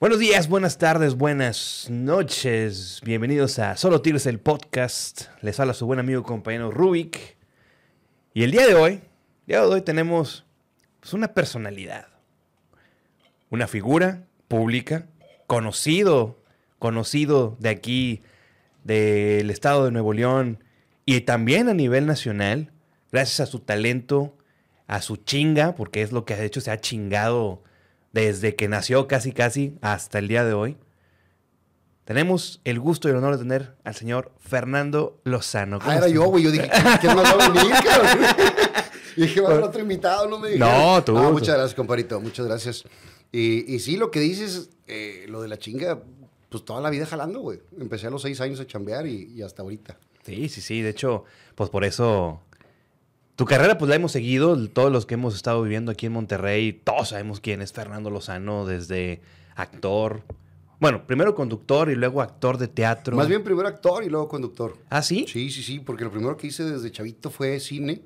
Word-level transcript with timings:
Buenos 0.00 0.18
días, 0.18 0.48
buenas 0.48 0.78
tardes, 0.78 1.14
buenas 1.14 1.88
noches. 1.90 3.02
Bienvenidos 3.04 3.58
a 3.58 3.76
Solo 3.76 4.00
Tigres 4.00 4.24
el 4.24 4.40
podcast. 4.40 5.24
Les 5.42 5.60
habla 5.60 5.74
su 5.74 5.84
buen 5.84 5.98
amigo 5.98 6.22
compañero 6.22 6.70
Rubik. 6.70 7.36
Y 8.32 8.44
el 8.44 8.50
día 8.50 8.66
de 8.66 8.74
hoy, 8.76 9.02
día 9.46 9.60
de 9.60 9.66
hoy 9.66 9.82
tenemos 9.82 10.46
pues, 11.00 11.12
una 11.12 11.34
personalidad. 11.34 12.06
Una 13.50 13.68
figura 13.68 14.24
pública, 14.48 15.04
conocido, 15.46 16.42
conocido 16.78 17.58
de 17.60 17.68
aquí, 17.68 18.22
del 18.84 19.50
estado 19.50 19.84
de 19.84 19.90
Nuevo 19.90 20.14
León 20.14 20.64
y 21.04 21.20
también 21.20 21.68
a 21.68 21.74
nivel 21.74 22.06
nacional, 22.06 22.72
gracias 23.12 23.40
a 23.40 23.52
su 23.52 23.58
talento, 23.58 24.34
a 24.86 25.02
su 25.02 25.16
chinga, 25.16 25.74
porque 25.74 26.00
es 26.00 26.10
lo 26.10 26.24
que 26.24 26.32
ha 26.32 26.42
hecho, 26.42 26.62
se 26.62 26.70
ha 26.70 26.80
chingado 26.80 27.62
desde 28.12 28.56
que 28.56 28.68
nació 28.68 29.06
casi 29.08 29.32
casi 29.32 29.76
hasta 29.80 30.18
el 30.18 30.28
día 30.28 30.44
de 30.44 30.52
hoy. 30.52 30.76
Tenemos 32.04 32.60
el 32.64 32.80
gusto 32.80 33.06
y 33.08 33.12
el 33.12 33.18
honor 33.18 33.34
de 33.34 33.38
tener 33.38 33.76
al 33.84 33.94
señor 33.94 34.32
Fernando 34.40 35.20
Lozano. 35.22 35.78
Ah, 35.82 35.96
era 35.98 36.08
yo, 36.08 36.24
güey. 36.24 36.42
Yo 36.42 36.50
dije, 36.50 36.68
¿quién 37.00 37.14
más 37.14 37.24
va 37.24 37.44
a 37.44 37.48
venir, 37.50 37.72
cabrón? 37.84 38.26
Y 39.16 39.20
dije, 39.22 39.40
va 39.40 39.50
a 39.50 39.52
haber 39.52 39.64
otro 39.64 39.80
invitado, 39.80 40.26
no 40.26 40.38
me 40.38 40.48
dijeron. 40.48 40.68
No, 40.68 41.04
tú. 41.04 41.16
Ah, 41.16 41.30
muchas 41.30 41.54
gracias, 41.54 41.74
comparito. 41.74 42.20
Muchas 42.20 42.46
gracias. 42.46 42.84
Y, 43.30 43.72
y 43.72 43.78
sí, 43.78 43.96
lo 43.96 44.10
que 44.10 44.18
dices, 44.18 44.70
eh, 44.88 45.26
lo 45.28 45.40
de 45.40 45.48
la 45.48 45.58
chinga, 45.58 46.02
pues 46.48 46.64
toda 46.64 46.80
la 46.80 46.90
vida 46.90 47.06
jalando, 47.06 47.40
güey. 47.40 47.60
Empecé 47.78 48.08
a 48.08 48.10
los 48.10 48.22
seis 48.22 48.40
años 48.40 48.58
a 48.58 48.66
chambear 48.66 49.06
y, 49.06 49.32
y 49.32 49.42
hasta 49.42 49.62
ahorita. 49.62 49.96
Sí, 50.24 50.48
sí, 50.48 50.60
sí. 50.60 50.82
De 50.82 50.90
hecho, 50.90 51.24
pues 51.54 51.70
por 51.70 51.84
eso 51.84 52.40
tu 53.40 53.46
carrera 53.46 53.78
pues 53.78 53.88
la 53.88 53.94
hemos 53.94 54.12
seguido, 54.12 54.68
todos 54.68 54.92
los 54.92 55.06
que 55.06 55.14
hemos 55.14 55.34
estado 55.34 55.62
viviendo 55.62 55.90
aquí 55.90 56.04
en 56.04 56.12
Monterrey, 56.12 56.74
todos 56.74 57.08
sabemos 57.08 57.40
quién 57.40 57.62
es 57.62 57.72
Fernando 57.72 58.10
Lozano, 58.10 58.66
desde 58.66 59.22
actor, 59.56 60.24
bueno, 60.78 61.06
primero 61.06 61.34
conductor 61.34 61.90
y 61.90 61.94
luego 61.94 62.20
actor 62.20 62.58
de 62.58 62.68
teatro. 62.68 63.16
Más 63.16 63.28
bien 63.28 63.42
primero 63.42 63.66
actor 63.66 64.04
y 64.04 64.10
luego 64.10 64.28
conductor. 64.28 64.76
¿Ah, 64.90 65.00
sí? 65.00 65.24
Sí, 65.26 65.50
sí, 65.50 65.62
sí, 65.62 65.80
porque 65.80 66.04
lo 66.04 66.10
primero 66.10 66.36
que 66.36 66.48
hice 66.48 66.64
desde 66.64 66.92
chavito 66.92 67.30
fue 67.30 67.58
cine, 67.60 68.02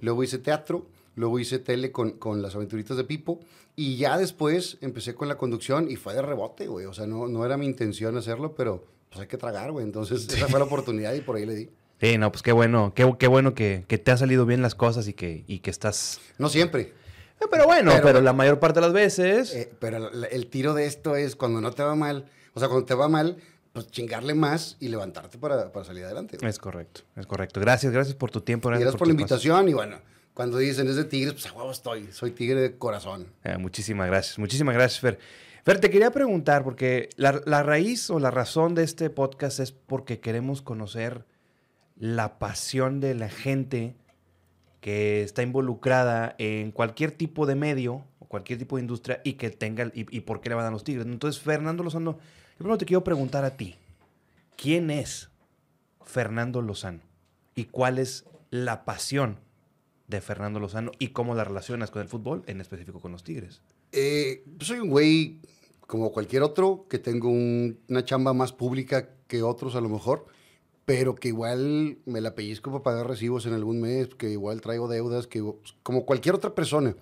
luego 0.00 0.24
hice 0.24 0.38
teatro, 0.38 0.86
luego 1.14 1.38
hice 1.38 1.58
tele 1.58 1.92
con, 1.92 2.12
con 2.12 2.40
las 2.40 2.54
aventuritas 2.54 2.96
de 2.96 3.04
Pipo 3.04 3.40
y 3.76 3.98
ya 3.98 4.16
después 4.16 4.78
empecé 4.80 5.14
con 5.14 5.28
la 5.28 5.36
conducción 5.36 5.90
y 5.90 5.96
fue 5.96 6.14
de 6.14 6.22
rebote, 6.22 6.68
güey. 6.68 6.86
O 6.86 6.94
sea, 6.94 7.06
no, 7.06 7.28
no 7.28 7.44
era 7.44 7.58
mi 7.58 7.66
intención 7.66 8.16
hacerlo, 8.16 8.54
pero 8.54 8.82
pues 9.10 9.20
hay 9.20 9.26
que 9.26 9.36
tragar, 9.36 9.72
güey. 9.72 9.84
Entonces 9.84 10.26
esa 10.26 10.48
fue 10.48 10.58
la 10.58 10.64
oportunidad 10.64 11.12
y 11.12 11.20
por 11.20 11.36
ahí 11.36 11.44
le 11.44 11.54
di. 11.54 11.68
Sí, 12.00 12.16
no, 12.18 12.32
pues 12.32 12.42
qué 12.42 12.52
bueno, 12.52 12.92
qué, 12.94 13.12
qué 13.18 13.26
bueno 13.26 13.54
que, 13.54 13.84
que 13.86 13.98
te 13.98 14.10
han 14.10 14.18
salido 14.18 14.46
bien 14.46 14.62
las 14.62 14.74
cosas 14.74 15.06
y 15.08 15.12
que, 15.12 15.44
y 15.46 15.58
que 15.58 15.70
estás... 15.70 16.18
No 16.38 16.48
siempre. 16.48 16.94
Eh, 17.40 17.44
Pero 17.50 17.64
bueno, 17.66 17.90
pero, 17.92 18.04
Pero- 18.04 18.20
la 18.22 18.32
mayor 18.32 18.58
parte 18.58 18.80
de 18.80 18.86
las 18.86 18.92
veces... 18.94 19.54
Eh, 19.54 19.70
pero 19.78 20.10
el, 20.10 20.46
tiro 20.46 20.72
de 20.74 20.86
esto 20.86 21.16
es 21.16 21.36
cuando 21.36 21.60
no 21.60 21.72
te 21.72 21.82
va 21.82 21.94
mal, 21.94 22.26
o 22.54 22.60
sea, 22.60 22.68
cuando 22.68 22.86
te 22.86 22.94
va 22.94 23.08
mal, 23.08 23.36
pues 23.72 23.90
chingarle 23.90 24.34
más 24.34 24.76
y 24.80 24.88
levantarte 24.88 25.36
para, 25.38 25.70
para 25.72 25.84
salir 25.84 26.04
adelante. 26.04 26.38
güey. 26.38 26.48
Es 26.48 26.58
correcto, 26.58 27.02
es 27.16 27.26
correcto. 27.26 27.60
Gracias, 27.60 27.92
gracias 27.92 28.16
por 28.16 28.30
tu 28.30 28.40
tiempo. 28.40 28.68
Y 28.70 28.72
gracias 28.72 28.96
por 28.96 29.06
la 29.06 29.12
invitación 29.12 29.68
y 29.68 29.74
bueno, 29.74 29.98
cuando 30.32 30.56
dicen 30.58 30.88
es 30.88 30.96
de 30.96 31.04
Tigres, 31.04 31.34
pues 31.34 31.46
a 31.46 31.52
huevo 31.52 31.70
estoy, 31.70 32.10
soy 32.12 32.30
Tigre 32.30 32.60
de 32.60 32.78
corazón. 32.78 33.26
Eh, 33.44 33.58
muchísimas 33.58 34.06
gracias, 34.06 34.38
muchísimas 34.38 34.74
gracias, 34.74 35.00
Fer. 35.00 35.18
Fer, 35.64 35.78
te 35.80 35.90
quería 35.90 36.10
preguntar, 36.10 36.64
porque 36.64 37.10
la, 37.16 37.42
la 37.44 37.62
raíz 37.62 38.08
o 38.08 38.18
la 38.18 38.30
razón 38.30 38.74
de 38.74 38.84
este 38.84 39.10
podcast 39.10 39.60
es 39.60 39.72
porque 39.72 40.18
queremos 40.18 40.62
conocer 40.62 41.26
la 42.00 42.38
pasión 42.40 42.98
de 42.98 43.14
la 43.14 43.28
gente 43.28 43.94
que 44.80 45.22
está 45.22 45.42
involucrada 45.42 46.34
en 46.38 46.72
cualquier 46.72 47.12
tipo 47.12 47.44
de 47.46 47.54
medio 47.54 48.04
o 48.18 48.24
cualquier 48.26 48.58
tipo 48.58 48.76
de 48.76 48.82
industria 48.82 49.20
y 49.22 49.34
que 49.34 49.50
tenga, 49.50 49.92
y, 49.94 50.06
y 50.16 50.20
por 50.20 50.40
qué 50.40 50.48
le 50.48 50.54
van 50.54 50.64
a 50.66 50.70
los 50.70 50.82
tigres. 50.82 51.04
Entonces, 51.06 51.40
Fernando 51.42 51.84
Lozano, 51.84 52.12
yo 52.12 52.56
primero 52.58 52.78
te 52.78 52.86
quiero 52.86 53.04
preguntar 53.04 53.44
a 53.44 53.56
ti, 53.56 53.76
¿quién 54.56 54.90
es 54.90 55.28
Fernando 56.04 56.62
Lozano? 56.62 57.00
¿Y 57.54 57.64
cuál 57.66 57.98
es 57.98 58.24
la 58.50 58.86
pasión 58.86 59.38
de 60.08 60.22
Fernando 60.22 60.58
Lozano 60.58 60.92
y 60.98 61.08
cómo 61.08 61.34
la 61.34 61.44
relacionas 61.44 61.90
con 61.90 62.00
el 62.00 62.08
fútbol, 62.08 62.42
en 62.46 62.62
específico 62.62 63.00
con 63.00 63.12
los 63.12 63.22
tigres? 63.22 63.60
Eh, 63.92 64.44
pues 64.56 64.68
soy 64.68 64.78
un 64.78 64.88
güey 64.88 65.40
como 65.86 66.10
cualquier 66.12 66.42
otro, 66.42 66.86
que 66.88 66.98
tengo 66.98 67.28
un- 67.28 67.78
una 67.88 68.04
chamba 68.04 68.32
más 68.32 68.52
pública 68.52 69.10
que 69.26 69.42
otros 69.42 69.74
a 69.76 69.80
lo 69.82 69.90
mejor, 69.90 70.26
pero 70.90 71.14
que 71.14 71.28
igual 71.28 71.98
me 72.04 72.20
la 72.20 72.34
pellizco 72.34 72.72
para 72.72 72.82
pagar 72.82 73.06
recibos 73.06 73.46
en 73.46 73.52
algún 73.52 73.80
mes, 73.80 74.08
que 74.18 74.28
igual 74.28 74.60
traigo 74.60 74.88
deudas, 74.88 75.28
que 75.28 75.40
pues, 75.40 75.76
como 75.84 76.04
cualquier 76.04 76.34
otra 76.34 76.52
persona. 76.52 76.96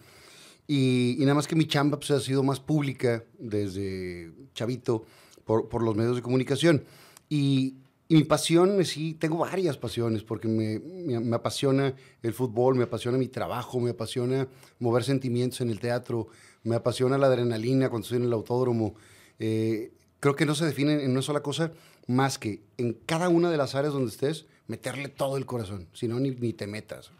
Y, 0.66 1.16
y 1.18 1.20
nada 1.22 1.36
más 1.36 1.46
que 1.48 1.56
mi 1.56 1.66
chamba 1.66 1.96
pues, 1.98 2.10
ha 2.10 2.20
sido 2.20 2.42
más 2.42 2.60
pública 2.60 3.24
desde 3.38 4.30
chavito 4.52 5.06
por, 5.46 5.70
por 5.70 5.82
los 5.82 5.96
medios 5.96 6.16
de 6.16 6.20
comunicación. 6.20 6.84
Y, 7.30 7.76
y 8.08 8.16
mi 8.16 8.24
pasión, 8.24 8.84
sí, 8.84 9.14
tengo 9.14 9.38
varias 9.38 9.78
pasiones, 9.78 10.22
porque 10.22 10.48
me, 10.48 10.80
me- 10.80 11.20
me 11.20 11.36
apasiona 11.36 11.94
el 12.22 12.34
fútbol, 12.34 12.74
me 12.74 12.84
apasiona 12.84 13.16
mi 13.16 13.28
trabajo, 13.28 13.80
me 13.80 13.92
apasiona 13.92 14.48
mover 14.80 15.02
sentimientos 15.02 15.62
en 15.62 15.70
el 15.70 15.80
teatro, 15.80 16.28
me 16.62 16.76
apasiona 16.76 17.16
la 17.16 17.28
adrenalina 17.28 17.88
cuando 17.88 18.04
estoy 18.04 18.18
en 18.18 18.24
el 18.24 18.34
autódromo. 18.34 18.96
Eh, 19.38 19.92
creo 20.20 20.36
que 20.36 20.44
no 20.44 20.54
se 20.54 20.66
define 20.66 21.02
en 21.04 21.12
una 21.12 21.22
sola 21.22 21.42
cosa 21.42 21.72
más 22.08 22.38
que 22.38 22.62
en 22.78 22.94
cada 22.94 23.28
una 23.28 23.50
de 23.50 23.56
las 23.56 23.76
áreas 23.76 23.92
donde 23.92 24.10
estés, 24.10 24.46
meterle 24.66 25.08
todo 25.08 25.36
el 25.36 25.46
corazón, 25.46 25.86
si 25.92 26.08
no, 26.08 26.18
ni, 26.18 26.30
ni 26.32 26.52
te 26.52 26.66
metas. 26.66 27.10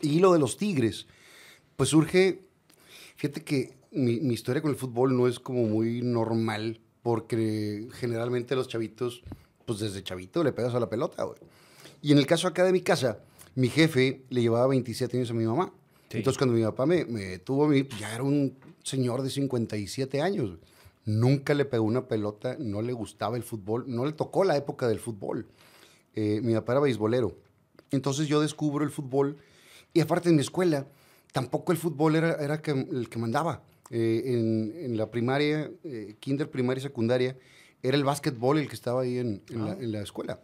Y 0.00 0.20
lo 0.20 0.32
de 0.32 0.38
los 0.38 0.56
Tigres, 0.56 1.06
pues 1.76 1.88
surge, 1.88 2.42
fíjate 3.16 3.42
que 3.42 3.72
mi, 3.90 4.20
mi 4.20 4.34
historia 4.34 4.62
con 4.62 4.70
el 4.70 4.76
fútbol 4.76 5.16
no 5.16 5.26
es 5.26 5.40
como 5.40 5.64
muy 5.64 6.02
normal, 6.02 6.78
porque 7.02 7.88
generalmente 7.92 8.54
los 8.54 8.68
chavitos, 8.68 9.22
pues 9.64 9.78
desde 9.78 10.04
chavito 10.04 10.44
le 10.44 10.52
pegas 10.52 10.74
a 10.74 10.80
la 10.80 10.88
pelota, 10.88 11.24
güey. 11.24 11.38
Y 12.02 12.12
en 12.12 12.18
el 12.18 12.26
caso 12.26 12.48
acá 12.48 12.64
de 12.64 12.72
mi 12.72 12.82
casa, 12.82 13.20
mi 13.54 13.68
jefe 13.68 14.22
le 14.28 14.42
llevaba 14.42 14.66
27 14.68 15.16
años 15.16 15.30
a 15.30 15.34
mi 15.34 15.44
mamá. 15.44 15.72
Sí. 16.10 16.18
Entonces 16.18 16.38
cuando 16.38 16.54
mi 16.54 16.62
papá 16.62 16.84
me, 16.84 17.06
me 17.06 17.38
tuvo 17.38 17.64
a 17.64 17.68
mí, 17.68 17.82
pues 17.82 17.98
ya 17.98 18.14
era 18.14 18.22
un 18.22 18.54
señor 18.82 19.22
de 19.22 19.30
57 19.30 20.20
años. 20.20 20.50
güey. 20.50 20.60
Nunca 21.18 21.54
le 21.54 21.64
pegó 21.64 21.84
una 21.84 22.06
pelota, 22.06 22.56
no 22.58 22.82
le 22.82 22.92
gustaba 22.92 23.36
el 23.36 23.42
fútbol, 23.42 23.84
no 23.88 24.04
le 24.06 24.12
tocó 24.12 24.44
la 24.44 24.56
época 24.56 24.86
del 24.88 25.00
fútbol. 25.00 25.46
Eh, 26.14 26.40
mi 26.42 26.54
papá 26.54 26.72
era 26.74 26.80
beisbolero. 26.80 27.36
Entonces 27.90 28.28
yo 28.28 28.40
descubro 28.40 28.84
el 28.84 28.90
fútbol 28.90 29.36
y 29.92 30.00
aparte 30.00 30.28
en 30.28 30.36
mi 30.36 30.42
escuela 30.42 30.86
tampoco 31.32 31.72
el 31.72 31.78
fútbol 31.78 32.16
era, 32.16 32.34
era 32.34 32.62
que- 32.62 32.70
el 32.72 33.08
que 33.08 33.18
mandaba. 33.18 33.62
Eh, 33.90 34.22
en, 34.26 34.72
en 34.84 34.96
la 34.96 35.10
primaria, 35.10 35.70
eh, 35.82 36.14
kinder, 36.20 36.48
primaria 36.48 36.80
y 36.80 36.82
secundaria, 36.82 37.36
era 37.82 37.96
el 37.96 38.04
básquetbol 38.04 38.58
el 38.58 38.68
que 38.68 38.74
estaba 38.74 39.02
ahí 39.02 39.18
en, 39.18 39.42
en 39.50 39.64
la, 39.64 39.72
en 39.72 39.90
la 39.92 40.00
escuela. 40.02 40.38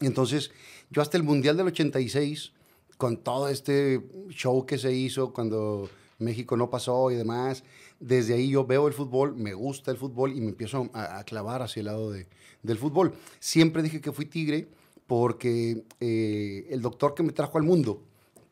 Entonces, 0.00 0.50
yo 0.90 1.00
hasta 1.02 1.16
el 1.16 1.22
Mundial 1.22 1.56
del 1.56 1.66
86, 1.68 2.52
con 2.96 3.18
todo 3.18 3.48
este 3.48 4.02
show 4.30 4.66
que 4.66 4.78
se 4.78 4.92
hizo 4.92 5.32
cuando 5.32 5.88
México 6.18 6.56
no 6.56 6.68
pasó 6.70 7.10
y 7.10 7.14
demás, 7.14 7.62
desde 8.00 8.34
ahí 8.34 8.50
yo 8.50 8.64
veo 8.66 8.86
el 8.88 8.94
fútbol, 8.94 9.34
me 9.36 9.54
gusta 9.54 9.90
el 9.90 9.96
fútbol 9.96 10.32
y 10.36 10.40
me 10.40 10.48
empiezo 10.48 10.88
a, 10.92 11.18
a 11.18 11.24
clavar 11.24 11.62
hacia 11.62 11.80
el 11.80 11.86
lado 11.86 12.10
de- 12.10 12.26
del 12.62 12.78
fútbol. 12.78 13.14
Siempre 13.38 13.82
dije 13.82 14.00
que 14.00 14.12
fui 14.12 14.26
tigre 14.26 14.68
porque 15.06 15.84
eh, 16.00 16.66
el 16.70 16.82
doctor 16.82 17.14
que 17.14 17.22
me 17.22 17.32
trajo 17.32 17.58
al 17.58 17.64
mundo, 17.64 18.02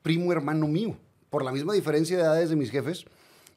primo 0.02 0.32
hermano 0.32 0.68
mío, 0.68 0.96
por 1.30 1.44
la 1.44 1.50
misma 1.52 1.72
diferencia 1.74 2.16
de 2.16 2.22
edades 2.22 2.50
de 2.50 2.56
mis 2.56 2.70
jefes, 2.70 3.04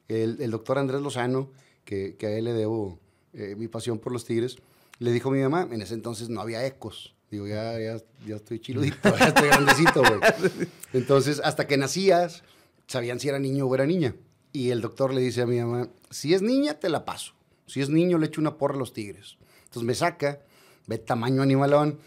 el, 0.08 0.36
el 0.40 0.50
doctor 0.50 0.78
Andrés 0.78 1.00
Lozano, 1.00 1.48
que, 1.84 2.16
que 2.16 2.26
a 2.26 2.30
él 2.36 2.44
le 2.46 2.52
debo 2.54 2.98
eh, 3.34 3.54
mi 3.56 3.68
pasión 3.68 3.98
por 3.98 4.12
los 4.12 4.24
tigres, 4.24 4.56
le 4.98 5.12
dijo 5.12 5.28
a 5.28 5.32
mi 5.32 5.40
mamá, 5.40 5.68
en 5.70 5.80
ese 5.80 5.94
entonces 5.94 6.28
no 6.28 6.40
había 6.40 6.66
ecos. 6.66 7.14
Digo, 7.30 7.46
ya, 7.46 7.78
ya, 7.78 7.98
ya 8.26 8.36
estoy 8.36 8.58
chiludito, 8.58 9.16
ya 9.16 9.26
estoy 9.26 9.48
grandecito, 9.48 10.00
güey. 10.00 10.18
Entonces, 10.94 11.40
hasta 11.44 11.66
que 11.66 11.76
nacías, 11.76 12.42
sabían 12.86 13.20
si 13.20 13.28
era 13.28 13.38
niño 13.38 13.66
o 13.66 13.74
era 13.74 13.84
niña. 13.84 14.14
Y 14.58 14.72
el 14.72 14.80
doctor 14.80 15.14
le 15.14 15.20
dice 15.20 15.42
a 15.42 15.46
mi 15.46 15.60
mamá, 15.60 15.88
si 16.10 16.34
es 16.34 16.42
niña, 16.42 16.74
te 16.74 16.88
la 16.88 17.04
paso. 17.04 17.32
Si 17.68 17.80
es 17.80 17.90
niño, 17.90 18.18
le 18.18 18.26
echo 18.26 18.40
una 18.40 18.58
porra 18.58 18.74
a 18.74 18.78
los 18.78 18.92
tigres. 18.92 19.38
Entonces 19.66 19.84
me 19.84 19.94
saca, 19.94 20.40
ve 20.88 20.98
tamaño 20.98 21.42
animalón. 21.42 22.00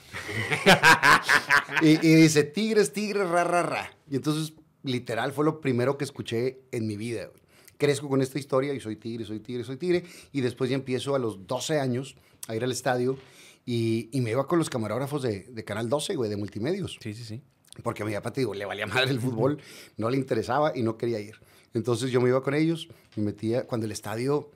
y, 1.81 1.91
y 2.05 2.15
dice, 2.15 2.43
tigres, 2.43 2.91
tigres, 2.91 3.29
ra, 3.29 3.45
ra, 3.45 3.63
ra. 3.63 3.89
Y 4.09 4.17
entonces, 4.17 4.51
literal, 4.83 5.31
fue 5.31 5.45
lo 5.45 5.61
primero 5.61 5.97
que 5.97 6.03
escuché 6.03 6.59
en 6.73 6.87
mi 6.87 6.97
vida. 6.97 7.27
güey. 7.27 7.41
Crezco 7.77 8.09
con 8.09 8.21
esta 8.21 8.37
historia 8.37 8.73
y 8.73 8.81
soy 8.81 8.97
tigre, 8.97 9.23
soy 9.23 9.39
tigre, 9.39 9.63
soy 9.63 9.77
tigre. 9.77 10.03
Y 10.33 10.41
después 10.41 10.69
ya 10.69 10.75
empiezo 10.75 11.15
a 11.15 11.19
los 11.19 11.47
12 11.47 11.79
años 11.79 12.17
a 12.49 12.55
ir 12.57 12.65
al 12.65 12.73
estadio 12.73 13.17
y, 13.65 14.09
y 14.11 14.19
me 14.19 14.31
iba 14.31 14.45
con 14.45 14.59
los 14.59 14.69
camarógrafos 14.69 15.21
de, 15.21 15.43
de 15.43 15.63
Canal 15.63 15.87
12, 15.87 16.17
güey, 16.17 16.29
de 16.29 16.35
multimedios. 16.35 16.97
Sí, 17.01 17.13
sí, 17.13 17.23
sí. 17.23 17.41
Porque 17.81 18.03
a 18.03 18.05
mi 18.05 18.13
papá, 18.13 18.33
te 18.33 18.41
digo, 18.41 18.53
le 18.53 18.65
valía 18.65 18.87
madre 18.87 19.11
el 19.11 19.21
fútbol, 19.21 19.57
no 19.95 20.09
le 20.09 20.17
interesaba 20.17 20.73
y 20.75 20.83
no 20.83 20.97
quería 20.97 21.21
ir. 21.21 21.39
Entonces 21.73 22.11
yo 22.11 22.19
me 22.21 22.29
iba 22.29 22.43
con 22.43 22.53
ellos, 22.53 22.87
me 23.15 23.23
metía 23.23 23.65
cuando 23.65 23.85
el 23.85 23.91
estadio 23.91 24.49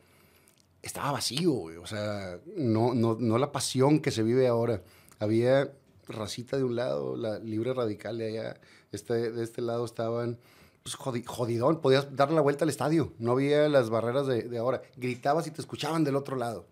estaba 0.82 1.12
vacío, 1.14 1.52
güey. 1.52 1.78
O 1.78 1.88
sea, 1.88 2.40
no, 2.56 2.94
no, 2.94 3.16
no 3.20 3.38
la 3.38 3.52
pasión 3.52 4.00
que 4.00 4.12
se 4.12 4.24
vive 4.24 4.48
ahora. 4.48 4.82
Había 5.20 5.72
racita 6.08 6.58
de 6.58 6.64
un 6.64 6.76
lado, 6.76 7.16
la 7.16 7.40
libre 7.40 7.74
radical 7.74 8.18
de 8.18 8.28
allá. 8.40 8.60
Este, 8.92 9.32
de 9.32 9.44
este 9.44 9.62
lado 9.62 9.86
estaban 9.86 10.38
pues, 10.84 10.96
jodi- 10.98 11.26
jodidón, 11.26 11.82
podías 11.82 12.16
darle 12.16 12.36
la 12.36 12.42
vuelta 12.42 12.64
al 12.66 12.70
estadio, 12.70 13.12
no 13.18 13.32
había 13.32 13.68
las 13.70 13.90
barreras 13.90 14.28
de, 14.28 14.44
de 14.44 14.58
ahora. 14.58 14.82
Gritabas 14.98 15.48
y 15.48 15.52
te 15.52 15.62
escuchaban 15.62 16.04
del 16.04 16.16
otro 16.16 16.36
lado. 16.36 16.66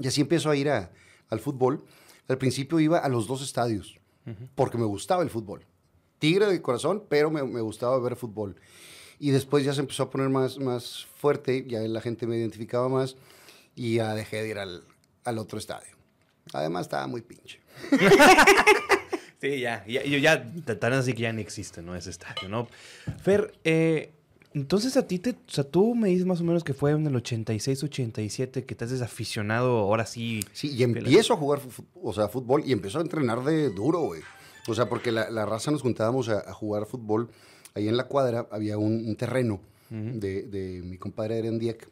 Y 0.00 0.08
así 0.08 0.20
empiezo 0.22 0.50
a 0.50 0.56
ir 0.56 0.68
a- 0.70 0.90
al 1.28 1.38
fútbol. 1.40 1.84
Al 2.28 2.38
principio 2.38 2.80
iba 2.80 2.98
a 2.98 3.08
los 3.08 3.26
dos 3.26 3.42
estadios, 3.42 4.00
porque 4.54 4.78
me 4.78 4.84
gustaba 4.86 5.22
el 5.22 5.28
fútbol. 5.30 5.64
Tigre 6.18 6.46
de 6.46 6.62
corazón, 6.62 7.04
pero 7.08 7.30
me, 7.30 7.42
me 7.44 7.60
gustaba 7.60 7.98
ver 8.00 8.16
fútbol. 8.16 8.56
Y 9.18 9.30
después 9.30 9.64
ya 9.64 9.72
se 9.72 9.80
empezó 9.80 10.04
a 10.04 10.10
poner 10.10 10.28
más, 10.28 10.58
más 10.58 11.06
fuerte, 11.16 11.64
ya 11.66 11.80
la 11.80 12.00
gente 12.00 12.26
me 12.26 12.36
identificaba 12.36 12.88
más 12.88 13.16
y 13.74 13.96
ya 13.96 14.14
dejé 14.14 14.42
de 14.42 14.48
ir 14.48 14.58
al, 14.58 14.84
al 15.24 15.38
otro 15.38 15.58
estadio. 15.58 15.94
Además 16.52 16.82
estaba 16.82 17.06
muy 17.06 17.22
pinche. 17.22 17.60
Sí, 19.40 19.60
ya, 19.60 19.84
ya, 19.86 20.02
ya, 20.02 20.52
tan 20.78 20.94
así 20.94 21.12
que 21.12 21.24
ya 21.24 21.32
ni 21.34 21.42
existe, 21.42 21.82
¿no? 21.82 21.94
Ese 21.94 22.08
estadio, 22.08 22.48
¿no? 22.48 22.66
Fer, 23.22 23.52
eh, 23.64 24.10
entonces 24.54 24.96
a 24.96 25.06
ti 25.06 25.18
te, 25.18 25.32
o 25.32 25.50
sea, 25.50 25.64
tú 25.64 25.94
me 25.94 26.08
dices 26.08 26.24
más 26.24 26.40
o 26.40 26.44
menos 26.44 26.64
que 26.64 26.72
fue 26.72 26.92
en 26.92 27.06
el 27.06 27.14
86, 27.14 27.82
87 27.82 28.64
que 28.64 28.74
te 28.74 28.84
has 28.84 28.90
desaficionado 28.90 29.80
ahora 29.80 30.06
sí. 30.06 30.40
Sí, 30.54 30.74
y 30.74 30.82
empiezo 30.82 31.34
a 31.34 31.36
jugar 31.36 31.60
o 32.02 32.12
sea, 32.14 32.28
fútbol 32.28 32.62
y 32.64 32.72
empezó 32.72 33.00
a 33.00 33.02
entrenar 33.02 33.44
de 33.44 33.68
duro, 33.68 34.00
güey. 34.00 34.22
O 34.66 34.74
sea, 34.74 34.88
porque 34.88 35.12
la, 35.12 35.28
la 35.28 35.44
raza 35.44 35.70
nos 35.70 35.82
juntábamos 35.82 36.30
a, 36.30 36.38
a 36.48 36.54
jugar 36.54 36.86
fútbol. 36.86 37.28
Ahí 37.74 37.88
en 37.88 37.96
la 37.96 38.04
cuadra 38.04 38.46
había 38.52 38.78
un, 38.78 39.04
un 39.08 39.16
terreno 39.16 39.60
de, 39.90 40.42
de 40.44 40.82
mi 40.82 40.96
compadre 40.96 41.38
Eren 41.38 41.58
Dieck, 41.58 41.88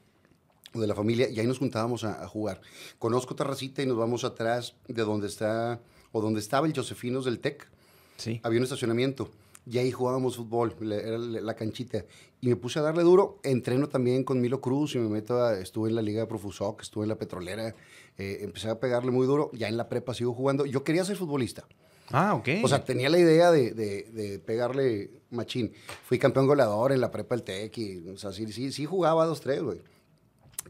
de 0.74 0.86
la 0.86 0.94
familia, 0.94 1.28
y 1.28 1.38
ahí 1.38 1.46
nos 1.46 1.58
juntábamos 1.58 2.04
a, 2.04 2.22
a 2.22 2.26
jugar. 2.28 2.60
Conozco 2.98 3.34
Terracita 3.36 3.82
y 3.82 3.86
nos 3.86 3.96
vamos 3.96 4.24
atrás 4.24 4.74
de 4.88 5.02
donde 5.02 5.26
está, 5.26 5.80
o 6.12 6.20
donde 6.20 6.40
estaba 6.40 6.66
el 6.66 6.74
Josefinos 6.74 7.24
del 7.24 7.38
TEC. 7.40 7.68
Sí. 8.16 8.40
Había 8.42 8.58
un 8.58 8.64
estacionamiento. 8.64 9.28
Y 9.66 9.78
ahí 9.78 9.92
jugábamos 9.92 10.36
fútbol, 10.36 10.74
la- 10.80 10.96
era 10.96 11.18
la 11.18 11.40
la 11.40 11.54
canchita. 11.54 12.04
Y 12.40 12.48
me 12.48 12.56
puse 12.56 12.78
a 12.78 12.82
darle 12.82 13.02
duro. 13.02 13.38
Entreno 13.44 13.88
también 13.88 14.24
con 14.24 14.40
Milo 14.40 14.60
Cruz 14.60 14.94
y 14.96 14.98
me 14.98 15.08
meto 15.08 15.40
a, 15.42 15.58
estuve 15.60 15.88
en 15.90 15.94
la 15.94 16.02
Liga 16.02 16.20
de 16.22 16.26
Profusoc, 16.26 16.80
estuve 16.82 17.04
en 17.04 17.08
la 17.10 17.16
Petrolera. 17.16 17.74
eh, 18.18 18.38
empecé 18.40 18.68
a 18.68 18.80
pegarle 18.80 19.10
muy 19.12 19.26
duro. 19.26 19.50
Ya 19.52 19.68
en 19.68 19.76
la 19.76 19.88
prepa 19.88 20.14
sigo 20.14 20.32
jugando. 20.32 20.64
Yo 20.66 20.82
quería 20.82 21.04
ser 21.04 21.16
futbolista. 21.16 21.64
Ah, 22.10 22.34
ok. 22.34 22.48
O 22.64 22.68
sea, 22.68 22.84
tenía 22.84 23.08
la 23.08 23.18
idea 23.18 23.50
de, 23.50 23.72
de- 23.72 24.02
de 24.12 24.38
pegarle 24.38 25.10
machín. 25.30 25.72
Fui 26.04 26.18
campeón 26.18 26.46
goleador 26.46 26.92
en 26.92 27.00
la 27.00 27.10
prepa 27.10 27.34
del 27.34 27.44
TEC 27.44 27.78
y, 27.78 28.08
o 28.10 28.18
sea, 28.18 28.32
sí, 28.32 28.50
sí, 28.52 28.70
sí 28.72 28.84
jugaba 28.84 29.24
dos, 29.24 29.40
tres, 29.40 29.62
güey. 29.62 29.80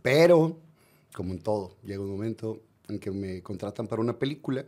Pero, 0.03 0.59
como 1.15 1.33
en 1.33 1.41
todo, 1.41 1.77
llega 1.85 2.01
un 2.01 2.11
momento 2.11 2.61
en 2.89 2.99
que 2.99 3.11
me 3.11 3.43
contratan 3.43 3.87
para 3.87 4.01
una 4.03 4.19
película 4.19 4.65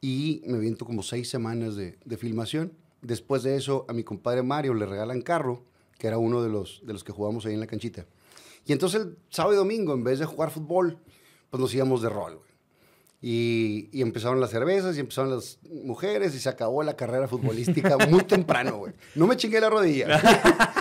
y 0.00 0.42
me 0.46 0.58
viento 0.58 0.84
como 0.84 1.02
seis 1.02 1.28
semanas 1.30 1.76
de, 1.76 1.96
de 2.04 2.16
filmación. 2.16 2.72
Después 3.02 3.42
de 3.42 3.56
eso, 3.56 3.84
a 3.88 3.92
mi 3.92 4.02
compadre 4.04 4.42
Mario 4.42 4.74
le 4.74 4.86
regalan 4.86 5.20
carro, 5.22 5.62
que 5.98 6.06
era 6.06 6.18
uno 6.18 6.42
de 6.42 6.48
los, 6.48 6.80
de 6.84 6.92
los 6.92 7.04
que 7.04 7.12
jugamos 7.12 7.46
ahí 7.46 7.54
en 7.54 7.60
la 7.60 7.66
canchita. 7.66 8.06
Y 8.66 8.72
entonces 8.72 9.02
el 9.02 9.16
sábado 9.30 9.54
y 9.54 9.56
domingo, 9.58 9.92
en 9.94 10.04
vez 10.04 10.18
de 10.18 10.24
jugar 10.26 10.50
fútbol, 10.50 10.98
pues 11.50 11.60
nos 11.60 11.74
íbamos 11.74 12.02
de 12.02 12.08
rol, 12.08 12.36
güey. 12.36 12.53
Y, 13.26 13.88
y 13.90 14.02
empezaron 14.02 14.38
las 14.38 14.50
cervezas 14.50 14.98
y 14.98 15.00
empezaron 15.00 15.30
las 15.30 15.58
mujeres 15.82 16.34
y 16.34 16.38
se 16.38 16.50
acabó 16.50 16.82
la 16.82 16.94
carrera 16.94 17.26
futbolística 17.26 17.96
muy 18.10 18.22
temprano, 18.24 18.76
güey. 18.76 18.92
No 19.14 19.26
me 19.26 19.34
chingué 19.34 19.62
la 19.62 19.70
rodilla. 19.70 20.20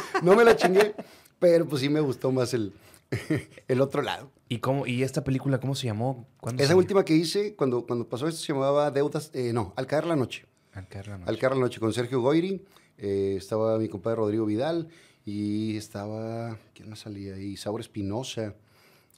no 0.24 0.36
me 0.36 0.44
la 0.44 0.54
chingué, 0.54 0.94
pero 1.40 1.66
pues 1.66 1.82
sí 1.82 1.88
me 1.88 2.02
gustó 2.02 2.34
más 2.34 2.54
el, 2.54 2.74
el 3.70 3.80
otro 3.80 4.02
lado. 4.02 4.30
¿Y, 4.50 4.58
cómo, 4.58 4.86
¿Y 4.86 5.04
esta 5.04 5.24
película 5.24 5.62
cómo 5.62 5.74
se 5.74 5.88
llamó? 5.88 6.28
¿Cuándo 6.42 6.62
Esa 6.62 6.72
salió? 6.72 6.80
última 6.80 7.06
que 7.06 7.16
hice, 7.16 7.56
cuando, 7.56 7.86
cuando 7.86 8.10
pasó 8.10 8.28
esto, 8.28 8.42
se 8.42 8.52
llamaba 8.52 8.92
Deudas, 8.92 9.32
eh, 9.34 9.54
no, 9.54 9.72
Al 9.78 9.88
caer 9.88 10.06
la 10.06 10.18
noche. 10.18 10.46
Al 10.74 10.90
caer 10.90 11.08
la 11.08 11.18
noche. 11.20 11.30
Al 11.30 11.38
caer 11.38 11.54
la 11.54 11.60
noche 11.62 11.80
con 11.80 11.94
Sergio 11.94 12.20
Goyri, 12.20 12.62
eh, 12.98 13.36
estaba 13.38 13.80
mi 13.80 13.88
compadre 13.88 14.18
Rodrigo 14.18 14.46
Vidal 14.46 14.90
y 15.24 15.78
estaba, 15.78 16.58
¿quién 16.74 16.90
más 16.90 17.00
salía 17.00 17.36
ahí? 17.36 17.56
Saura 17.56 17.80
Espinosa, 17.80 18.54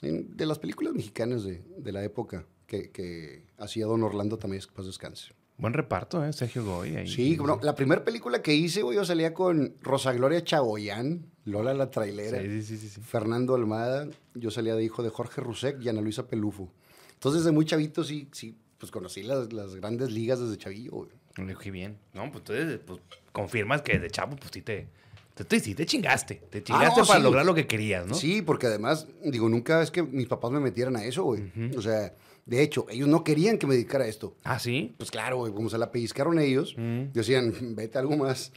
de 0.00 0.46
las 0.46 0.60
películas 0.60 0.94
mexicanas 0.94 1.42
de, 1.42 1.64
de 1.76 1.90
la 1.90 2.04
época 2.04 2.46
que, 2.66 2.90
que 2.90 3.44
hacía 3.58 3.86
Don 3.86 4.02
Orlando 4.02 4.38
también, 4.38 4.62
que 4.62 4.72
paz 4.72 4.86
descanse. 4.86 5.32
Buen 5.58 5.72
reparto, 5.72 6.22
¿eh? 6.22 6.32
Sergio 6.34 6.64
Goy. 6.66 6.96
Ahí. 6.96 7.08
Sí, 7.08 7.36
bueno, 7.36 7.58
la 7.62 7.74
primera 7.74 8.04
película 8.04 8.42
que 8.42 8.54
hice, 8.54 8.82
güey, 8.82 8.96
yo 8.96 9.04
salía 9.06 9.32
con 9.32 9.74
Rosa 9.80 10.12
Gloria 10.12 10.44
Chagoyán, 10.44 11.26
Lola 11.46 11.72
la 11.72 11.90
trailera, 11.90 12.42
Sí, 12.42 12.62
sí, 12.62 12.76
sí, 12.76 12.88
sí. 12.90 13.00
Fernando 13.00 13.54
Almada, 13.54 14.06
yo 14.34 14.50
salía 14.50 14.74
de 14.74 14.84
hijo 14.84 15.02
de 15.02 15.08
Jorge 15.08 15.40
Rusek 15.40 15.80
y 15.80 15.88
Ana 15.88 16.02
Luisa 16.02 16.26
Pelufo. 16.28 16.70
Entonces, 17.14 17.42
desde 17.44 17.54
muy 17.54 17.64
chavito, 17.64 18.04
sí, 18.04 18.28
sí, 18.32 18.54
pues 18.76 18.92
conocí 18.92 19.22
las, 19.22 19.50
las 19.54 19.74
grandes 19.76 20.10
ligas 20.10 20.38
desde 20.40 20.58
chavillo, 20.58 20.90
güey. 20.92 21.10
Le 21.38 21.46
dije 21.54 21.70
bien. 21.70 21.98
No, 22.12 22.22
pues 22.30 22.38
entonces 22.48 22.80
pues, 22.84 23.00
confirmas 23.32 23.80
que 23.82 23.98
de 23.98 24.10
chavo, 24.10 24.36
pues 24.36 24.50
sí 24.52 24.60
te, 24.60 24.88
te, 25.34 25.60
sí 25.60 25.74
te 25.74 25.86
chingaste. 25.86 26.34
Te 26.50 26.62
chingaste 26.62 26.92
Ah, 27.00 27.00
no, 27.02 27.06
para 27.06 27.18
sí. 27.20 27.22
lograr 27.24 27.46
lo 27.46 27.54
que 27.54 27.66
querías, 27.66 28.06
¿no? 28.06 28.14
Sí, 28.14 28.42
porque 28.42 28.66
además, 28.66 29.06
digo, 29.24 29.48
nunca 29.48 29.80
es 29.82 29.90
que 29.90 30.02
mis 30.02 30.26
papás 30.26 30.50
me 30.50 30.60
metieran 30.60 30.96
a 30.96 31.04
eso, 31.04 31.24
güey. 31.24 31.50
O 31.76 31.80
sea, 31.80 32.14
de 32.46 32.62
hecho, 32.62 32.86
ellos 32.88 33.08
no 33.08 33.22
querían 33.24 33.58
que 33.58 33.66
me 33.66 33.74
dedicara 33.74 34.04
a 34.04 34.08
esto. 34.08 34.34
Ah, 34.44 34.58
sí. 34.58 34.94
Pues 34.96 35.10
claro, 35.10 35.38
como 35.52 35.68
se 35.68 35.76
la 35.78 35.90
pellizcaron 35.92 36.38
ellos, 36.38 36.74
Mm. 36.78 37.12
decían, 37.12 37.52
vete 37.76 37.98
a 37.98 38.00
algo 38.00 38.16
más, 38.16 38.52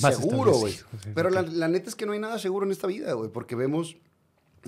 Más 0.00 0.16
seguro, 0.16 0.52
güey. 0.52 0.74
sí, 0.74 0.80
Pero 1.14 1.30
la, 1.30 1.42
la 1.42 1.66
neta 1.68 1.88
es 1.88 1.96
que 1.96 2.04
no 2.06 2.12
hay 2.12 2.18
nada 2.18 2.38
seguro 2.38 2.66
en 2.66 2.72
esta 2.72 2.86
vida, 2.86 3.14
güey, 3.14 3.30
porque 3.30 3.54
vemos 3.56 3.96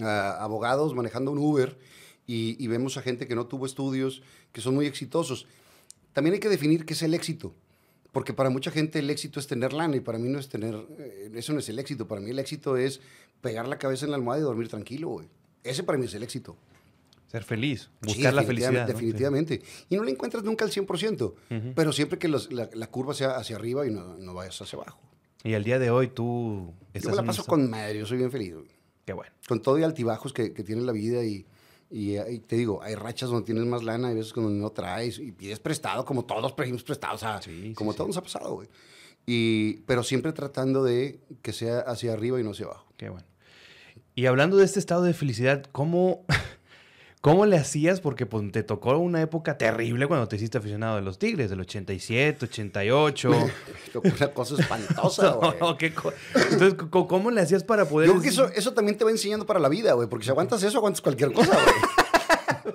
a 0.00 0.42
abogados 0.42 0.94
manejando 0.94 1.30
un 1.30 1.38
Uber 1.38 1.78
y, 2.26 2.56
y 2.62 2.66
vemos 2.68 2.96
a 2.96 3.02
gente 3.02 3.28
que 3.28 3.34
no 3.34 3.46
tuvo 3.46 3.66
estudios, 3.66 4.22
que 4.52 4.60
son 4.60 4.74
muy 4.74 4.86
exitosos. 4.86 5.46
También 6.14 6.34
hay 6.34 6.40
que 6.40 6.48
definir 6.48 6.84
qué 6.86 6.94
es 6.94 7.02
el 7.02 7.12
éxito. 7.14 7.54
Porque 8.12 8.32
para 8.32 8.48
mucha 8.48 8.70
gente 8.70 9.00
el 9.00 9.10
éxito 9.10 9.40
es 9.40 9.46
tener 9.48 9.72
lana 9.72 9.96
y 9.96 10.00
para 10.00 10.18
mí 10.18 10.28
no 10.28 10.38
es 10.38 10.48
tener, 10.48 10.74
eh, 10.98 11.30
eso 11.34 11.52
no 11.52 11.58
es 11.58 11.68
el 11.68 11.78
éxito. 11.80 12.06
Para 12.08 12.20
mí 12.20 12.30
el 12.30 12.38
éxito 12.38 12.76
es 12.76 13.00
pegar 13.40 13.66
la 13.68 13.76
cabeza 13.78 14.04
en 14.04 14.12
la 14.12 14.16
almohada 14.16 14.40
y 14.40 14.44
dormir 14.44 14.68
tranquilo, 14.68 15.08
güey. 15.08 15.28
Ese 15.64 15.82
para 15.82 15.98
mí 15.98 16.06
es 16.06 16.14
el 16.14 16.22
éxito. 16.22 16.56
Ser 17.34 17.44
feliz. 17.44 17.90
Sí, 18.02 18.06
Buscar 18.14 18.32
la 18.34 18.42
definitivamente- 18.42 18.92
felicidad. 18.94 19.30
¿no? 19.30 19.36
Definitivamente. 19.36 19.62
Y 19.90 19.96
no 19.96 20.04
la 20.04 20.10
encuentras 20.10 20.44
nunca 20.44 20.64
al 20.64 20.70
100%, 20.70 21.34
pero 21.74 21.92
siempre 21.92 22.16
que 22.18 22.28
los- 22.28 22.52
la, 22.52 22.70
la 22.74 22.86
curva 22.86 23.12
sea 23.12 23.36
hacia 23.36 23.56
arriba 23.56 23.84
y 23.86 23.90
no, 23.90 24.16
no 24.16 24.34
vayas 24.34 24.60
hacia 24.62 24.78
abajo. 24.78 25.00
Sí. 25.42 25.48
Y 25.48 25.54
al 25.54 25.64
día 25.64 25.78
de 25.80 25.90
hoy 25.90 26.08
tú 26.08 26.72
Yo 26.80 26.88
estás 26.94 27.10
me 27.10 27.16
la 27.16 27.24
paso 27.24 27.44
con 27.44 27.68
madre, 27.68 27.98
yo 27.98 28.06
soy 28.06 28.18
bien 28.18 28.30
feliz. 28.30 28.54
güey. 28.54 28.68
Qué 29.04 29.12
bueno. 29.12 29.32
Con 29.48 29.60
todo 29.60 29.78
y 29.78 29.82
altibajos 29.82 30.32
que, 30.32 30.52
que 30.54 30.62
tiene 30.62 30.82
la 30.82 30.92
vida 30.92 31.24
y, 31.24 31.44
y, 31.90 32.16
y 32.18 32.38
te 32.38 32.56
digo, 32.56 32.80
hay 32.82 32.94
rachas 32.94 33.28
donde 33.30 33.44
tienes 33.44 33.64
más 33.66 33.82
lana, 33.82 34.08
hay 34.08 34.14
veces 34.14 34.32
cuando 34.32 34.52
no 34.52 34.70
traes 34.70 35.18
y 35.18 35.32
pides 35.32 35.58
prestado, 35.58 36.04
como 36.04 36.24
todos 36.24 36.52
pedimos 36.52 36.82
prestado, 36.84 37.16
o 37.16 37.18
sea, 37.18 37.42
Sí, 37.42 37.50
sí, 37.62 37.74
como 37.74 37.90
sí. 37.92 37.96
todos 37.98 38.08
nos 38.08 38.16
ha 38.16 38.22
pasado, 38.22 38.54
güey. 38.54 38.68
Y, 39.26 39.78
pero 39.86 40.02
siempre 40.04 40.32
tratando 40.32 40.84
de 40.84 41.18
que 41.42 41.52
sea 41.52 41.80
hacia 41.80 42.12
arriba 42.12 42.38
y 42.38 42.44
no 42.44 42.52
hacia 42.52 42.66
abajo. 42.66 42.86
Qué 42.96 43.08
bueno. 43.08 43.26
Y 44.14 44.26
hablando 44.26 44.56
de 44.56 44.64
este 44.64 44.78
estado 44.78 45.02
de 45.02 45.12
felicidad, 45.14 45.64
¿cómo, 45.72 46.24
cómo 47.24 47.46
le 47.46 47.56
hacías? 47.56 48.02
Porque 48.02 48.26
pues, 48.26 48.52
te 48.52 48.62
tocó 48.62 48.98
una 48.98 49.22
época 49.22 49.56
terrible 49.56 50.06
cuando 50.06 50.28
te 50.28 50.36
hiciste 50.36 50.58
aficionado 50.58 50.96
de 50.96 51.00
los 51.02 51.18
Tigres, 51.18 51.48
del 51.48 51.60
87, 51.60 52.44
88. 52.44 53.30
Tocó 53.94 54.08
una 54.14 54.28
cosa 54.28 54.60
espantosa, 54.60 55.30
güey. 55.40 55.52
No, 55.58 55.78
qué 55.78 55.94
co- 55.94 56.12
Entonces, 56.34 56.74
¿cómo 56.90 57.30
le 57.30 57.40
hacías 57.40 57.64
para 57.64 57.86
poder...? 57.88 58.08
Yo 58.08 58.12
creo 58.12 58.22
que 58.22 58.28
eso, 58.28 58.48
eso 58.48 58.74
también 58.74 58.98
te 58.98 59.04
va 59.06 59.10
enseñando 59.10 59.46
para 59.46 59.58
la 59.58 59.70
vida, 59.70 59.94
güey, 59.94 60.06
porque 60.06 60.24
si 60.24 60.30
aguantas 60.30 60.62
eso, 60.62 60.76
aguantas 60.76 61.00
cualquier 61.00 61.32
cosa, 61.32 61.52
güey. 61.54 62.74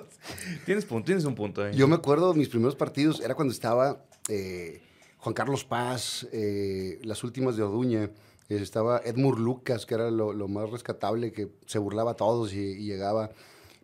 Tienes, 0.66 0.84
punto, 0.84 1.06
tienes 1.06 1.24
un 1.24 1.34
punto. 1.36 1.64
¿eh? 1.66 1.70
Yo 1.74 1.86
me 1.86 1.94
acuerdo 1.94 2.34
mis 2.34 2.48
primeros 2.48 2.74
partidos, 2.74 3.20
era 3.20 3.34
cuando 3.36 3.52
estaba 3.52 4.04
eh, 4.28 4.82
Juan 5.18 5.32
Carlos 5.32 5.64
Paz, 5.64 6.26
eh, 6.32 6.98
las 7.04 7.22
últimas 7.22 7.56
de 7.56 7.62
Orduña, 7.62 8.10
estaba 8.48 9.00
Edmur 9.04 9.38
Lucas, 9.38 9.86
que 9.86 9.94
era 9.94 10.10
lo, 10.10 10.32
lo 10.32 10.48
más 10.48 10.68
rescatable, 10.70 11.30
que 11.32 11.50
se 11.66 11.78
burlaba 11.78 12.12
a 12.12 12.14
todos 12.14 12.52
y, 12.52 12.58
y 12.58 12.84
llegaba. 12.86 13.30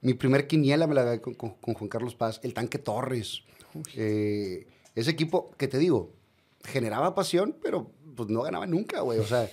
Mi 0.02 0.14
primer 0.14 0.46
quiniela 0.46 0.86
me 0.86 0.94
la 0.94 1.02
gané 1.04 1.20
con, 1.20 1.34
con- 1.34 1.54
con 1.54 1.74
Juan 1.74 1.88
Carlos 1.88 2.14
Paz, 2.14 2.40
el 2.42 2.54
tanque 2.54 2.78
Torres. 2.78 3.42
Eh, 3.94 4.66
ese 4.94 5.10
equipo, 5.10 5.50
que 5.58 5.68
te 5.68 5.78
digo, 5.78 6.12
generaba 6.64 7.14
pasión, 7.14 7.56
pero 7.62 7.90
pues 8.14 8.28
no 8.28 8.42
ganaba 8.42 8.66
nunca, 8.66 9.00
güey. 9.00 9.18
O 9.18 9.26
sea, 9.26 9.50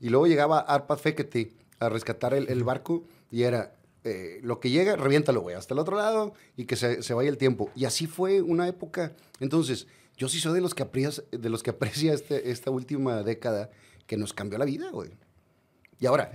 y 0.00 0.08
luego 0.08 0.26
llegaba 0.26 0.60
Arpad 0.60 0.98
Fekete 0.98 1.52
a 1.78 1.88
rescatar 1.88 2.34
el, 2.34 2.48
el 2.48 2.64
barco 2.64 3.04
y 3.30 3.42
era, 3.44 3.76
eh, 4.04 4.40
lo 4.42 4.58
que 4.60 4.70
llega, 4.70 4.96
reviéntalo, 4.96 5.40
güey, 5.42 5.54
hasta 5.56 5.74
el 5.74 5.80
otro 5.80 5.96
lado 5.96 6.34
y 6.56 6.64
que 6.64 6.76
se, 6.76 7.02
se 7.02 7.14
vaya 7.14 7.28
el 7.30 7.38
tiempo. 7.38 7.70
Y 7.76 7.84
así 7.84 8.06
fue 8.06 8.42
una 8.42 8.66
época. 8.66 9.14
Entonces, 9.38 9.86
yo 10.16 10.28
sí 10.28 10.40
soy 10.40 10.54
de 10.54 10.60
los 10.60 10.74
que 10.74 10.82
aprecia, 10.82 11.22
de 11.30 11.48
los 11.48 11.62
que 11.62 11.70
aprecia 11.70 12.12
este, 12.14 12.50
esta 12.50 12.70
última 12.70 13.22
década 13.22 13.70
que 14.06 14.16
nos 14.16 14.32
cambió 14.32 14.58
la 14.58 14.64
vida, 14.64 14.90
güey. 14.90 15.10
Y 16.00 16.06
ahora, 16.06 16.32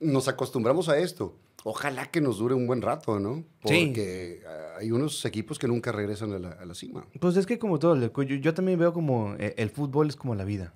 nos 0.00 0.28
acostumbramos 0.28 0.88
a 0.88 0.98
esto. 0.98 1.36
Ojalá 1.64 2.06
que 2.10 2.20
nos 2.20 2.38
dure 2.38 2.54
un 2.54 2.66
buen 2.66 2.82
rato, 2.82 3.20
¿no? 3.20 3.44
Porque 3.60 4.42
ah, 4.46 4.78
hay 4.80 4.90
unos 4.90 5.24
equipos 5.24 5.58
que 5.58 5.68
nunca 5.68 5.92
regresan 5.92 6.32
a 6.32 6.38
la, 6.38 6.50
a 6.50 6.64
la 6.64 6.74
cima. 6.74 7.06
Pues 7.20 7.36
es 7.36 7.46
que 7.46 7.58
como 7.58 7.78
todo, 7.78 7.96
yo, 7.96 8.22
yo 8.22 8.54
también 8.54 8.78
veo 8.78 8.92
como 8.92 9.34
eh, 9.38 9.54
el 9.56 9.70
fútbol 9.70 10.08
es 10.08 10.16
como 10.16 10.34
la 10.34 10.44
vida. 10.44 10.72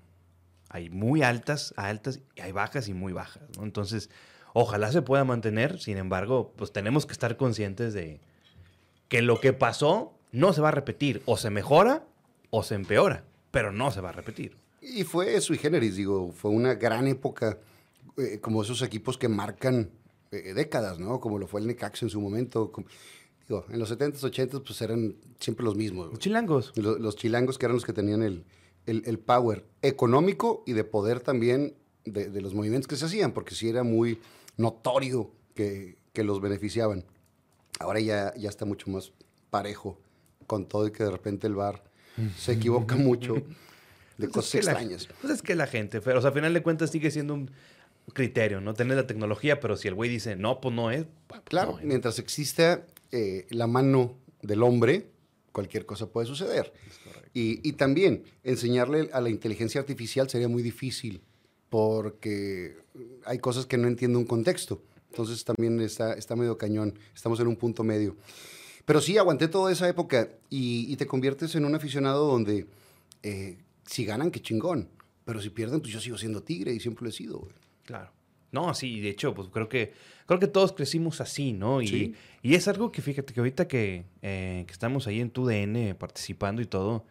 Hay 0.68 0.90
muy 0.90 1.22
altas, 1.22 1.74
altas, 1.76 2.20
y 2.34 2.40
hay 2.40 2.52
bajas 2.52 2.88
y 2.88 2.94
muy 2.94 3.12
bajas, 3.12 3.42
¿no? 3.56 3.64
Entonces, 3.64 4.10
ojalá 4.52 4.92
se 4.92 5.02
pueda 5.02 5.24
mantener, 5.24 5.80
sin 5.80 5.96
embargo, 5.96 6.52
pues 6.56 6.72
tenemos 6.72 7.06
que 7.06 7.12
estar 7.12 7.36
conscientes 7.36 7.92
de 7.92 8.20
que 9.08 9.22
lo 9.22 9.40
que 9.40 9.52
pasó 9.52 10.12
no 10.32 10.52
se 10.52 10.60
va 10.60 10.68
a 10.68 10.72
repetir. 10.72 11.22
O 11.26 11.36
se 11.36 11.50
mejora 11.50 12.04
o 12.50 12.62
se 12.62 12.74
empeora, 12.74 13.24
pero 13.50 13.72
no 13.72 13.90
se 13.90 14.00
va 14.00 14.10
a 14.10 14.12
repetir. 14.12 14.56
Y 14.80 15.04
fue 15.04 15.40
sui 15.40 15.58
generis, 15.58 15.96
digo, 15.96 16.30
fue 16.32 16.50
una 16.50 16.74
gran 16.74 17.06
época, 17.06 17.58
eh, 18.16 18.38
como 18.40 18.62
esos 18.62 18.82
equipos 18.82 19.18
que 19.18 19.28
marcan 19.28 19.90
eh, 20.32 20.54
décadas, 20.54 20.98
¿no? 20.98 21.20
Como 21.20 21.38
lo 21.38 21.46
fue 21.46 21.60
el 21.60 21.66
Necaxa 21.66 22.04
en 22.06 22.10
su 22.10 22.20
momento. 22.20 22.72
como- 22.72 22.86
digo, 23.48 23.64
en 23.70 23.78
los 23.78 23.90
70s, 23.90 24.22
80s, 24.24 24.60
pues 24.64 24.80
eran 24.82 25.14
siempre 25.38 25.64
los 25.64 25.76
mismos. 25.76 26.10
Los 26.10 26.18
chilangos. 26.18 26.72
Lo- 26.76 26.98
Los, 26.98 27.14
chilangos 27.16 27.58
que 27.58 27.66
eran 27.66 27.76
los 27.76 27.84
que 27.84 27.92
tenían 27.92 28.22
el, 28.22 28.44
el- 28.86 29.02
el 29.06 29.18
power 29.18 29.64
económico 29.82 30.62
y 30.66 30.72
de 30.72 30.84
poder 30.84 31.20
también 31.20 31.74
de, 32.04 32.28
de 32.30 32.40
los 32.40 32.54
movimientos 32.54 32.88
que 32.88 32.96
se 32.96 33.04
hacían, 33.04 33.32
porque 33.32 33.54
sí 33.54 33.68
era 33.68 33.82
muy 33.84 34.18
notorio 34.56 35.30
que, 35.54 35.96
que 36.12 36.24
los 36.24 36.40
beneficiaban. 36.40 37.04
Ahora 37.78 38.00
ya, 38.00 38.32
ya 38.36 38.48
está 38.48 38.64
mucho 38.64 38.90
más 38.90 39.12
parejo 39.50 39.98
con 40.46 40.66
todo 40.66 40.86
y 40.86 40.92
que 40.92 41.04
de 41.04 41.10
repente 41.10 41.46
el 41.46 41.54
bar 41.54 41.82
se 42.38 42.52
equivoca 42.52 42.96
mucho 42.96 43.34
de 43.34 44.28
Pues 44.28 44.30
cosas 44.32 44.54
es 44.54 44.60
que 44.60 44.66
la- 44.66 44.72
extrañas. 44.72 45.08
pues 45.20 45.32
es 45.34 45.42
que 45.42 45.54
la 45.54 45.66
gente, 45.66 46.00
pero 46.00 46.18
o 46.18 46.22
sea, 46.22 46.28
al 46.28 46.34
final 46.34 46.54
de 46.54 46.62
cuentas 46.62 46.90
sigue 46.90 47.10
siendo 47.10 47.34
un 47.34 47.50
criterio, 48.12 48.60
¿no? 48.60 48.74
Tener 48.74 48.96
la 48.96 49.06
tecnología, 49.06 49.60
pero 49.60 49.76
si 49.76 49.88
el 49.88 49.94
güey 49.94 50.10
dice, 50.10 50.36
no, 50.36 50.60
pues 50.60 50.74
no 50.74 50.90
es. 50.90 51.06
pues 51.26 51.40
Claro, 51.44 51.72
no 51.72 51.78
es. 51.78 51.84
mientras 51.84 52.18
exista 52.18 52.86
eh, 53.12 53.46
la 53.50 53.66
mano 53.66 54.16
del 54.42 54.62
hombre, 54.62 55.10
cualquier 55.52 55.86
cosa 55.86 56.08
puede 56.10 56.26
suceder. 56.26 56.72
Y, 57.34 57.66
y 57.68 57.72
también 57.72 58.24
enseñarle 58.44 59.10
a 59.12 59.20
la 59.20 59.28
inteligencia 59.28 59.80
artificial 59.80 60.30
sería 60.30 60.48
muy 60.48 60.62
difícil 60.62 61.22
porque 61.68 62.76
hay 63.24 63.38
cosas 63.38 63.66
que 63.66 63.76
no 63.76 63.88
entiende 63.88 64.18
un 64.18 64.24
contexto. 64.24 64.82
Entonces 65.10 65.44
también 65.44 65.80
está, 65.80 66.14
está 66.14 66.36
medio 66.36 66.56
cañón. 66.58 66.98
Estamos 67.14 67.40
en 67.40 67.46
un 67.46 67.56
punto 67.56 67.82
medio. 67.84 68.16
Pero 68.84 69.00
sí, 69.00 69.18
aguanté 69.18 69.48
toda 69.48 69.72
esa 69.72 69.88
época 69.88 70.28
y, 70.48 70.90
y 70.92 70.96
te 70.96 71.06
conviertes 71.06 71.54
en 71.54 71.64
un 71.64 71.74
aficionado 71.74 72.26
donde 72.26 72.66
eh, 73.22 73.58
si 73.84 74.04
ganan, 74.04 74.30
qué 74.30 74.40
chingón. 74.40 74.88
Pero 75.24 75.40
si 75.42 75.50
pierden, 75.50 75.80
pues 75.80 75.92
yo 75.92 76.00
sigo 76.00 76.16
siendo 76.18 76.42
tigre 76.42 76.72
y 76.72 76.80
siempre 76.80 77.04
lo 77.04 77.10
he 77.10 77.12
sido. 77.12 77.38
güey. 77.40 77.52
Claro. 77.86 78.10
No, 78.52 78.74
sí, 78.74 79.00
de 79.00 79.08
hecho, 79.10 79.34
pues 79.34 79.48
creo 79.48 79.68
que 79.68 79.92
creo 80.26 80.38
que 80.38 80.46
todos 80.46 80.72
crecimos 80.72 81.20
así, 81.20 81.52
¿no? 81.52 81.80
Y, 81.82 81.88
Sí. 81.88 82.14
y 82.42 82.54
es 82.54 82.68
algo 82.68 82.92
que 82.92 83.00
fíjate 83.02 83.32
que 83.32 83.40
ahorita 83.40 83.66
que, 83.68 84.04
eh, 84.22 84.64
que 84.66 84.72
estamos 84.72 85.06
ahí 85.06 85.20
en 85.20 85.30
tu 85.30 85.46
DN 85.46 85.94
participando 85.94 86.60
y 86.62 86.66
todo, 86.66 87.04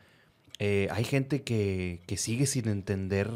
eh, 0.60 0.88
hay 0.92 1.04
gente 1.04 1.44
que, 1.44 2.02
que 2.08 2.18
sigue 2.18 2.46
sin 2.46 2.68
entender 2.70 3.30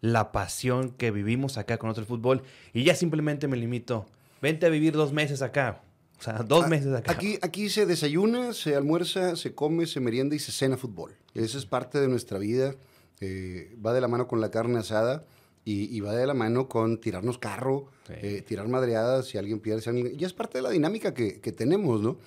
la 0.00 0.32
pasión 0.32 0.90
que 0.90 1.10
vivimos 1.10 1.56
acá 1.56 1.78
con 1.78 1.88
otro 1.90 2.04
fútbol 2.04 2.42
y 2.74 2.84
ya 2.84 2.94
simplemente 2.94 3.48
me 3.48 3.56
limito, 3.56 4.06
vente 4.42 4.66
a 4.66 4.68
vivir 4.68 4.92
dos 4.92 5.12
meses 5.12 5.40
acá. 5.42 5.82
O 6.20 6.22
sea, 6.22 6.34
dos 6.38 6.66
Ah, 6.66 6.68
meses 6.68 6.92
acá. 6.94 7.10
Aquí, 7.12 7.38
aquí 7.42 7.68
se 7.70 7.86
desayuna, 7.86 8.52
se 8.52 8.76
almuerza, 8.76 9.34
se 9.36 9.54
come, 9.54 9.86
se 9.86 10.00
merienda 10.00 10.36
y 10.36 10.38
se 10.38 10.52
cena 10.52 10.76
fútbol. 10.76 11.16
Esa 11.34 11.58
es 11.58 11.66
parte 11.66 11.98
de 12.00 12.08
nuestra 12.08 12.38
vida. 12.38 12.74
eh, 13.20 13.74
va 13.84 13.92
de 13.94 14.00
la 14.00 14.08
mano 14.08 14.26
con 14.26 14.40
la 14.40 14.50
carne 14.50 14.78
asada 14.80 15.24
y, 15.64 15.94
y 15.96 16.00
va 16.00 16.12
de 16.14 16.26
la 16.26 16.34
mano 16.34 16.68
con 16.68 17.00
tirarnos 17.00 17.38
carro, 17.38 17.86
Sí. 18.06 18.12
eh, 18.20 18.42
tirar 18.46 18.68
madreadas 18.68 19.26
si 19.28 19.38
alguien 19.38 19.60
pierde. 19.60 19.80
Si 19.80 19.88
alguien, 19.88 20.16
ya 20.18 20.26
es 20.26 20.34
parte 20.34 20.58
de 20.58 20.62
la 20.62 20.70
dinámica 20.70 21.14
que, 21.14 21.40
que 21.40 21.52
tenemos, 21.52 22.02
¿no? 22.02 22.18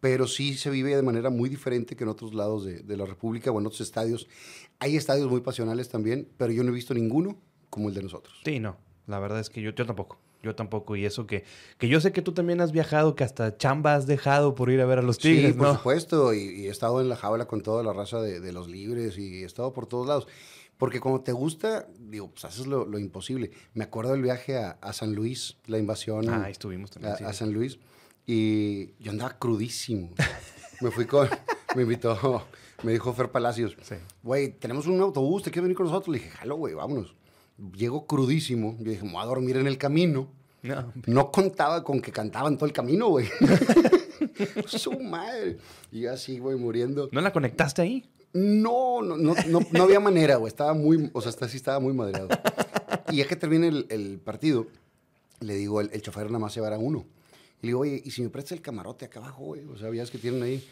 Pero 0.00 0.26
sí 0.26 0.54
se 0.58 0.68
vive 0.68 0.94
de 0.94 1.02
manera 1.02 1.30
muy 1.30 1.48
diferente 1.48 1.96
que 1.96 2.04
en 2.04 2.10
otros 2.10 2.34
lados 2.34 2.64
de, 2.64 2.80
de 2.80 2.96
la 2.96 3.06
República 3.06 3.50
o 3.50 3.58
en 3.60 3.66
otros 3.66 3.80
estadios. 3.80 4.28
Hay 4.78 4.96
estadios 4.96 5.30
muy 5.30 5.40
pasionales 5.40 5.88
también, 5.88 6.28
pero 6.36 6.52
yo 6.52 6.64
no 6.64 6.70
he 6.70 6.74
visto 6.74 6.92
ninguno 6.92 7.38
como 7.70 7.88
el 7.88 7.94
de 7.94 8.02
nosotros. 8.02 8.40
Sí, 8.44 8.58
no. 8.60 8.76
La 9.06 9.18
verdad 9.20 9.40
es 9.40 9.48
que 9.48 9.62
yo, 9.62 9.70
yo 9.70 9.86
tampoco. 9.86 10.18
Yo 10.42 10.56
tampoco. 10.56 10.96
Y 10.96 11.04
eso 11.06 11.24
que, 11.26 11.44
que 11.78 11.86
yo 11.88 12.00
sé 12.00 12.10
que 12.12 12.20
tú 12.20 12.32
también 12.32 12.60
has 12.60 12.72
viajado, 12.72 13.14
que 13.14 13.22
hasta 13.24 13.56
chamba 13.56 13.94
has 13.94 14.06
dejado 14.08 14.54
por 14.56 14.70
ir 14.70 14.80
a 14.80 14.86
ver 14.86 14.98
a 14.98 15.02
los 15.02 15.18
tigres, 15.18 15.52
sí, 15.52 15.58
por 15.58 15.68
¿no? 15.68 15.74
supuesto. 15.76 16.34
Y, 16.34 16.40
y 16.62 16.66
he 16.66 16.70
estado 16.70 17.00
en 17.00 17.08
la 17.08 17.14
jaula 17.16 17.46
con 17.46 17.62
toda 17.62 17.82
la 17.84 17.92
raza 17.92 18.20
de, 18.20 18.40
de 18.40 18.52
los 18.52 18.68
libres 18.68 19.16
y 19.18 19.42
he 19.42 19.46
estado 19.46 19.72
por 19.72 19.86
todos 19.86 20.06
lados. 20.08 20.26
Porque 20.82 20.98
cuando 20.98 21.20
te 21.20 21.30
gusta, 21.30 21.86
digo, 21.96 22.28
pues 22.32 22.44
haces 22.44 22.66
lo, 22.66 22.84
lo 22.84 22.98
imposible. 22.98 23.52
Me 23.72 23.84
acuerdo 23.84 24.10
del 24.12 24.22
viaje 24.22 24.58
a, 24.58 24.70
a 24.80 24.92
San 24.92 25.14
Luis, 25.14 25.58
la 25.66 25.78
invasión 25.78 26.28
Ah, 26.28 26.42
ahí 26.46 26.50
estuvimos 26.50 26.90
a, 26.90 26.94
también. 26.94 27.16
sí, 27.18 27.22
a 27.24 27.32
sí. 27.32 27.38
San 27.38 27.52
Luis. 27.52 27.78
Y 28.26 28.92
yo 29.00 29.12
andaba 29.12 29.38
crudísimo. 29.38 30.10
me 30.80 30.90
fui 30.90 31.04
con, 31.06 31.28
me 31.76 31.82
invitó, 31.82 32.44
me 32.82 32.90
dijo 32.90 33.12
Fer 33.12 33.30
Palacios, 33.30 33.76
Sí. 33.82 33.94
güey, 34.24 34.58
tenemos 34.58 34.88
un 34.88 35.00
autobús, 35.00 35.44
¿te 35.44 35.52
quieres 35.52 35.62
venir 35.66 35.76
con 35.76 35.86
nosotros? 35.86 36.12
Le 36.16 36.18
dije, 36.18 36.30
jalo, 36.30 36.56
güey, 36.56 36.74
vámonos. 36.74 37.14
Llego 37.76 38.04
crudísimo. 38.08 38.76
Yo 38.80 38.90
dije, 38.90 39.04
me 39.04 39.12
voy 39.12 39.22
a 39.22 39.26
dormir 39.26 39.56
en 39.58 39.68
el 39.68 39.78
camino. 39.78 40.28
No, 40.62 40.92
No 41.06 41.30
contaba 41.30 41.84
con 41.84 42.00
que 42.02 42.10
cantaban 42.10 42.56
todo 42.56 42.66
el 42.66 42.72
camino, 42.72 43.06
güey. 43.08 43.28
Su 44.66 44.98
madre. 44.98 45.58
Y 45.92 46.00
yo 46.00 46.12
así, 46.12 46.38
güey, 46.40 46.56
muriendo. 46.56 47.08
¿No 47.12 47.20
la 47.20 47.32
conectaste 47.32 47.82
ahí? 47.82 48.04
No, 48.32 49.02
no, 49.02 49.16
no, 49.16 49.34
no, 49.48 49.60
no 49.70 49.82
había 49.82 50.00
manera, 50.00 50.36
güey. 50.36 50.48
Estaba 50.48 50.72
muy, 50.74 51.10
o 51.12 51.20
sea, 51.20 51.30
hasta 51.30 51.48
sí 51.48 51.56
estaba 51.56 51.80
muy 51.80 51.92
madreado. 51.92 52.28
Y 53.10 53.16
ya 53.16 53.26
que 53.26 53.36
termina 53.36 53.66
el, 53.66 53.86
el 53.90 54.18
partido, 54.18 54.66
le 55.40 55.54
digo, 55.54 55.80
el, 55.80 55.90
el 55.92 56.00
chofer 56.02 56.26
nada 56.26 56.38
más 56.38 56.56
a 56.56 56.78
uno. 56.78 57.04
Y 57.60 57.66
le 57.66 57.68
digo, 57.68 57.80
oye, 57.80 58.02
¿y 58.04 58.10
si 58.10 58.22
me 58.22 58.30
prestas 58.30 58.52
el 58.52 58.62
camarote 58.62 59.04
acá 59.04 59.20
abajo, 59.20 59.44
güey? 59.44 59.64
O 59.66 59.76
sea, 59.76 59.92
ya 59.92 60.02
es 60.02 60.10
que 60.10 60.18
tienen 60.18 60.42
ahí. 60.42 60.66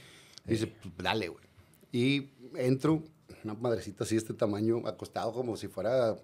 Y 0.46 0.52
dice, 0.52 0.66
pues 0.66 0.92
dale, 0.98 1.28
güey. 1.28 1.44
Y 1.92 2.30
entro, 2.56 3.02
una 3.44 3.54
madrecita 3.54 4.04
así 4.04 4.14
de 4.14 4.20
este 4.20 4.34
tamaño, 4.34 4.86
acostado 4.86 5.32
como 5.32 5.56
si 5.56 5.68
fuera 5.68 6.16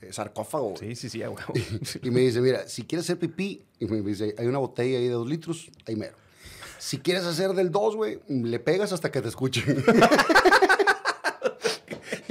eh, 0.00 0.12
sarcófago. 0.12 0.74
Sí, 0.76 0.94
sí, 0.94 1.08
sí, 1.08 1.22
a 1.22 1.30
huevo. 1.30 1.52
Y 2.02 2.10
me 2.10 2.20
dice, 2.20 2.40
mira, 2.40 2.68
si 2.68 2.82
quieres 2.82 3.06
hacer 3.06 3.18
pipí, 3.18 3.64
y 3.78 3.86
me 3.86 4.00
dice, 4.02 4.34
hay 4.36 4.46
una 4.46 4.58
botella 4.58 4.98
ahí 4.98 5.04
de 5.04 5.12
dos 5.14 5.28
litros, 5.28 5.70
ahí 5.86 5.96
mero. 5.96 6.16
Si 6.78 6.98
quieres 6.98 7.24
hacer 7.24 7.52
del 7.52 7.70
dos, 7.70 7.94
güey, 7.94 8.18
le 8.28 8.58
pegas 8.58 8.92
hasta 8.92 9.10
que 9.10 9.22
te 9.22 9.28
escuchen. 9.28 9.84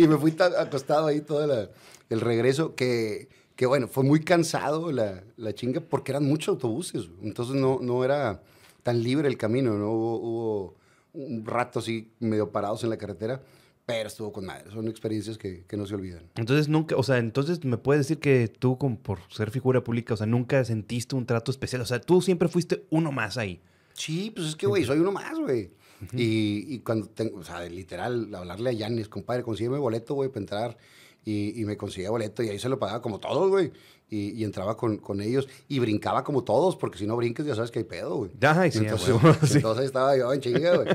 y 0.04 0.08
me 0.08 0.18
fui 0.18 0.32
ta- 0.32 0.62
acostado 0.62 1.08
ahí 1.08 1.22
todo 1.22 1.46
la- 1.48 1.70
el 2.10 2.20
regreso, 2.22 2.76
que, 2.76 3.30
que 3.56 3.66
bueno, 3.66 3.88
fue 3.88 4.04
muy 4.04 4.20
cansado 4.22 4.92
la, 4.92 5.24
la 5.38 5.54
chinga, 5.54 5.80
porque 5.82 6.12
eran 6.12 6.26
muchos 6.26 6.50
autobuses. 6.50 7.10
Entonces 7.22 7.56
no, 7.56 7.80
no 7.82 8.04
era 8.04 8.42
tan 8.84 9.02
libre 9.04 9.28
el 9.28 9.38
camino, 9.38 9.78
¿no? 9.78 9.92
Hubo, 9.92 10.16
hubo 10.20 10.76
un 11.14 11.46
rato 11.46 11.80
así 11.80 12.10
medio 12.20 12.52
parados 12.52 12.84
en 12.84 12.90
la 12.90 12.98
carretera, 12.98 13.42
pero 13.86 14.08
estuvo 14.08 14.32
con 14.32 14.46
madre. 14.46 14.72
Son 14.72 14.88
experiencias 14.88 15.38
que, 15.38 15.64
que 15.68 15.78
no 15.78 15.86
se 15.86 15.96
olvidan. 15.96 16.24
Entonces 16.36 16.68
nunca, 16.70 16.96
o 16.96 17.04
sea, 17.04 17.18
entonces 17.18 17.64
me 17.66 17.78
puedes 17.78 18.02
decir 18.08 18.20
que 18.20 18.48
tú, 18.48 18.78
como 18.78 18.98
por 18.98 19.20
ser 19.30 19.52
figura 19.52 19.84
pública, 19.84 20.14
o 20.14 20.18
sea, 20.18 20.28
nunca 20.28 20.64
sentiste 20.66 21.16
un 21.16 21.26
trato 21.26 21.52
especial. 21.52 21.82
O 21.82 21.86
sea, 21.86 22.00
tú 22.02 22.22
siempre 22.22 22.48
fuiste 22.48 22.86
uno 22.90 23.12
más 23.12 23.38
ahí. 23.38 23.62
Sí, 23.94 24.32
pues 24.36 24.48
es 24.48 24.56
que, 24.56 24.68
güey, 24.68 24.84
soy 24.86 25.00
uno 25.00 25.12
más, 25.12 25.38
güey. 25.38 25.72
Y, 26.14 26.66
y 26.76 26.80
cuando 26.80 27.08
tengo, 27.08 27.40
o 27.40 27.44
sea, 27.44 27.62
literal, 27.68 28.34
hablarle 28.36 28.70
a 28.72 28.74
Yanis, 28.74 29.08
compadre, 29.10 29.44
consígueme 29.44 29.78
boleto, 29.78 30.14
güey, 30.16 30.30
para 30.30 30.42
entrar. 30.42 30.78
Y, 31.24 31.62
y 31.62 31.66
me 31.66 31.78
conseguía 31.78 32.10
boleto 32.10 32.42
y 32.42 32.50
ahí 32.50 32.58
se 32.58 32.68
lo 32.68 32.80
pagaba 32.80 33.02
como 33.02 33.20
todos, 33.20 33.50
güey. 33.50 33.72
Y, 34.10 34.32
y 34.32 34.44
entraba 34.44 34.76
con, 34.76 34.98
con 34.98 35.22
ellos 35.22 35.48
y 35.70 35.80
brincaba 35.80 36.24
como 36.24 36.44
todos, 36.44 36.76
porque 36.76 36.98
si 36.98 37.06
no 37.06 37.16
brincas 37.16 37.46
ya 37.46 37.54
sabes 37.56 37.70
que 37.72 37.80
hay 37.80 37.86
pedo, 37.86 38.16
güey. 38.16 38.32
Ay, 38.42 38.72
sí, 38.72 38.80
entonces, 38.80 39.10
huevo, 39.10 39.34
sí. 39.46 39.58
entonces 39.58 39.86
estaba 39.86 40.18
yo 40.18 40.34
en 40.34 40.42
chinga, 40.42 40.76
güey. 40.78 40.88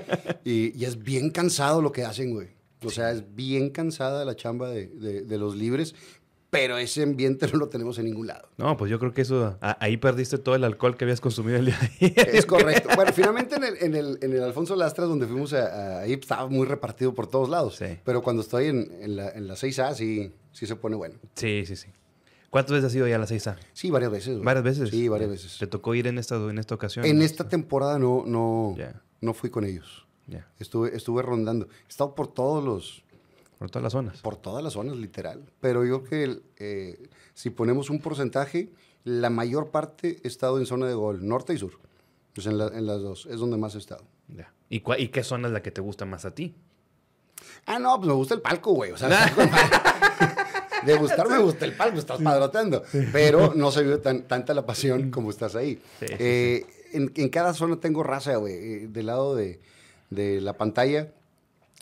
Y, 0.45 0.77
y 0.79 0.85
es 0.85 0.99
bien 1.03 1.31
cansado 1.31 1.81
lo 1.81 1.93
que 1.93 2.05
hacen, 2.05 2.35
güey. 2.35 2.49
O 2.85 2.91
sea, 2.91 3.11
es 3.13 3.35
bien 3.35 3.71
cansada 3.71 4.25
la 4.25 4.35
chamba 4.37 4.69
de, 4.69 4.89
de- 4.89 5.23
de 5.23 5.39
los 5.39 5.57
libres, 5.57 5.95
pero 6.57 6.79
ese 6.79 7.03
ambiente 7.03 7.47
no 7.53 7.59
lo 7.59 7.69
tenemos 7.69 7.99
en 7.99 8.07
ningún 8.07 8.27
lado. 8.27 8.49
No, 8.57 8.77
pues 8.77 8.91
yo 8.91 8.99
creo 8.99 9.13
que 9.13 9.23
eso, 9.23 9.57
a- 9.61 9.77
ahí 9.81 9.97
perdiste 9.97 10.39
todo 10.39 10.55
el 10.55 10.65
alcohol 10.65 10.97
que 10.97 11.05
habías 11.05 11.21
consumido 11.21 11.59
el 11.59 11.67
día 11.67 11.79
de 11.79 12.07
ayer. 12.07 12.29
Es 12.35 12.47
correcto. 12.47 12.89
Bueno, 12.97 13.13
finalmente 13.13 13.57
en 13.57 13.65
el, 13.65 13.77
en 13.81 13.95
el, 13.95 14.19
en 14.23 14.33
el 14.33 14.43
Alfonso 14.43 14.75
Lastras, 14.77 15.09
donde 15.09 15.27
fuimos 15.27 15.53
a- 15.53 15.67
a- 15.67 16.01
ahí, 16.01 16.13
estaba 16.15 16.49
muy 16.49 16.67
repartido 16.67 17.15
por 17.15 17.27
todos 17.27 17.49
lados. 17.49 17.77
Sí. 17.77 17.99
Pero 18.05 18.23
cuando 18.23 18.43
estoy 18.43 18.67
en, 18.67 18.91
en 19.01 19.17
la, 19.17 19.29
en 19.31 19.47
la 19.47 19.55
6A, 19.55 19.95
sí, 19.95 20.33
sí 20.53 20.67
se 20.67 20.77
pone 20.77 20.97
bueno. 20.97 21.15
Sí, 21.35 21.65
sí, 21.67 21.77
sí. 21.77 21.89
¿Cuántas 22.51 22.73
veces 22.73 22.87
has 22.87 22.95
ido 22.95 23.07
ya 23.07 23.17
a 23.17 23.19
la 23.19 23.27
6A? 23.27 23.57
Sí, 23.73 23.91
varias 23.91 24.11
veces. 24.11 24.35
güey. 24.35 24.45
¿Varias 24.45 24.65
veces? 24.65 24.91
Sí, 24.91 25.09
varias 25.09 25.29
veces. 25.31 25.59
¿Te 25.59 25.67
tocó 25.67 25.95
ir 25.95 26.07
en 26.07 26.17
esta, 26.17 26.37
en 26.37 26.59
esta 26.59 26.75
ocasión? 26.75 27.05
En 27.05 27.21
esta 27.21 27.49
temporada 27.49 27.99
no, 27.99 28.25
no, 28.27 28.75
no 29.21 29.35
fui 29.35 29.51
con 29.51 29.65
ellos. 29.65 30.07
Estuve, 30.59 30.97
estuve 30.97 31.23
rondando. 31.23 31.69
He 31.85 31.89
estado 31.89 32.15
por 32.15 32.33
todos 32.33 32.65
los, 32.65 33.05
por 33.59 33.71
todas 33.71 33.83
las 33.85 33.93
zonas. 33.93 34.21
por 34.21 34.37
todas 34.37 34.63
las 34.63 34.73
zonas, 34.75 34.97
literal. 34.97 35.43
Pero 35.61 35.85
yo 35.85 36.03
creo 36.05 36.35
que 36.35 36.43
eh, 36.59 37.09
si 37.35 37.51
ponemos 37.51 37.89
un 37.91 38.01
porcentaje, 38.01 38.71
la 39.05 39.31
mayor 39.31 39.71
parte 39.71 40.19
he 40.23 40.29
estado 40.29 40.59
en 40.59 40.67
zona 40.67 40.87
de 40.87 40.95
gol, 40.95 41.27
norte 41.27 41.55
y 41.55 41.59
sur. 41.59 41.73
Pues 42.35 42.47
en, 42.47 42.59
la- 42.59 42.69
en 42.69 42.87
las 42.87 43.01
dos, 43.01 43.27
es 43.31 43.39
donde 43.41 43.57
más 43.57 43.75
he 43.75 43.79
estado. 43.79 44.05
Ya. 44.29 44.53
¿Y, 44.69 44.81
cua- 44.83 44.99
¿Y 44.99 45.09
qué 45.09 45.23
zona 45.23 45.49
es 45.49 45.55
la 45.55 45.63
que 45.63 45.71
te 45.71 45.81
gusta 45.81 46.05
más 46.05 46.25
a 46.25 46.35
ti? 46.35 46.55
Ah, 47.67 47.79
no, 47.79 47.97
pues 47.97 48.09
me 48.09 48.15
gusta 48.15 48.35
el 48.35 48.41
palco, 48.43 48.73
güey. 48.73 48.93
O 48.93 48.97
sea, 48.99 49.09
de 50.85 50.95
gustar 50.97 51.29
me 51.29 51.39
gusta 51.39 51.65
el 51.65 51.73
palco, 51.75 51.99
estás 51.99 52.21
padroteando. 52.21 52.83
Pero 53.13 53.55
no 53.55 53.71
se 53.71 53.83
vive 53.83 53.99
tan, 53.99 54.23
tanta 54.23 54.55
la 54.55 54.67
pasión 54.67 55.11
como 55.13 55.31
estás 55.31 55.55
ahí. 55.57 55.81
Sí, 56.01 56.07
sí, 56.09 56.15
Eh, 56.19 56.67
En, 56.93 57.11
en 57.17 57.29
cada 57.29 57.53
zona 57.55 57.77
tengo 57.81 58.03
raza, 58.03 58.37
güey. 58.37 58.55
Eh, 58.55 58.89
Del 58.89 59.07
lado 59.07 59.35
de, 59.35 59.61
de 60.11 60.41
la 60.41 60.53
pantalla, 60.57 61.13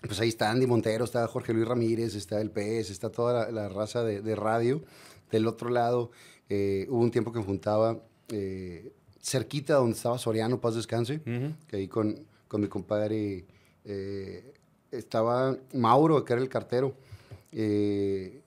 pues 0.07 0.21
ahí 0.21 0.29
está 0.29 0.51
Andy 0.51 0.67
Montero, 0.67 1.05
está 1.05 1.27
Jorge 1.27 1.53
Luis 1.53 1.67
Ramírez, 1.67 2.15
está 2.15 2.41
el 2.41 2.51
PS, 2.51 2.91
está 2.91 3.11
toda 3.11 3.47
la, 3.47 3.51
la 3.51 3.69
raza 3.69 4.03
de, 4.05 4.21
de 4.21 4.37
radio. 4.37 4.83
Del 5.31 5.47
otro 5.47 5.71
lado, 5.71 6.11
eh, 6.49 6.87
hubo 6.91 7.01
un 7.01 7.11
tiempo 7.11 7.33
que 7.33 7.39
me 7.41 7.45
juntaba 7.45 7.99
eh, 8.29 8.93
cerquita 9.21 9.75
donde 9.75 9.97
estaba 9.97 10.19
Soriano, 10.19 10.61
paz 10.61 10.75
descanse 10.75 11.17
Ujú. 11.27 11.55
que 11.67 11.77
ahí 11.77 11.89
con, 11.89 12.27
con 12.49 12.61
mi 12.61 12.69
compadre 12.69 13.45
eh, 13.85 14.53
estaba 14.91 15.57
Mauro, 15.73 16.25
que 16.25 16.33
era 16.35 16.43
el 16.43 16.49
cartero, 16.49 16.95
Eh, 17.57 18.41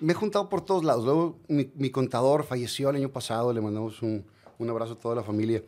me 0.00 0.12
he 0.12 0.14
juntado 0.14 0.48
por 0.48 0.60
todos 0.64 0.84
lados. 0.84 1.04
Luego, 1.04 1.38
mi, 1.48 1.70
mi 1.74 1.90
contador 1.90 2.44
falleció 2.44 2.90
el 2.90 2.96
año 2.96 3.08
pasado, 3.10 3.52
le 3.52 3.60
mandamos 3.60 4.02
un, 4.02 4.24
un 4.58 4.70
abrazo 4.70 4.92
a 4.94 4.98
toda 4.98 5.14
la 5.14 5.22
familia. 5.22 5.62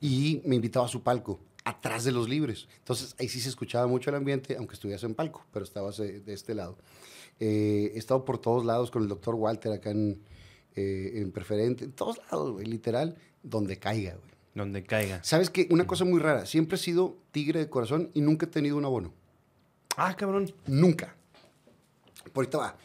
Y 0.00 0.40
me 0.44 0.56
invitaba 0.56 0.86
a 0.86 0.88
su 0.88 1.02
palco, 1.02 1.38
atrás 1.68 2.04
de 2.04 2.12
los 2.12 2.28
libres. 2.28 2.66
Entonces, 2.78 3.14
ahí 3.18 3.28
sí 3.28 3.40
se 3.40 3.50
escuchaba 3.50 3.86
mucho 3.86 4.08
el 4.08 4.16
ambiente, 4.16 4.56
aunque 4.56 4.74
estuvieras 4.74 5.04
en 5.04 5.14
palco, 5.14 5.44
pero 5.52 5.64
estabas 5.64 5.98
de, 5.98 6.20
de 6.20 6.32
este 6.32 6.54
lado. 6.54 6.78
Eh, 7.40 7.92
he 7.94 7.98
estado 7.98 8.24
por 8.24 8.38
todos 8.38 8.64
lados 8.64 8.90
con 8.90 9.02
el 9.02 9.08
doctor 9.08 9.34
Walter 9.34 9.72
acá 9.72 9.90
en, 9.90 10.22
eh, 10.74 11.12
en 11.16 11.30
Preferente, 11.30 11.84
en 11.84 11.92
todos 11.92 12.18
lados, 12.30 12.52
güey, 12.52 12.66
literal, 12.66 13.16
donde 13.42 13.78
caiga, 13.78 14.14
güey. 14.14 14.30
Donde 14.54 14.82
caiga. 14.82 15.22
¿Sabes 15.22 15.50
qué? 15.50 15.68
Una 15.70 15.86
cosa 15.86 16.04
muy 16.04 16.20
rara, 16.20 16.46
siempre 16.46 16.76
he 16.76 16.80
sido 16.80 17.18
tigre 17.30 17.60
de 17.60 17.68
corazón 17.68 18.10
y 18.14 18.22
nunca 18.22 18.46
he 18.46 18.48
tenido 18.48 18.76
un 18.76 18.84
abono. 18.84 19.12
Ah, 19.96 20.16
cabrón. 20.16 20.52
Nunca. 20.66 21.16
Por 22.32 22.44
ahorita 22.44 22.58
va. 22.58 22.78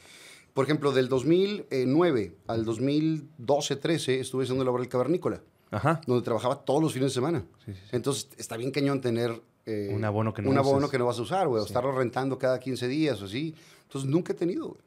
Por 0.54 0.66
ejemplo, 0.66 0.92
del 0.92 1.08
2009 1.08 2.36
al 2.48 2.66
2012-13 2.66 4.20
estuve 4.20 4.44
haciendo 4.44 4.64
la 4.64 4.72
obra 4.72 4.82
del 4.82 4.90
cavernícola, 4.90 5.42
Ajá. 5.74 6.02
donde 6.08 6.24
trabajaba 6.24 6.64
todos 6.64 6.82
los 6.82 6.94
fines 6.94 7.10
de 7.12 7.14
semana. 7.16 7.44
Sí, 7.66 7.74
sí, 7.74 7.80
sí. 7.82 7.90
Entonces, 7.92 8.30
está 8.38 8.56
bien 8.58 8.72
cañón 8.72 9.02
tener... 9.02 9.42
eh, 9.66 9.92
Un 9.94 10.06
abono 10.06 10.34
que 10.34 10.42
no 10.42 10.50
Un 10.50 10.58
abono 10.58 10.78
uses. 10.80 10.92
que 10.92 10.98
no 11.00 11.06
vas 11.08 11.18
a 11.20 11.22
usar, 11.24 11.48
güey. 11.48 11.62
O 11.62 11.66
estarlo 11.66 11.92
rentando 11.92 12.38
cada 12.38 12.60
15 12.60 12.88
días 12.88 13.22
o 13.22 13.26
así. 13.26 13.56
Entonces, 13.84 14.10
nunca 14.10 14.34
he 14.34 14.36
tenido, 14.36 14.68
güey. 14.70 14.82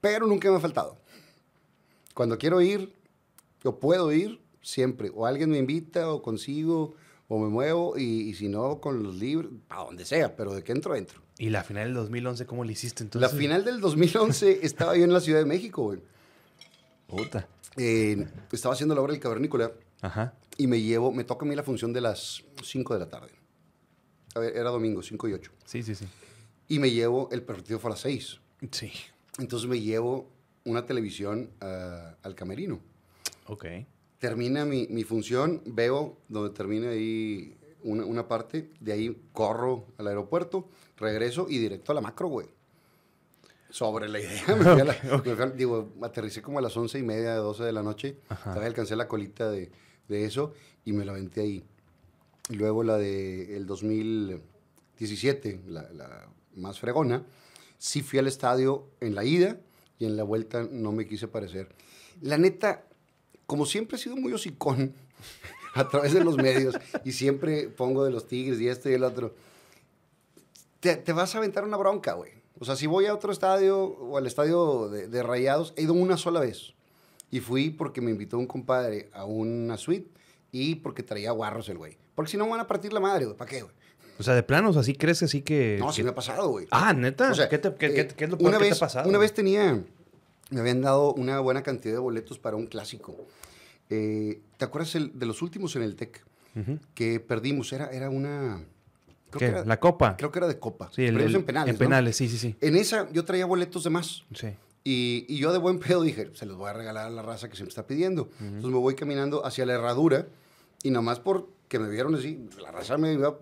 Pero 0.00 0.26
nunca 0.26 0.50
me 0.50 0.56
ha 0.56 0.60
faltado. 0.60 0.96
Cuando 2.14 2.38
quiero 2.38 2.60
ir, 2.60 2.92
o 3.64 3.78
puedo 3.78 4.12
ir, 4.12 4.40
siempre. 4.62 5.10
O 5.14 5.26
alguien 5.26 5.50
me 5.50 5.58
invita, 5.58 6.10
o 6.12 6.22
consigo, 6.22 6.94
o 7.28 7.38
me 7.38 7.48
muevo. 7.48 7.96
Y, 7.98 8.28
y 8.28 8.34
si 8.34 8.48
no, 8.48 8.80
con 8.80 9.02
los 9.02 9.16
libros, 9.16 9.50
a 9.68 9.84
donde 9.84 10.04
sea. 10.04 10.36
Pero 10.36 10.54
de 10.54 10.62
que 10.62 10.72
entro, 10.72 10.94
entro. 10.94 11.20
¿Y 11.38 11.50
la 11.50 11.62
final 11.64 11.84
del 11.86 11.94
2011 11.94 12.46
cómo 12.46 12.64
le 12.64 12.72
hiciste 12.72 13.02
entonces? 13.02 13.30
La 13.30 13.36
final 13.38 13.64
del 13.64 13.80
2011 13.80 14.60
estaba 14.62 14.96
yo 14.96 15.04
en 15.04 15.12
la 15.12 15.20
Ciudad 15.20 15.40
de 15.40 15.46
México, 15.46 15.82
güey. 15.84 15.98
Puta. 17.06 17.46
Eh, 17.76 18.26
estaba 18.52 18.74
haciendo 18.74 18.94
la 18.94 19.02
obra 19.02 19.12
del 19.12 19.20
cavernícola 19.20 19.70
Ajá. 20.02 20.34
y 20.58 20.66
me 20.66 20.80
llevo, 20.80 21.10
me 21.12 21.24
toca 21.24 21.44
a 21.44 21.48
mí 21.48 21.54
la 21.54 21.62
función 21.62 21.92
de 21.92 22.00
las 22.00 22.42
5 22.62 22.94
de 22.94 23.00
la 23.00 23.08
tarde. 23.08 23.30
A 24.34 24.38
ver, 24.40 24.56
era 24.56 24.70
domingo, 24.70 25.02
5 25.02 25.28
y 25.28 25.32
8. 25.32 25.50
Sí, 25.64 25.82
sí, 25.82 25.94
sí. 25.94 26.06
Y 26.68 26.78
me 26.78 26.90
llevo, 26.90 27.28
el 27.32 27.42
partido 27.42 27.78
fue 27.78 27.90
a 27.90 27.92
las 27.92 28.00
6. 28.00 28.40
Sí. 28.70 28.92
Entonces 29.38 29.68
me 29.68 29.80
llevo 29.80 30.30
una 30.64 30.84
televisión 30.84 31.50
ah, 31.60 32.16
al 32.22 32.34
camerino. 32.34 32.80
Ok. 33.46 33.66
Termina 34.18 34.64
mi, 34.64 34.86
mi 34.88 35.04
función, 35.04 35.62
veo 35.66 36.18
donde 36.28 36.50
termina 36.54 36.88
ahí 36.90 37.56
una, 37.82 38.04
una 38.04 38.26
parte, 38.28 38.70
de 38.80 38.92
ahí 38.92 39.22
corro 39.32 39.86
al 39.98 40.08
aeropuerto, 40.08 40.68
regreso 40.96 41.46
y 41.48 41.58
directo 41.58 41.92
a 41.92 41.94
la 41.94 42.00
macro, 42.00 42.28
güey. 42.28 42.48
Sobre 43.70 44.08
la 44.08 44.20
idea. 44.20 44.42
me 44.56 44.64
fui 44.64 44.80
a 44.80 44.84
la- 44.84 44.96
me 45.24 45.34
fui 45.34 45.42
a- 45.44 45.46
digo, 45.50 45.92
aterricé 46.02 46.40
como 46.42 46.58
a 46.58 46.62
las 46.62 46.76
once 46.76 46.98
y 46.98 47.02
media, 47.02 47.34
12 47.36 47.64
de 47.64 47.72
la 47.72 47.82
noche. 47.82 48.18
Ajá. 48.28 48.50
Todavía 48.50 48.68
alcancé 48.68 48.96
la 48.96 49.06
colita 49.08 49.50
de, 49.50 49.70
de 50.08 50.24
eso 50.24 50.54
y 50.84 50.92
me 50.92 51.04
la 51.04 51.12
aventé 51.12 51.40
ahí. 51.42 51.64
Luego 52.50 52.82
la 52.82 52.96
de 52.96 53.56
el 53.56 53.66
2017, 53.66 55.62
la, 55.66 55.82
la 55.92 56.28
más 56.54 56.78
fregona, 56.78 57.24
sí 57.78 58.02
fui 58.02 58.18
al 58.18 58.26
estadio 58.26 58.86
en 59.00 59.14
la 59.14 59.24
ida 59.24 59.58
y 59.98 60.04
en 60.06 60.16
la 60.16 60.22
vuelta 60.22 60.66
no 60.70 60.92
me 60.92 61.06
quise 61.06 61.28
parecer. 61.28 61.68
La 62.20 62.38
neta, 62.38 62.84
como 63.46 63.66
siempre 63.66 63.96
he 63.96 64.00
sido 64.00 64.16
muy 64.16 64.32
hocicón 64.32 64.94
a 65.74 65.88
través 65.88 66.12
de 66.12 66.24
los 66.24 66.36
medios 66.36 66.76
y 67.04 67.12
siempre 67.12 67.68
pongo 67.68 68.04
de 68.04 68.10
los 68.10 68.26
Tigres 68.26 68.60
y 68.60 68.68
esto 68.68 68.88
y 68.88 68.94
el 68.94 69.04
otro, 69.04 69.34
te, 70.80 70.96
te 70.96 71.12
vas 71.12 71.34
a 71.34 71.38
aventar 71.38 71.64
una 71.64 71.76
bronca, 71.76 72.14
güey. 72.14 72.32
O 72.58 72.64
sea, 72.64 72.76
si 72.76 72.86
voy 72.86 73.06
a 73.06 73.14
otro 73.14 73.32
estadio 73.32 73.78
o 73.78 74.16
al 74.16 74.26
estadio 74.26 74.88
de, 74.88 75.08
de 75.08 75.22
Rayados, 75.22 75.74
he 75.76 75.82
ido 75.82 75.92
una 75.92 76.16
sola 76.16 76.40
vez. 76.40 76.75
Y 77.30 77.40
fui 77.40 77.70
porque 77.70 78.00
me 78.00 78.10
invitó 78.10 78.38
un 78.38 78.46
compadre 78.46 79.08
a 79.12 79.24
una 79.24 79.76
suite 79.76 80.08
y 80.52 80.76
porque 80.76 81.02
traía 81.02 81.32
guarros 81.32 81.68
el 81.68 81.78
güey. 81.78 81.96
Porque 82.14 82.30
si 82.30 82.36
no 82.36 82.44
me 82.44 82.52
van 82.52 82.60
a 82.60 82.66
partir 82.66 82.92
la 82.92 83.00
madre, 83.00 83.24
güey. 83.26 83.36
¿Para 83.36 83.50
qué, 83.50 83.62
güey? 83.62 83.74
O 84.18 84.22
sea, 84.22 84.34
de 84.34 84.42
planos, 84.42 84.76
así 84.76 84.94
crees 84.94 85.22
así 85.22 85.42
que. 85.42 85.76
No, 85.78 85.90
sí 85.92 85.98
que- 85.98 86.04
me 86.04 86.10
ha 86.10 86.14
pasado, 86.14 86.48
güey. 86.48 86.66
Ah, 86.70 86.92
neta. 86.94 87.30
O 87.30 87.34
sea, 87.34 87.48
¿Qué, 87.48 87.58
te- 87.58 87.74
qué- 87.74 87.86
eh, 88.00 88.08
qué- 88.16 88.24
es 88.24 88.30
lo 88.30 88.36
una 88.38 88.58
que 88.58 88.64
te 88.68 88.72
ha 88.72 88.76
pasado? 88.78 89.08
Una 89.08 89.18
vez 89.18 89.34
tenía, 89.34 89.84
me 90.50 90.60
habían 90.60 90.80
dado 90.80 91.12
una 91.14 91.40
buena 91.40 91.62
cantidad 91.62 91.92
de 91.94 91.98
boletos 92.00 92.38
para 92.38 92.56
un 92.56 92.66
clásico. 92.66 93.14
Eh, 93.90 94.40
¿Te 94.56 94.64
acuerdas 94.64 94.94
el- 94.94 95.18
de 95.18 95.26
los 95.26 95.42
últimos 95.42 95.76
en 95.76 95.82
el 95.82 95.96
TEC 95.96 96.24
que 96.94 97.20
perdimos? 97.20 97.72
Era, 97.72 97.90
era 97.90 98.08
una... 98.08 98.64
Creo 99.30 99.38
¿Qué? 99.38 99.38
que 99.38 99.44
era, 99.46 99.64
¿La 99.66 99.78
copa? 99.80 100.16
creo 100.16 100.30
que 100.32 100.38
era 100.38 100.46
de 100.48 100.58
Copa. 100.58 100.88
sí, 100.94 101.04
el, 101.04 101.20
el- 101.20 101.34
en 101.34 101.44
penales, 101.44 101.68
En 101.70 101.74
¿no? 101.74 101.78
penales, 101.78 102.16
sí, 102.16 102.28
sí, 102.28 102.38
sí. 102.38 102.56
En 102.60 102.76
esa 102.76 103.10
yo 103.12 103.24
traía 103.24 103.44
boletos 103.44 103.84
de 103.84 103.90
más. 103.90 104.22
Sí. 104.32 104.48
Y, 104.88 105.26
y 105.28 105.38
yo 105.38 105.52
de 105.52 105.58
buen 105.58 105.78
pedo 105.80 106.00
dije, 106.02 106.30
se 106.34 106.46
los 106.46 106.56
voy 106.56 106.70
a 106.70 106.72
regalar 106.72 107.06
a 107.06 107.10
la 107.10 107.22
raza 107.22 107.48
que 107.48 107.56
siempre 107.56 107.70
está 107.70 107.88
pidiendo. 107.88 108.30
Entonces 108.38 108.70
me 108.70 108.78
voy 108.78 108.94
caminando 108.94 109.44
hacia 109.44 109.66
la 109.66 109.72
herradura 109.74 110.28
y 110.84 110.90
nomás 110.90 111.18
porque 111.18 111.80
me 111.80 111.88
vieron 111.90 112.14
así, 112.14 112.38
la 112.62 112.70
raza 112.70 112.96
me 112.96 113.12
iba 113.12 113.36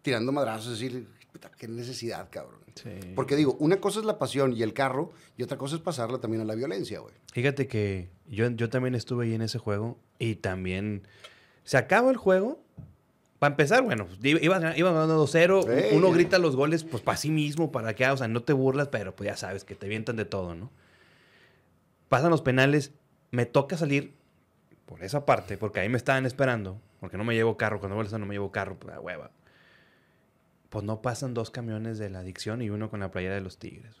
tirando 0.00 0.32
madrazos, 0.32 0.78
decir, 0.80 1.06
"Puta, 1.30 1.50
qué 1.50 1.68
necesidad, 1.68 2.28
cabrón. 2.30 2.60
Sí. 2.74 2.88
Porque 3.14 3.36
digo, 3.36 3.54
una 3.60 3.80
cosa 3.80 3.98
es 4.00 4.06
la 4.06 4.18
pasión 4.18 4.54
y 4.56 4.62
el 4.62 4.72
carro 4.72 5.10
y 5.36 5.42
otra 5.42 5.58
cosa 5.58 5.76
es 5.76 5.82
pasarla 5.82 6.20
también 6.20 6.40
a 6.40 6.46
la 6.46 6.54
violencia, 6.54 7.00
güey. 7.00 7.14
Fíjate 7.32 7.66
que 7.66 8.08
yo, 8.26 8.48
yo 8.50 8.70
también 8.70 8.94
estuve 8.94 9.26
ahí 9.26 9.34
en 9.34 9.42
ese 9.42 9.58
juego 9.58 9.98
y 10.18 10.36
también 10.36 11.06
se 11.64 11.76
acaba 11.76 12.10
el 12.10 12.16
juego. 12.16 12.62
Para 13.38 13.52
empezar, 13.52 13.82
bueno, 13.82 14.06
pues, 14.06 14.18
iba, 14.22 14.76
iba 14.76 14.92
ganando 14.92 15.24
2-0. 15.24 15.62
Sí. 15.62 15.96
Uno 15.96 16.10
grita 16.10 16.38
los 16.38 16.56
goles 16.56 16.82
pues 16.84 17.02
para 17.02 17.16
sí 17.16 17.30
mismo, 17.30 17.70
para 17.70 17.94
que, 17.94 18.06
o 18.08 18.16
sea, 18.16 18.26
no 18.26 18.42
te 18.42 18.52
burlas, 18.52 18.88
pero 18.88 19.14
pues 19.14 19.28
ya 19.28 19.36
sabes 19.36 19.64
que 19.64 19.74
te 19.74 19.86
vientan 19.86 20.16
de 20.16 20.24
todo, 20.24 20.54
¿no? 20.54 20.70
Pasan 22.08 22.30
los 22.30 22.42
penales, 22.42 22.92
me 23.30 23.46
toca 23.46 23.76
salir 23.76 24.14
por 24.86 25.04
esa 25.04 25.24
parte, 25.24 25.56
porque 25.56 25.80
ahí 25.80 25.88
me 25.88 25.98
estaban 25.98 26.26
esperando, 26.26 26.80
porque 26.98 27.16
no 27.16 27.24
me 27.24 27.34
llevo 27.34 27.56
carro, 27.56 27.78
cuando 27.78 27.94
vuelvo 27.94 28.18
no 28.18 28.26
me 28.26 28.34
llevo 28.34 28.50
carro, 28.50 28.76
pues 28.76 28.94
a 28.94 29.00
hueva. 29.00 29.30
Pues 30.70 30.84
no 30.84 31.00
pasan 31.00 31.32
dos 31.32 31.50
camiones 31.50 31.98
de 31.98 32.10
la 32.10 32.20
adicción 32.20 32.60
y 32.60 32.70
uno 32.70 32.90
con 32.90 33.00
la 33.00 33.10
playera 33.10 33.34
de 33.34 33.40
los 33.40 33.58
Tigres. 33.58 33.94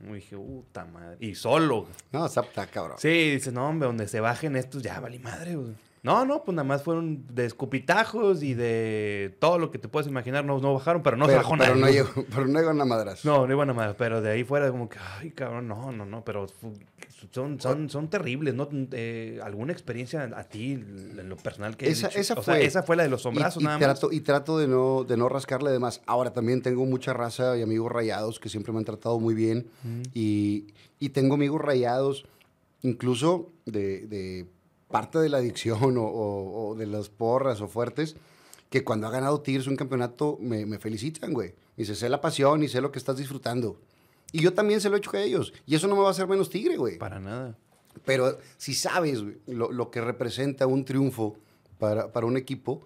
Y 0.00 0.12
dije, 0.12 0.36
puta 0.36 0.84
madre. 0.84 1.16
Y 1.20 1.34
solo. 1.34 1.86
No, 2.12 2.26
está 2.26 2.44
cabrón. 2.66 2.98
Sí, 2.98 3.30
dices, 3.30 3.52
no, 3.52 3.66
hombre, 3.68 3.86
donde 3.86 4.06
se 4.08 4.20
bajen 4.20 4.56
estos, 4.56 4.82
ya 4.82 5.00
vale 5.00 5.18
madre, 5.18 5.56
güey. 5.56 5.74
No, 6.02 6.24
no, 6.24 6.44
pues 6.44 6.54
nada 6.54 6.66
más 6.66 6.82
fueron 6.82 7.26
de 7.34 7.44
escupitajos 7.46 8.42
y 8.42 8.54
de 8.54 9.36
todo 9.40 9.58
lo 9.58 9.70
que 9.70 9.78
te 9.78 9.88
puedes 9.88 10.08
imaginar. 10.08 10.44
No, 10.44 10.58
no 10.60 10.74
bajaron, 10.74 11.02
pero 11.02 11.16
no 11.16 11.26
pero, 11.26 11.38
se 11.38 11.42
bajó 11.44 11.56
pero 11.58 11.74
nadie. 11.76 11.80
no 11.80 11.90
llegó, 11.90 12.24
pero 12.30 12.46
no 12.46 12.58
llegó 12.58 12.70
a 12.70 12.84
madras. 12.84 13.24
No, 13.24 13.46
no 13.46 13.52
iban 13.52 13.70
a 13.70 13.74
madre, 13.74 13.94
pero 13.98 14.20
de 14.22 14.30
ahí 14.30 14.44
fuera 14.44 14.70
como 14.70 14.88
que, 14.88 14.98
ay, 15.18 15.30
cabrón, 15.32 15.66
no, 15.68 15.90
no, 15.92 16.06
no, 16.06 16.24
pero 16.24 16.46
son, 17.32 17.60
son, 17.60 17.90
son 17.90 18.08
terribles, 18.08 18.54
¿no? 18.54 18.68
Eh, 18.92 19.40
¿Alguna 19.42 19.72
experiencia 19.72 20.22
a 20.34 20.44
ti, 20.44 20.72
en 20.72 21.28
lo 21.28 21.36
personal 21.36 21.76
que 21.76 21.88
Esa- 21.90 22.08
esa 22.08 22.34
sea, 22.34 22.42
fue. 22.42 22.64
esa 22.64 22.82
fue 22.84 22.96
la 22.96 23.02
de 23.02 23.08
los 23.08 23.22
sombrazos 23.22 23.60
y, 23.60 23.64
y 23.64 23.66
nada 23.66 23.78
más. 23.78 23.98
trato, 24.00 24.12
Y 24.12 24.20
trato 24.20 24.58
de 24.58 24.68
no, 24.68 25.04
de 25.04 25.16
no 25.16 25.28
rascarle 25.28 25.70
de 25.72 25.78
más. 25.78 26.00
Ahora 26.06 26.32
también 26.32 26.62
tengo 26.62 26.84
mucha 26.86 27.12
raza 27.12 27.56
y 27.58 27.62
amigos 27.62 27.90
rayados 27.90 28.38
que 28.38 28.48
siempre 28.48 28.72
me 28.72 28.78
han 28.78 28.84
tratado 28.84 29.18
muy 29.18 29.34
bien. 29.34 29.66
y, 30.14 30.68
y 31.00 31.08
tengo 31.10 31.34
amigos 31.34 31.60
rayados, 31.60 32.24
incluso 32.82 33.50
de, 33.66 34.06
de 34.06 34.46
parte 34.90 35.18
de 35.18 35.28
la 35.28 35.38
adicción 35.38 35.96
o, 35.98 36.04
o- 36.04 36.68
o 36.70 36.74
de 36.74 36.86
las 36.86 37.08
porras 37.08 37.60
o 37.60 37.68
fuertes, 37.68 38.16
que 38.70 38.84
cuando 38.84 39.06
ha 39.06 39.10
ganado 39.10 39.40
Tigres 39.40 39.66
un 39.66 39.76
campeonato 39.76 40.38
me, 40.40 40.66
me 40.66 40.78
felicitan, 40.78 41.32
güey. 41.32 41.54
Y 41.76 41.84
sé 41.94 42.08
la 42.08 42.20
pasión 42.20 42.62
y 42.62 42.68
sé 42.68 42.80
lo 42.80 42.90
que 42.92 42.98
estás 42.98 43.16
disfrutando. 43.16 43.78
Y 44.32 44.40
yo 44.42 44.52
también 44.52 44.80
se 44.80 44.90
lo 44.90 44.96
he 44.96 44.98
hecho 44.98 45.10
a 45.14 45.22
ellos. 45.22 45.52
Y 45.66 45.74
eso 45.74 45.88
no 45.88 45.96
me 45.96 46.02
va 46.02 46.08
a 46.08 46.10
hacer 46.10 46.26
menos 46.26 46.50
tigre, 46.50 46.76
güey. 46.76 46.98
Para 46.98 47.18
nada. 47.18 47.56
Pero 48.04 48.38
si 48.58 48.74
sabes 48.74 49.22
güey, 49.22 49.36
lo, 49.46 49.72
lo 49.72 49.90
que 49.90 50.00
representa 50.00 50.66
un 50.66 50.84
triunfo 50.84 51.36
para, 51.78 52.12
para 52.12 52.26
un 52.26 52.36
equipo, 52.36 52.82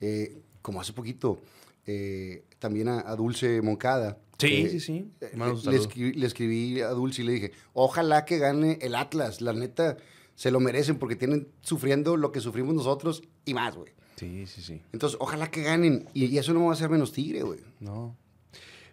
eh, 0.00 0.38
como 0.62 0.80
hace 0.80 0.92
poquito, 0.92 1.40
eh, 1.86 2.44
también 2.60 2.88
a, 2.88 3.00
a 3.00 3.16
Dulce 3.16 3.60
Moncada. 3.60 4.18
Sí, 4.38 4.46
eh, 4.66 4.68
sí, 4.70 4.80
sí. 4.80 5.10
eh, 5.20 5.32
le, 5.66 5.76
escribí, 5.76 6.12
le 6.12 6.26
escribí 6.26 6.80
a 6.80 6.90
Dulce 6.90 7.22
y 7.22 7.24
le 7.24 7.32
dije, 7.32 7.52
ojalá 7.72 8.24
que 8.24 8.38
gane 8.38 8.78
el 8.82 8.94
Atlas. 8.94 9.40
La 9.40 9.52
neta, 9.52 9.96
se 10.34 10.50
lo 10.50 10.60
merecen 10.60 10.98
porque 10.98 11.16
tienen 11.16 11.48
sufriendo 11.60 12.16
lo 12.16 12.32
que 12.32 12.40
sufrimos 12.40 12.74
nosotros 12.74 13.22
y 13.44 13.54
más, 13.54 13.74
güey. 13.76 13.92
Sí, 14.16 14.46
sí, 14.46 14.62
sí. 14.62 14.80
Entonces, 14.92 15.18
ojalá 15.20 15.50
que 15.50 15.62
ganen. 15.62 16.08
Y, 16.14 16.26
y 16.26 16.38
eso 16.38 16.52
no 16.54 16.64
va 16.64 16.70
a 16.70 16.74
hacer 16.74 16.88
menos 16.88 17.12
tigre, 17.12 17.42
güey. 17.42 17.60
No. 17.80 18.16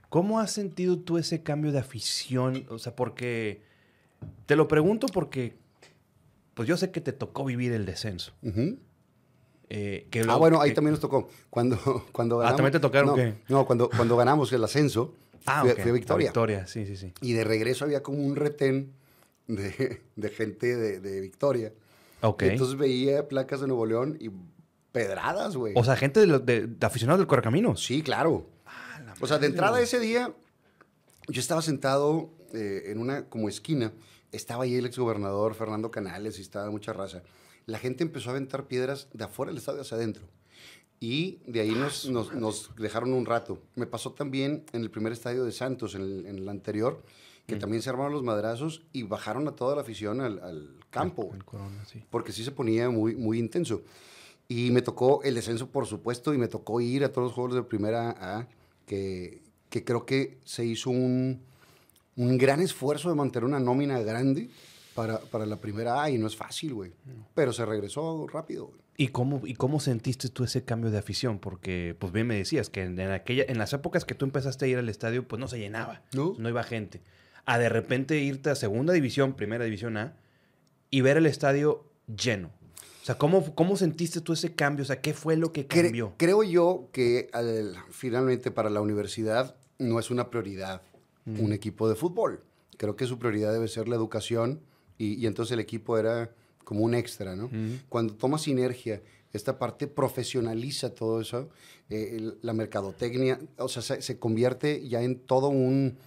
¿Cómo 0.09 0.39
has 0.39 0.51
sentido 0.51 0.97
tú 0.99 1.17
ese 1.17 1.41
cambio 1.43 1.71
de 1.71 1.79
afición? 1.79 2.65
O 2.69 2.79
sea, 2.79 2.95
porque 2.95 3.61
te 4.45 4.55
lo 4.55 4.67
pregunto 4.67 5.07
porque 5.07 5.55
pues 6.53 6.67
yo 6.67 6.75
sé 6.75 6.91
que 6.91 6.99
te 7.01 7.13
tocó 7.13 7.45
vivir 7.45 7.71
el 7.71 7.85
descenso. 7.85 8.33
Eh, 9.69 10.07
que 10.11 10.21
Ah, 10.27 10.35
bueno, 10.35 10.59
ahí 10.59 10.71
que- 10.71 10.75
también 10.75 10.91
nos 10.91 10.99
tocó. 10.99 11.29
Cuando, 11.49 11.77
cuando 12.11 12.35
Ah, 12.39 12.43
ganamos. 12.43 12.57
¿también 12.57 12.71
te 12.73 12.79
tocaron 12.79 13.09
no, 13.11 13.15
qué? 13.15 13.35
No, 13.47 13.65
cuando, 13.65 13.89
cuando 13.89 14.17
ganamos 14.17 14.51
el 14.53 14.63
ascenso, 14.63 15.15
Ah, 15.45 15.61
a 15.61 15.65
la 15.65 15.73
Victoria. 15.91 16.27
Victoria, 16.27 16.67
sí, 16.67 16.85
sí, 16.85 16.95
sí. 16.97 17.13
Y 17.21 17.33
de 17.33 17.43
regreso 17.43 17.85
había 17.85 18.03
como 18.03 18.19
un 18.19 18.35
retén 18.35 18.91
de, 19.55 20.01
de 20.15 20.29
gente 20.29 20.75
de, 20.75 20.99
de 20.99 21.21
Victoria. 21.21 21.73
Ok. 22.21 22.43
Y 22.43 22.45
entonces 22.47 22.77
veía 22.77 23.27
placas 23.27 23.61
de 23.61 23.67
Nuevo 23.67 23.85
León 23.85 24.17
y 24.19 24.29
pedradas, 24.91 25.55
güey. 25.55 25.73
o 25.75 25.83
sea, 25.83 25.95
gente 25.95 26.19
de, 26.19 26.27
los- 26.27 26.45
de- 26.45 26.67
de 26.67 26.85
aficionados 26.85 27.19
del 27.19 27.27
Correcaminos. 27.27 27.83
sí, 27.83 28.01
claro. 28.01 28.47
O 29.19 29.27
sea, 29.27 29.37
de 29.37 29.47
entrada 29.47 29.79
ese 29.81 29.99
día, 29.99 30.33
yo 31.27 31.39
estaba 31.39 31.61
sentado 31.61 32.31
eh, 32.53 32.83
en 32.87 32.97
una 32.97 33.29
como 33.29 33.47
esquina, 33.49 33.93
estaba 34.31 34.63
ahí 34.63 34.75
el 34.75 34.85
exgobernador 34.85 35.53
Fernando 35.53 35.91
Canales 35.91 36.39
y 36.39 36.41
estaba 36.41 36.69
mucha 36.71 36.91
raza. 36.91 37.21
La 37.67 37.77
gente 37.77 38.03
empezó 38.03 38.29
a 38.29 38.31
aventar 38.31 38.67
piedras 38.67 39.07
de 39.13 39.23
afuera 39.25 39.51
del 39.51 39.59
estadio 39.59 39.81
hacia 39.81 39.95
adentro. 39.97 40.23
Y 40.99 41.39
de 41.47 41.61
ahí 41.61 41.71
nos, 41.71 42.09
nos, 42.09 42.33
nos 42.33 42.71
dejaron 42.75 43.13
un 43.13 43.25
rato. 43.25 43.59
Me 43.75 43.85
pasó 43.87 44.11
también 44.13 44.65
en 44.73 44.81
el 44.81 44.89
primer 44.91 45.13
estadio 45.13 45.43
de 45.43 45.51
Santos, 45.51 45.95
en 45.95 46.01
el, 46.01 46.25
en 46.25 46.37
el 46.39 46.49
anterior, 46.49 47.03
que 47.51 47.59
también 47.59 47.81
se 47.81 47.89
armaron 47.89 48.13
los 48.13 48.23
madrazos 48.23 48.83
y 48.93 49.03
bajaron 49.03 49.47
a 49.47 49.51
toda 49.51 49.75
la 49.75 49.81
afición 49.81 50.21
al, 50.21 50.39
al 50.39 50.75
campo. 50.89 51.31
El 51.33 51.45
corona, 51.45 51.85
sí. 51.85 52.03
porque 52.09 52.31
sí 52.31 52.43
se 52.43 52.51
ponía 52.51 52.89
muy, 52.89 53.15
muy 53.15 53.37
intenso. 53.37 53.83
Y 54.47 54.71
me 54.71 54.81
tocó 54.81 55.21
el 55.23 55.35
descenso, 55.35 55.69
por 55.69 55.85
supuesto, 55.85 56.33
y 56.33 56.37
me 56.37 56.47
tocó 56.47 56.81
ir 56.81 57.03
a 57.03 57.11
todos 57.11 57.27
los 57.27 57.33
juegos 57.33 57.55
de 57.55 57.63
primera 57.63 58.15
A, 58.19 58.47
que, 58.85 59.43
que 59.69 59.83
creo 59.83 60.05
que 60.05 60.39
se 60.43 60.65
hizo 60.65 60.89
un, 60.89 61.41
un 62.17 62.37
gran 62.37 62.59
esfuerzo 62.59 63.09
de 63.09 63.15
mantener 63.15 63.45
una 63.45 63.59
nómina 63.59 63.99
grande 64.01 64.49
para, 64.93 65.19
para 65.19 65.45
la 65.45 65.61
primera 65.61 66.03
A, 66.03 66.09
y 66.09 66.17
no 66.17 66.27
es 66.27 66.35
fácil, 66.35 66.73
güey. 66.73 66.91
Pero 67.33 67.53
se 67.53 67.65
regresó 67.65 68.27
rápido, 68.27 68.67
güey. 68.67 68.81
¿Y 68.97 69.07
cómo, 69.07 69.41
¿Y 69.45 69.55
cómo 69.55 69.79
sentiste 69.79 70.29
tú 70.29 70.43
ese 70.43 70.63
cambio 70.63 70.91
de 70.91 70.97
afición? 70.97 71.39
Porque, 71.39 71.95
pues 71.97 72.11
bien 72.11 72.27
me 72.27 72.35
decías 72.35 72.69
que 72.69 72.83
en, 72.83 72.99
en 72.99 73.11
aquella, 73.11 73.45
en 73.47 73.57
las 73.57 73.73
épocas 73.73 74.05
que 74.05 74.13
tú 74.15 74.25
empezaste 74.25 74.65
a 74.65 74.67
ir 74.67 74.77
al 74.77 74.89
estadio, 74.89 75.27
pues 75.27 75.39
no 75.39 75.47
se 75.47 75.57
llenaba. 75.57 76.03
¿No? 76.13 76.35
No 76.37 76.49
iba 76.49 76.61
gente. 76.61 77.01
A 77.45 77.57
de 77.57 77.69
repente 77.69 78.17
irte 78.19 78.49
a 78.49 78.55
segunda 78.55 78.93
división, 78.93 79.33
primera 79.33 79.65
división 79.65 79.97
A, 79.97 80.15
y 80.89 81.01
ver 81.01 81.17
el 81.17 81.25
estadio 81.25 81.85
lleno. 82.07 82.49
O 83.01 83.05
sea, 83.05 83.17
¿cómo, 83.17 83.55
¿cómo 83.55 83.75
sentiste 83.77 84.21
tú 84.21 84.33
ese 84.33 84.53
cambio? 84.53 84.83
O 84.83 84.85
sea, 84.85 85.01
¿qué 85.01 85.13
fue 85.13 85.35
lo 85.35 85.51
que 85.51 85.67
Cre- 85.67 85.83
cambió? 85.85 86.13
creo 86.17 86.43
yo 86.43 86.89
que 86.91 87.29
al- 87.33 87.75
finalmente 87.89 88.51
para 88.51 88.69
la 88.69 88.79
universidad 88.81 89.55
no 89.79 89.99
es 89.99 90.11
una 90.11 90.29
prioridad 90.29 90.81
un 91.25 91.53
equipo 91.53 91.87
de 91.87 91.95
fútbol. 91.95 92.43
Creo 92.77 92.95
que 92.95 93.05
su 93.05 93.17
prioridad 93.19 93.53
debe 93.53 93.67
ser 93.67 93.87
la 93.87 93.95
educación 93.95 94.59
y, 94.97 95.13
y 95.13 95.27
entonces 95.27 95.53
el 95.53 95.59
equipo 95.59 95.97
era 95.99 96.31
como 96.63 96.81
un 96.81 96.93
extra, 96.95 97.35
¿no? 97.35 97.49
Cuando 97.89 98.15
toma 98.15 98.37
sinergia, 98.39 99.01
esta 99.33 99.57
parte 99.59 99.87
profesionaliza 99.87 100.93
todo 100.93 101.21
eso, 101.21 101.49
eh, 101.89 102.33
la 102.41 102.53
mercadotecnia, 102.53 103.39
o 103.57 103.67
sea, 103.67 103.81
se, 103.81 104.01
se 104.01 104.17
convierte 104.19 104.87
ya 104.87 105.01
en 105.03 105.19
todo 105.19 105.49
un, 105.49 105.97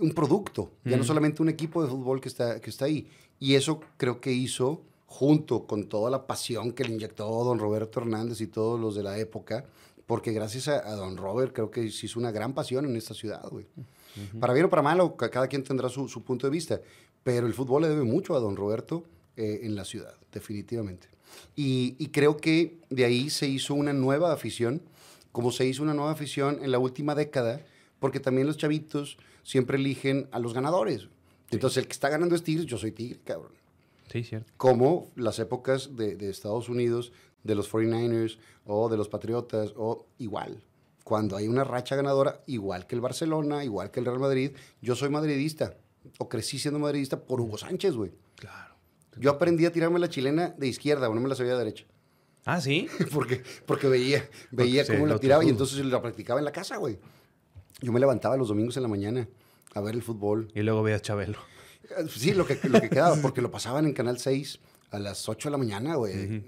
un 0.00 0.12
producto, 0.12 0.70
ya 0.84 0.96
no 0.96 1.04
solamente 1.04 1.42
un 1.42 1.48
equipo 1.48 1.82
de 1.82 1.88
fútbol 1.88 2.20
que 2.20 2.28
está, 2.28 2.60
que 2.60 2.70
está 2.70 2.86
ahí. 2.86 3.08
Y 3.38 3.54
eso 3.54 3.80
creo 3.96 4.20
que 4.20 4.32
hizo, 4.32 4.82
junto 5.06 5.66
con 5.66 5.88
toda 5.88 6.10
la 6.10 6.26
pasión 6.26 6.72
que 6.72 6.84
le 6.84 6.92
inyectó 6.94 7.26
don 7.44 7.58
Roberto 7.58 8.00
Hernández 8.00 8.40
y 8.40 8.46
todos 8.46 8.80
los 8.80 8.94
de 8.94 9.02
la 9.02 9.18
época, 9.18 9.66
porque 10.06 10.32
gracias 10.32 10.68
a, 10.68 10.88
a 10.88 10.94
don 10.96 11.16
Robert 11.16 11.52
creo 11.52 11.70
que 11.70 11.90
se 11.90 12.06
hizo 12.06 12.18
una 12.18 12.30
gran 12.30 12.54
pasión 12.54 12.84
en 12.84 12.96
esta 12.96 13.14
ciudad, 13.14 13.42
güey. 13.50 13.66
Para 14.40 14.52
bien 14.52 14.66
o 14.66 14.70
para 14.70 14.82
mal, 14.82 15.00
o 15.00 15.16
ca- 15.16 15.30
cada 15.30 15.48
quien 15.48 15.64
tendrá 15.64 15.88
su, 15.88 16.06
su 16.08 16.22
punto 16.22 16.46
de 16.46 16.50
vista, 16.50 16.80
pero 17.22 17.46
el 17.46 17.54
fútbol 17.54 17.82
le 17.82 17.88
debe 17.88 18.02
mucho 18.04 18.34
a 18.36 18.40
don 18.40 18.56
Roberto 18.56 19.04
eh, 19.36 19.60
en 19.62 19.74
la 19.74 19.84
ciudad, 19.84 20.14
definitivamente. 20.32 21.08
Y, 21.56 21.96
y 21.98 22.08
creo 22.08 22.36
que 22.36 22.78
de 22.90 23.04
ahí 23.06 23.30
se 23.30 23.46
hizo 23.48 23.72
una 23.74 23.92
nueva 23.94 24.32
afición, 24.32 24.82
como 25.32 25.50
se 25.50 25.64
hizo 25.66 25.82
una 25.82 25.94
nueva 25.94 26.10
afición 26.12 26.58
en 26.62 26.70
la 26.72 26.78
última 26.78 27.14
década, 27.14 27.62
porque 28.00 28.20
también 28.20 28.46
los 28.46 28.58
chavitos 28.58 29.16
siempre 29.42 29.76
eligen 29.76 30.28
a 30.32 30.38
los 30.38 30.54
ganadores. 30.54 31.08
Entonces, 31.50 31.78
el 31.78 31.86
que 31.86 31.92
está 31.92 32.08
ganando 32.08 32.34
es 32.34 32.42
Tigres, 32.42 32.66
yo 32.66 32.78
soy 32.78 32.92
Tigre, 32.92 33.20
cabrón. 33.24 33.52
Sí, 34.10 34.24
cierto. 34.24 34.50
Como 34.56 35.10
las 35.16 35.38
épocas 35.38 35.96
de, 35.96 36.16
de 36.16 36.30
Estados 36.30 36.68
Unidos, 36.68 37.12
de 37.44 37.54
los 37.54 37.70
49ers 37.70 38.38
o 38.64 38.88
de 38.88 38.96
los 38.96 39.08
Patriotas, 39.08 39.72
o 39.76 40.06
igual. 40.18 40.62
Cuando 41.04 41.36
hay 41.36 41.48
una 41.48 41.64
racha 41.64 41.96
ganadora, 41.96 42.42
igual 42.46 42.86
que 42.86 42.94
el 42.94 43.00
Barcelona, 43.00 43.64
igual 43.64 43.90
que 43.90 44.00
el 44.00 44.06
Real 44.06 44.20
Madrid, 44.20 44.52
yo 44.80 44.94
soy 44.94 45.10
madridista, 45.10 45.76
o 46.18 46.28
crecí 46.28 46.58
siendo 46.58 46.78
madridista 46.78 47.20
por 47.20 47.40
Hugo 47.40 47.58
Sánchez, 47.58 47.94
güey. 47.94 48.12
Claro. 48.36 48.74
Yo 49.16 49.30
aprendí 49.30 49.66
a 49.66 49.72
tirarme 49.72 49.98
la 49.98 50.08
chilena 50.08 50.54
de 50.56 50.68
izquierda, 50.68 51.08
no 51.08 51.20
me 51.20 51.28
la 51.28 51.34
sabía 51.34 51.52
de 51.52 51.58
derecha. 51.58 51.84
Ah, 52.44 52.60
sí. 52.60 52.88
porque, 53.12 53.42
porque 53.66 53.88
veía, 53.88 54.28
veía 54.50 54.86
cómo 54.86 55.06
la 55.06 55.18
tiraba 55.18 55.44
y 55.44 55.48
entonces 55.48 55.84
la 55.84 56.00
practicaba 56.00 56.40
en 56.40 56.44
la 56.44 56.52
casa, 56.52 56.76
güey. 56.76 56.98
Yo 57.80 57.92
me 57.92 58.00
levantaba 58.00 58.36
los 58.36 58.48
domingos 58.48 58.76
en 58.76 58.82
la 58.82 58.88
mañana 58.88 59.28
a 59.74 59.80
ver 59.80 59.94
el 59.94 60.02
fútbol. 60.02 60.48
Y 60.54 60.60
luego 60.62 60.82
veías 60.82 61.02
Chabelo. 61.02 61.38
Eh, 61.98 62.06
Sí, 62.08 62.32
lo 62.32 62.46
que, 62.46 62.58
lo 62.68 62.80
que 62.80 62.88
quedaba, 62.88 63.16
porque 63.16 63.40
lo 63.42 63.50
pasaban 63.50 63.86
en 63.86 63.92
Canal 63.92 64.18
6 64.18 64.60
a 64.90 64.98
las 64.98 65.28
8 65.28 65.48
de 65.48 65.50
la 65.52 65.58
mañana, 65.58 65.96
güey. 65.96 66.42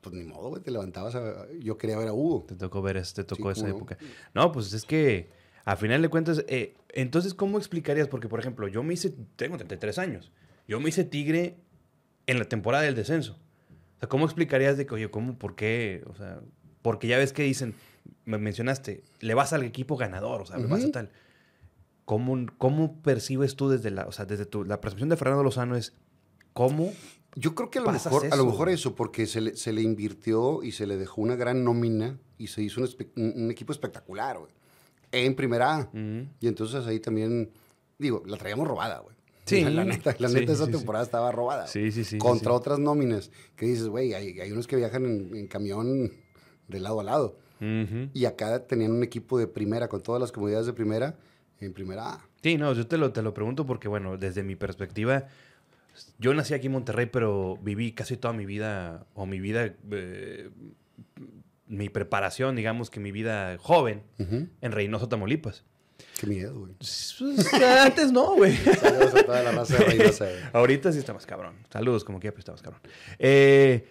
Pues 0.00 0.14
ni 0.14 0.24
modo, 0.24 0.50
güey, 0.50 0.62
te 0.62 0.70
levantabas 0.70 1.14
a... 1.14 1.46
Yo 1.60 1.78
quería 1.78 1.96
ver 1.96 2.08
a 2.08 2.12
Hugo. 2.12 2.44
Te 2.46 2.56
tocó 2.56 2.82
ver, 2.82 3.00
te 3.06 3.24
tocó 3.24 3.54
Sí, 3.54 3.60
esa 3.60 3.70
época. 3.70 3.96
No, 4.34 4.52
pues 4.52 4.72
es 4.72 4.84
que 4.84 5.30
a 5.64 5.76
final 5.76 6.02
de 6.02 6.08
cuentas, 6.08 6.44
eh, 6.48 6.74
entonces, 6.90 7.32
¿cómo 7.32 7.56
explicarías? 7.56 8.08
Porque, 8.08 8.28
por 8.28 8.38
ejemplo, 8.40 8.68
yo 8.68 8.82
me 8.82 8.92
hice, 8.94 9.14
tengo 9.36 9.56
33 9.56 9.98
años, 9.98 10.30
yo 10.68 10.78
me 10.80 10.90
hice 10.90 11.04
tigre 11.04 11.56
en 12.26 12.38
la 12.38 12.44
temporada 12.44 12.84
del 12.84 12.94
descenso. 12.94 13.38
O 13.96 14.00
sea, 14.00 14.08
¿cómo 14.08 14.26
explicarías 14.26 14.76
de 14.76 14.84
que, 14.86 14.94
oye, 14.94 15.10
¿cómo, 15.10 15.38
por 15.38 15.54
qué? 15.54 16.04
O 16.06 16.14
sea, 16.14 16.40
porque 16.82 17.06
ya 17.06 17.16
ves 17.16 17.32
que 17.32 17.42
dicen, 17.44 17.74
me 18.24 18.38
mencionaste, 18.38 19.02
le 19.20 19.34
vas 19.34 19.52
al 19.52 19.62
equipo 19.64 19.96
ganador, 19.96 20.42
o 20.42 20.46
sea, 20.46 20.58
le 20.58 20.66
vas 20.66 20.84
a 20.84 20.90
tal. 20.90 21.10
¿Cómo, 22.04 22.46
¿Cómo 22.58 23.00
percibes 23.00 23.56
tú 23.56 23.68
desde 23.70 23.90
la, 23.90 24.06
o 24.06 24.12
sea, 24.12 24.26
desde 24.26 24.44
tu, 24.44 24.64
la 24.64 24.80
percepción 24.80 25.08
de 25.08 25.16
Fernando 25.16 25.42
Lozano 25.42 25.74
es, 25.76 25.94
¿cómo? 26.52 26.92
Yo 27.34 27.54
creo 27.54 27.70
que 27.70 27.78
a 27.78 27.82
lo, 27.82 27.90
mejor, 27.92 28.26
a 28.26 28.28
lo 28.28 28.34
eso, 28.42 28.46
mejor 28.46 28.68
eso, 28.68 28.94
porque 28.94 29.26
se 29.26 29.40
le, 29.40 29.56
se 29.56 29.72
le 29.72 29.80
invirtió 29.82 30.62
y 30.62 30.72
se 30.72 30.86
le 30.86 30.96
dejó 30.98 31.22
una 31.22 31.34
gran 31.34 31.64
nómina 31.64 32.18
y 32.38 32.48
se 32.48 32.62
hizo 32.62 32.80
un, 32.80 32.86
espe- 32.86 33.08
un- 33.16 33.44
un 33.44 33.50
equipo 33.50 33.72
espectacular, 33.72 34.38
güey. 34.38 34.52
En 35.12 35.34
primera 35.34 35.76
A. 35.76 35.90
Y 36.40 36.46
entonces 36.46 36.86
ahí 36.86 37.00
también, 37.00 37.50
digo, 37.98 38.22
la 38.26 38.36
traíamos 38.36 38.68
robada, 38.68 38.98
güey. 39.00 39.14
Sí. 39.46 39.62
La, 39.62 39.70
la 39.70 39.84
neta, 39.84 40.14
la 40.18 40.28
Sí, 40.28 40.34
neta 40.36 40.52
esa 40.52 40.64
sí, 40.66 40.72
sí. 40.72 40.78
temporada 40.78 41.04
estaba 41.04 41.30
robada. 41.30 41.66
Sí, 41.66 41.90
sí, 41.92 42.02
sí, 42.04 42.16
Contra 42.18 42.52
otras 42.52 42.78
nóminas 42.78 43.30
que 43.56 43.66
dices, 43.66 43.88
güey, 43.88 44.14
hay, 44.14 44.40
hay 44.40 44.50
unos 44.52 44.66
que 44.66 44.76
viajan 44.76 45.04
en, 45.04 45.36
en 45.36 45.46
camión 45.48 46.12
de 46.68 46.80
lado 46.80 47.00
a 47.00 47.04
lado. 47.04 47.36
Y 48.12 48.24
acá 48.24 48.66
tenían 48.66 48.92
un 48.92 49.02
equipo 49.02 49.38
de 49.38 49.46
primera, 49.46 49.88
con 49.88 50.02
todas 50.02 50.20
las 50.20 50.32
comunidades 50.32 50.66
de 50.66 50.72
primera, 50.72 51.16
en 51.60 51.72
primera 51.72 52.14
A. 52.14 52.28
Sí, 52.42 52.56
no, 52.56 52.72
yo 52.72 52.86
te 52.86 52.98
lo, 52.98 53.12
te 53.12 53.22
lo 53.22 53.32
pregunto 53.32 53.64
porque, 53.66 53.88
bueno, 53.88 54.16
desde 54.18 54.42
mi 54.42 54.56
perspectiva, 54.56 55.26
yo 56.18 56.34
nací 56.34 56.54
aquí 56.54 56.66
en 56.66 56.72
Monterrey, 56.72 57.06
pero 57.06 57.58
viví 57.62 57.92
casi 57.92 58.16
toda 58.16 58.34
mi 58.34 58.46
vida, 58.46 59.06
o 59.14 59.26
mi 59.26 59.40
vida, 59.40 59.74
eh, 59.90 60.50
mi 61.66 61.88
preparación, 61.88 62.56
digamos 62.56 62.90
que 62.90 63.00
mi 63.00 63.12
vida 63.12 63.56
joven, 63.58 64.02
en 64.18 64.72
Reynosa, 64.72 65.08
Tamaulipas. 65.08 65.64
Qué 66.20 66.26
miedo, 66.26 66.58
güey. 66.58 66.74
Pues, 66.74 67.16
antes 67.62 68.12
no, 68.12 68.34
güey. 68.34 68.56
Saludos 68.80 69.14
a 69.14 69.24
toda 69.24 69.42
la 69.42 69.52
raza 69.52 69.78
de 69.78 69.84
Reynosa. 69.84 70.26
Ahorita 70.52 70.92
sí 70.92 70.98
está 70.98 71.12
más 71.12 71.26
cabrón. 71.26 71.54
Saludos, 71.70 72.04
como 72.04 72.20
quiera, 72.20 72.32
pero 72.32 72.40
está 72.40 72.52
más 72.52 72.62
cabrón. 72.62 72.80
Eh, 73.18 73.86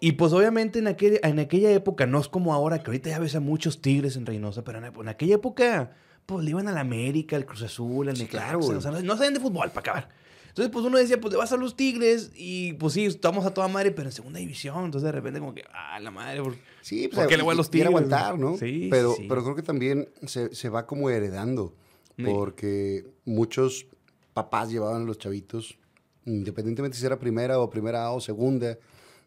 y 0.00 0.12
pues 0.12 0.32
obviamente 0.32 0.78
en, 0.78 0.88
aquel, 0.88 1.20
en 1.22 1.38
aquella 1.38 1.70
época, 1.70 2.06
no 2.06 2.20
es 2.20 2.28
como 2.28 2.52
ahora, 2.52 2.82
que 2.82 2.86
ahorita 2.86 3.10
ya 3.10 3.18
ves 3.18 3.34
a 3.34 3.40
muchos 3.40 3.80
tigres 3.80 4.16
en 4.16 4.26
Reynosa, 4.26 4.62
pero 4.62 4.78
en, 4.78 4.84
en 4.84 5.08
aquella 5.08 5.36
época, 5.36 5.92
pues 6.26 6.44
le 6.44 6.50
iban 6.50 6.68
a 6.68 6.72
la 6.72 6.80
América, 6.80 7.36
al 7.36 7.46
Cruz 7.46 7.62
Azul, 7.62 8.08
al 8.08 8.16
Sí, 8.16 8.26
claro, 8.26 8.58
o 8.58 8.80
sea, 8.80 8.90
no, 8.90 9.16
saben 9.16 9.34
de 9.34 9.40
fútbol 9.40 9.70
para 9.70 9.80
acabar. 9.80 10.08
Entonces, 10.48 10.72
pues 10.72 10.86
uno 10.86 10.96
decía, 10.96 11.20
pues 11.20 11.32
le 11.32 11.38
vas 11.38 11.52
a 11.52 11.58
los 11.58 11.76
tigres 11.76 12.30
y 12.34 12.72
pues 12.74 12.94
sí, 12.94 13.04
estamos 13.04 13.44
a 13.44 13.52
toda 13.52 13.68
madre, 13.68 13.90
pero 13.90 14.08
en 14.08 14.12
segunda 14.12 14.38
división. 14.38 14.86
Entonces 14.86 15.04
de 15.04 15.12
repente 15.12 15.38
como 15.38 15.52
que, 15.52 15.62
ah, 15.70 16.00
la 16.00 16.10
madre, 16.10 16.42
¿por, 16.42 16.56
Sí, 16.80 17.08
¿por 17.08 17.26
qué 17.26 17.36
le 17.36 17.42
voy 17.42 17.52
a 17.52 17.56
los 17.56 17.70
tigres? 17.70 17.88
aguantar, 17.88 18.38
¿no? 18.38 18.56
Sí, 18.56 18.88
pero, 18.90 19.14
sí. 19.16 19.26
pero 19.28 19.42
creo 19.42 19.54
que 19.54 19.62
también 19.62 20.08
se, 20.26 20.54
se 20.54 20.68
va 20.70 20.86
como 20.86 21.10
heredando. 21.10 21.74
Sí. 22.16 22.24
Porque 22.24 23.04
muchos 23.26 23.86
papás 24.32 24.70
llevaban 24.70 25.02
a 25.02 25.04
los 25.04 25.18
chavitos, 25.18 25.78
independientemente 26.24 26.96
si 26.96 27.04
era 27.04 27.18
primera 27.18 27.58
o 27.58 27.68
primera 27.68 28.04
A 28.04 28.12
o 28.12 28.20
segunda, 28.20 28.78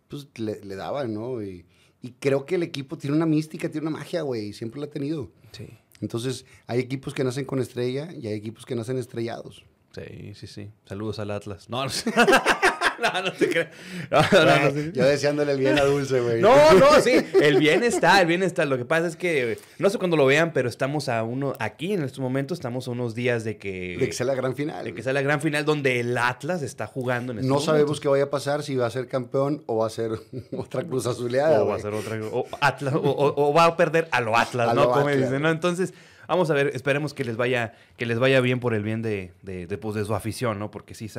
pues 0.10 0.28
le, 0.36 0.60
le 0.66 0.76
daban, 0.76 1.14
¿no? 1.14 1.42
Y, 1.42 1.66
y 2.02 2.12
creo 2.20 2.46
que 2.46 2.56
el 2.56 2.64
equipo 2.64 2.98
tiene 2.98 3.16
una 3.16 3.26
mística, 3.26 3.70
tiene 3.70 3.88
una 3.88 3.98
magia, 3.98 4.22
güey, 4.24 4.48
y 4.48 4.54
siempre 4.54 4.80
la 4.82 4.88
ha 4.88 4.90
tenido. 4.90 5.32
Sí, 5.52 5.68
Entonces, 6.02 6.46
hay 6.68 6.80
equipos 6.80 7.14
que 7.14 7.24
nacen 7.24 7.46
con 7.46 7.60
estrella 7.60 8.10
y 8.14 8.28
hay 8.28 8.34
equipos 8.34 8.66
que 8.66 8.76
nacen 8.76 8.98
estrellados. 8.98 9.64
sí, 9.94 10.34
sí, 10.36 10.48
sí. 10.48 10.70
Saludos 10.86 11.20
al 11.20 11.32
Atlas. 11.32 11.70
No, 11.70 11.84
no 11.84 11.90
sé. 11.90 12.12
no, 13.14 13.22
no 13.22 13.32
te 13.34 13.50
creas. 13.50 13.68
No, 14.12 14.22
no, 14.22 14.46
no, 14.46 14.60
no 14.66 14.72
sé. 14.72 14.92
Yo 14.94 15.06
deseándole 15.06 15.52
el 15.54 15.60
bien 15.60 15.78
a 15.80 15.84
Dulce, 15.84 16.20
güey. 16.20 16.42
No, 16.42 16.74
no, 16.74 16.88
sí, 17.02 17.14
el 17.42 17.58
bien 17.58 17.84
está, 17.84 18.22
el 18.22 18.28
bien 18.28 18.44
está. 18.44 18.66
Lo 18.66 18.78
que 18.78 18.86
pasa 18.86 19.08
es 19.08 19.16
que, 19.16 19.58
no 19.78 19.90
sé 19.90 19.98
cuándo 19.98 20.18
lo 20.18 20.26
vean, 20.26 20.54
pero 20.54 20.70
estamos 20.70 21.10
a 21.10 21.24
uno, 21.24 21.54
aquí 21.60 21.94
en 21.94 22.04
estos 22.04 22.20
momentos, 22.20 22.58
estamos 22.58 22.88
a 22.88 22.92
unos 22.92 23.16
días 23.16 23.44
de 23.44 23.58
que, 23.58 23.98
De 24.00 24.08
que 24.08 24.14
sea 24.14 24.26
la 24.26 24.36
gran 24.36 24.56
final. 24.56 24.84
de 24.86 24.94
que 24.94 25.04
sea 25.04 25.14
la 25.14 25.22
gran 25.22 25.42
final 25.42 25.66
donde 25.66 26.00
el 26.00 26.18
Atlas 26.18 26.62
está 26.62 26.88
jugando 26.88 27.32
en 27.32 27.40
estos 27.40 27.50
No 27.50 27.60
sabemos 27.60 28.00
qué 28.00 28.08
vaya 28.08 28.26
a 28.26 28.30
pasar, 28.30 28.64
si 28.64 28.76
va 28.76 28.86
a 28.88 28.92
ser 28.92 29.08
campeón 29.08 29.64
o 29.66 29.78
va 29.78 29.88
a 29.88 29.90
ser 29.90 30.12
otra 30.58 30.84
cruz 30.84 31.06
azuleada. 31.06 31.64
O 31.64 31.68
va 31.68 31.76
a 31.76 31.80
ser 31.80 31.94
otra, 31.94 32.20
o, 32.32 32.46
Atlas, 32.62 32.94
o, 32.96 33.00
o- 33.00 33.50
o 33.50 33.54
va 33.54 33.66
a 33.66 33.78
perder 33.78 34.08
a 34.12 34.22
lo 34.22 34.36
Atlas, 34.38 34.70
A 34.70 34.74
¿no? 34.74 34.82
lo 34.84 34.92
Como 34.92 35.08
Atlas. 35.08 35.18
dicen, 35.26 35.42
¿no? 35.42 35.50
Entonces, 35.50 35.94
vamos 36.30 36.50
a 36.50 36.54
ver, 36.54 36.68
esperemos 36.74 37.14
que 37.14 37.26
les 37.26 37.36
vaya, 37.36 37.74
que 37.98 38.06
les 38.06 38.20
vaya 38.20 38.40
bien 38.40 38.60
por 38.60 38.74
el 38.74 38.84
bien 38.84 39.02
de, 39.02 39.34
de, 39.42 39.78
pues, 39.78 39.96
de 39.96 40.06
su 40.06 40.16
afición, 40.16 40.60
¿no? 40.60 40.72
Porque 40.72 40.94
sí, 40.94 41.10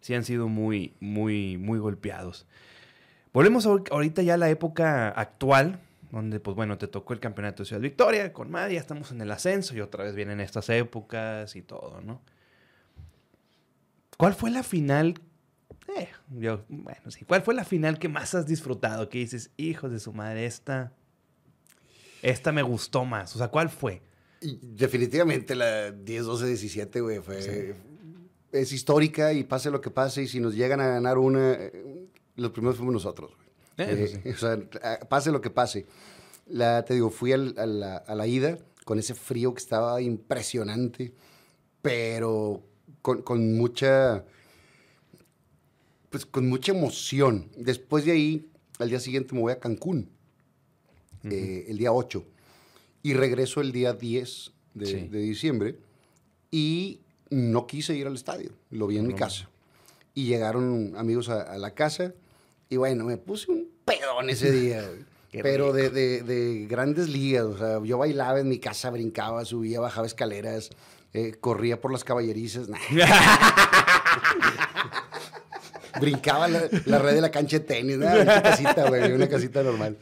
sí 0.00 0.14
han 0.14 0.24
sido 0.24 0.46
muy, 0.48 0.94
muy, 1.00 1.56
muy 1.58 1.78
golpeados. 1.78 2.46
Volvemos 3.32 3.66
ahor- 3.66 3.88
ahorita 3.90 4.22
ya 4.22 4.34
a 4.34 4.36
la 4.36 4.48
época 4.50 5.08
actual, 5.08 5.80
donde 6.10 6.40
pues 6.40 6.56
bueno, 6.56 6.78
te 6.78 6.88
tocó 6.88 7.12
el 7.12 7.20
campeonato 7.20 7.62
de 7.62 7.66
Ciudad 7.66 7.82
Victoria 7.82 8.32
con 8.32 8.50
Madrid, 8.50 8.74
ya 8.76 8.80
estamos 8.80 9.10
en 9.12 9.20
el 9.20 9.30
ascenso 9.30 9.76
y 9.76 9.80
otra 9.80 10.04
vez 10.04 10.14
vienen 10.14 10.40
estas 10.40 10.68
épocas 10.70 11.54
y 11.54 11.62
todo, 11.62 12.00
¿no? 12.00 12.22
¿Cuál 14.16 14.34
fue 14.34 14.50
la 14.50 14.62
final? 14.62 15.20
Eh, 15.96 16.08
yo, 16.30 16.64
bueno, 16.68 17.10
sí. 17.10 17.24
¿Cuál 17.24 17.42
fue 17.42 17.54
la 17.54 17.64
final 17.64 17.98
que 17.98 18.08
más 18.08 18.34
has 18.34 18.46
disfrutado? 18.46 19.08
Que 19.08 19.18
dices, 19.18 19.50
hijos 19.56 19.90
de 19.90 20.00
su 20.00 20.12
madre, 20.12 20.46
esta, 20.46 20.92
esta 22.22 22.52
me 22.52 22.62
gustó 22.62 23.04
más. 23.04 23.34
O 23.36 23.38
sea, 23.38 23.48
¿cuál 23.48 23.68
fue? 23.68 24.02
Y 24.40 24.58
definitivamente 24.62 25.54
la 25.54 25.90
10, 25.90 26.24
12, 26.24 26.46
17, 26.46 27.00
güey, 27.00 27.18
fue... 27.20 27.74
Es 28.50 28.72
histórica 28.72 29.32
y 29.34 29.44
pase 29.44 29.70
lo 29.70 29.80
que 29.80 29.90
pase, 29.90 30.22
y 30.22 30.28
si 30.28 30.40
nos 30.40 30.54
llegan 30.54 30.80
a 30.80 30.86
ganar 30.88 31.18
una, 31.18 31.52
eh, 31.52 32.06
los 32.36 32.50
primeros 32.52 32.76
fuimos 32.76 32.94
nosotros, 32.94 33.32
güey. 33.36 33.48
Eh, 33.90 34.22
Eh, 34.24 34.32
o 34.32 34.36
sea, 34.38 34.58
pase 35.08 35.30
lo 35.30 35.40
que 35.40 35.50
pase. 35.50 35.86
La, 36.46 36.82
te 36.84 36.94
digo, 36.94 37.10
fui 37.10 37.32
al- 37.32 37.54
a, 37.58 37.66
la, 37.66 37.96
a 37.98 38.14
la 38.14 38.26
ida 38.26 38.58
con 38.86 38.98
ese 38.98 39.14
frío 39.14 39.52
que 39.52 39.60
estaba 39.60 40.00
impresionante, 40.00 41.12
pero 41.82 42.62
con, 43.02 43.20
con 43.22 43.54
mucha, 43.56 44.24
pues 46.10 46.24
con 46.24 46.48
mucha 46.48 46.72
emoción. 46.72 47.50
Después 47.56 48.04
de 48.04 48.12
ahí, 48.12 48.48
al 48.78 48.88
día 48.88 49.00
siguiente 49.00 49.34
me 49.34 49.40
voy 49.42 49.52
a 49.52 49.58
Cancún, 49.60 50.08
eh, 51.24 51.66
el 51.68 51.76
día 51.78 51.92
8, 51.92 52.24
y 53.02 53.14
regreso 53.14 53.60
el 53.60 53.72
día 53.72 53.92
10 53.92 54.52
de, 54.74 54.86
Sí. 54.86 55.08
de 55.08 55.18
diciembre, 55.20 55.76
y 56.50 57.00
no 57.30 57.66
quise 57.66 57.94
ir 57.94 58.06
al 58.06 58.14
estadio, 58.14 58.50
lo 58.70 58.86
vi 58.86 58.98
en 58.98 59.06
mi 59.06 59.12
No. 59.14 59.18
casa. 59.18 59.48
Y 60.14 60.24
llegaron 60.26 60.94
amigos 60.96 61.28
a, 61.28 61.42
a 61.42 61.58
la 61.58 61.72
casa, 61.74 62.14
y 62.68 62.76
bueno, 62.76 63.04
me 63.04 63.16
puse 63.16 63.50
un 63.50 63.68
pedón 63.84 64.30
ese 64.30 64.50
día, 64.50 64.88
pero 65.42 65.72
de, 65.72 65.90
de- 65.90 66.22
de 66.22 66.66
grandes 66.66 67.08
ligas, 67.08 67.44
o 67.44 67.58
sea, 67.58 67.80
yo 67.84 67.98
bailaba 67.98 68.40
en 68.40 68.48
mi 68.48 68.58
casa, 68.58 68.90
brincaba, 68.90 69.44
subía, 69.44 69.80
bajaba 69.80 70.06
escaleras, 70.06 70.70
eh, 71.12 71.34
corría 71.40 71.80
por 71.80 71.92
las 71.92 72.04
caballerizas, 72.04 72.68
nah. 72.68 72.78
brincaba 76.00 76.48
la, 76.48 76.62
la 76.86 76.98
red 76.98 77.14
de 77.14 77.20
la 77.20 77.30
cancha 77.30 77.58
de 77.58 77.64
tenis, 77.64 77.98
nah, 77.98 78.20
una 78.20 78.42
casita, 78.42 78.88
güey, 78.88 79.12
una 79.12 79.28
casita 79.28 79.62
normal. 79.62 79.96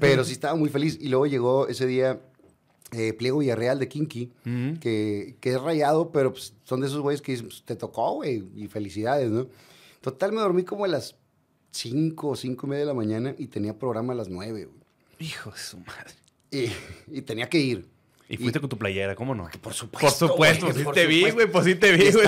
Pero 0.00 0.24
sí 0.24 0.32
estaba 0.32 0.54
muy 0.54 0.70
feliz. 0.70 0.96
Y 1.00 1.08
luego 1.08 1.26
llegó 1.26 1.68
ese 1.68 1.86
día 1.86 2.18
eh, 2.94 3.12
Pliego 3.12 3.38
Villarreal 3.38 3.78
de 3.78 3.88
Kinky, 3.88 4.30
Ujú. 4.46 4.78
que, 4.80 5.36
que 5.40 5.50
es 5.50 5.60
rayado, 5.60 6.12
pero 6.12 6.32
pues, 6.32 6.54
son 6.64 6.80
de 6.80 6.86
esos 6.86 7.00
güeyes 7.00 7.20
que 7.22 7.36
pues, 7.36 7.62
te 7.64 7.76
tocó, 7.76 8.14
güey, 8.14 8.44
y 8.56 8.68
felicidades, 8.68 9.30
¿no? 9.30 9.46
Total, 10.00 10.32
me 10.32 10.40
dormí 10.40 10.64
como 10.64 10.84
a 10.84 10.88
las 10.88 11.16
5 11.72 12.28
o 12.28 12.36
5 12.36 12.66
y 12.66 12.70
media 12.70 12.80
de 12.82 12.86
la 12.86 12.94
mañana 12.94 13.34
y 13.38 13.46
tenía 13.48 13.78
programa 13.78 14.12
a 14.12 14.16
las 14.16 14.28
9, 14.28 14.66
güey. 14.66 14.78
Hijo 15.18 15.50
de 15.50 15.58
su 15.58 15.78
madre. 15.78 16.12
Y, 16.50 16.66
y 17.18 17.22
tenía 17.22 17.48
que 17.48 17.58
ir. 17.58 17.88
Y 18.28 18.36
fuiste 18.36 18.60
con 18.60 18.68
tu 18.70 18.78
playera, 18.78 19.14
¿cómo 19.16 19.34
no? 19.34 19.44
Por 19.44 19.60
Por 19.60 19.74
supuesto. 19.74 20.28
supuesto, 20.28 20.66
güey, 20.66 20.78
sí 20.78 20.84
por 20.84 20.94
te 20.94 21.06
vi, 21.06 21.16
supuesto. 21.16 21.34
güey, 21.36 21.52
pues 21.52 21.64
sí 21.66 21.74
te 21.74 21.92
vi, 21.92 22.04
Y, 22.04 22.12
güey. 22.12 22.26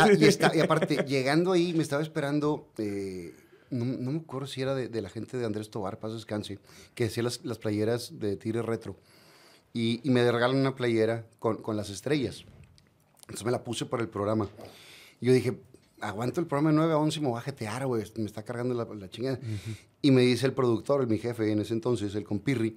y 0.54 0.56
y 0.58 0.60
aparte, 0.60 1.04
llegando 1.06 1.52
ahí, 1.52 1.72
me 1.72 1.82
estaba 1.82 2.02
esperando, 2.02 2.68
eh, 2.78 3.34
no, 3.70 3.84
no 3.84 4.12
me 4.12 4.18
acuerdo 4.18 4.46
si 4.46 4.60
era 4.60 4.74
de, 4.74 4.88
de 4.88 5.00
la 5.02 5.08
gente 5.08 5.36
de 5.38 5.46
Andrés 5.46 5.70
Tobar, 5.70 5.98
Paz 5.98 6.12
Descanse, 6.12 6.58
que 6.94 7.04
decía 7.04 7.22
las, 7.22 7.44
las 7.44 7.58
playeras 7.58 8.18
de 8.18 8.36
Tigre 8.36 8.62
Retro. 8.62 8.96
Y, 9.72 10.00
y 10.02 10.10
me 10.10 10.30
regalan 10.30 10.56
una 10.58 10.74
playera 10.74 11.26
con, 11.38 11.56
con 11.62 11.76
las 11.76 11.90
estrellas. 11.90 12.44
Entonces 13.22 13.44
me 13.44 13.50
la 13.52 13.62
puse 13.64 13.84
para 13.86 14.02
el 14.02 14.08
programa. 14.08 14.48
Y 15.20 15.26
yo 15.26 15.32
dije, 15.32 15.58
aguanto 16.00 16.40
el 16.40 16.46
programa 16.46 16.70
de 16.70 16.76
9 16.76 16.92
a 16.92 16.98
11 16.98 17.18
y 17.18 17.22
me 17.22 17.28
voy 17.28 17.38
a 17.38 17.42
jetear, 17.42 17.86
güey, 17.86 18.02
me 18.16 18.24
está 18.26 18.42
cargando 18.42 18.74
la, 18.74 18.84
la 18.94 19.08
chingada. 19.10 19.38
Y 20.02 20.10
me 20.10 20.22
dice 20.22 20.46
el 20.46 20.52
productor, 20.52 21.00
el- 21.02 21.08
mi 21.08 21.18
jefe 21.18 21.50
en 21.50 21.60
ese 21.60 21.74
entonces, 21.74 22.14
el 22.14 22.24
compirri, 22.24 22.76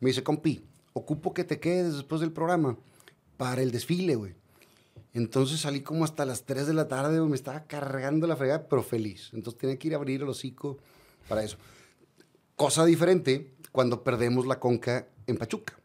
me 0.00 0.08
dice, 0.10 0.22
compi, 0.22 0.64
ocupo 0.94 1.32
que 1.34 1.44
te 1.44 1.60
quedes 1.60 1.94
después 1.94 2.20
del 2.20 2.32
programa 2.32 2.76
para 3.36 3.62
el 3.62 3.70
desfile, 3.70 4.16
güey. 4.16 4.34
Entonces 5.14 5.60
salí 5.60 5.82
como 5.82 6.04
hasta 6.04 6.24
las 6.24 6.44
3 6.44 6.66
de 6.66 6.72
la 6.74 6.88
tarde, 6.88 7.20
me 7.20 7.36
estaba 7.36 7.64
cargando 7.64 8.26
la 8.26 8.34
fregada, 8.36 8.66
pero 8.68 8.82
feliz. 8.82 9.30
Entonces 9.34 9.60
tenía 9.60 9.78
que 9.78 9.88
ir 9.88 9.94
a 9.94 9.98
abrir 9.98 10.22
el 10.22 10.28
hocico 10.28 10.78
para 11.28 11.44
eso. 11.44 11.58
Cosa 12.56 12.84
diferente 12.84 13.52
cuando 13.72 14.02
perdemos 14.02 14.46
la 14.46 14.58
conca 14.58 15.06
en 15.26 15.36
Pachuca, 15.36 15.78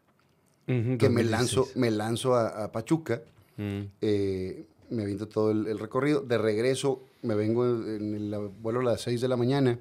Ujú, 0.68 0.98
que 0.98 1.08
me 1.08 1.22
2016. 1.24 1.30
lanzo, 1.30 1.68
me 1.74 1.90
lanzo 1.90 2.34
a, 2.34 2.64
a 2.64 2.72
Pachuca, 2.72 3.22
Mm. 3.56 3.80
eh, 4.02 4.66
me 4.90 5.02
aviento 5.02 5.26
todo 5.26 5.50
el, 5.50 5.66
el 5.66 5.78
recorrido. 5.80 6.20
De 6.20 6.38
regreso, 6.38 7.02
me 7.22 7.34
vengo 7.34 7.66
en 7.66 8.14
el 8.14 8.36
vuelo 8.62 8.80
a 8.80 8.84
las 8.84 9.00
6 9.00 9.20
de 9.20 9.26
la 9.28 9.36
mañana, 9.36 9.78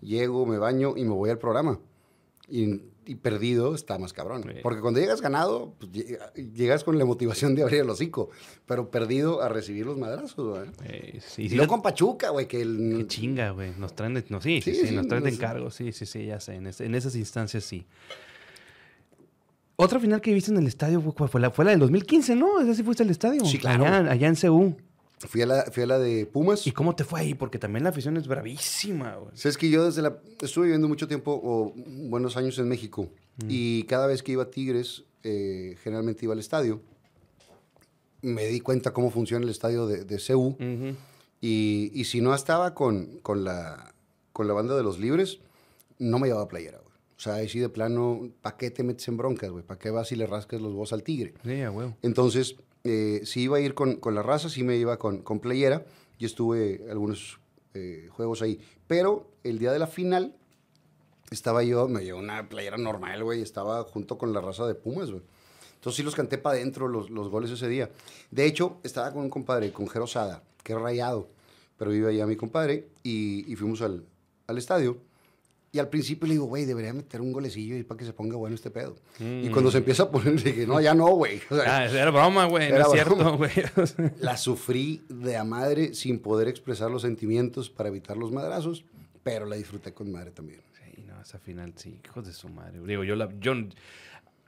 llego, 0.00 0.46
me 0.46 0.56
baño 0.58 0.94
y 0.96 1.04
me 1.04 1.10
voy 1.10 1.28
al 1.28 1.38
programa. 1.38 1.78
Y, 2.48 2.80
y 3.06 3.14
perdido 3.16 3.74
está 3.74 3.98
más 3.98 4.12
cabrón. 4.12 4.42
Sí. 4.44 4.54
Porque 4.62 4.80
cuando 4.80 4.98
llegas 5.00 5.20
ganado, 5.20 5.74
pues, 5.78 5.92
llega- 5.92 6.32
llegas 6.34 6.82
con 6.82 6.96
la 6.98 7.04
motivación 7.04 7.54
de 7.54 7.62
abrir 7.62 7.80
el 7.82 7.90
hocico. 7.90 8.30
Pero 8.66 8.90
perdido 8.90 9.42
a 9.42 9.48
recibir 9.48 9.84
los 9.86 9.98
madrazos, 9.98 10.48
güey. 10.58 10.70
Eh, 10.84 11.20
sí, 11.24 11.42
Y 11.42 11.48
sí, 11.50 11.56
no 11.56 11.68
con 11.68 11.82
Pachuca, 11.82 12.30
güey, 12.30 12.48
que 12.48 12.60
el... 12.62 12.94
Qué 12.98 13.06
chinga, 13.06 13.50
güey. 13.50 13.72
Nos 13.78 13.94
traen 13.94 14.14
de... 14.14 14.24
No, 14.30 14.40
sí, 14.40 14.60
sí, 14.62 14.90
nos 14.92 15.06
traen 15.06 15.24
de 15.24 15.30
encargo. 15.30 15.70
Sí, 15.70 15.92
sí, 15.92 16.06
sí, 16.06 16.24
ya 16.26 16.40
sé. 16.40 16.54
En, 16.56 16.66
ese- 16.68 16.86
en 16.86 16.94
esas 16.94 17.14
instancias 17.14 17.62
sí. 17.64 17.84
Otra 19.80 19.98
final 19.98 20.20
que 20.20 20.32
viste 20.34 20.50
en 20.50 20.58
el 20.58 20.66
estadio 20.66 21.00
fue, 21.00 21.28
fue 21.28 21.40
la, 21.40 21.50
fue 21.50 21.64
la 21.64 21.70
del 21.70 21.80
2015, 21.80 22.36
¿no? 22.36 22.60
Esa 22.60 22.74
sí 22.74 22.82
fuiste 22.82 23.02
al 23.02 23.10
estadio. 23.10 23.44
Sí, 23.44 23.58
claro. 23.58 23.86
Allá, 23.86 24.10
allá 24.10 24.28
en 24.28 24.36
CU. 24.36 24.76
Fui 25.26 25.42
a, 25.42 25.46
la, 25.46 25.64
fui 25.70 25.82
a 25.82 25.86
la 25.86 25.98
de 25.98 26.26
Pumas. 26.26 26.66
¿Y 26.66 26.72
cómo 26.72 26.94
te 26.94 27.04
fue 27.04 27.20
ahí? 27.20 27.34
Porque 27.34 27.58
también 27.58 27.84
la 27.84 27.90
afición 27.90 28.16
es 28.16 28.26
bravísima, 28.26 29.16
güey. 29.16 29.30
Sabes 29.34 29.58
que 29.58 29.68
yo 29.68 29.84
desde 29.84 30.02
la... 30.02 30.18
Estuve 30.40 30.64
viviendo 30.66 30.88
mucho 30.88 31.08
tiempo, 31.08 31.38
o 31.42 31.72
buenos 32.08 32.36
años 32.36 32.58
en 32.58 32.68
México. 32.68 33.08
Y 33.48 33.84
cada 33.84 34.06
vez 34.06 34.22
que 34.22 34.32
iba 34.32 34.42
a 34.42 34.50
Tigres, 34.50 35.04
eh, 35.22 35.76
generalmente 35.82 36.24
iba 36.24 36.34
al 36.34 36.40
estadio. 36.40 36.82
Me 38.22 38.46
di 38.46 38.60
cuenta 38.60 38.92
cómo 38.92 39.10
funciona 39.10 39.44
el 39.44 39.50
estadio 39.50 39.86
de, 39.86 40.04
de 40.04 40.18
CU. 40.18 40.56
Y, 41.40 41.90
y 41.94 42.04
si 42.04 42.20
no 42.20 42.34
estaba 42.34 42.74
con, 42.74 43.18
con, 43.22 43.44
la, 43.44 43.94
con 44.32 44.46
la 44.46 44.52
banda 44.52 44.76
de 44.76 44.82
los 44.82 44.98
libres, 44.98 45.38
no 45.98 46.18
me 46.18 46.28
llevaba 46.28 46.48
playera, 46.48 46.78
güey. 46.78 46.89
O 47.20 47.22
sea, 47.22 47.34
ahí 47.34 47.50
sí 47.50 47.58
de 47.58 47.68
plano, 47.68 48.30
¿para 48.40 48.56
qué 48.56 48.70
te 48.70 48.82
metes 48.82 49.06
en 49.08 49.18
broncas, 49.18 49.50
güey? 49.50 49.62
¿Para 49.62 49.78
qué 49.78 49.90
vas 49.90 50.10
y 50.10 50.16
le 50.16 50.26
rascas 50.26 50.58
los 50.58 50.72
huevos 50.72 50.94
al 50.94 51.02
tigre? 51.02 51.34
Sí, 51.44 51.50
huevo. 51.50 51.94
Entonces, 52.00 52.56
eh, 52.82 53.20
si 53.24 53.42
iba 53.42 53.58
a 53.58 53.60
ir 53.60 53.74
con, 53.74 53.96
con 53.96 54.14
la 54.14 54.22
raza, 54.22 54.48
sí 54.48 54.62
me 54.62 54.76
iba 54.76 54.98
con, 54.98 55.20
con 55.20 55.38
playera. 55.38 55.84
Y 56.16 56.24
estuve 56.24 56.86
algunos 56.90 57.38
eh, 57.74 58.08
juegos 58.10 58.40
ahí. 58.40 58.58
Pero 58.86 59.30
el 59.44 59.58
día 59.58 59.70
de 59.70 59.78
la 59.78 59.86
final, 59.86 60.34
estaba 61.30 61.62
yo, 61.62 61.88
me 61.88 62.02
llevó 62.04 62.20
una 62.20 62.48
playera 62.48 62.78
normal, 62.78 63.22
güey. 63.22 63.42
Estaba 63.42 63.84
junto 63.84 64.16
con 64.16 64.32
la 64.32 64.40
raza 64.40 64.66
de 64.66 64.74
Pumas, 64.74 65.10
güey. 65.10 65.22
Entonces 65.74 65.98
sí 65.98 66.02
los 66.02 66.14
canté 66.14 66.38
para 66.38 66.56
adentro 66.56 66.88
los, 66.88 67.10
los 67.10 67.28
goles 67.28 67.50
ese 67.50 67.68
día. 67.68 67.90
De 68.30 68.46
hecho, 68.46 68.78
estaba 68.82 69.12
con 69.12 69.24
un 69.24 69.30
compadre, 69.30 69.74
con 69.74 69.86
Jero 69.88 70.06
Sada, 70.06 70.42
que 70.62 70.72
es 70.72 70.80
rayado, 70.80 71.28
pero 71.76 71.90
vive 71.90 72.08
allá 72.08 72.26
mi 72.26 72.36
compadre, 72.36 72.88
y, 73.02 73.44
y 73.46 73.56
fuimos 73.56 73.82
al, 73.82 74.06
al 74.46 74.56
estadio. 74.56 74.96
Y 75.72 75.78
al 75.78 75.88
principio 75.88 76.26
le 76.26 76.34
digo, 76.34 76.46
güey, 76.46 76.64
debería 76.64 76.92
meter 76.92 77.20
un 77.20 77.30
golecillo 77.32 77.76
y 77.76 77.84
para 77.84 77.98
que 77.98 78.04
se 78.04 78.12
ponga 78.12 78.36
bueno 78.36 78.56
este 78.56 78.70
pedo. 78.70 78.96
Y 79.20 79.48
cuando 79.50 79.70
se 79.70 79.78
empieza 79.78 80.02
a 80.04 80.10
poner, 80.10 80.34
dije, 80.42 80.66
no, 80.66 80.80
ya 80.80 80.94
no, 80.94 81.08
güey. 81.10 81.40
O 81.48 81.54
sea, 81.56 81.64
Mm. 81.64 81.68
Ah, 81.68 81.84
era 81.84 82.10
broma, 82.10 82.46
güey. 82.46 82.70
No 82.72 82.78
es 82.78 82.90
cierto, 82.90 83.36
güey. 83.36 83.52
la 84.20 84.36
sufrí 84.36 85.02
de 85.08 85.36
a 85.36 85.44
madre 85.44 85.94
sin 85.94 86.18
poder 86.18 86.48
expresar 86.48 86.90
los 86.90 87.02
sentimientos 87.02 87.70
para 87.70 87.88
evitar 87.88 88.16
los 88.16 88.32
madrazos, 88.32 88.84
pero 89.22 89.46
la 89.46 89.54
disfruté 89.54 89.94
con 89.94 90.10
madre 90.10 90.32
también. 90.32 90.60
Sí, 90.72 91.04
no, 91.06 91.20
esa 91.22 91.38
final 91.38 91.72
sí, 91.76 92.00
hijos 92.04 92.26
de 92.26 92.32
su 92.32 92.48
madre. 92.48 92.80
Digo, 92.84 93.04
yo 93.04 93.14
la. 93.14 93.28
Yo, 93.38 93.52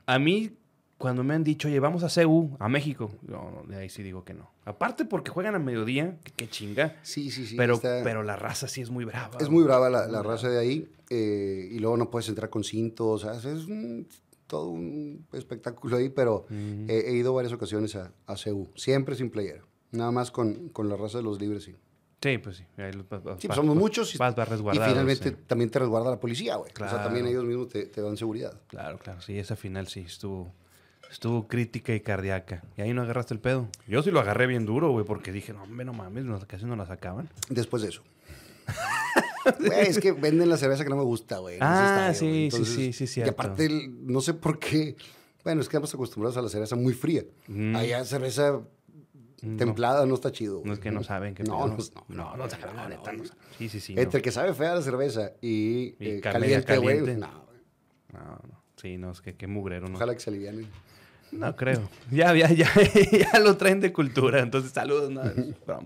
a 0.05 0.19
mí, 0.19 0.51
cuando 0.97 1.23
me 1.23 1.33
han 1.33 1.43
dicho, 1.43 1.67
oye, 1.67 1.79
vamos 1.79 2.03
a 2.03 2.23
CU, 2.23 2.55
a 2.59 2.69
México, 2.69 3.11
no, 3.23 3.63
de 3.67 3.75
ahí 3.77 3.89
sí 3.89 4.03
digo 4.03 4.23
que 4.23 4.33
no. 4.33 4.51
Aparte 4.65 5.03
porque 5.05 5.31
juegan 5.31 5.55
a 5.55 5.59
mediodía, 5.59 6.17
que 6.23 6.31
qué 6.31 6.49
chinga. 6.49 6.95
Sí, 7.01 7.29
sí, 7.31 7.45
sí. 7.45 7.55
pero, 7.57 7.75
está- 7.75 8.01
pero 8.03 8.23
la 8.23 8.35
raza 8.37 8.67
sí 8.67 8.81
es 8.81 8.89
muy 8.89 9.03
brava. 9.05 9.37
es 9.39 9.49
muy 9.49 9.63
brava 9.63 9.89
la, 9.89 10.07
la 10.07 10.23
raza 10.23 10.49
de 10.49 10.59
ahí. 10.59 10.89
eh, 11.09 11.67
y 11.71 11.79
luego 11.79 11.97
no 11.97 12.09
puedes 12.09 12.29
entrar 12.29 12.49
con 12.49 12.63
cintos. 12.63 13.23
o 13.25 13.31
sea, 13.33 13.37
es 13.51 13.65
un- 13.65 14.07
todo 14.47 14.69
un 14.69 15.25
espectáculo 15.33 15.97
ahí, 15.97 16.09
pero 16.09 16.45
he, 16.49 17.03
he 17.07 17.13
ido 17.13 17.33
varias 17.33 17.53
ocasiones 17.53 17.95
a, 17.95 18.11
a 18.27 18.35
CU. 18.35 18.69
Siempre 18.75 19.15
sin 19.15 19.29
playera. 19.29 19.63
Nada 19.91 20.11
más 20.11 20.31
con, 20.31 20.69
con 20.69 20.89
la 20.89 20.95
raza 20.95 21.17
de 21.19 21.23
los 21.23 21.39
libres, 21.39 21.63
sí. 21.63 21.75
Sí, 22.21 22.37
pues 22.37 22.57
sí. 22.57 22.63
Ahí 22.77 22.93
los- 22.93 23.05
Sí, 23.39 23.47
pues 23.47 23.55
somos 23.57 23.75
muchos. 23.75 24.13
Y, 24.13 24.17
y 24.17 24.79
finalmente 24.79 25.29
sí. 25.31 25.35
también 25.45 25.69
te 25.69 25.79
resguarda 25.79 26.09
la 26.11 26.19
policía, 26.19 26.55
güey. 26.55 26.71
O 26.71 26.77
sea, 26.77 26.87
Claro. 26.87 27.03
también 27.03 27.27
ellos 27.27 27.43
mismos 27.43 27.67
te, 27.67 27.85
te 27.87 28.01
dan 28.01 28.15
seguridad. 28.15 28.59
Claro, 28.67 28.97
claro. 28.97 29.21
Sí, 29.21 29.37
esa 29.37 29.55
final 29.55 29.87
sí 29.87 30.01
estuvo. 30.01 30.53
Estuvo 31.13 31.47
crítica 31.47 31.93
y 31.93 31.99
cardíaca. 32.01 32.63
Y 32.75 32.81
ahí 32.81 32.91
no 32.91 33.03
agarraste 33.03 33.35
el 33.35 33.39
pedo. 33.39 33.67
Yo 33.87 34.01
sí 34.01 34.09
lo 34.09 34.19
agarré 34.19 34.47
bien 34.47 34.65
duro, 34.65 34.89
güey, 34.89 35.05
porque 35.05 35.31
dije, 35.31 35.53
no, 35.53 35.61
hombre, 35.61 35.85
no 35.85 35.93
mames, 35.93 36.25
casi 36.47 36.65
no 36.65 36.75
la 36.75 36.87
sacaban. 36.87 37.29
Después 37.49 37.83
de 37.83 37.89
eso. 37.89 38.01
Güey, 39.59 39.87
es 39.89 39.99
que 39.99 40.13
venden 40.13 40.47
la 40.49 40.55
cerveza 40.55 40.85
que 40.85 40.89
no 40.89 40.95
me 40.95 41.03
gusta, 41.03 41.37
güey. 41.39 41.57
Ah, 41.59 42.09
estadio, 42.11 42.49
sí, 42.49 42.65
sí, 42.65 42.93
sí, 42.93 43.07
sí, 43.07 43.19
Y 43.19 43.23
aparte, 43.27 43.67
no 43.89 44.21
sé 44.21 44.33
por 44.33 44.57
qué. 44.57 44.95
Bueno, 45.43 45.59
es 45.59 45.67
que 45.67 45.75
estamos 45.75 45.93
acostumbrados 45.93 46.37
a 46.37 46.41
la 46.41 46.47
cerveza 46.47 46.77
muy 46.77 46.93
fría. 46.93 47.23
Mm. 47.47 47.75
Allá 47.75 48.05
cerveza 48.05 48.61
templada 49.57 50.05
no 50.05 50.15
está 50.15 50.31
chido. 50.31 50.61
No 50.63 50.71
es 50.71 50.79
que 50.79 50.91
no 50.91 51.03
saben 51.03 51.35
qué 51.35 51.43
No, 51.43 51.57
pedo. 51.57 51.67
no, 51.67 51.75
no, 51.75 51.77
no, 52.07 52.37
no, 52.37 52.37
no, 52.37 52.49
saben, 52.49 52.67
no, 52.67 52.73
la 52.73 52.83
no, 52.83 52.89
neta, 52.89 53.11
no 53.11 53.17
no. 53.19 53.25
saben. 53.25 53.43
Sí, 53.57 53.67
sí, 53.67 53.81
sí. 53.81 53.93
Entre 53.97 54.19
no. 54.19 54.23
que 54.23 54.31
sabe 54.31 54.53
fea 54.53 54.75
la 54.75 54.81
cerveza 54.81 55.33
y, 55.41 55.49
Y 55.49 55.95
eh, 55.99 56.19
ca- 56.21 56.31
caliente, 56.31 56.77
güey. 56.77 56.99
caliente. 56.99 57.19
No, 57.19 57.43
güey. 57.45 57.59
No, 58.13 58.19
no. 58.49 58.63
Sí, 58.77 58.97
no, 58.97 59.11
es 59.11 59.19
que 59.21 59.35
qué 59.35 59.47
mugrero, 59.47 59.87
¿no? 59.89 59.95
Ojalá 59.95 60.13
que 60.13 60.21
se 60.21 60.29
alivianen. 60.29 60.67
No 61.33 61.55
creo. 61.55 61.89
Ya, 62.11 62.33
ya, 62.33 62.49
ya, 62.51 62.69
ya 63.33 63.39
lo 63.39 63.57
traen 63.57 63.79
de 63.79 63.91
cultura. 63.91 64.39
Entonces, 64.41 64.71
saludos, 64.71 65.11
no, 65.11 65.21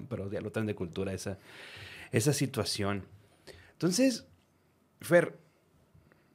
pero 0.09 0.31
ya 0.31 0.41
lo 0.41 0.51
traen 0.51 0.67
de 0.67 0.75
cultura 0.75 1.13
esa, 1.13 1.37
esa 2.11 2.33
situación. 2.33 3.05
Entonces, 3.73 4.27
Fer, 5.01 5.37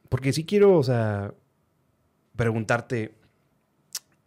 porque 0.09 0.33
sí 0.33 0.45
quiero, 0.45 0.77
o 0.77 0.83
sea, 0.83 1.33
preguntarte, 2.35 3.15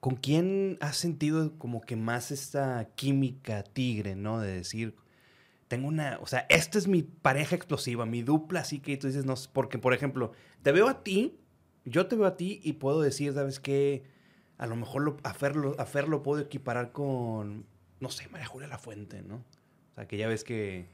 ¿con 0.00 0.16
quién 0.16 0.78
has 0.80 0.96
sentido 0.96 1.56
como 1.58 1.80
que 1.80 1.96
más 1.96 2.30
esta 2.30 2.88
química 2.94 3.62
tigre, 3.62 4.14
¿no? 4.14 4.40
De 4.40 4.52
decir, 4.52 4.94
tengo 5.68 5.88
una, 5.88 6.18
o 6.20 6.26
sea, 6.26 6.46
esta 6.48 6.78
es 6.78 6.86
mi 6.86 7.02
pareja 7.02 7.56
explosiva, 7.56 8.06
mi 8.06 8.22
dupla, 8.22 8.60
así 8.60 8.78
que 8.78 8.96
tú 8.96 9.08
dices, 9.08 9.24
no, 9.24 9.34
porque, 9.52 9.78
por 9.78 9.94
ejemplo, 9.94 10.32
te 10.62 10.72
veo 10.72 10.88
a 10.88 11.02
ti, 11.02 11.38
yo 11.84 12.06
te 12.06 12.16
veo 12.16 12.26
a 12.26 12.36
ti 12.36 12.60
y 12.62 12.74
puedo 12.74 13.00
decir, 13.00 13.32
¿sabes 13.32 13.58
qué? 13.58 14.04
A 14.58 14.66
lo 14.66 14.76
mejor 14.76 15.02
lo, 15.02 15.16
a, 15.22 15.34
Fer 15.34 15.56
lo, 15.56 15.78
a 15.80 15.84
Fer 15.86 16.08
lo 16.08 16.22
puedo 16.22 16.40
equiparar 16.40 16.92
con, 16.92 17.64
no 18.00 18.10
sé, 18.10 18.28
María 18.28 18.46
Julia 18.46 18.68
La 18.68 18.78
Fuente, 18.78 19.22
¿no? 19.22 19.36
O 19.36 19.94
sea, 19.94 20.08
que 20.08 20.16
ya 20.16 20.28
ves 20.28 20.44
que 20.44 20.86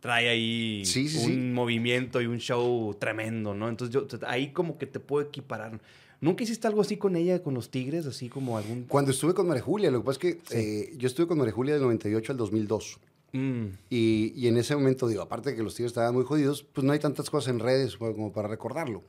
trae 0.00 0.28
ahí 0.28 0.82
Sí, 0.84 1.08
sí, 1.08 1.18
un 1.18 1.24
sí. 1.24 1.36
movimiento 1.36 2.20
y 2.20 2.26
un 2.26 2.38
show 2.38 2.94
tremendo, 2.98 3.54
¿no? 3.54 3.68
Entonces 3.68 3.92
yo 3.94 4.06
ahí 4.26 4.52
como 4.52 4.78
que 4.78 4.86
te 4.86 5.00
puedo 5.00 5.26
equiparar. 5.26 5.80
¿Nunca 6.20 6.44
hiciste 6.44 6.68
algo 6.68 6.80
así 6.82 6.96
con 6.96 7.16
ella, 7.16 7.42
con 7.42 7.54
los 7.54 7.70
Tigres? 7.70 8.06
Así 8.06 8.28
como 8.28 8.56
algún... 8.56 8.84
Cuando 8.84 9.10
estuve 9.10 9.34
con 9.34 9.48
María 9.48 9.62
Julia, 9.62 9.90
lo 9.90 10.00
que 10.02 10.06
pasa 10.06 10.18
es 10.22 10.36
que 10.36 10.40
eh, 10.56 10.92
yo 10.96 11.08
estuve 11.08 11.26
con 11.26 11.38
María 11.38 11.52
Julia 11.52 11.74
del 11.74 11.82
98 11.82 12.30
al 12.32 12.38
2002. 12.38 12.98
Mm, 13.32 13.64
Y, 13.90 14.32
y 14.36 14.46
en 14.46 14.56
ese 14.56 14.76
momento, 14.76 15.08
digo, 15.08 15.22
aparte 15.22 15.50
de 15.50 15.56
que 15.56 15.62
los 15.64 15.74
Tigres 15.74 15.90
estaban 15.90 16.14
muy 16.14 16.22
jodidos, 16.24 16.62
pues 16.62 16.84
no 16.84 16.92
hay 16.92 17.00
tantas 17.00 17.28
cosas 17.28 17.52
en 17.52 17.58
redes 17.58 17.96
como 17.96 18.30
para 18.32 18.46
recordarlo. 18.46 19.02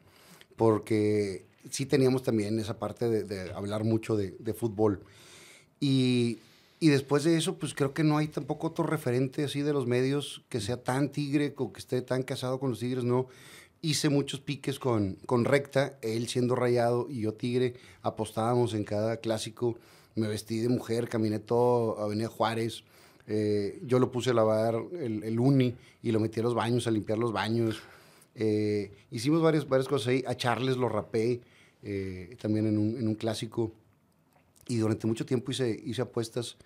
Porque 0.56 1.46
sí 1.70 1.86
teníamos 1.86 2.24
también 2.24 2.60
esa 2.60 2.78
parte 2.78 3.10
de, 3.10 3.52
hablar 3.52 3.84
mucho 3.84 4.16
de, 4.16 4.36
de 4.40 4.54
fútbol. 4.54 5.02
Y, 5.80 6.40
y 6.84 6.90
después 6.90 7.24
de 7.24 7.38
eso, 7.38 7.58
pues 7.58 7.74
creo 7.74 7.94
que 7.94 8.04
no 8.04 8.18
hay 8.18 8.28
tampoco 8.28 8.68
otro 8.68 8.86
referente 8.86 9.46
así 9.46 9.62
de 9.62 9.72
los 9.72 9.88
medios 9.88 10.44
que 10.50 10.60
sea 10.60 10.84
tan 10.84 11.10
tigre 11.14 11.54
o 11.56 11.72
que 11.72 11.80
esté 11.80 12.02
tan 12.02 12.24
casado 12.24 12.60
con 12.60 12.72
los 12.72 12.80
Tigres, 12.80 13.06
no. 13.06 13.28
Hice 13.82 14.10
muchos 14.10 14.42
piques 14.42 14.80
con, 14.80 15.16
con 15.26 15.46
Recta, 15.46 15.98
él 16.02 16.28
siendo 16.28 16.56
rayado 16.56 17.08
y 17.10 17.22
yo 17.22 17.36
tigre, 17.36 17.76
apostábamos 18.02 18.74
en 18.74 18.84
cada 18.84 19.16
clásico. 19.18 19.78
Me 20.16 20.28
vestí 20.28 20.60
de 20.60 20.68
mujer, 20.68 21.08
caminé 21.08 21.40
todo 21.40 22.02
Avenida 22.02 22.28
Juárez. 22.28 22.84
Eh, 23.28 23.80
yo 23.86 24.00
lo 24.00 24.12
puse 24.12 24.32
a 24.32 24.34
lavar 24.34 24.76
el, 25.00 25.24
el 25.24 25.40
uni 25.40 25.76
y 26.02 26.12
lo 26.12 26.20
metí 26.20 26.42
a 26.42 26.44
los 26.44 26.54
baños, 26.54 26.86
a 26.86 26.92
limpiar 26.92 27.18
los 27.18 27.32
baños. 27.32 27.82
Eh, 28.36 28.92
hicimos 29.10 29.42
varias, 29.42 29.70
varias 29.70 29.88
cosas 29.88 30.10
ahí. 30.10 30.24
A 30.28 30.36
Charles 30.36 30.76
lo 30.76 30.90
rapé 30.90 31.40
eh, 31.84 32.36
también 32.42 32.66
en 32.68 32.78
un, 32.78 32.98
en 32.98 33.08
un 33.08 33.16
clásico. 33.16 33.72
Y 34.68 34.78
durante 34.78 35.08
mucho 35.08 35.26
tiempo 35.26 35.52
hice, 35.52 35.70
hice 35.86 36.02
apuestas 36.02 36.58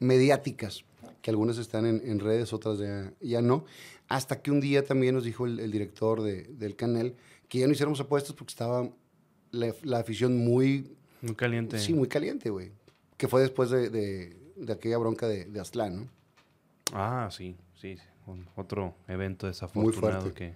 mediáticas, 0.00 0.84
que 1.22 1.30
algunas 1.30 1.56
están 1.58 1.86
en, 1.86 2.02
en 2.04 2.18
redes, 2.20 2.52
otras 2.52 2.78
ya, 2.78 3.12
ya 3.20 3.40
no. 3.40 3.64
Hasta 4.08 4.42
que 4.42 4.50
un 4.50 4.60
día 4.60 4.84
también 4.84 5.14
nos 5.14 5.24
dijo 5.24 5.46
el, 5.46 5.60
el 5.60 5.70
director 5.70 6.20
de- 6.22 6.44
del 6.44 6.76
canal 6.76 7.14
que 7.48 7.58
ya 7.60 7.66
no 7.66 7.72
hiciéramos 7.72 8.00
apuestas 8.00 8.34
porque 8.34 8.50
estaba 8.50 8.90
la, 9.52 9.72
la 9.82 9.98
afición 10.00 10.36
muy, 10.36 10.90
muy 11.22 11.34
caliente. 11.34 11.78
sí, 11.78 11.94
muy 11.94 12.08
caliente, 12.08 12.50
güey. 12.50 12.72
Que 13.16 13.28
fue 13.28 13.40
después 13.40 13.70
de, 13.70 13.88
de- 13.90 14.36
de 14.56 14.72
aquella 14.72 14.98
bronca 14.98 15.26
de, 15.28 15.44
de 15.46 15.60
Aztlán, 15.60 15.96
¿no? 15.96 16.08
Ah, 16.92 17.28
sí, 17.32 17.56
sí. 17.80 17.96
otro 18.56 18.94
evento 19.08 19.46
desafortunado 19.46 20.34
que, 20.34 20.54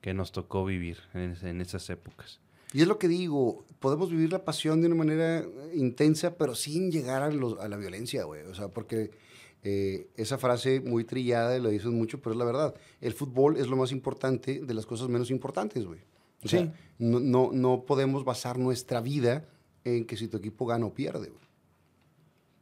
que 0.00 0.12
nos 0.14 0.32
tocó 0.32 0.64
vivir 0.64 0.98
en, 1.14 1.36
en 1.42 1.60
esas 1.60 1.88
épocas. 1.90 2.40
Y 2.74 2.82
es 2.82 2.88
lo 2.88 2.98
que 2.98 3.08
digo, 3.08 3.64
podemos 3.78 4.10
vivir 4.10 4.30
la 4.32 4.44
pasión 4.44 4.80
de 4.82 4.88
una 4.88 4.96
manera 4.96 5.38
eh, 5.38 5.46
intensa, 5.74 6.34
pero 6.36 6.54
sin 6.54 6.90
llegar 6.90 7.22
a, 7.22 7.30
los- 7.30 7.58
a 7.60 7.68
la 7.68 7.76
violencia, 7.76 8.24
güey. 8.24 8.42
O 8.42 8.54
sea, 8.54 8.68
porque 8.68 9.12
eh, 9.62 10.08
esa 10.16 10.36
frase 10.36 10.80
muy 10.80 11.04
trillada, 11.04 11.58
lo 11.58 11.70
dicen 11.70 11.92
mucho, 11.96 12.20
pero 12.20 12.32
es 12.32 12.38
la 12.38 12.44
verdad. 12.44 12.74
El 13.00 13.14
fútbol 13.14 13.56
es 13.56 13.68
lo 13.68 13.76
más 13.76 13.92
importante 13.92 14.60
de 14.60 14.74
las 14.74 14.84
cosas 14.86 15.08
menos 15.08 15.30
importantes, 15.30 15.86
güey. 15.86 16.00
O 16.44 16.48
Sí. 16.48 16.58
sea, 16.58 16.74
no, 16.98 17.20
no, 17.20 17.50
no 17.52 17.84
podemos 17.86 18.24
basar 18.24 18.58
nuestra 18.58 19.00
vida 19.00 19.46
en 19.84 20.04
que 20.04 20.16
si 20.16 20.28
tu 20.28 20.36
equipo 20.36 20.66
gana 20.66 20.84
o 20.86 20.92
pierde, 20.92 21.28
güey. 21.30 21.44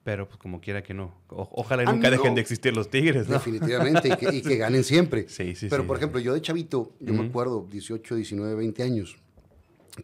Pero 0.05 0.27
pues 0.27 0.37
como 0.39 0.61
quiera 0.61 0.83
que 0.83 0.95
no. 0.95 1.15
O- 1.29 1.49
ojalá 1.53 1.85
y 1.85 1.87
Ah, 1.87 1.93
nunca 1.93 2.11
no. 2.11 2.17
dejen 2.17 2.35
de 2.35 2.41
existir 2.41 2.75
los 2.75 2.91
Tigres, 2.91 3.29
¿no? 3.29 3.35
Definitivamente, 3.35 4.09
y 4.09 4.17
que, 4.17 4.37
y 4.37 4.43
que 4.43 4.57
ganen 4.57 4.83
siempre. 4.85 5.27
Sí, 5.29 5.55
sí, 5.55 5.69
Pero, 5.71 5.83
sí. 5.85 5.87
por 5.89 5.97
ejemplo, 5.97 6.21
yo 6.21 6.35
de 6.35 6.43
chavito, 6.43 6.93
yo 7.01 7.15
me 7.15 7.27
acuerdo, 7.27 7.67
18, 7.71 8.17
19, 8.17 8.55
20 8.57 8.83
años, 8.83 9.17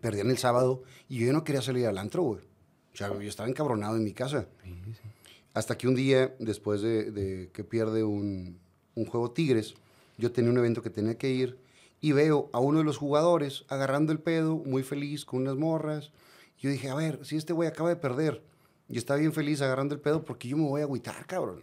perdían 0.00 0.30
el 0.30 0.38
sábado 0.38 0.82
y 1.08 1.18
yo 1.18 1.32
no 1.32 1.44
quería 1.44 1.62
salir 1.62 1.86
al 1.86 1.98
antro, 1.98 2.22
güey. 2.22 2.40
O 2.92 2.96
sea, 2.96 3.08
yo 3.08 3.28
estaba 3.28 3.48
encabronado 3.48 3.96
en 3.96 4.04
mi 4.04 4.12
casa. 4.12 4.48
Hasta 5.54 5.78
que 5.78 5.88
un 5.88 5.94
día, 5.94 6.34
después 6.38 6.82
de, 6.82 7.10
de 7.10 7.50
que 7.52 7.64
pierde 7.64 8.04
un, 8.04 8.58
un 8.94 9.06
juego 9.06 9.30
Tigres, 9.30 9.74
yo 10.16 10.32
tenía 10.32 10.50
un 10.50 10.58
evento 10.58 10.82
que 10.82 10.90
tenía 10.90 11.16
que 11.16 11.30
ir 11.30 11.58
y 12.00 12.12
veo 12.12 12.50
a 12.52 12.60
uno 12.60 12.78
de 12.78 12.84
los 12.84 12.96
jugadores 12.96 13.64
agarrando 13.68 14.12
el 14.12 14.20
pedo, 14.20 14.56
muy 14.56 14.82
feliz, 14.82 15.24
con 15.24 15.42
unas 15.42 15.56
morras. 15.56 16.12
Yo 16.58 16.70
dije, 16.70 16.90
a 16.90 16.94
ver, 16.94 17.24
si 17.24 17.36
este 17.36 17.52
güey 17.52 17.68
acaba 17.68 17.88
de 17.88 17.96
perder 17.96 18.42
y 18.88 18.98
está 18.98 19.16
bien 19.16 19.32
feliz 19.32 19.60
agarrando 19.60 19.94
el 19.94 20.00
pedo, 20.00 20.24
porque 20.24 20.48
yo 20.48 20.56
me 20.56 20.64
voy 20.64 20.80
a 20.80 20.84
agüitar, 20.84 21.26
cabrón? 21.26 21.62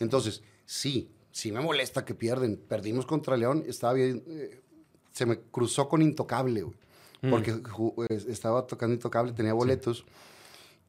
Entonces, 0.00 0.42
sí, 0.64 1.10
sí 1.30 1.52
me 1.52 1.60
molesta 1.60 2.04
que 2.04 2.14
pierden. 2.14 2.56
Perdimos 2.56 3.06
contra 3.06 3.36
León, 3.36 3.64
estaba 3.66 3.92
bien, 3.92 4.24
eh, 4.26 4.60
se 5.12 5.26
me 5.26 5.38
cruzó 5.38 5.88
con 5.88 6.02
Intocable, 6.02 6.62
güey, 6.62 6.76
porque 7.30 7.54
ju- 7.54 7.94
eh, 8.08 8.22
estaba 8.28 8.66
tocando 8.66 8.94
Intocable, 8.94 9.32
tenía 9.32 9.52
boletos. 9.52 10.04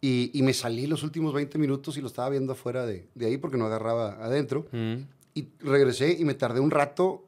Y, 0.01 0.31
y 0.33 0.41
me 0.43 0.53
salí 0.53 0.85
los 0.87 1.03
últimos 1.03 1.33
20 1.33 1.57
minutos 1.57 1.95
y 1.97 2.01
lo 2.01 2.07
estaba 2.07 2.29
viendo 2.29 2.53
afuera 2.53 2.85
de, 2.85 3.07
de 3.15 3.25
ahí 3.25 3.37
porque 3.37 3.57
no 3.57 3.65
agarraba 3.67 4.13
adentro. 4.23 4.65
Mm, 4.71 4.95
Y 5.35 5.47
regresé 5.59 6.11
y 6.19 6.25
me 6.25 6.33
tardé 6.33 6.59
un 6.59 6.71
rato 6.71 7.25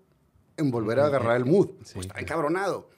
en 0.57 0.71
volver 0.71 0.99
a 0.99 1.05
agarrar 1.05 1.37
el 1.37 1.45
mood. 1.45 1.67
Sí, 1.83 1.93
pues 1.93 2.05
estaba 2.07 2.19
sí. 2.19 2.25
encabronado. 2.25 2.89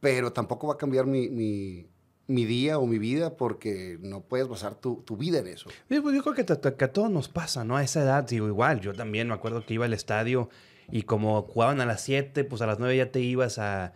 Pero 0.00 0.32
tampoco 0.32 0.66
va 0.66 0.74
a 0.74 0.76
cambiar 0.78 1.06
mi, 1.06 1.28
mi, 1.28 1.86
mi 2.26 2.44
día 2.44 2.78
o 2.78 2.86
mi 2.86 2.98
vida 2.98 3.36
porque 3.36 3.98
no 4.00 4.22
puedes 4.22 4.48
basar 4.48 4.74
tu, 4.74 5.02
tu 5.06 5.16
vida 5.16 5.38
en 5.38 5.46
eso. 5.46 5.70
Sí, 5.88 6.00
pues 6.00 6.16
yo 6.16 6.22
creo 6.22 6.34
que, 6.34 6.42
te- 6.42 6.74
que 6.74 6.84
a 6.84 6.92
todos 6.92 7.08
nos 7.10 7.28
pasa, 7.28 7.62
¿no? 7.64 7.76
A 7.76 7.84
esa 7.84 8.02
edad, 8.02 8.24
digo, 8.26 8.48
igual. 8.48 8.80
Yo 8.80 8.92
también 8.94 9.28
me 9.28 9.34
acuerdo 9.34 9.64
que 9.64 9.74
iba 9.74 9.84
al 9.84 9.92
estadio 9.92 10.48
y 10.90 11.02
como 11.02 11.42
jugaban 11.42 11.80
a 11.80 11.86
las 11.86 12.02
7, 12.02 12.42
pues 12.42 12.60
a 12.62 12.66
las 12.66 12.80
9 12.80 12.96
ya 12.96 13.12
te 13.12 13.20
ibas 13.20 13.58
a... 13.60 13.92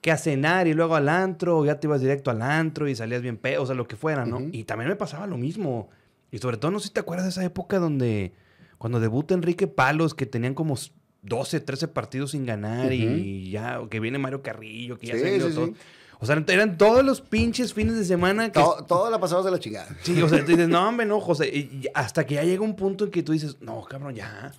que 0.00 0.10
a 0.12 0.16
cenar 0.18 0.68
y 0.68 0.74
luego 0.74 0.94
al 0.96 1.08
antro, 1.08 1.58
o 1.58 1.64
ya 1.64 1.80
te 1.80 1.86
ibas 1.86 2.00
directo 2.00 2.30
al 2.30 2.42
antro 2.42 2.88
y 2.88 2.94
salías 2.94 3.22
bien 3.22 3.36
pedo, 3.36 3.62
o 3.62 3.66
sea, 3.66 3.74
lo 3.74 3.88
que 3.88 3.96
fuera, 3.96 4.24
¿no? 4.24 4.40
Y 4.52 4.64
también 4.64 4.88
me 4.88 4.96
pasaba 4.96 5.26
lo 5.26 5.36
mismo. 5.36 5.88
Y 6.30 6.38
sobre 6.38 6.56
todo, 6.56 6.70
no 6.70 6.78
sé 6.80 6.88
si 6.88 6.94
te 6.94 7.00
acuerdas 7.00 7.24
de 7.26 7.30
esa 7.30 7.44
época 7.44 7.78
donde, 7.78 8.32
cuando 8.78 9.00
debuta 9.00 9.34
Enrique 9.34 9.66
Palos, 9.66 10.14
que 10.14 10.26
tenían 10.26 10.54
como 10.54 10.76
12, 11.22 11.60
13 11.60 11.88
partidos 11.88 12.30
sin 12.32 12.46
ganar 12.46 12.92
y 12.92 13.50
ya, 13.50 13.80
o 13.80 13.88
que 13.88 13.98
viene 13.98 14.18
Mario 14.18 14.42
Carrillo, 14.42 14.98
que 14.98 15.08
ya 15.08 15.14
Sí, 15.14 15.20
se 15.20 15.26
ha 15.26 15.36
ido 15.36 15.48
sí, 15.48 15.54
todo. 15.54 15.66
sí. 15.66 15.74
O 16.20 16.26
sea, 16.26 16.42
eran 16.48 16.76
todos 16.78 17.04
los 17.04 17.20
pinches 17.20 17.72
fines 17.72 17.94
de 17.96 18.04
semana 18.04 18.46
que... 18.50 18.58
Todo, 18.58 18.84
todo 18.84 19.08
la 19.10 19.20
pasabas 19.20 19.44
de 19.44 19.52
la 19.52 19.58
chingada. 19.60 19.88
Sí, 20.02 20.20
o 20.20 20.28
sea, 20.28 20.44
tú 20.44 20.50
dices, 20.50 20.68
no, 20.68 20.88
hombre, 20.88 21.06
no, 21.06 21.20
José. 21.20 21.46
Y 21.48 21.86
hasta 21.94 22.26
que 22.26 22.34
ya 22.34 22.42
llega 22.42 22.62
un 22.62 22.74
punto 22.74 23.04
en 23.04 23.10
que 23.12 23.22
tú 23.22 23.32
dices, 23.32 23.56
no, 23.60 23.82
cabrón, 23.84 24.14
ya. 24.16 24.52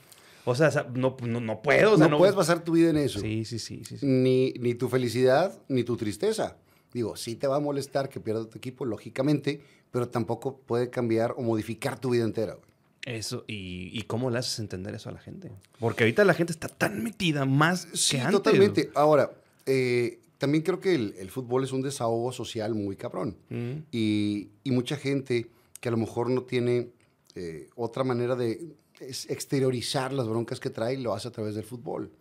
O 0.50 0.56
sea, 0.56 0.70
no, 0.94 1.16
no, 1.24 1.40
no 1.40 1.62
puedo. 1.62 1.94
O 1.94 1.98
sea, 1.98 2.08
no, 2.08 2.18
puedes 2.18 2.36
basar 2.36 2.64
tu 2.64 2.74
vida 2.74 2.90
en 2.90 2.98
eso. 2.98 3.20
Sí, 3.20 3.46
sí, 3.46 3.60
sí, 3.60 3.84
sí. 3.86 3.98
sí. 3.98 4.06
Ni, 4.06 4.52
ni 4.60 4.74
tu 4.74 4.90
felicidad, 4.90 5.58
ni 5.68 5.84
tu 5.84 5.96
tristeza. 5.98 6.58
Digo, 6.94 7.16
sí 7.16 7.36
te 7.36 7.48
va 7.48 7.58
a 7.58 7.60
molestar 7.60 8.10
que 8.10 8.20
pierda 8.20 8.50
tu 8.50 8.58
equipo, 8.58 8.84
lógicamente, 8.86 9.62
pero 9.92 10.10
tampoco 10.10 10.58
puede 10.58 10.90
cambiar 10.90 11.34
o 11.38 11.42
modificar 11.44 12.00
tu 12.00 12.10
vida 12.12 12.24
entera. 12.24 12.54
güey. 12.56 12.68
Eso, 13.06 13.44
y, 13.48 13.90
y 13.94 14.02
cómo 14.04 14.30
le 14.30 14.40
haces 14.40 14.60
entender 14.60 14.94
eso 14.96 15.10
a 15.10 15.14
la 15.14 15.20
gente? 15.20 15.52
Porque 15.80 16.04
ahorita 16.04 16.26
la 16.26 16.34
gente 16.34 16.52
está 16.52 16.68
tan 16.68 17.04
metida 17.04 17.46
más 17.46 17.88
Sí, 17.94 18.16
que 18.18 18.22
antes. 18.22 18.34
totalmente. 18.34 18.90
Ahora, 18.96 19.32
eh, 19.66 20.20
también 20.38 20.64
creo 20.64 20.80
que 20.80 20.96
el, 20.96 21.16
el 21.20 21.30
fútbol 21.30 21.64
es 21.64 21.72
un 21.72 21.82
desahogo 21.82 22.32
social 22.32 22.74
muy 22.76 22.96
cabrón. 22.96 23.38
Mm, 23.50 23.84
Y, 23.92 24.50
y 24.64 24.72
mucha 24.72 24.96
gente 24.98 25.48
que 25.80 25.90
a 25.90 25.92
lo 25.92 25.98
mejor 25.98 26.30
no 26.30 26.44
tiene 26.44 26.90
eh, 27.36 27.70
otra 27.76 28.04
manera 28.04 28.36
de 28.36 28.62
exteriorizar 29.00 30.14
las 30.14 30.28
broncas 30.28 30.60
que 30.60 30.70
trae, 30.70 30.98
lo 30.98 31.14
hace 31.14 31.28
a 31.28 31.32
través 31.32 31.56
del 31.56 31.64
fútbol. 31.64 32.12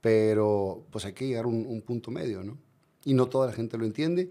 Pero 0.00 0.86
pues 0.90 1.04
hay 1.04 1.12
que 1.12 1.26
llegar 1.26 1.44
a 1.44 1.48
un, 1.48 1.66
un 1.66 1.82
punto 1.82 2.10
medio, 2.10 2.42
¿no? 2.42 2.58
Y 3.04 3.14
no 3.14 3.26
toda 3.26 3.46
la 3.46 3.52
gente 3.52 3.78
lo 3.78 3.84
entiende 3.84 4.30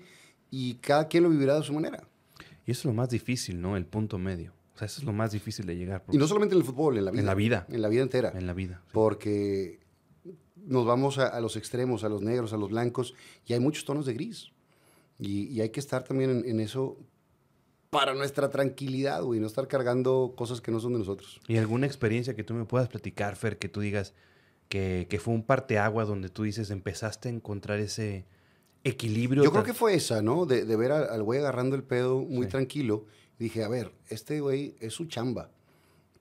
y 0.51 0.75
cada 0.75 1.07
quien 1.07 1.23
lo 1.23 1.29
vivirá 1.29 1.55
de 1.55 1.63
su 1.63 1.73
manera. 1.73 2.07
Y 2.65 2.71
eso 2.71 2.81
es 2.81 2.86
lo 2.86 2.93
más 2.93 3.09
difícil, 3.09 3.59
¿no? 3.59 3.75
El 3.75 3.86
punto 3.86 4.17
medio. 4.17 4.53
O 4.75 4.77
sea, 4.77 4.86
eso 4.86 5.01
es 5.01 5.05
lo 5.05 5.13
más 5.13 5.31
difícil 5.31 5.65
de 5.65 5.75
llegar. 5.75 6.03
Y 6.11 6.17
no 6.17 6.27
solamente 6.27 6.55
en 6.55 6.61
el 6.61 6.65
fútbol, 6.65 6.97
en 6.97 7.05
la 7.05 7.11
vida. 7.11 7.21
En 7.21 7.25
la 7.25 7.36
vida. 7.36 7.65
En 7.69 7.81
la 7.81 7.89
vida 7.89 8.03
entera. 8.03 8.34
En 8.36 8.47
la 8.47 8.53
vida. 8.53 8.81
sí. 8.86 8.91
Porque 8.93 9.79
nos 10.65 10.86
vamos 10.86 11.17
a, 11.17 11.27
a 11.27 11.41
los 11.41 11.55
extremos, 11.57 12.03
a 12.03 12.09
los 12.09 12.21
negros, 12.21 12.53
a 12.53 12.57
los 12.57 12.69
blancos, 12.69 13.13
y 13.45 13.53
hay 13.53 13.59
muchos 13.59 13.86
tonos 13.86 14.05
de 14.05 14.13
gris. 14.13 14.51
Y, 15.19 15.47
y 15.47 15.61
hay 15.61 15.69
que 15.69 15.79
estar 15.79 16.03
también 16.03 16.29
en, 16.29 16.49
en 16.49 16.59
eso 16.59 16.97
para 17.94 18.14
nuestra 18.14 18.50
tranquilidad, 18.50 19.24
güey, 19.24 19.39
no 19.39 19.48
estar 19.48 19.70
cargando 19.70 20.34
cosas 20.36 20.60
que 20.60 20.72
no 20.72 20.82
son 20.82 20.94
de 20.94 21.00
nosotros. 21.00 21.39
¿Y 21.48 21.58
alguna 21.58 21.88
experiencia 21.88 22.36
que 22.36 22.44
tú 22.44 22.54
me 22.54 22.66
puedas 22.66 22.89
platicar, 22.89 23.38
Fer, 23.38 23.58
que 23.58 23.70
tú 23.70 23.80
digas 23.80 24.14
que, 24.68 25.08
que 25.10 25.20
fue 25.20 25.34
un 25.34 25.44
parteagua 25.44 26.04
donde 26.04 26.28
tú 26.28 26.44
dices, 26.44 26.70
empezaste 26.72 27.30
a 27.30 27.32
encontrar 27.32 27.80
ese, 27.80 28.26
equilibrio. 28.84 29.44
Yo 29.44 29.52
creo 29.52 29.64
que 29.64 29.74
fue 29.74 29.96
esa, 29.96 30.22
¿no? 30.22 30.46
De, 30.46 30.64
ver 30.76 30.91
al 30.91 31.24
güey 31.24 31.39
agarrando 31.39 31.76
el 31.76 31.84
pedo 31.84 32.20
muy 32.20 32.48
tranquilo. 32.48 33.06
Dije, 33.39 33.64
a 33.64 33.68
ver, 33.68 33.91
este 34.10 34.39
güey 34.41 34.76
es 34.80 34.94
su 34.94 35.06
chamba. 35.06 35.52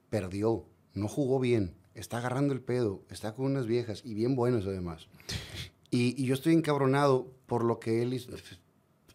Perdió, 0.09 0.65
no 0.93 1.07
jugó 1.07 1.39
bien, 1.39 1.75
está 1.95 2.17
agarrando 2.17 2.53
el 2.53 2.61
pedo, 2.61 3.03
está 3.09 3.33
con 3.33 3.45
unas 3.45 3.67
viejas 3.67 4.01
y 4.05 4.13
bien 4.13 4.35
buenas 4.35 4.65
además. 4.65 5.07
Y, 5.95 6.25
yo 6.25 6.33
estoy 6.33 6.53
encabronado 6.53 7.31
por 7.45 7.63
lo 7.63 7.79
que 7.79 8.01
él 8.01 8.15
hizo. 8.15 8.31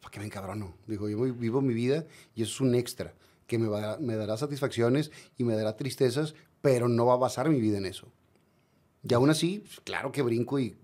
¿Para 0.08 0.14
qué 0.14 0.20
me 0.20 0.26
encabrono? 0.26 0.74
Digo, 0.86 1.06
yo 1.10 1.20
vivo 1.34 1.60
mi 1.60 1.74
vida 1.74 2.06
y 2.34 2.40
eso 2.40 2.50
es 2.50 2.60
un 2.62 2.74
extra 2.74 3.12
que 3.46 3.58
me, 3.58 3.68
va, 3.68 3.98
me 3.98 4.16
dará 4.16 4.38
satisfacciones 4.38 5.12
y 5.36 5.44
me 5.44 5.54
dará 5.54 5.76
tristezas, 5.76 6.34
pero 6.62 6.88
no 6.88 7.04
va 7.04 7.12
a 7.12 7.18
basar 7.18 7.50
mi 7.50 7.60
vida 7.60 7.76
en 7.76 7.84
eso. 7.84 8.10
Y 9.06 9.12
aún 9.12 9.28
así, 9.28 9.58
pues, 9.66 9.80
claro 9.80 10.10
que 10.10 10.22
brinco 10.22 10.58
y 10.58 10.74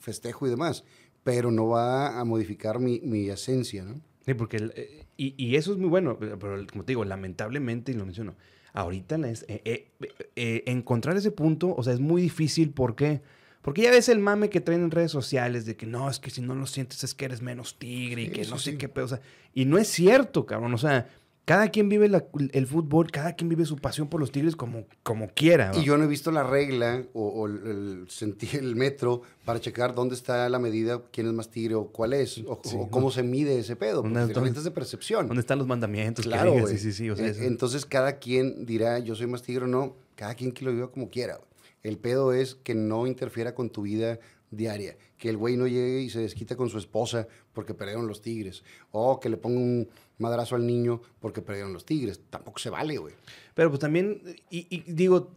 festejo 0.00 0.48
y 0.48 0.50
demás, 0.50 0.82
pero 1.22 1.52
no 1.52 1.68
va 1.68 2.18
a 2.18 2.24
modificar 2.24 2.80
mi, 2.80 2.98
mi 2.98 3.28
esencia, 3.28 3.84
¿no? 3.84 4.00
Sí, 4.26 4.34
porque, 4.34 4.56
eh, 4.74 5.06
y, 5.16 5.36
y, 5.36 5.54
eso 5.54 5.70
es 5.70 5.78
muy 5.78 5.88
bueno, 5.88 6.18
pero 6.18 6.66
como 6.66 6.84
te 6.84 6.90
digo, 6.90 7.04
lamentablemente, 7.04 7.92
y 7.92 7.94
lo 7.94 8.04
menciono, 8.04 8.34
ahorita 8.72 9.14
es, 9.28 9.46
eh, 9.46 9.92
eh, 10.34 10.62
encontrar 10.66 11.16
ese 11.16 11.30
punto, 11.30 11.72
o 11.76 11.82
sea, 11.84 11.92
es 11.92 12.00
muy 12.00 12.22
difícil, 12.22 12.72
¿por 12.72 12.96
qué? 12.96 13.22
Porque 13.64 13.80
ya 13.80 13.90
ves 13.90 14.10
el 14.10 14.18
mame 14.18 14.50
que 14.50 14.60
traen 14.60 14.82
en 14.82 14.90
redes 14.90 15.10
sociales 15.10 15.64
de 15.64 15.74
que 15.74 15.86
no, 15.86 16.10
es 16.10 16.18
que 16.18 16.28
si 16.28 16.42
no 16.42 16.54
lo 16.54 16.66
sientes 16.66 17.02
es 17.02 17.14
que 17.14 17.24
eres 17.24 17.40
menos 17.40 17.78
tigre 17.78 18.24
y 18.24 18.28
que 18.28 18.44
no 18.44 18.58
sé 18.58 18.76
qué 18.76 18.90
pedo. 18.90 19.06
O 19.06 19.08
sea, 19.08 19.22
y 19.54 19.64
no 19.64 19.78
es 19.78 19.88
cierto, 19.88 20.44
cabrón. 20.44 20.74
O 20.74 20.78
sea, 20.78 21.08
cada 21.46 21.68
quien 21.68 21.88
vive 21.88 22.10
el 22.52 22.66
fútbol, 22.66 23.10
cada 23.10 23.32
quien 23.32 23.48
vive 23.48 23.64
su 23.64 23.76
pasión 23.76 24.08
por 24.08 24.20
los 24.20 24.32
Tigres 24.32 24.54
como, 24.54 24.84
como 25.02 25.28
quiera. 25.28 25.72
Y 25.74 25.82
yo 25.82 25.96
no 25.96 26.04
he 26.04 26.06
visto 26.06 26.30
la 26.30 26.42
regla 26.42 27.04
o, 27.14 27.46
el, 27.46 28.04
sentir 28.08 28.56
el 28.56 28.76
metro 28.76 29.22
para 29.46 29.58
checar 29.60 29.94
dónde 29.94 30.14
está 30.14 30.46
la 30.50 30.58
medida, 30.58 31.00
quién 31.10 31.26
es 31.26 31.32
más 31.32 31.50
tigre 31.50 31.74
o 31.74 31.86
cuál 31.86 32.12
es, 32.12 32.44
o, 32.46 32.60
cómo 32.90 33.10
se 33.10 33.22
mide 33.22 33.58
ese 33.58 33.76
pedo. 33.76 34.02
Porque 34.02 34.20
es 34.20 34.64
de 34.64 34.70
percepción. 34.72 35.26
¿Dónde 35.26 35.40
están 35.40 35.56
los 35.56 35.66
mandamientos? 35.66 36.26
Claro, 36.26 36.66
sí, 36.66 36.76
sí, 36.76 36.92
sí. 36.92 37.08
Entonces 37.40 37.86
cada 37.86 38.18
quien 38.18 38.66
dirá, 38.66 38.98
yo 38.98 39.14
soy 39.14 39.26
más 39.26 39.40
tigre 39.40 39.64
o 39.64 39.68
no, 39.68 39.96
cada 40.16 40.34
quien 40.34 40.52
que 40.52 40.66
lo 40.66 40.72
viva 40.72 40.90
como 40.90 41.08
quiera. 41.08 41.40
El 41.84 41.98
pedo 41.98 42.32
es 42.32 42.56
que 42.56 42.74
no 42.74 43.06
interfiera 43.06 43.54
con 43.54 43.70
tu 43.70 43.82
vida 43.82 44.18
diaria. 44.50 44.96
Que 45.18 45.28
el 45.28 45.36
güey 45.36 45.56
no 45.56 45.66
llegue 45.66 46.00
y 46.00 46.10
se 46.10 46.20
desquita 46.20 46.56
con 46.56 46.70
su 46.70 46.78
esposa 46.78 47.28
porque 47.52 47.74
perdieron 47.74 48.08
los 48.08 48.22
tigres. 48.22 48.64
O 48.90 49.20
que 49.20 49.28
le 49.28 49.36
ponga 49.36 49.60
un 49.60 49.88
madrazo 50.18 50.56
al 50.56 50.66
niño 50.66 51.02
porque 51.20 51.42
perdieron 51.42 51.72
los 51.72 51.84
tigres. 51.84 52.20
Tampoco 52.30 52.58
se 52.58 52.70
vale, 52.70 52.96
güey. 52.96 53.14
Pero 53.54 53.68
pues 53.68 53.80
también, 53.80 54.22
y, 54.50 54.80
digo, 54.90 55.30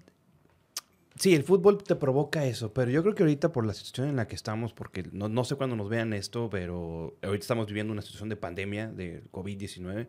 sí, 1.16 1.36
el 1.36 1.44
fútbol 1.44 1.84
te 1.84 1.96
provoca 1.96 2.46
eso, 2.46 2.74
pero 2.74 2.90
yo 2.92 3.04
creo 3.04 3.14
que 3.14 3.24
ahorita 3.24 3.52
por 3.52 3.66
la 3.66 3.74
situación 3.74 4.08
en 4.08 4.16
la 4.16 4.28
que 4.28 4.36
estamos, 4.36 4.74
porque 4.74 5.04
no, 5.12 5.28
no 5.28 5.44
sé 5.44 5.56
cuándo 5.56 5.76
nos 5.76 5.90
vean 5.90 6.14
esto, 6.14 6.50
pero 6.50 7.18
ahorita 7.22 7.44
estamos 7.44 7.68
viviendo 7.68 7.92
una 7.92 8.02
situación 8.02 8.30
de 8.30 8.38
pandemia, 8.38 8.88
de 8.88 9.24
COVID-19, 9.32 10.08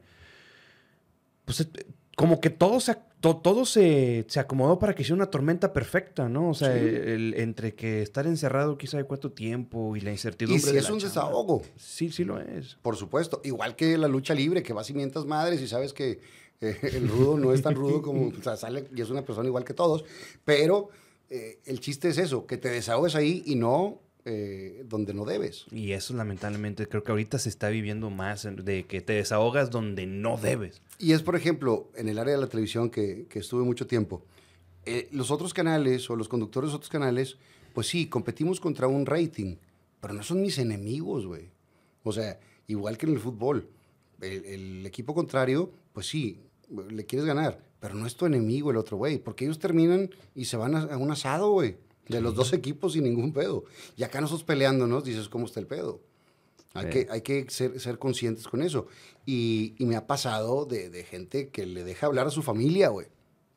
pues 1.45 1.69
como 2.19 2.41
que 2.41 2.51
todo 2.51 2.81
se, 2.81 2.97
todo 3.21 3.65
se, 3.65 4.27
se, 4.27 4.41
acomodó 4.41 4.81
para 4.81 4.93
que 4.93 5.05
sea 5.05 5.15
una 5.15 5.27
tormenta 5.27 5.73
perfecta, 5.73 6.29
¿no? 6.29 6.51
O 6.51 6.55
sea, 6.55 6.75
el, 6.75 7.33
entre 7.35 7.77
que 7.77 8.03
estar 8.03 8.27
encerrado 8.27 8.77
quizá 8.77 8.97
de 8.97 9.05
cuánto 9.05 9.31
tiempo 9.31 9.95
y 9.95 10.01
la 10.01 10.11
incertidumbre. 10.11 10.69
Y 10.69 10.73
si 10.73 10.77
es 10.77 10.91
un 10.91 10.99
desahogo. 10.99 11.63
Sí, 11.77 12.11
sí 12.11 12.25
lo 12.25 12.41
es. 12.41 12.75
Por 12.83 12.97
supuesto. 12.97 13.41
Igual 13.45 13.77
que 13.77 13.97
la 13.97 14.09
lucha 14.09 14.35
libre, 14.35 14.65
que 14.65 14.73
vas 14.73 14.91
y 14.91 14.95
mientas 14.95 15.27
madres 15.27 15.61
y 15.61 15.69
sabes 15.69 15.93
que 15.93 16.19
eh, 16.61 16.77
el 16.93 17.09
rudo 17.09 17.39
no 17.39 17.53
es 17.53 17.63
tan 17.63 17.77
rudo 17.77 18.03
como, 18.03 18.33
o 18.37 18.43
sea, 18.43 18.57
sale 18.57 18.89
y 18.93 19.01
es 19.01 19.11
una 19.11 19.25
persona 19.25 19.47
igual 19.47 19.63
que 19.63 19.75
todos, 19.75 20.05
pero 20.45 20.89
eh, 21.31 21.61
el 21.67 21.79
chiste 21.79 22.09
es 22.09 22.19
eso, 22.19 22.49
que 22.49 22.57
te 22.57 22.69
desahogues 22.69 23.15
ahí 23.15 23.45
y 23.47 23.55
no 23.55 24.01
eh, 24.31 24.85
donde 24.87 25.15
no 25.15 25.25
debes. 25.25 25.65
Y 25.71 25.93
eso 25.93 26.13
lamentablemente 26.13 26.87
creo 26.87 27.03
que 27.03 27.13
ahorita 27.13 27.39
se 27.39 27.49
está 27.49 27.71
viviendo 27.71 28.11
más 28.11 28.47
de 28.63 28.85
que 28.85 29.01
te 29.01 29.15
desahogas 29.15 29.71
donde 29.71 30.05
no 30.05 30.37
debes. 30.37 30.83
Y 30.99 31.13
es, 31.13 31.23
por 31.23 31.35
ejemplo, 31.35 31.91
en 31.95 32.11
el 32.11 32.19
área 32.19 32.35
de 32.35 32.41
la 32.43 32.47
televisión 32.47 32.91
que, 32.91 33.27
estuve 33.33 33.65
mucho 33.65 33.87
tiempo, 33.87 34.23
eh, 34.85 35.09
los 35.13 35.31
otros 35.31 35.55
canales 35.55 36.11
o 36.11 36.17
los 36.17 36.29
conductores 36.29 36.71
de 36.71 36.77
otros 36.77 36.91
canales, 36.91 37.39
pues 37.73 37.87
sí, 37.87 38.07
competimos 38.07 38.61
contra 38.61 38.87
un 38.87 39.07
rating, 39.07 39.57
pero 39.99 40.13
no 40.13 40.23
son 40.23 40.43
mis 40.43 40.59
enemigos, 40.59 41.25
güey. 41.25 41.49
O 42.03 42.13
sea, 42.13 42.39
igual 42.67 42.99
que 42.99 43.07
en 43.07 43.15
el 43.15 43.21
fútbol, 43.21 43.67
el, 44.21 44.85
equipo 44.85 45.15
contrario, 45.15 45.73
pues 45.95 46.07
sí, 46.07 46.39
le 46.91 47.07
quieres 47.07 47.27
ganar, 47.27 47.65
pero 47.81 47.95
no 47.95 48.07
es 48.07 48.15
tu 48.15 48.27
enemigo 48.27 48.73
el 48.73 48.77
otro 48.77 48.99
güey, 48.99 49.17
porque 49.17 49.47
ellos 49.47 49.59
terminan 49.59 50.11
y 50.35 50.45
se 50.45 50.59
van 50.59 50.75
a 50.75 50.99
un 50.99 51.11
asado, 51.11 51.51
güey 51.51 51.88
de 52.09 52.21
los 52.21 52.35
dos 52.35 52.53
equipos 52.53 52.95
sin 52.95 53.05
ningún 53.05 53.33
pedo. 53.33 53.65
Y 53.97 54.03
acá 54.03 54.21
nosotros 54.21 54.45
peleándonos, 54.45 55.05
dices, 55.05 55.29
¿cómo 55.29 55.47
está 55.47 55.61
el 55.61 55.67
pedo? 55.67 56.01
Hay 56.75 56.91
que, 56.91 57.07
hay 57.11 57.23
que 57.23 57.47
ser, 57.49 57.81
ser 57.81 57.99
conscientes 57.99 58.47
con 58.47 58.63
eso. 58.63 58.87
Y, 59.27 59.75
y 59.79 59.87
me 59.87 59.97
ha 59.97 60.07
pasado 60.07 60.65
de, 60.65 60.91
de, 60.91 61.05
gente 61.05 61.49
que 61.49 61.67
le 61.67 61.83
deja 61.83 62.07
hablar 62.07 62.27
a 62.27 62.31
su 62.31 62.43
familia, 62.43 62.89
güey. 62.89 63.09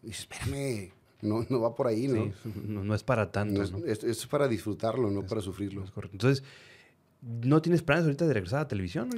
Dice, 0.02 0.22
espérame, 0.22 0.92
no, 1.22 1.46
no 1.50 1.62
va 1.62 1.76
por 1.76 1.88
ahí, 1.88 2.08
¿no? 2.08 2.26
Sí, 2.44 2.52
no, 2.66 2.96
es 2.96 3.04
para 3.04 3.32
tanto. 3.32 3.62
es, 3.86 4.04
es, 4.04 4.26
para 4.28 4.48
disfrutarlo, 4.48 5.12
no 5.12 5.26
para 5.26 5.42
sufrirlo. 5.42 5.84
Es. 5.84 5.92
Entonces, 6.12 6.44
¿No 7.22 7.62
tienes 7.62 7.84
planes 7.84 8.06
ahorita 8.06 8.26
de 8.26 8.34
regresar 8.34 8.62
a 8.62 8.68
televisión? 8.68 9.10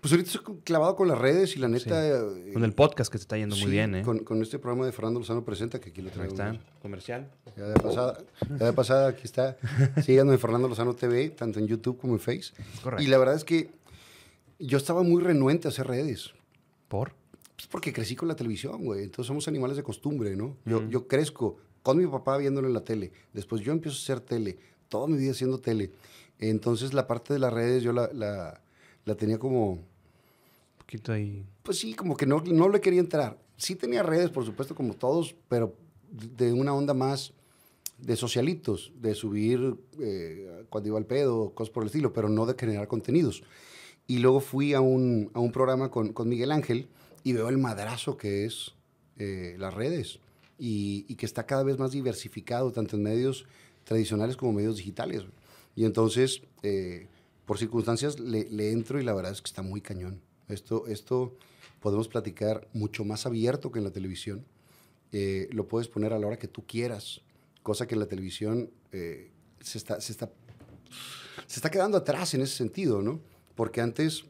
Pues 0.00 0.10
ahorita 0.12 0.30
estoy 0.30 0.56
clavado 0.64 0.96
con 0.96 1.08
las 1.08 1.18
redes 1.18 1.56
y 1.56 1.58
la 1.58 1.68
neta... 1.68 2.08
Eh, 2.08 2.54
con 2.54 2.64
el 2.64 2.72
podcast 2.72 3.12
que 3.12 3.18
se 3.18 3.22
está 3.22 3.36
yendo 3.36 3.54
muy 3.54 3.70
bien, 3.70 3.94
¿eh? 3.96 4.02
Con, 4.02 4.20
con, 4.20 4.40
este 4.40 4.58
programa 4.58 4.86
de 4.86 4.92
Fernando 4.92 5.20
Lozano 5.20 5.44
Presenta, 5.44 5.78
que 5.78 5.90
aquí 5.90 6.00
lo 6.00 6.08
traigo. 6.08 6.32
Ahí 6.42 6.54
está, 6.54 6.64
comercial. 6.80 7.30
Ya 7.58 7.68
de 7.68 7.74
pasada, 7.74 8.18
ya 8.48 8.64
de 8.64 8.72
pasada 8.72 9.08
aquí 9.10 9.22
está. 9.24 9.58
Síganme 10.02 10.32
en 10.32 10.38
Fernando 10.38 10.68
Lozano 10.68 10.94
TV, 10.94 11.28
tanto 11.30 11.58
en 11.58 11.66
YouTube 11.66 11.98
como 11.98 12.14
en 12.14 12.20
Face. 12.20 12.54
Correcto. 12.82 13.04
Y 13.04 13.08
la 13.08 13.18
verdad 13.18 13.34
es 13.34 13.44
que 13.44 13.70
yo 14.58 14.78
estaba 14.78 15.02
muy 15.02 15.22
renuente 15.22 15.68
a 15.68 15.70
hacer 15.70 15.86
redes. 15.86 16.30
¿Por? 16.88 17.12
Pues 17.56 17.68
porque 17.70 17.92
crecí 17.92 18.16
con 18.16 18.28
la 18.28 18.36
televisión, 18.36 18.82
güey. 18.86 19.02
Entonces 19.02 19.26
somos 19.26 19.46
animales 19.48 19.76
de 19.76 19.82
costumbre, 19.82 20.34
¿no? 20.34 20.56
Yo, 20.64 20.88
yo 20.88 21.06
crezco 21.06 21.58
con 21.82 21.98
mi 21.98 22.06
papá 22.06 22.38
viéndolo 22.38 22.68
en 22.68 22.72
la 22.72 22.84
tele. 22.84 23.12
Después 23.34 23.60
yo 23.60 23.70
empiezo 23.70 23.98
a 23.98 24.00
hacer 24.00 24.20
tele. 24.20 24.56
Toda 24.88 25.06
mi 25.06 25.18
vida 25.18 25.32
haciendo 25.32 25.60
tele. 25.60 25.90
Entonces 26.40 26.94
la 26.94 27.06
parte 27.06 27.34
de 27.34 27.38
las 27.38 27.52
redes 27.52 27.82
yo 27.82 27.92
la, 27.92 28.10
la, 28.12 29.14
tenía 29.14 29.38
como... 29.38 29.72
Un 29.72 29.86
poquito 30.78 31.12
ahí. 31.12 31.44
Pues 31.62 31.78
sí, 31.78 31.94
como 31.94 32.16
que 32.16 32.26
no, 32.26 32.42
no 32.46 32.68
le 32.68 32.80
quería 32.80 33.00
entrar. 33.00 33.38
Sí 33.56 33.76
tenía 33.76 34.02
redes, 34.02 34.30
por 34.30 34.44
supuesto, 34.46 34.74
como 34.74 34.94
todos, 34.94 35.36
pero 35.48 35.76
de 36.10 36.52
una 36.52 36.74
onda 36.74 36.94
más 36.94 37.34
de 37.98 38.16
socialitos, 38.16 38.92
de 38.96 39.14
subir 39.14 39.76
eh, 40.00 40.64
cuando 40.70 40.88
iba 40.88 40.98
al 40.98 41.04
pedo, 41.04 41.52
cosas 41.54 41.70
por 41.70 41.82
el 41.82 41.88
estilo, 41.88 42.14
pero 42.14 42.30
no 42.30 42.46
de 42.46 42.54
generar 42.58 42.88
contenidos. 42.88 43.42
Y 44.06 44.18
luego 44.18 44.40
fui 44.40 44.72
a 44.72 44.80
un, 44.80 45.30
a 45.34 45.40
un 45.40 45.52
programa 45.52 45.90
con, 45.90 46.14
con, 46.14 46.28
Miguel 46.28 46.52
Ángel 46.52 46.88
y 47.22 47.34
veo 47.34 47.50
el 47.50 47.58
madrazo 47.58 48.16
que 48.16 48.46
es 48.46 48.74
eh, 49.18 49.56
las 49.58 49.74
redes 49.74 50.18
y, 50.58 51.04
y, 51.06 51.16
que 51.16 51.26
está 51.26 51.44
cada 51.44 51.62
vez 51.62 51.78
más 51.78 51.92
diversificado, 51.92 52.72
tanto 52.72 52.96
en 52.96 53.02
medios 53.02 53.44
tradicionales 53.84 54.36
como 54.36 54.54
medios 54.54 54.78
digitales. 54.78 55.24
Y 55.74 55.84
entonces, 55.84 56.42
eh, 56.62 57.06
por 57.46 57.58
circunstancias, 57.58 58.18
le, 58.20 58.70
entro 58.70 59.00
y 59.00 59.04
la 59.04 59.14
verdad 59.14 59.32
es 59.32 59.40
que 59.40 59.48
está 59.48 59.62
muy 59.62 59.80
cañón. 59.80 60.20
Esto, 60.48 60.86
esto 60.86 61.36
podemos 61.80 62.08
platicar 62.08 62.68
mucho 62.72 63.04
más 63.04 63.26
abierto 63.26 63.70
que 63.70 63.78
en 63.78 63.84
la 63.84 63.90
televisión. 63.90 64.44
Eh, 65.12 65.48
lo 65.52 65.66
puedes 65.66 65.88
poner 65.88 66.12
a 66.12 66.18
la 66.18 66.26
hora 66.26 66.38
que 66.38 66.48
tú 66.48 66.64
quieras, 66.66 67.22
cosa 67.62 67.86
que 67.86 67.94
en 67.94 68.00
la 68.00 68.06
televisión 68.06 68.70
eh, 68.92 69.30
se, 69.60 69.78
está, 69.78 70.00
se, 70.00 70.12
está, 70.12 70.30
se 71.46 71.56
está 71.56 71.70
quedando 71.70 71.98
atrás 71.98 72.34
en 72.34 72.42
ese 72.42 72.56
sentido, 72.56 73.02
¿no? 73.02 73.20
Porque 73.54 73.80
antes 73.80 74.24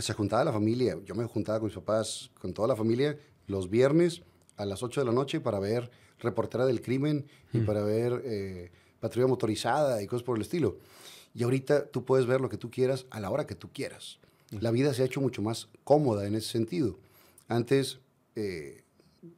se 0.00 0.12
juntaba 0.12 0.44
la 0.44 0.52
familia, 0.52 0.96
yo 1.04 1.14
me 1.14 1.24
juntaba 1.24 1.58
con 1.58 1.66
mis 1.66 1.74
papás, 1.74 2.30
con 2.40 2.54
toda 2.54 2.68
la 2.68 2.76
familia, 2.76 3.18
los 3.48 3.68
viernes 3.68 4.22
a 4.56 4.64
las 4.64 4.82
8 4.82 5.00
de 5.00 5.06
la 5.06 5.12
noche 5.12 5.40
para 5.40 5.58
ver 5.58 5.90
Reportera 6.20 6.66
del 6.66 6.80
Crimen 6.80 7.26
y 7.52 7.58
mm. 7.58 7.66
para 7.66 7.82
ver 7.82 8.70
patrulla 9.02 9.26
motorizada 9.26 10.00
y 10.00 10.06
cosas 10.06 10.22
por 10.22 10.36
el 10.36 10.42
estilo. 10.42 10.78
Y 11.34 11.42
ahorita 11.42 11.86
tú 11.86 12.04
puedes 12.04 12.24
ver 12.24 12.40
lo 12.40 12.48
que 12.48 12.56
tú 12.56 12.70
quieras 12.70 13.04
a 13.10 13.18
la 13.18 13.30
hora 13.30 13.48
que 13.48 13.56
tú 13.56 13.68
quieras. 13.72 14.18
La 14.60 14.70
vida 14.70 14.94
se 14.94 15.02
ha 15.02 15.06
hecho 15.06 15.20
mucho 15.20 15.42
más 15.42 15.68
cómoda 15.82 16.24
en 16.26 16.36
ese 16.36 16.48
sentido. 16.50 16.98
Antes, 17.48 17.98
eh, 18.36 18.84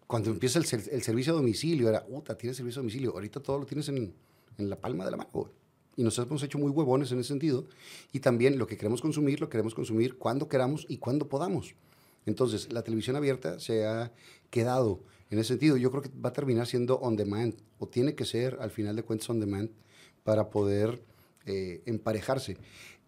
cuando 0.06 0.30
empieza 0.30 0.58
el, 0.58 0.66
servicio 0.66 1.32
a 1.32 1.36
domicilio, 1.36 1.88
era, 1.88 2.04
puta, 2.04 2.36
tienes 2.36 2.58
servicio 2.58 2.80
a 2.80 2.82
domicilio. 2.82 3.12
Ahorita 3.12 3.40
todo 3.40 3.60
lo 3.60 3.64
tienes 3.64 3.88
en, 3.88 4.12
la 4.58 4.76
palma 4.76 5.06
de 5.06 5.12
la 5.12 5.16
mano. 5.16 5.50
Y 5.96 6.02
nos 6.02 6.18
hemos 6.18 6.42
hecho 6.42 6.58
muy 6.58 6.70
huevones 6.70 7.10
en 7.12 7.20
ese 7.20 7.28
sentido. 7.28 7.64
Y 8.12 8.20
también 8.20 8.58
lo 8.58 8.66
que 8.66 8.76
queremos 8.76 9.00
consumir, 9.00 9.40
lo 9.40 9.48
queremos 9.48 9.74
consumir 9.74 10.18
cuando 10.18 10.46
queramos 10.46 10.84
y 10.88 10.98
cuando 10.98 11.26
podamos. 11.28 11.74
Entonces, 12.26 12.70
la 12.70 12.82
televisión 12.82 13.16
abierta 13.16 13.58
se 13.60 13.86
ha 13.86 14.12
quedado 14.50 15.00
en 15.30 15.38
ese 15.38 15.48
sentido. 15.48 15.76
Yo 15.76 15.90
creo 15.90 16.02
que 16.02 16.10
va 16.24 16.30
a 16.30 16.32
terminar 16.32 16.66
siendo 16.66 16.98
on 16.98 17.16
demand, 17.16 17.54
o 17.78 17.88
tiene 17.88 18.14
que 18.14 18.24
ser, 18.24 18.58
al 18.60 18.70
final 18.70 18.96
de 18.96 19.02
cuentas, 19.02 19.28
on 19.30 19.40
demand, 19.40 19.70
para 20.22 20.50
poder 20.50 21.02
eh, 21.46 21.82
emparejarse. 21.86 22.56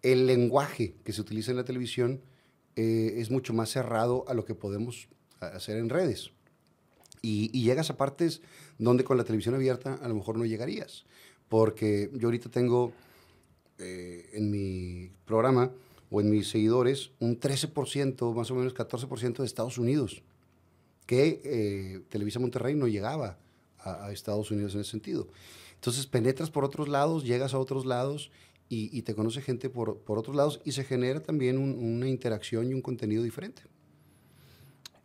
El 0.01 0.27
lenguaje 0.27 0.95
que 1.03 1.13
se 1.13 1.21
utiliza 1.21 1.51
en 1.51 1.57
la 1.57 1.65
televisión 1.65 2.21
eh, 2.75 3.15
es 3.17 3.31
mucho 3.31 3.53
más 3.53 3.69
cerrado 3.69 4.23
a 4.27 4.33
lo 4.33 4.45
que 4.45 4.53
podemos 4.53 5.07
hacer 5.39 5.77
en 5.77 5.89
redes. 5.89 6.31
Y, 7.21 7.49
llegas 7.63 7.89
a 7.89 7.97
partes 7.97 8.41
donde 8.77 9.03
con 9.03 9.17
la 9.17 9.23
televisión 9.23 9.55
abierta 9.55 9.95
a 9.95 10.07
lo 10.07 10.15
mejor 10.15 10.37
no 10.37 10.45
llegarías. 10.45 11.05
Porque 11.49 12.11
yo 12.13 12.27
ahorita 12.27 12.49
tengo 12.49 12.93
eh, 13.79 14.29
en 14.33 14.51
mi 14.51 15.11
programa 15.25 15.71
o 16.11 16.21
en 16.21 16.29
mis 16.29 16.49
seguidores 16.49 17.11
un 17.19 17.39
13%, 17.39 18.33
más 18.33 18.51
o 18.51 18.55
menos 18.55 18.75
14% 18.75 19.37
de 19.37 19.45
Estados 19.45 19.77
Unidos, 19.77 20.21
que 21.07 21.41
eh, 21.43 22.01
Televisa 22.09 22.39
Monterrey 22.39 22.75
no 22.75 22.87
llegaba 22.87 23.39
a, 23.79 24.11
Estados 24.11 24.51
Unidos 24.51 24.75
en 24.75 24.81
ese 24.81 24.91
sentido. 24.91 25.27
Entonces 25.73 26.05
penetras 26.05 26.51
por 26.51 26.63
otros 26.63 26.87
lados, 26.87 27.23
llegas 27.23 27.55
a 27.55 27.59
otros 27.59 27.85
lados 27.87 28.31
y, 28.69 29.01
te 29.03 29.15
conoce 29.15 29.41
gente 29.41 29.69
por, 29.69 29.99
por, 30.01 30.19
otros 30.19 30.35
lados 30.35 30.61
y 30.65 30.73
se 30.73 30.83
genera 30.83 31.21
también 31.21 31.57
una 31.57 32.09
interacción 32.09 32.69
y 32.69 32.73
un 32.73 32.81
contenido 32.81 33.23
diferente. 33.23 33.63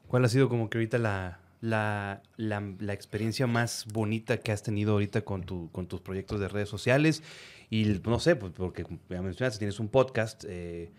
¿Cuál 0.08 0.24
ha 0.24 0.28
sido 0.28 0.48
como 0.48 0.68
que 0.68 0.78
ahorita 0.78 0.98
la, 0.98 1.40
la, 1.62 2.22
la, 2.36 2.92
experiencia 2.92 3.46
más 3.46 3.86
bonita 3.92 4.38
que 4.38 4.50
has 4.50 4.64
tenido 4.64 4.92
ahorita 4.92 5.22
con, 5.22 5.44
tu, 5.44 5.70
con 5.70 5.86
tus 5.86 6.00
proyectos 6.00 6.40
de 6.40 6.48
redes 6.48 6.68
sociales? 6.68 7.22
Y 7.70 7.84
no 8.04 8.18
sé, 8.18 8.36
pues 8.36 8.52
porque 8.52 8.84
ya 9.08 9.22
mencionaste, 9.22 9.58
tienes 9.58 9.78
un 9.78 9.88
podcast, 9.88 10.44
eh, 10.46 10.90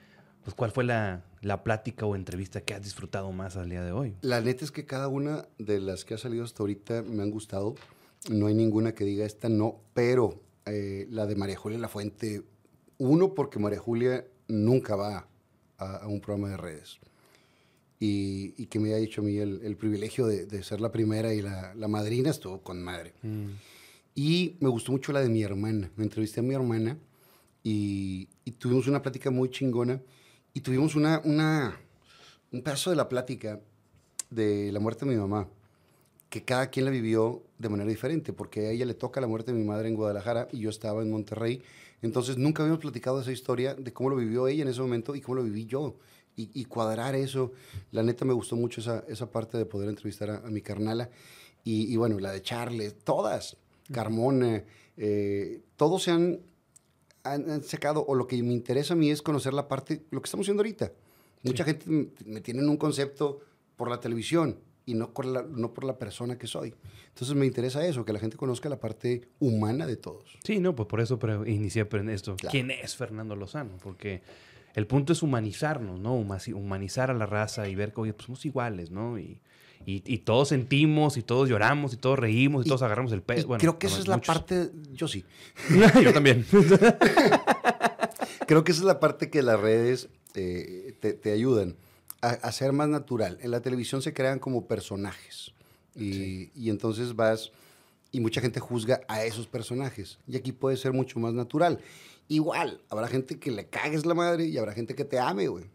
pues 0.43 0.55
¿cuál 0.55 0.71
fue 0.71 0.83
la, 0.83 1.23
la, 1.41 1.63
plática 1.63 2.05
o 2.05 2.15
entrevista 2.15 2.61
que 2.61 2.73
has 2.73 2.83
disfrutado 2.83 3.31
más 3.31 3.57
al 3.57 3.69
día 3.69 3.83
de 3.83 3.91
hoy? 3.91 4.15
La 4.21 4.41
neta 4.41 4.65
es 4.65 4.71
que 4.71 4.85
cada 4.85 5.07
una 5.07 5.47
de 5.57 5.79
las 5.79 6.05
que 6.05 6.13
ha 6.13 6.17
salido 6.17 6.43
hasta 6.43 6.63
ahorita 6.63 7.03
me 7.03 7.23
han 7.23 7.31
gustado. 7.31 7.75
No 8.29 8.47
hay 8.47 8.53
ninguna 8.53 8.93
que 8.93 9.03
diga 9.03 9.25
esta 9.25 9.49
no, 9.49 9.81
pero 9.93 10.41
eh, 10.65 11.07
la 11.09 11.25
de 11.25 11.35
María 11.35 11.57
Julia 11.57 11.77
La 11.77 11.89
Fuente, 11.89 12.43
uno, 12.97 13.33
porque 13.33 13.59
María 13.59 13.79
Julia 13.79 14.25
nunca 14.47 14.95
va 14.95 15.27
a 15.77 16.07
un 16.07 16.21
programa 16.21 16.49
de 16.49 16.57
redes 16.57 16.99
y, 18.05 18.65
que 18.65 18.79
me 18.79 18.93
ha 18.93 18.97
hecho 18.97 19.21
a 19.21 19.23
mí 19.23 19.37
el, 19.37 19.77
privilegio 19.77 20.27
de, 20.27 20.63
ser 20.63 20.81
la 20.81 20.91
primera 20.91 21.33
y 21.33 21.41
la, 21.41 21.87
madrina, 21.87 22.31
estuvo 22.31 22.61
con 22.61 22.81
madre. 22.83 23.13
Mm. 23.21 23.47
Y 24.15 24.57
me 24.59 24.67
gustó 24.69 24.91
mucho 24.91 25.13
la 25.13 25.21
de 25.21 25.29
mi 25.29 25.41
hermana. 25.41 25.89
Me 25.95 26.03
entrevisté 26.03 26.41
a 26.41 26.43
mi 26.43 26.53
hermana 26.53 26.97
y, 27.63 28.27
tuvimos 28.57 28.87
una 28.87 29.01
plática 29.01 29.31
muy 29.31 29.49
chingona 29.49 30.01
y 30.53 30.61
tuvimos 30.61 30.95
una, 30.95 31.21
una, 31.23 31.79
un 32.51 32.61
pedazo 32.61 32.89
de 32.89 32.95
la 32.95 33.09
plática 33.09 33.59
de 34.29 34.71
la 34.71 34.79
muerte 34.79 35.05
de 35.05 35.11
mi 35.11 35.17
mamá, 35.17 35.47
que 36.29 36.43
cada 36.43 36.67
quien 36.67 36.85
la 36.85 36.91
vivió 36.91 37.43
de 37.57 37.69
manera 37.69 37.89
diferente, 37.89 38.33
porque 38.33 38.67
a 38.67 38.71
ella 38.71 38.85
le 38.85 38.93
toca 38.93 39.21
la 39.21 39.27
muerte 39.27 39.51
de 39.51 39.57
mi 39.57 39.63
madre 39.63 39.89
en 39.89 39.95
Guadalajara 39.95 40.47
y 40.51 40.59
yo 40.59 40.69
estaba 40.69 41.01
en 41.01 41.11
Monterrey. 41.11 41.61
Entonces 42.01 42.37
nunca 42.37 42.63
habíamos 42.63 42.81
platicado 42.81 43.21
esa 43.21 43.31
historia 43.31 43.75
de 43.75 43.93
cómo 43.93 44.09
lo 44.09 44.15
vivió 44.15 44.47
ella 44.47 44.63
en 44.63 44.69
ese 44.69 44.81
momento 44.81 45.15
y 45.15 45.21
cómo 45.21 45.35
lo 45.35 45.43
viví 45.43 45.65
yo 45.65 45.95
y, 46.35 46.65
cuadrar 46.65 47.15
eso. 47.15 47.51
La 47.91 48.03
neta 48.03 48.25
me 48.25 48.33
gustó 48.33 48.55
mucho 48.55 48.81
esa, 48.81 49.03
esa 49.07 49.29
parte 49.29 49.57
de 49.57 49.65
poder 49.65 49.89
entrevistar 49.89 50.29
a, 50.29 50.49
mi 50.49 50.61
carnala. 50.61 51.09
Y, 51.63 51.95
bueno, 51.95 52.19
la 52.19 52.31
de 52.31 52.41
Charles, 52.41 52.95
todas, 53.03 53.55
Carmona, 53.91 54.63
eh, 54.97 55.61
todos 55.77 56.03
se 56.03 56.11
han, 56.11 56.39
han, 57.23 57.63
sacado, 57.63 58.05
o 58.05 58.15
lo 58.15 58.27
que 58.27 58.41
me 58.43 58.53
interesa 58.53 58.93
a 58.93 58.97
mí 58.97 59.09
es 59.09 59.21
conocer 59.21 59.53
la 59.53 59.67
parte, 59.67 60.03
lo 60.11 60.21
que 60.21 60.27
estamos 60.27 60.45
haciendo 60.45 60.61
ahorita. 60.61 60.91
Mucha 61.43 61.63
gente 61.63 61.85
me 62.25 62.41
tiene 62.41 62.65
un 62.65 62.77
concepto 62.77 63.41
por 63.75 63.89
la 63.89 63.99
televisión 63.99 64.59
y 64.85 64.93
no 64.93 65.13
por, 65.13 65.25
la, 65.25 65.43
no 65.43 65.73
por 65.73 65.83
la 65.83 65.97
persona 65.97 66.37
que 66.37 66.47
soy. 66.47 66.73
Entonces 67.09 67.35
me 67.35 67.45
interesa 67.45 67.85
eso, 67.85 68.05
que 68.05 68.13
la 68.13 68.19
gente 68.19 68.37
conozca 68.37 68.69
la 68.69 68.79
parte 68.79 69.27
humana 69.39 69.85
de 69.85 69.97
todos. 69.97 70.37
Sí, 70.43 70.59
no, 70.59 70.75
pues 70.75 70.87
por 70.87 71.01
eso 71.01 71.19
inicié 71.45 71.87
esto. 72.09 72.35
¿Quién 72.49 72.71
es 72.71 72.95
Fernando 72.95 73.35
Lozano? 73.35 73.77
Porque 73.81 74.21
el 74.73 74.87
punto 74.87 75.13
es 75.13 75.21
humanizarnos, 75.21 75.99
¿no? 75.99 76.15
Humanizar 76.15 77.11
a 77.11 77.13
la 77.13 77.25
raza 77.25 77.67
y 77.67 77.75
ver 77.75 77.93
que, 77.93 78.01
oye, 78.01 78.13
pues 78.13 78.25
somos 78.25 78.45
iguales, 78.45 78.89
¿no? 78.89 79.19
Y, 79.19 79.39
y, 79.85 80.17
todos 80.19 80.49
sentimos, 80.49 81.17
y 81.17 81.23
todos 81.23 81.49
lloramos, 81.49 81.93
y 81.93 81.97
todos 81.97 82.19
reímos, 82.19 82.65
y, 82.65 82.69
todos 82.69 82.81
agarramos 82.81 83.11
el 83.11 83.21
peso. 83.21 83.47
Bueno, 83.47 83.59
creo 83.59 83.79
que 83.79 83.87
esa 83.87 83.99
es 83.99 84.07
la 84.07 84.19
parte, 84.19 84.71
yo 84.93 85.07
sí. 85.07 85.25
yo 86.03 86.13
también. 86.13 86.45
creo 88.47 88.63
que 88.63 88.71
esa 88.71 88.81
es 88.81 88.85
la 88.85 88.99
parte 88.99 89.29
que 89.29 89.41
las 89.41 89.59
redes 89.59 90.09
eh, 90.35 90.95
te, 90.99 91.31
ayudan 91.31 91.75
a, 92.21 92.29
a, 92.29 92.51
ser 92.51 92.73
más 92.73 92.89
natural. 92.89 93.37
En 93.41 93.51
la 93.51 93.61
televisión 93.61 94.01
se 94.01 94.13
crean 94.13 94.39
como 94.39 94.67
personajes. 94.67 95.53
Y, 95.95 96.49
y 96.55 96.69
entonces 96.69 97.15
vas, 97.15 97.51
y 98.11 98.19
mucha 98.19 98.41
gente 98.41 98.59
juzga 98.59 99.01
a 99.07 99.23
esos 99.25 99.47
personajes. 99.47 100.19
Y 100.27 100.37
aquí 100.37 100.51
puede 100.51 100.77
ser 100.77 100.93
mucho 100.93 101.19
más 101.19 101.33
natural. 101.33 101.79
Igual, 102.27 102.81
habrá 102.89 103.07
gente 103.07 103.39
que 103.39 103.51
le 103.51 103.67
cagues 103.67 104.05
la 104.05 104.13
madre 104.13 104.45
y 104.45 104.57
habrá 104.57 104.73
gente 104.73 104.95
que 104.95 105.05
te 105.05 105.19
ame, 105.19 105.47
güey. 105.47 105.65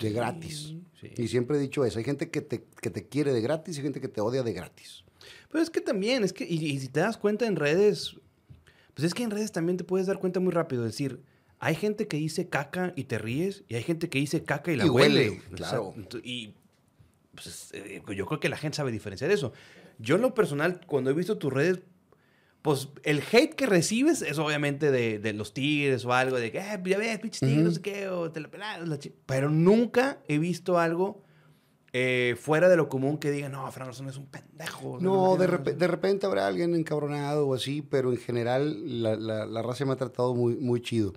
De 0.00 0.12
gratis. 0.12 0.74
Y 1.16 1.28
siempre 1.28 1.56
he 1.56 1.60
dicho 1.60 1.84
eso. 1.84 1.98
Hay 1.98 2.04
gente 2.04 2.30
que 2.30 2.40
te, 2.40 2.64
que 2.80 2.90
te 2.90 3.06
quiere 3.06 3.32
de 3.32 3.40
gratis 3.40 3.78
y 3.78 3.82
gente 3.82 4.00
que 4.00 4.08
te 4.08 4.20
odia 4.20 4.42
de 4.42 4.52
gratis. 4.52 5.04
Pero 5.50 5.62
es 5.62 5.70
que 5.70 5.80
también, 5.80 6.24
es 6.24 6.32
que, 6.32 6.44
y, 6.44 6.78
si 6.78 6.88
te 6.88 7.00
das 7.00 7.16
cuenta 7.16 7.46
en 7.46 7.56
redes, 7.56 8.16
pues 8.94 9.06
es 9.06 9.14
que 9.14 9.22
en 9.22 9.30
redes 9.30 9.52
también 9.52 9.76
te 9.76 9.84
puedes 9.84 10.06
dar 10.06 10.18
cuenta 10.18 10.40
muy 10.40 10.52
rápido. 10.52 10.86
Es 10.86 10.92
decir, 10.92 11.20
hay 11.58 11.74
gente 11.74 12.06
que 12.06 12.16
dice 12.16 12.48
caca 12.48 12.92
y 12.96 13.04
te 13.04 13.18
ríes, 13.18 13.64
y 13.68 13.74
hay 13.74 13.82
gente 13.82 14.08
que 14.08 14.18
dice 14.18 14.42
caca 14.42 14.72
y 14.72 14.76
la 14.76 14.90
huele. 14.90 15.42
Claro. 15.54 15.94
y 16.22 16.54
pues, 17.34 17.70
eh, 17.72 18.02
yo 18.14 18.26
creo 18.26 18.40
que 18.40 18.48
la 18.48 18.56
gente 18.56 18.76
sabe 18.76 18.92
diferenciar 18.92 19.30
eso. 19.30 19.52
Yo 19.98 20.16
en 20.16 20.22
lo 20.22 20.34
personal, 20.34 20.80
cuando 20.86 21.10
he 21.10 21.14
visto 21.14 21.36
tus 21.36 21.52
redes, 21.52 21.80
pues 22.62 22.88
el 23.04 23.22
hate 23.32 23.54
que 23.54 23.66
recibes 23.66 24.20
es 24.22 24.38
obviamente 24.38 24.90
de, 24.90 25.32
los 25.32 25.54
tigres 25.54 26.04
o 26.04 26.12
algo, 26.12 26.36
de 26.36 26.52
que, 26.52 26.58
eh, 26.58 26.80
ya 26.84 26.98
ves, 26.98 27.18
pinches 27.18 27.40
tigres, 27.40 27.64
no 27.64 27.70
sé 27.70 27.80
qué, 27.80 28.08
o 28.08 28.30
te 28.30 28.40
la 28.40 28.50
Pero 29.26 29.50
nunca 29.50 30.18
he 30.28 30.38
visto 30.38 30.78
algo 30.78 31.22
eh, 31.92 32.36
fuera 32.38 32.68
de 32.68 32.76
lo 32.76 32.88
común 32.88 33.18
que 33.18 33.30
digan, 33.30 33.52
no, 33.52 33.70
Fran 33.72 33.90
es 33.90 34.16
un 34.16 34.26
pendejo. 34.26 34.98
No, 35.00 35.36
de, 35.36 35.46
de, 35.46 35.86
repente 35.88 36.26
habrá 36.26 36.46
alguien 36.46 36.74
encabronado 36.74 37.48
o 37.48 37.54
así, 37.54 37.82
pero 37.82 38.12
en 38.12 38.18
general 38.18 39.02
la, 39.02 39.16
la, 39.16 39.62
raza 39.62 39.84
me 39.86 39.92
ha 39.92 39.96
tratado 39.96 40.34
muy, 40.34 40.54
muy 40.56 40.82
chido. 40.82 41.14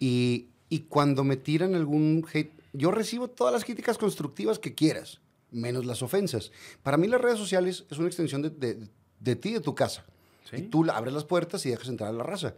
Y, 0.00 0.48
y 0.70 0.80
cuando 0.80 1.22
me 1.22 1.36
tiran 1.36 1.74
algún 1.74 2.26
hate, 2.32 2.52
yo 2.72 2.90
recibo 2.90 3.28
todas 3.28 3.52
las 3.52 3.64
críticas 3.64 3.96
constructivas 3.96 4.58
que 4.58 4.74
quieras, 4.74 5.20
menos 5.52 5.86
las 5.86 6.02
ofensas. 6.02 6.50
Para 6.82 6.96
mí 6.96 7.06
las 7.06 7.20
redes 7.20 7.38
sociales 7.38 7.84
es 7.90 7.98
una 7.98 8.08
extensión 8.08 8.42
de, 8.42 8.50
de, 8.50 8.88
de 9.20 9.36
ti, 9.36 9.52
de 9.52 9.60
tu 9.60 9.74
casa. 9.74 10.04
Y 10.52 10.62
tú 10.62 10.88
abres 10.90 11.12
las 11.12 11.24
puertas 11.24 11.64
y 11.66 11.70
dejas 11.70 11.88
entrar 11.88 12.10
a 12.10 12.12
la 12.12 12.24
raza. 12.24 12.54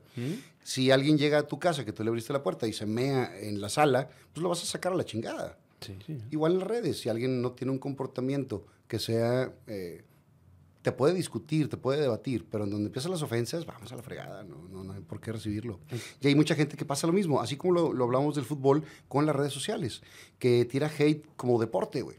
Si 0.62 0.90
alguien 0.90 1.18
llega 1.18 1.38
a 1.38 1.46
tu 1.46 1.58
casa, 1.58 1.84
que 1.84 1.92
tú 1.92 2.02
le 2.04 2.08
abriste 2.08 2.32
la 2.32 2.42
puerta 2.42 2.66
y 2.66 2.72
se 2.72 2.86
mea 2.86 3.38
en 3.38 3.60
la 3.60 3.68
sala, 3.68 4.08
pues 4.32 4.42
lo 4.42 4.48
vas 4.48 4.62
a 4.62 4.66
sacar 4.66 4.92
a 4.92 4.96
la 4.96 5.04
chingada. 5.04 5.58
Igual 6.30 6.52
en 6.52 6.58
las 6.58 6.68
redes, 6.68 7.00
si 7.00 7.08
alguien 7.08 7.40
no 7.40 7.52
tiene 7.52 7.72
un 7.72 7.78
comportamiento 7.78 8.66
que 8.86 8.98
sea... 8.98 9.52
Eh, 9.66 10.04
te 10.82 10.92
puede 10.92 11.12
discutir, 11.12 11.68
te 11.68 11.76
puede 11.76 12.00
debatir, 12.00 12.46
pero 12.50 12.64
en 12.64 12.70
donde 12.70 12.86
empiezan 12.86 13.10
las 13.10 13.22
ofensas, 13.22 13.66
vamos 13.66 13.92
a 13.92 13.96
la 13.96 14.02
fregada, 14.02 14.42
no, 14.44 14.82
no, 14.82 14.92
hay 14.92 15.00
por 15.00 15.20
qué 15.20 15.32
recibirlo. 15.32 15.80
Y 16.20 16.28
hay 16.28 16.34
mucha 16.34 16.54
gente 16.54 16.76
que 16.76 16.84
pasa 16.84 17.06
lo 17.06 17.12
mismo, 17.12 17.40
así 17.40 17.56
como 17.56 17.92
lo, 17.92 18.04
hablamos 18.04 18.34
del 18.34 18.44
fútbol 18.44 18.84
con 19.08 19.26
las 19.26 19.36
redes 19.36 19.52
sociales, 19.52 20.02
que 20.38 20.64
tira 20.64 20.90
hate 20.98 21.26
como 21.36 21.60
deporte, 21.60 22.02
güey. 22.02 22.16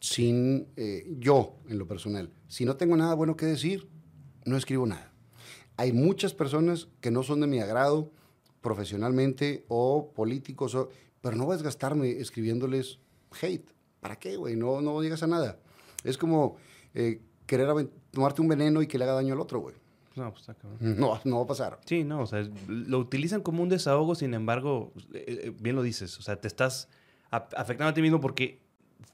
Sin 0.00 0.68
eh, 0.76 1.06
yo, 1.18 1.56
en 1.68 1.76
lo 1.76 1.86
personal, 1.86 2.30
si 2.46 2.64
no 2.64 2.76
tengo 2.76 2.96
nada 2.96 3.14
bueno 3.14 3.36
que 3.36 3.46
decir, 3.46 3.88
no 4.44 4.56
escribo 4.56 4.86
nada. 4.86 5.07
Hay 5.78 5.92
muchas 5.92 6.34
personas 6.34 6.88
que 7.00 7.12
no 7.12 7.22
son 7.22 7.40
de 7.40 7.46
mi 7.46 7.60
agrado 7.60 8.10
profesionalmente 8.60 9.64
o 9.68 10.12
políticos, 10.12 10.76
pero 11.20 11.36
no 11.36 11.46
vas 11.46 11.60
a 11.60 11.64
gastarme 11.64 12.10
escribiéndoles 12.10 12.98
hate. 13.40 13.70
¿Para 14.00 14.16
qué, 14.16 14.36
güey? 14.36 14.56
No, 14.56 14.80
no 14.80 15.00
llegas 15.02 15.22
a 15.22 15.28
nada. 15.28 15.60
Es 16.02 16.18
como 16.18 16.56
eh, 16.94 17.20
querer 17.46 17.68
tomarte 18.10 18.42
un 18.42 18.48
veneno 18.48 18.82
y 18.82 18.88
que 18.88 18.98
le 18.98 19.04
haga 19.04 19.14
daño 19.14 19.34
al 19.34 19.40
otro, 19.40 19.60
güey. 19.60 19.76
No, 20.16 20.32
pues 20.32 20.40
está 20.40 20.54
cabrón. 20.54 20.78
No, 20.98 21.20
no 21.24 21.36
va 21.36 21.42
a 21.44 21.46
pasar. 21.46 21.80
Sí, 21.84 22.02
no, 22.02 22.22
o 22.22 22.26
sea, 22.26 22.44
lo 22.66 22.98
utilizan 22.98 23.40
como 23.40 23.62
un 23.62 23.68
desahogo, 23.68 24.16
sin 24.16 24.34
embargo, 24.34 24.92
eh, 25.14 25.42
eh, 25.44 25.52
bien 25.60 25.76
lo 25.76 25.82
dices, 25.82 26.18
o 26.18 26.22
sea, 26.22 26.40
te 26.40 26.48
estás 26.48 26.88
afectando 27.30 27.90
a 27.90 27.94
ti 27.94 28.02
mismo 28.02 28.20
porque 28.20 28.58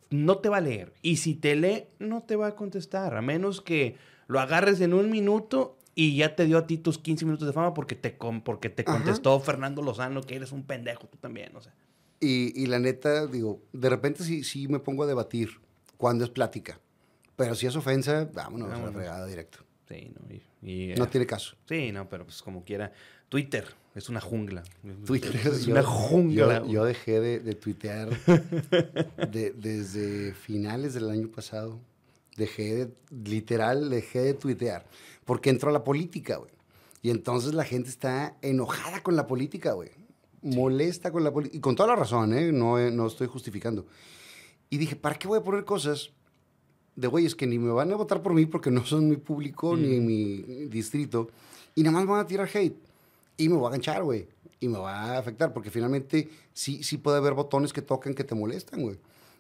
no 0.08 0.38
te 0.38 0.48
va 0.48 0.56
a 0.56 0.62
leer. 0.62 0.94
Y 1.02 1.16
si 1.16 1.34
te 1.34 1.56
lee, 1.56 1.88
no 1.98 2.22
te 2.22 2.36
va 2.36 2.46
a 2.46 2.56
contestar, 2.56 3.14
a 3.16 3.20
menos 3.20 3.60
que 3.60 3.96
lo 4.28 4.40
agarres 4.40 4.80
en 4.80 4.94
un 4.94 5.10
minuto 5.10 5.76
y 5.94 6.16
ya 6.16 6.34
te 6.34 6.44
dio 6.46 6.58
a 6.58 6.66
ti 6.66 6.78
tus 6.78 6.98
15 6.98 7.24
minutos 7.24 7.46
de 7.46 7.52
fama 7.52 7.74
porque 7.74 7.94
te, 7.94 8.16
porque 8.44 8.68
te 8.68 8.84
contestó 8.84 9.38
Fernando 9.40 9.82
Lozano 9.82 10.22
que 10.22 10.36
eres 10.36 10.52
un 10.52 10.64
pendejo 10.64 11.06
tú 11.06 11.18
también, 11.18 11.54
o 11.56 11.60
sea. 11.60 11.74
Y, 12.20 12.58
y, 12.60 12.66
la 12.66 12.78
neta, 12.78 13.26
digo, 13.26 13.60
de 13.72 13.90
repente 13.90 14.24
sí, 14.24 14.44
sí 14.44 14.66
me 14.66 14.78
pongo 14.78 15.02
a 15.02 15.06
debatir 15.06 15.60
cuando 15.96 16.24
es 16.24 16.30
plática. 16.30 16.80
Pero 17.36 17.54
si 17.54 17.66
es 17.66 17.76
ofensa, 17.76 18.28
vámonos, 18.32 18.72
a 18.72 18.78
la 18.78 18.92
fregada 18.92 19.26
directo. 19.26 19.58
Sí, 19.88 20.10
no. 20.14 20.20
no 20.26 21.04
eh, 21.04 21.08
tiene 21.10 21.26
caso. 21.26 21.56
Sí, 21.68 21.92
no, 21.92 22.08
pero 22.08 22.24
pues 22.24 22.40
como 22.42 22.64
quiera. 22.64 22.92
Twitter 23.28 23.66
es 23.94 24.08
una 24.08 24.20
jungla. 24.20 24.62
Twitter 25.04 25.34
es 25.36 25.66
una 25.66 25.82
jungla. 25.82 26.64
Yo, 26.66 26.84
dejé 26.84 27.20
de, 27.20 27.40
de 27.40 27.54
tuitear 27.54 28.08
desde 29.30 30.32
finales 30.32 30.94
del 30.94 31.10
año 31.10 31.28
pasado. 31.28 31.80
Dejé 32.36 32.74
de, 32.74 32.94
literal, 33.24 33.90
dejé 33.90 34.20
de 34.20 34.34
tuitear. 34.34 34.86
Porque 35.24 35.50
entró 35.50 35.70
a 35.70 35.72
la 35.72 35.84
política, 35.84 36.36
güey. 36.36 36.52
Y 37.02 37.10
entonces 37.10 37.54
la 37.54 37.64
gente 37.64 37.90
está 37.90 38.36
enojada 38.42 39.02
con 39.02 39.14
la 39.16 39.26
política, 39.26 39.72
güey. 39.72 39.90
Molesta 40.42 41.12
con 41.12 41.22
la 41.24 41.32
política. 41.32 41.58
Y 41.58 41.60
con 41.60 41.76
toda 41.76 41.90
la 41.90 41.96
razón, 41.96 42.32
¿eh? 42.32 42.50
No, 42.52 42.78
eh, 42.78 42.90
no 42.90 43.06
estoy 43.06 43.26
justificando. 43.26 43.86
Y 44.70 44.78
dije, 44.78 44.96
¿para 44.96 45.16
qué 45.16 45.28
voy 45.28 45.38
a 45.38 45.42
poner 45.42 45.64
cosas 45.64 46.12
de 46.96 47.08
güeyes 47.08 47.34
que 47.34 47.46
ni 47.46 47.58
me 47.58 47.72
van 47.72 47.92
a 47.92 47.96
votar 47.96 48.22
por 48.22 48.32
mí 48.32 48.46
porque 48.46 48.70
no 48.70 48.84
son 48.84 49.08
mi 49.08 49.16
público 49.16 49.76
ni 49.76 50.00
mi 50.00 50.66
distrito? 50.68 51.28
Y 51.74 51.82
nada 51.82 51.98
más 51.98 52.06
van 52.06 52.20
a 52.20 52.26
tirar 52.26 52.48
hate. 52.52 52.76
Y 53.36 53.48
me 53.48 53.56
voy 53.56 53.68
a 53.68 53.70
ganchar, 53.72 54.02
güey. 54.02 54.26
y 54.60 54.68
me 54.68 54.78
va 54.78 55.14
a 55.14 55.18
afectar, 55.18 55.52
porque 55.52 55.70
finalmente 55.70 56.30
sí, 56.54 56.82
sí 56.82 56.96
puede 56.96 57.18
haber 57.18 57.34
botones 57.34 57.72
que 57.72 57.82
tocan 57.82 58.14
que 58.14 58.24
te 58.24 58.34
molestan, 58.34 58.80
güey. 58.80 58.98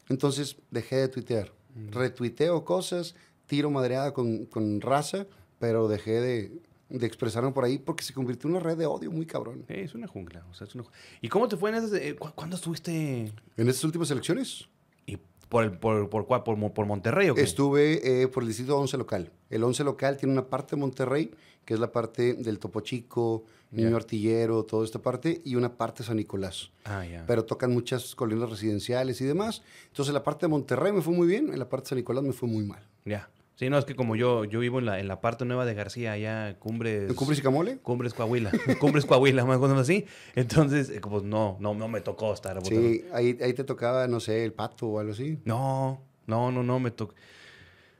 Entonces 0.08 0.56
dejé 0.70 0.96
de 0.96 1.08
tuitear. 1.08 1.52
Retuiteo 1.90 2.64
cosas, 2.64 3.14
tiro 3.46 3.70
madreada 3.70 4.12
con, 4.12 4.44
con 4.46 4.80
raza, 4.80 5.26
pero 5.58 5.88
dejé 5.88 6.20
de, 6.20 6.52
de 6.88 7.06
expresarme 7.06 7.52
por 7.52 7.64
ahí 7.64 7.78
porque 7.78 8.04
se 8.04 8.12
convirtió 8.12 8.48
en 8.48 8.56
una 8.56 8.64
red 8.64 8.76
de 8.76 8.86
odio 8.86 9.10
muy 9.10 9.26
cabrón. 9.26 9.64
Eh, 9.68 9.82
es 9.84 9.94
una 9.94 10.06
jungla. 10.06 10.44
O 10.50 10.54
sea, 10.54 10.66
es 10.66 10.74
una... 10.74 10.84
¿Y 11.20 11.28
cómo 11.28 11.48
te 11.48 11.56
fue 11.56 11.70
en 11.70 11.76
esas... 11.76 11.92
eh, 11.94 12.14
cu- 12.16 12.32
¿Cuándo 12.34 12.56
estuviste...? 12.56 13.32
En 13.56 13.68
estas 13.68 13.84
últimas 13.84 14.10
elecciones 14.10 14.68
¿Y 15.06 15.18
por, 15.48 15.64
el, 15.64 15.72
por, 15.78 16.08
por, 16.10 16.26
cuál? 16.26 16.42
por, 16.42 16.72
por 16.72 16.86
Monterrey 16.86 17.30
o 17.30 17.34
qué? 17.34 17.42
estuve 17.42 18.22
eh, 18.22 18.28
por 18.28 18.42
el 18.42 18.48
distrito 18.48 18.78
11 18.78 18.96
local. 18.98 19.32
El 19.50 19.62
11 19.64 19.84
local 19.84 20.16
tiene 20.16 20.32
una 20.32 20.46
parte 20.48 20.76
de 20.76 20.80
Monterrey, 20.80 21.30
que 21.64 21.74
es 21.74 21.80
la 21.80 21.92
parte 21.92 22.34
del 22.34 22.58
Topo 22.58 22.80
Chico, 22.80 23.44
Niño 23.70 23.90
Ya. 23.90 23.96
Artillero, 23.96 24.64
toda 24.64 24.84
esta 24.84 25.00
parte, 25.00 25.40
y 25.44 25.56
una 25.56 25.76
parte 25.76 26.02
de 26.02 26.06
San 26.06 26.16
Nicolás. 26.16 26.70
Ah, 26.84 27.04
ya. 27.04 27.24
pero 27.26 27.44
tocan 27.44 27.72
muchas 27.72 28.14
colinas 28.14 28.48
residenciales 28.48 29.20
y 29.20 29.24
demás. 29.24 29.62
Entonces, 29.88 30.10
en 30.10 30.14
la 30.14 30.22
parte 30.22 30.46
de 30.46 30.50
Monterrey 30.50 30.92
me 30.92 31.02
fue 31.02 31.12
muy 31.12 31.26
bien, 31.26 31.52
en 31.52 31.58
la 31.58 31.68
parte 31.68 31.84
de 31.86 31.88
San 31.90 31.98
Nicolás 31.98 32.22
me 32.22 32.32
fue 32.32 32.48
muy 32.48 32.64
mal. 32.64 32.86
Ya. 33.04 33.28
Sí, 33.56 33.70
no, 33.70 33.78
es 33.78 33.84
que 33.84 33.94
como 33.94 34.16
yo, 34.16 34.44
yo 34.44 34.58
vivo 34.58 34.80
en 34.80 34.86
la, 34.86 34.98
en 34.98 35.06
la 35.06 35.20
parte 35.20 35.44
nueva 35.44 35.64
de 35.64 35.74
García, 35.74 36.12
allá 36.12 36.56
Cumbres... 36.58 37.08
¿En 37.08 37.14
Cumbres 37.14 37.38
y 37.38 37.42
Camole? 37.42 37.78
Cumbres 37.78 38.12
Coahuila. 38.12 38.50
Cumbres 38.80 39.06
Coahuila, 39.06 39.44
más 39.44 39.58
cosas 39.58 39.78
así. 39.78 40.06
Entonces, 40.34 40.90
eh, 40.90 41.00
pues 41.00 41.22
no, 41.22 41.56
no, 41.60 41.72
no 41.72 41.86
me 41.86 42.00
tocó 42.00 42.34
estar. 42.34 42.60
Sí, 42.64 43.04
ahí, 43.12 43.38
ahí 43.40 43.52
te 43.52 43.62
tocaba, 43.62 44.08
no 44.08 44.18
sé, 44.18 44.44
el 44.44 44.52
pato 44.52 44.88
o 44.88 44.98
algo 44.98 45.12
así. 45.12 45.38
No, 45.44 46.00
no, 46.26 46.50
no, 46.50 46.64
no, 46.64 46.80
me 46.80 46.90
tocó. 46.90 47.14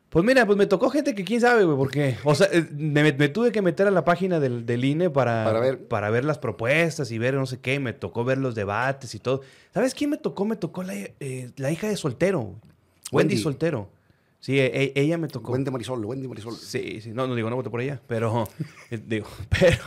Pues 0.09 0.25
mira, 0.25 0.47
pues 0.47 0.57
me 0.57 0.67
tocó 0.67 0.91
gente 0.91 1.13
que 1.15 1.25
quién 1.25 1.41
sabe, 1.41 1.65
güey, 1.65 1.77
porque, 1.77 2.17
o 2.23 2.35
sea, 2.37 2.49
eh, 2.53 2.65
me, 2.73 3.13
me 3.13 3.29
tuve 3.29 3.51
que 3.51 3.63
meter 3.63 3.89
a 3.89 3.91
la 3.91 4.05
página 4.05 4.39
del, 4.39 4.65
del 4.65 4.85
INE 4.85 5.11
para, 5.11 5.45
Para 5.45 5.59
ver. 5.59 5.89
para 5.89 6.09
ver 6.11 6.25
las 6.25 6.39
propuestas 6.39 7.11
y 7.11 7.19
ver 7.19 7.35
no 7.35 7.47
sé 7.47 7.59
qué, 7.59 7.81
me 7.81 7.93
tocó 7.93 8.25
ver 8.25 8.39
los 8.39 8.55
debates 8.55 9.13
y 9.17 9.19
todo. 9.19 9.41
¿Sabes 9.73 9.93
quién 9.93 10.11
me 10.11 10.17
tocó? 10.17 10.45
Me 10.45 10.55
tocó 10.55 10.85
la, 10.85 10.95
eh, 10.95 11.51
la 11.57 11.73
hija 11.73 11.89
de 11.89 11.97
Soltero, 11.97 12.55
Wendy. 13.11 13.37
Soltero. 13.37 13.89
Sí, 14.45 14.59
e- 14.61 14.67
e- 14.67 14.93
ella 14.95 15.17
me 15.17 15.27
tocó. 15.29 15.53
Wendy 15.53 15.71
Marisol, 15.71 16.05
Wendy 16.05 16.29
Marisol. 16.29 16.55
Sí, 16.55 17.01
sí, 17.01 17.13
no, 17.15 17.27
no 17.27 17.35
digo, 17.35 17.49
no 17.49 17.57
voté 17.57 17.71
por 17.71 17.81
ella, 17.81 18.03
pero, 18.07 18.47
eh, 18.91 19.01
digo, 19.03 19.27
pero, 19.59 19.79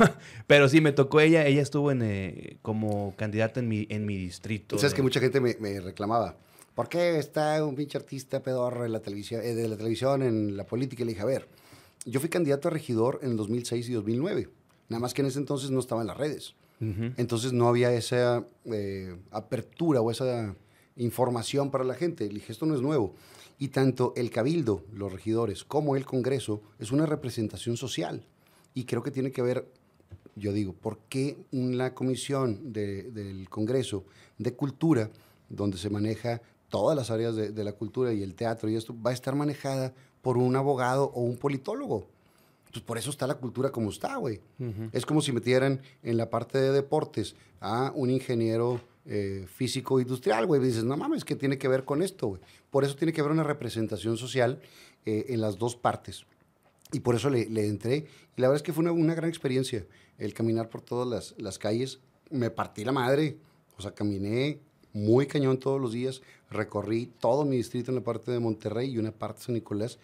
pero 0.47 0.67
sí, 0.67 0.81
me 0.81 0.93
tocó 0.93 1.19
ella, 1.19 1.45
ella 1.45 1.61
estuvo 1.61 1.91
en, 1.91 2.01
eh, 2.01 2.57
como 2.63 3.13
candidata 3.17 3.59
en 3.59 3.67
mi, 3.67 3.85
en 3.91 4.07
mi 4.07 4.17
distrito. 4.17 4.75
Sabes 4.79 4.93
de- 4.93 4.95
que 4.95 5.01
mucha 5.03 5.19
gente 5.19 5.39
me, 5.39 5.55
me 5.59 5.79
reclamaba, 5.79 6.37
¿por 6.73 6.89
qué 6.89 7.19
está 7.19 7.63
un 7.63 7.75
pinche 7.75 7.99
artista 7.99 8.41
pedorro 8.41 8.83
en 8.83 8.93
la 8.93 8.99
televisión, 8.99 9.41
eh, 9.43 9.53
de 9.53 9.67
la 9.67 9.77
televisión, 9.77 10.23
en 10.23 10.57
la 10.57 10.65
política? 10.65 11.03
Y 11.03 11.05
le 11.05 11.11
dije, 11.11 11.21
a 11.21 11.25
ver, 11.25 11.47
yo 12.05 12.19
fui 12.19 12.29
candidato 12.29 12.67
a 12.69 12.71
regidor 12.71 13.19
en 13.21 13.29
el 13.29 13.37
2006 13.37 13.87
y 13.89 13.93
2009. 13.93 14.49
Nada 14.89 14.99
más 14.99 15.13
que 15.13 15.21
en 15.21 15.27
ese 15.27 15.37
entonces 15.37 15.69
no 15.69 15.79
estaba 15.79 16.01
en 16.01 16.07
las 16.07 16.17
redes. 16.17 16.55
Ujú. 16.81 17.11
Entonces 17.17 17.53
no 17.53 17.67
había 17.67 17.93
esa 17.93 18.43
eh, 18.65 19.15
apertura 19.29 20.01
o 20.01 20.09
esa 20.09 20.55
información 20.95 21.69
para 21.71 21.83
la 21.83 21.93
gente. 21.93 22.27
Le 22.27 22.35
dije, 22.35 22.51
esto 22.51 22.65
no 22.65 22.73
es 22.73 22.81
nuevo. 22.81 23.13
Y 23.59 23.69
tanto 23.69 24.13
el 24.15 24.29
cabildo, 24.29 24.83
los 24.93 25.11
regidores, 25.11 25.63
como 25.63 25.95
el 25.95 26.05
Congreso 26.05 26.61
es 26.79 26.91
una 26.91 27.05
representación 27.05 27.75
social. 27.77 28.23
Y 28.73 28.83
creo 28.85 29.01
que 29.01 29.09
tiene 29.11 29.31
que 29.31 29.41
ver, 29.41 29.67
yo 30.35 30.53
digo, 30.53 30.73
¿por 30.73 30.99
qué 31.09 31.37
la 31.51 31.93
comisión 31.95 32.71
de- 32.71 33.03
del 33.11 33.49
Congreso 33.49 34.03
de 34.37 34.53
Cultura, 34.53 35.09
donde 35.49 35.77
se 35.77 35.89
maneja 35.89 36.41
todas 36.69 36.95
las 36.95 37.09
áreas 37.09 37.35
de, 37.35 37.51
de 37.51 37.63
la 37.63 37.71
cultura 37.73 38.13
y 38.13 38.21
el 38.21 38.35
teatro 38.35 38.69
y 38.69 38.75
esto, 38.75 38.95
va 39.01 39.09
a 39.11 39.13
estar 39.13 39.33
manejada 39.35 39.93
por 40.21 40.37
un 40.37 40.55
abogado 40.55 41.05
o 41.15 41.21
un 41.21 41.37
politólogo? 41.37 42.05
Pues 42.71 42.83
por 42.83 42.97
eso 42.99 43.09
está 43.09 43.25
la 43.25 43.35
cultura 43.35 43.71
como 43.71 43.89
está, 43.89 44.17
güey. 44.17 44.39
Es 44.91 45.05
como 45.05 45.21
si 45.21 45.31
metieran 45.31 45.81
en 46.03 46.17
la 46.17 46.29
parte 46.29 46.59
de 46.59 46.71
deportes 46.71 47.35
a 47.61 47.91
un 47.95 48.11
ingeniero 48.11 48.81
eh, 49.07 49.45
físico 49.47 49.99
industrial, 49.99 50.45
güey. 50.45 50.61
Dices, 50.61 50.83
no 50.83 50.97
mames, 50.97 51.23
¿qué 51.23 51.35
tiene 51.35 51.57
que 51.57 51.67
ver 51.67 51.85
con 51.85 52.01
esto, 52.01 52.27
güey? 52.27 52.41
Por 52.69 52.83
eso 52.83 52.95
tiene 52.95 53.13
que 53.13 53.21
haber 53.21 53.31
una 53.31 53.43
representación 53.43 54.17
social 54.17 54.59
eh, 55.05 55.25
en 55.29 55.41
las 55.41 55.57
dos 55.57 55.75
partes. 55.75 56.25
Y 56.91 56.99
por 56.99 57.15
eso 57.15 57.29
le, 57.29 57.49
le 57.49 57.67
entré. 57.67 58.05
Y 58.35 58.41
la 58.41 58.47
verdad 58.47 58.57
es 58.57 58.63
que 58.63 58.73
fue 58.73 58.81
una, 58.81 58.91
una 58.91 59.15
gran 59.15 59.29
experiencia 59.29 59.85
el 60.17 60.33
caminar 60.33 60.69
por 60.69 60.81
todas 60.81 61.07
las, 61.07 61.41
las 61.41 61.57
calles. 61.57 61.99
Me 62.29 62.49
partí 62.49 62.83
la 62.83 62.91
madre. 62.91 63.37
O 63.77 63.81
sea, 63.81 63.91
caminé 63.91 64.59
muy 64.93 65.27
cañón 65.27 65.59
todos 65.59 65.79
los 65.79 65.93
días. 65.93 66.21
Recorrí 66.49 67.11
todo 67.19 67.45
mi 67.45 67.57
distrito 67.57 67.91
en 67.91 67.95
la 67.95 68.03
parte 68.03 68.31
de 68.31 68.39
Monterrey 68.39 68.89
y 68.89 68.97
una 68.97 69.11
parte 69.11 69.39
de 69.39 69.45
San 69.45 69.55
Nicolás. 69.55 69.99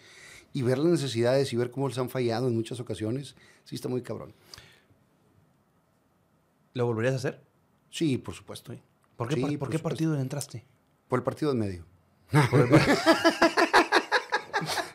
Y 0.54 0.62
ver 0.62 0.78
las 0.78 0.91
necesidades 0.91 1.51
y 1.51 1.58
ver 1.58 1.72
cómo 1.72 1.88
les 1.88 1.97
han 1.97 2.10
fallado 2.10 2.47
en 2.47 2.56
muchas 2.56 2.80
ocasiones, 2.80 3.36
sí 3.66 3.76
está 3.76 3.89
muy 3.89 4.01
cabrón. 4.01 4.34
¿Lo 6.74 6.86
volverías 6.86 7.16
a 7.16 7.18
hacer? 7.18 7.41
Sí, 7.89 8.18
por 8.18 8.36
supuesto. 8.36 8.74
¿Por 9.16 9.28
qué, 9.28 9.36
Sí, 9.36 9.41
par- 9.41 9.49
por 9.51 9.59
por 9.59 9.70
qué 9.70 9.78
supuesto. 9.78 9.89
partido 9.89 10.20
entraste? 10.20 10.66
Por 11.07 11.20
el 11.20 11.24
partido 11.24 11.51
en 11.51 11.59
medio. 11.59 11.86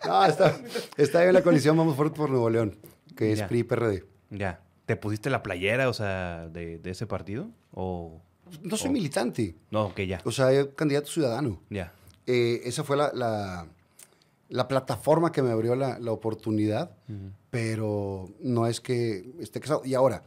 no, 0.07 0.25
está, 0.27 0.59
está 0.97 1.25
en 1.25 1.35
la 1.35 1.43
coalición 1.43 1.77
Vamos 1.77 1.97
Fuerte 1.97 2.17
por 2.17 2.31
Nuevo 2.31 2.51
León, 2.51 2.77
que 3.17 3.33
es 3.33 3.39
Ya. 3.41 3.49
PRI 3.49 3.65
PRD. 3.65 4.05
Ya. 4.31 4.61
¿Te 4.87 4.97
pusiste 4.97 5.29
la 5.31 5.43
playera, 5.43 5.89
o 5.89 5.93
sea, 5.93 6.49
de, 6.49 6.79
de 6.79 6.91
ese 6.91 7.07
partido? 7.07 7.51
¿O 7.73 8.21
No 8.63 8.77
soy 8.77 8.91
militante, 8.91 9.55
no? 9.71 9.95
Que 9.95 10.07
ya. 10.07 10.21
o 10.25 10.33
sea, 10.33 10.51
candidato 10.75 11.09
ciudadano. 11.09 11.61
Ya. 11.69 11.93
Eh, 12.27 12.63
esa 12.65 12.85
fue 12.85 12.97
la, 12.97 13.11
la, 13.13 13.67
la 14.49 14.69
plataforma 14.69 15.31
que 15.31 15.43
me 15.43 15.51
abrió 15.51 15.77
la, 15.77 15.99
la 15.99 16.13
oportunidad, 16.13 16.91
pero 17.51 18.31
no 18.41 18.67
es 18.67 18.81
que 18.81 19.31
esté 19.41 19.61
casado. 19.61 19.83
Y 19.85 19.95
ahora, 19.95 20.23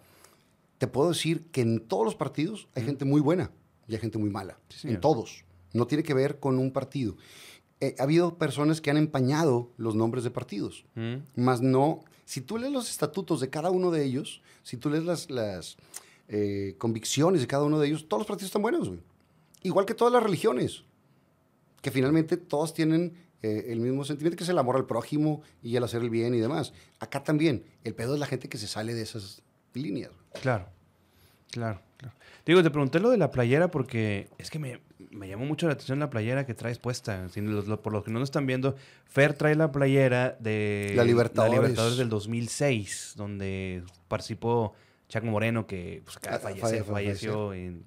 te 0.78 0.88
puedo 0.88 1.10
decir 1.10 1.48
que 1.52 1.62
en 1.62 1.80
todos 1.80 2.06
los 2.06 2.16
partidos 2.16 2.68
hay 2.76 2.84
gente 2.86 3.04
muy 3.06 3.22
buena 3.22 3.52
y 3.92 3.96
hay 3.96 4.00
gente 4.00 4.18
muy 4.18 4.30
mala. 4.30 4.58
Sí, 4.70 4.88
en 4.88 5.02
todos. 5.02 5.44
No 5.74 5.86
tiene 5.86 6.02
que 6.04 6.14
ver 6.14 6.40
con 6.40 6.58
un 6.58 6.72
partido. 6.72 7.18
Eh, 7.82 7.96
ha 8.00 8.04
habido 8.04 8.38
personas 8.38 8.80
que 8.80 8.90
han 8.90 8.98
empañado 8.98 9.70
los 9.78 9.96
nombres 9.96 10.24
de 10.24 10.32
partidos, 10.32 10.86
Mm. 10.96 11.16
más 11.36 11.62
no. 11.62 12.04
Si 12.26 12.40
tú 12.40 12.58
lees 12.58 12.72
los 12.72 12.90
estatutos 12.90 13.42
de 13.42 13.50
cada 13.50 13.70
uno 13.72 13.92
de 13.92 14.04
ellos, 14.06 14.42
si 14.64 14.78
tú 14.78 14.90
lees 14.90 15.04
las, 15.04 15.30
las 15.30 15.76
eh, 16.30 16.76
convicciones 16.78 17.42
de 17.42 17.48
cada 17.48 17.64
uno 17.66 17.78
de 17.80 17.88
ellos, 17.88 18.08
todos 18.08 18.22
los 18.22 18.28
partidos 18.28 18.48
están 18.48 18.62
buenos, 18.62 18.88
güey. 18.88 19.02
Igual 19.64 19.86
que 19.86 19.94
todas 19.94 20.14
las 20.14 20.24
religiones 20.24 20.84
que 21.82 21.92
finalmente 21.92 22.38
todos 22.38 22.74
tienen 22.74 23.18
eh, 23.42 23.66
el 23.70 23.80
mismo 23.82 24.06
sentimiento, 24.06 24.38
que 24.38 24.44
es 24.44 24.50
el 24.50 24.58
amor 24.60 24.76
al 24.78 24.86
prójimo 24.86 25.42
y 25.64 25.76
el 25.76 25.84
hacer 25.84 26.02
el 26.04 26.10
bien 26.12 26.34
y 26.36 26.40
demás. 26.40 26.74
Acá 27.00 27.24
también, 27.24 27.66
el 27.84 27.96
pedo 27.96 28.14
es 28.14 28.20
la 28.20 28.28
gente 28.28 28.48
que 28.48 28.58
se 28.60 28.68
sale 28.68 28.94
de 28.94 29.02
esas 29.02 29.42
líneas. 29.74 30.12
Claro. 30.42 30.68
Claro, 31.52 31.80
claro. 31.98 32.16
Digo, 32.46 32.64
te 32.64 32.72
pregunté 32.72 33.00
lo 33.00 33.10
de 33.12 33.18
la 33.18 33.30
playera 33.30 33.70
porque 33.70 34.28
es 34.40 34.50
que 34.50 34.58
me, 34.58 34.80
me 35.12 35.28
llamó 35.28 35.46
mucho 35.46 35.68
la 35.68 35.74
atención 35.74 36.00
la 36.00 36.10
playera 36.10 36.46
que 36.46 36.54
traes 36.54 36.80
puesta. 36.80 37.30
Si 37.30 37.40
los- 37.42 37.68
lo- 37.68 37.82
por 37.82 37.94
los 37.94 38.04
que 38.04 38.10
no 38.12 38.18
lo 38.20 38.26
están 38.26 38.46
viendo, 38.48 38.76
Fer 39.06 39.34
trae 39.34 39.54
la 39.56 39.72
playera 39.72 40.36
de 40.40 40.94
La 40.96 41.04
Libertadores. 41.04 41.60
Libertadores 41.60 41.98
del 41.98 42.10
2006, 42.10 43.14
donde 43.16 43.84
participó 44.08 44.74
Chaco 45.10 45.28
Moreno, 45.28 45.68
que 45.68 46.02
pues, 46.06 46.18
Ah, 46.28 46.40
fallece- 46.40 46.62
falle- 46.62 46.84
falleció 46.84 47.54
en- 47.54 47.84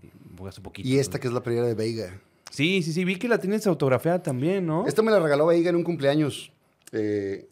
hace 0.47 0.61
poquito. 0.61 0.87
Y 0.89 0.99
esta 0.99 1.19
que 1.19 1.27
es 1.29 1.33
la 1.33 1.43
playera 1.43 1.67
de 1.67 1.75
Veiga. 1.75 2.21
Sí, 2.51 2.83
sí, 2.83 2.93
sí, 2.93 3.05
vi 3.05 3.17
que 3.17 3.27
la 3.29 3.39
tienes 3.39 3.67
autografiada 3.67 4.23
también, 4.23 4.67
¿no? 4.67 4.87
Esta 4.87 5.03
me 5.03 5.11
la 5.11 5.19
regaló 5.19 5.47
Veiga 5.47 5.71
en 5.71 5.77
un 5.77 5.83
cumpleaños. 5.85 6.53
Eh, 6.93 7.49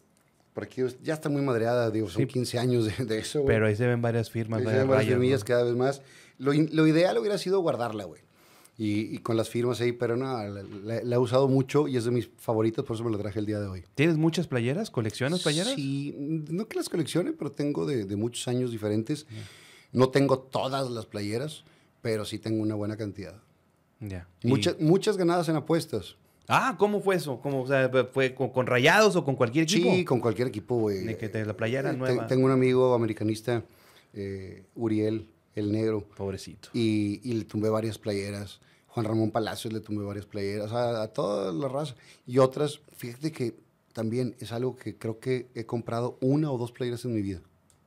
por 0.53 0.63
aquí 0.65 0.81
ya 1.01 1.13
está 1.13 1.29
muy 1.29 1.41
madreada, 1.41 1.89
digo, 1.91 2.09
son 2.09 2.21
Sí. 2.23 2.27
15 2.27 2.59
años 2.59 2.85
de, 2.97 3.05
de 3.05 3.19
eso. 3.19 3.41
güey. 3.41 3.55
Pero 3.55 3.67
ahí 3.67 3.75
se 3.75 3.87
ven 3.87 4.01
varias 4.01 4.29
firmas, 4.29 4.59
Ahí 4.61 4.67
se 4.67 4.77
ven 4.77 4.87
varias 4.87 5.07
firmillas 5.07 5.41
¿no? 5.41 5.45
cada 5.45 5.63
vez 5.63 5.75
más. 5.75 6.01
Lo, 6.37 6.51
lo 6.53 6.87
ideal 6.87 7.17
hubiera 7.17 7.37
sido 7.37 7.59
guardarla, 7.61 8.05
güey. 8.05 8.21
Y, 8.75 9.15
y 9.15 9.17
con 9.19 9.37
las 9.37 9.49
firmas 9.49 9.79
ahí, 9.81 9.91
pero 9.91 10.17
no, 10.17 10.25
la, 10.43 10.63
la- 10.63 11.03
la 11.03 11.15
he 11.15 11.19
usado 11.19 11.47
mucho 11.47 11.87
y 11.87 11.95
es 11.95 12.05
de 12.05 12.11
mis 12.11 12.29
favoritas, 12.39 12.83
por 12.83 12.95
eso 12.95 13.03
me 13.03 13.11
la 13.11 13.19
traje 13.19 13.37
el 13.39 13.45
día 13.45 13.59
de 13.59 13.67
hoy. 13.67 13.83
¿Tienes 13.93 14.17
muchas 14.17 14.47
playeras? 14.47 14.89
¿Coleccionas 14.89 15.43
playeras? 15.43 15.73
Sí, 15.75 16.15
no 16.49 16.67
que 16.67 16.77
las 16.77 16.89
coleccione, 16.89 17.33
pero 17.33 17.51
tengo 17.51 17.85
de, 17.85 18.05
de 18.05 18.15
muchos 18.15 18.47
años 18.47 18.71
diferentes. 18.71 19.27
No 19.91 20.09
tengo 20.09 20.39
todas 20.39 20.89
las 20.89 21.05
playeras, 21.05 21.63
pero 22.01 22.25
sí 22.25 22.39
tengo 22.39 22.63
una 22.63 22.73
buena 22.73 22.97
cantidad. 22.97 23.35
Ya. 23.99 24.27
Y- 24.41 24.47
Muchas, 24.47 24.79
muchas 24.79 25.17
ganadas 25.17 25.49
en 25.49 25.55
apuestas. 25.55 26.15
Ah, 26.47 26.75
¿cómo 26.77 26.99
fue 27.01 27.15
eso? 27.15 27.39
¿Cómo, 27.41 27.61
o 27.61 27.67
sea, 27.67 27.89
¿Fue 28.11 28.33
con, 28.35 28.49
con 28.49 28.67
rayados 28.67 29.15
o 29.15 29.23
con 29.23 29.35
cualquier 29.35 29.63
equipo? 29.63 29.89
Sí, 29.93 30.03
con 30.05 30.19
cualquier 30.19 30.49
equipo, 30.49 30.75
güey. 30.77 31.03
De 31.05 31.17
que 31.17 31.29
te- 31.29 31.45
la 31.45 31.55
playera 31.55 31.91
Eh, 31.91 31.97
nueva. 31.97 32.27
Tengo 32.27 32.45
un 32.45 32.51
amigo 32.51 32.93
americanista, 32.93 33.63
eh, 34.13 34.65
Uriel, 34.75 35.29
el 35.55 35.71
negro, 35.71 36.03
Pobrecito. 36.17 36.69
y, 36.73 37.21
y 37.23 37.33
le 37.33 37.45
tumbé 37.45 37.69
varias 37.69 37.97
playeras. 37.97 38.59
Juan 38.87 39.05
Ramón 39.05 39.31
Palacios 39.31 39.73
le 39.73 39.79
tumbé 39.79 40.03
varias 40.03 40.25
playeras, 40.25 40.71
a, 40.71 41.01
a 41.03 41.07
toda 41.07 41.51
la 41.53 41.67
raza. 41.67 41.95
Y 42.27 42.37
otras, 42.39 42.79
fíjate 42.95 43.31
que 43.31 43.55
también 43.93 44.35
es 44.39 44.51
algo 44.51 44.75
que 44.75 44.97
creo 44.97 45.19
que 45.19 45.47
he 45.55 45.65
comprado 45.65 46.17
una 46.21 46.51
o 46.51 46.57
dos 46.57 46.71
playeras 46.71 47.05
en 47.05 47.13
mi 47.13 47.21
vida. 47.21 47.41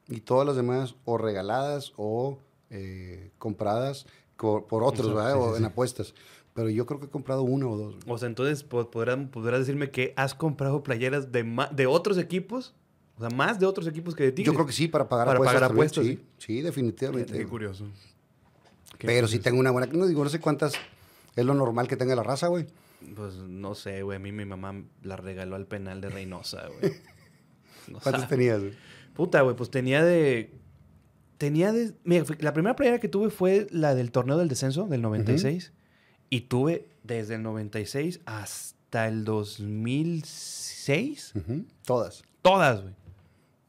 Y 0.08 0.20
todas 0.20 0.46
las 0.46 0.56
demás 0.56 0.94
o 1.04 1.18
regaladas 1.18 1.92
o 1.96 2.38
eh, 2.70 3.30
compradas 3.38 4.06
co- 4.36 4.66
por 4.66 4.82
otros, 4.82 5.06
Sí, 5.08 5.12
¿verdad? 5.14 5.32
sí, 5.34 5.38
o 5.38 5.56
en 5.56 5.64
apuestas. 5.64 6.14
Pero 6.56 6.68
yo 6.70 6.86
creo 6.86 6.98
que 6.98 7.06
he 7.06 7.10
comprado 7.10 7.42
una 7.42 7.68
o 7.68 7.76
dos. 7.76 7.94
O 8.08 8.18
sea, 8.18 8.26
entonces 8.28 8.64
po- 8.64 8.90
podrás, 8.90 9.18
podrás 9.30 9.60
decirme 9.60 9.90
que 9.92 10.12
has 10.16 10.34
comprado 10.34 10.82
playeras 10.82 11.30
de, 11.30 11.44
ma- 11.44 11.68
de 11.68 11.86
otros 11.86 12.18
equipos. 12.18 12.74
O 13.16 13.20
sea, 13.20 13.30
más 13.30 13.60
de 13.60 13.66
otros 13.66 13.86
equipos 13.86 14.14
que 14.16 14.24
de 14.24 14.32
ti. 14.32 14.42
Yo 14.42 14.52
creo 14.54 14.66
que 14.66 14.72
sí, 14.72 14.88
para 14.88 15.08
pagar 15.08 15.26
Para 15.26 15.36
apuestas. 15.38 15.54
pagar 15.54 15.70
apuestas, 15.70 16.04
sí. 16.04 16.18
Sí, 16.38 16.62
definitivamente. 16.62 17.32
Qué 17.32 17.46
curioso. 17.46 17.86
¿Qué 18.98 19.06
Pero 19.06 19.28
sí 19.28 19.36
pues? 19.36 19.44
tengo 19.44 19.60
una 19.60 19.70
buena. 19.70 19.86
No 19.92 20.06
digo, 20.06 20.24
no 20.24 20.30
sé 20.30 20.40
cuántas 20.40 20.74
es 21.36 21.44
lo 21.44 21.54
normal 21.54 21.86
que 21.88 21.96
tenga 21.96 22.16
la 22.16 22.22
raza, 22.24 22.48
güey. 22.48 22.66
Pues 23.14 23.34
no 23.34 23.74
sé, 23.74 24.02
güey. 24.02 24.16
A 24.16 24.18
mí 24.18 24.32
mi 24.32 24.44
mamá 24.46 24.82
la 25.02 25.16
regaló 25.16 25.54
al 25.56 25.66
penal 25.66 26.00
de 26.00 26.08
Reynosa, 26.10 26.66
güey. 26.80 26.92
No 27.88 28.00
¿Cuántas 28.00 28.22
sabe. 28.24 28.36
tenías, 28.36 28.58
güey? 28.60 28.72
Puta, 29.14 29.42
güey, 29.42 29.54
pues 29.54 29.70
tenía 29.70 30.02
de. 30.02 30.52
Tenía 31.38 31.72
de. 31.72 31.92
Mira, 32.04 32.24
la 32.40 32.52
primera 32.52 32.74
playera 32.74 32.98
que 32.98 33.08
tuve 33.08 33.30
fue 33.30 33.66
la 33.70 33.94
del 33.94 34.10
torneo 34.10 34.36
del 34.38 34.48
descenso, 34.48 34.86
del 34.88 35.02
96. 35.02 35.72
Y 36.30 36.42
tuve 36.42 36.86
desde 37.04 37.34
el 37.36 37.42
96 37.42 38.20
hasta 38.26 39.08
el 39.08 39.24
2006. 39.24 41.32
Ujú, 41.36 41.64
Todas. 41.84 42.22
Todas, 42.42 42.82
güey. 42.82 42.94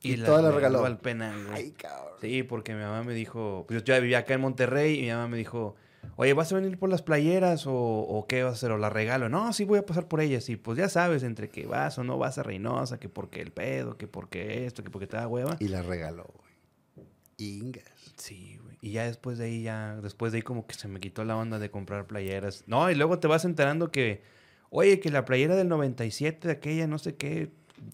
Y 0.01 0.17
todas 0.17 0.43
las 0.43 0.53
regaló. 0.53 0.85
al 0.85 0.99
penal, 0.99 1.45
güey. 1.47 1.55
Ay, 1.55 1.71
cabrón. 1.71 2.13
Sí, 2.21 2.43
porque 2.43 2.73
mi 2.73 2.81
mamá 2.81 3.03
me 3.03 3.13
dijo. 3.13 3.65
Pues 3.67 3.83
yo 3.83 3.93
ya 3.93 3.99
vivía 3.99 4.19
acá 4.19 4.33
en 4.35 4.41
Monterrey 4.41 4.99
y 4.99 5.03
mi 5.03 5.09
mamá 5.11 5.27
me 5.27 5.37
dijo. 5.37 5.75
Oye, 6.15 6.33
¿vas 6.33 6.51
a 6.51 6.55
venir 6.55 6.77
por 6.79 6.89
las 6.89 7.01
playeras 7.01 7.67
o, 7.67 7.73
o 7.75 8.27
qué 8.27 8.43
vas 8.43 8.53
a 8.53 8.55
hacer? 8.55 8.71
¿O 8.71 8.77
las 8.77 8.93
regalo? 8.93 9.29
No, 9.29 9.51
sí 9.53 9.65
voy 9.65 9.79
a 9.79 9.85
pasar 9.85 10.07
por 10.07 10.21
ellas. 10.21 10.47
Y 10.49 10.55
pues 10.55 10.77
ya 10.77 10.89
sabes, 10.89 11.23
entre 11.23 11.49
que 11.49 11.65
vas 11.67 11.97
o 11.97 12.03
no 12.03 12.17
vas 12.17 12.37
a 12.37 12.43
Reynosa, 12.43 12.99
que 12.99 13.09
porque 13.09 13.41
el 13.41 13.51
pedo, 13.51 13.97
que 13.97 14.07
porque 14.07 14.65
esto, 14.65 14.83
que 14.83 14.89
porque 14.89 15.07
te 15.07 15.17
da 15.17 15.27
hueva. 15.27 15.57
Y 15.59 15.67
la 15.67 15.81
regaló, 15.81 16.25
güey. 16.33 17.07
Ingas. 17.37 17.83
Sí, 18.15 18.57
güey. 18.63 18.66
Y 18.87 18.91
ya 18.91 19.03
después 19.05 19.37
de 19.37 19.45
ahí, 19.45 19.63
ya, 19.63 19.97
después 20.01 20.31
de 20.31 20.37
ahí 20.37 20.41
como 20.41 20.65
que 20.65 20.75
se 20.75 20.87
me 20.87 20.99
quitó 21.01 21.25
la 21.25 21.35
onda 21.35 21.59
de 21.59 21.69
comprar 21.69 22.07
playeras. 22.07 22.63
No, 22.67 22.89
y 22.89 22.95
luego 22.95 23.19
te 23.19 23.27
vas 23.27 23.43
enterando 23.43 23.91
que, 23.91 24.21
oye, 24.69 24.99
que 25.01 25.11
la 25.11 25.25
playera 25.25 25.55
del 25.55 25.67
97 25.67 26.47
de 26.47 26.53
aquella, 26.53 26.87
no 26.87 26.97
sé 26.97 27.15
qué, 27.15 27.51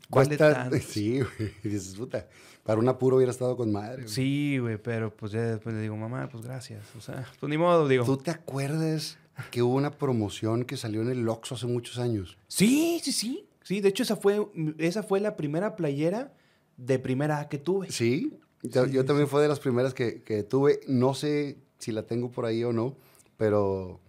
Cuesta-. 0.10 0.70
Sí, 0.82 1.20
güey. 1.20 1.52
Dices, 1.64 1.96
puta, 1.96 2.28
para 2.64 2.80
un 2.80 2.88
apuro 2.88 3.18
hubiera 3.18 3.32
estado 3.32 3.58
con 3.58 3.72
madre. 3.72 4.04
güey. 4.04 4.08
Sí, 4.08 4.58
güey, 4.60 4.78
pero 4.78 5.16
pues 5.16 5.32
ya 5.32 5.42
después 5.42 5.76
le 5.76 5.82
digo, 5.82 5.98
mamá, 5.98 6.30
pues 6.32 6.44
gracias. 6.44 6.84
O 6.96 7.02
sea, 7.02 7.26
pues 7.40 7.50
ni 7.50 7.58
modo, 7.58 7.88
digo. 7.88 8.06
¿Tú 8.06 8.18
te 8.18 8.32
acuerdas 8.32 9.18
que 9.52 9.62
hubo 9.62 9.76
una 9.76 9.92
promoción 9.92 10.64
que 10.64 10.78
salió 10.78 11.02
en 11.02 11.10
el 11.10 11.28
Oxxo 11.28 11.56
hace 11.56 11.68
muchos 11.68 11.98
años? 11.98 12.38
Sí, 12.48 13.00
sí, 13.04 13.12
sí. 13.12 13.48
Sí, 13.64 13.80
de 13.82 13.90
hecho 13.90 14.04
esa 14.04 14.18
fue, 14.18 14.46
esa 14.78 15.04
fue 15.04 15.20
la 15.22 15.36
primera 15.38 15.76
playera 15.76 16.34
de 16.78 17.00
primera 17.00 17.40
A 17.40 17.50
que 17.50 17.58
tuve. 17.58 17.90
Sí. 17.92 18.38
Yo, 18.64 18.86
Sí, 18.86 18.92
yo 18.92 19.02
sí, 19.02 19.08
también 19.08 19.28
fue 19.28 19.42
de 19.42 19.48
las 19.48 19.60
primeras 19.60 19.94
que, 19.94 20.24
que 20.24 20.44
tuve. 20.44 20.80
No 20.88 21.14
sé 21.14 21.58
si 21.80 21.92
la 21.92 22.04
tengo 22.04 22.32
por 22.32 22.46
ahí 22.46 22.64
o 22.64 22.74
no, 22.74 22.96
pero 23.38 24.00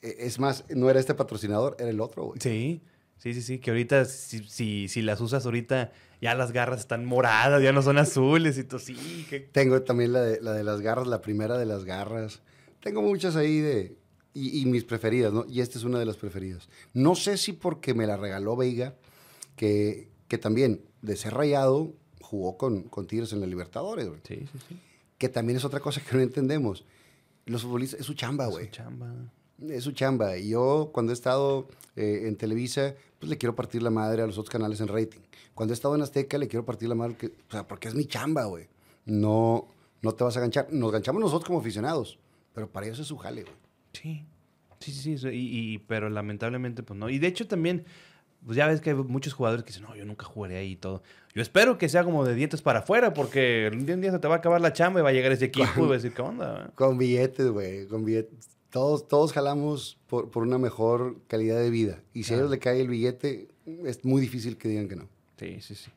e- 0.00 0.16
es 0.20 0.38
más, 0.38 0.64
no 0.70 0.90
era 0.90 0.98
este 0.98 1.14
patrocinador, 1.14 1.76
era 1.78 1.90
el 1.90 2.00
otro, 2.00 2.24
güey. 2.24 2.40
Sí, 2.40 2.80
sí, 3.18 3.34
sí, 3.34 3.42
sí, 3.42 3.58
que 3.58 3.70
ahorita, 3.70 4.04
si, 4.06 4.44
si, 4.48 4.88
si 4.88 5.02
las 5.02 5.20
usas 5.20 5.44
ahorita, 5.44 5.92
ya 6.20 6.34
las 6.34 6.52
garras 6.52 6.80
están 6.80 7.04
moradas, 7.04 7.62
ya 7.62 7.72
no 7.72 7.82
son 7.82 7.98
azules 7.98 8.56
y 8.58 8.64
todo, 8.64 8.80
sí, 8.80 9.26
que... 9.28 9.40
Tengo 9.40 9.82
también 9.82 10.12
la 10.12 10.22
de, 10.22 10.40
la 10.40 10.52
de 10.54 10.64
las 10.64 10.80
garras, 10.80 11.06
la 11.06 11.20
primera 11.20 11.58
de 11.58 11.66
las 11.66 11.84
garras. 11.84 12.40
Tengo 12.80 13.02
muchas 13.02 13.36
ahí 13.36 13.60
de... 13.60 13.96
Y, 14.34 14.62
y 14.62 14.64
mis 14.66 14.84
preferidas, 14.84 15.30
¿no? 15.34 15.44
Y 15.46 15.60
esta 15.60 15.76
es 15.76 15.84
una 15.84 15.98
de 15.98 16.06
las 16.06 16.16
preferidas. 16.16 16.70
No 16.94 17.14
sé 17.14 17.36
si 17.36 17.52
porque 17.52 17.92
me 17.92 18.06
la 18.06 18.16
regaló 18.16 18.56
Veiga, 18.56 18.94
que, 19.56 20.08
que 20.28 20.38
también, 20.38 20.80
de 21.02 21.16
ser 21.16 21.34
rayado, 21.34 21.92
jugó 22.32 22.56
con, 22.56 22.84
con 22.84 23.06
Tigres 23.06 23.32
en 23.34 23.40
la 23.40 23.46
Libertadores, 23.46 24.08
güey. 24.08 24.20
Sí, 24.26 24.36
sí, 24.50 24.58
sí. 24.68 24.76
Que 25.18 25.28
también 25.28 25.58
es 25.58 25.64
otra 25.66 25.80
cosa 25.80 26.00
que 26.00 26.16
no 26.16 26.22
entendemos. 26.22 26.84
Los 27.44 27.62
futbolistas, 27.62 28.00
es 28.00 28.06
su 28.06 28.14
chamba, 28.14 28.46
Su 28.46 28.52
güey. 28.52 28.70
chamba. 28.70 29.12
Es 29.68 29.84
su 29.84 29.92
chamba. 29.92 30.38
Y 30.38 30.48
yo, 30.48 30.90
cuando 30.94 31.12
he 31.12 31.14
estado 31.14 31.68
eh, 31.94 32.22
en 32.24 32.36
Televisa, 32.36 32.94
pues 33.18 33.28
le 33.28 33.36
quiero 33.36 33.54
partir 33.54 33.82
la 33.82 33.90
madre 33.90 34.22
a 34.22 34.26
los 34.26 34.38
otros 34.38 34.50
canales 34.50 34.80
en 34.80 34.88
rating. 34.88 35.20
Cuando 35.54 35.72
he 35.72 35.76
estado 35.76 35.94
en 35.94 36.00
Azteca, 36.00 36.38
le 36.38 36.48
quiero 36.48 36.64
partir 36.64 36.88
la 36.88 36.94
madre, 36.94 37.16
que- 37.16 37.26
o 37.26 37.50
sea, 37.50 37.68
porque 37.68 37.88
es 37.88 37.94
mi 37.94 38.06
chamba, 38.06 38.44
güey. 38.46 38.66
No, 39.04 39.68
no 40.00 40.12
te 40.14 40.24
vas 40.24 40.36
a 40.36 40.40
ganchar. 40.40 40.72
Nos 40.72 40.90
ganchamos 40.90 41.20
nosotros 41.20 41.46
como 41.46 41.60
aficionados, 41.60 42.18
pero 42.54 42.70
para 42.70 42.86
ellos 42.86 42.98
es 42.98 43.06
su 43.06 43.18
jale, 43.18 43.42
güey. 43.42 43.54
Sí, 43.92 44.24
sí, 44.80 44.92
sí, 44.92 45.18
sí, 45.18 45.28
y, 45.28 45.74
y- 45.74 45.78
pero 45.78 46.08
lamentablemente, 46.08 46.82
pues 46.82 46.98
no. 46.98 47.10
Y 47.10 47.18
de 47.18 47.26
hecho 47.28 47.46
también, 47.46 47.84
pues 48.44 48.56
ya 48.56 48.66
ves 48.66 48.80
que 48.80 48.90
hay 48.90 48.96
muchos 48.96 49.32
jugadores 49.32 49.64
que 49.64 49.68
dicen, 49.68 49.84
no, 49.84 49.94
yo 49.94 50.04
nunca 50.04 50.26
jugaré 50.26 50.58
ahí 50.58 50.72
y 50.72 50.76
todo. 50.76 51.02
Yo 51.34 51.42
espero 51.42 51.78
que 51.78 51.88
sea 51.88 52.04
como 52.04 52.24
de 52.24 52.34
dientes 52.34 52.60
para 52.60 52.80
afuera, 52.80 53.14
porque 53.14 53.70
un 53.72 53.86
día, 53.86 53.94
un 53.94 54.00
día 54.00 54.10
se 54.10 54.18
te 54.18 54.28
va 54.28 54.36
a 54.36 54.38
acabar 54.38 54.60
la 54.60 54.72
chamba 54.72 55.00
y 55.00 55.02
va 55.02 55.10
a 55.10 55.12
llegar 55.12 55.32
ese 55.32 55.46
equipo 55.46 55.72
y 55.76 55.82
va 55.82 55.90
a 55.90 55.96
decir, 55.96 56.12
¿qué 56.12 56.22
onda? 56.22 56.70
Con 56.74 56.98
billetes, 56.98 57.48
güey, 57.48 57.86
con 57.86 58.04
billetes. 58.04 58.48
Todos, 58.70 59.06
todos 59.06 59.32
jalamos 59.32 59.98
por, 60.06 60.30
por 60.30 60.42
una 60.42 60.58
mejor 60.58 61.20
calidad 61.28 61.58
de 61.58 61.70
vida. 61.70 62.02
Y 62.14 62.24
si 62.24 62.34
a 62.34 62.38
ellos 62.38 62.50
le 62.50 62.58
cae 62.58 62.80
el 62.80 62.88
billete, 62.88 63.48
es 63.84 64.04
muy 64.04 64.20
difícil 64.20 64.56
que 64.56 64.68
digan 64.68 64.88
que 64.88 64.96
no. 64.96 65.08
Sí, 65.38 65.60
sí, 65.60 65.74
sí. 65.74 65.90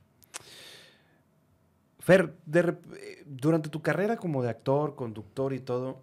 Fer, 1.99 2.35
de 2.45 2.59
eh, 2.59 3.23
durante 3.25 3.69
tu 3.69 3.81
carrera 3.81 4.17
como 4.17 4.43
de 4.43 4.49
actor, 4.49 4.95
conductor 4.95 5.53
y 5.53 5.59
todo, 5.59 6.01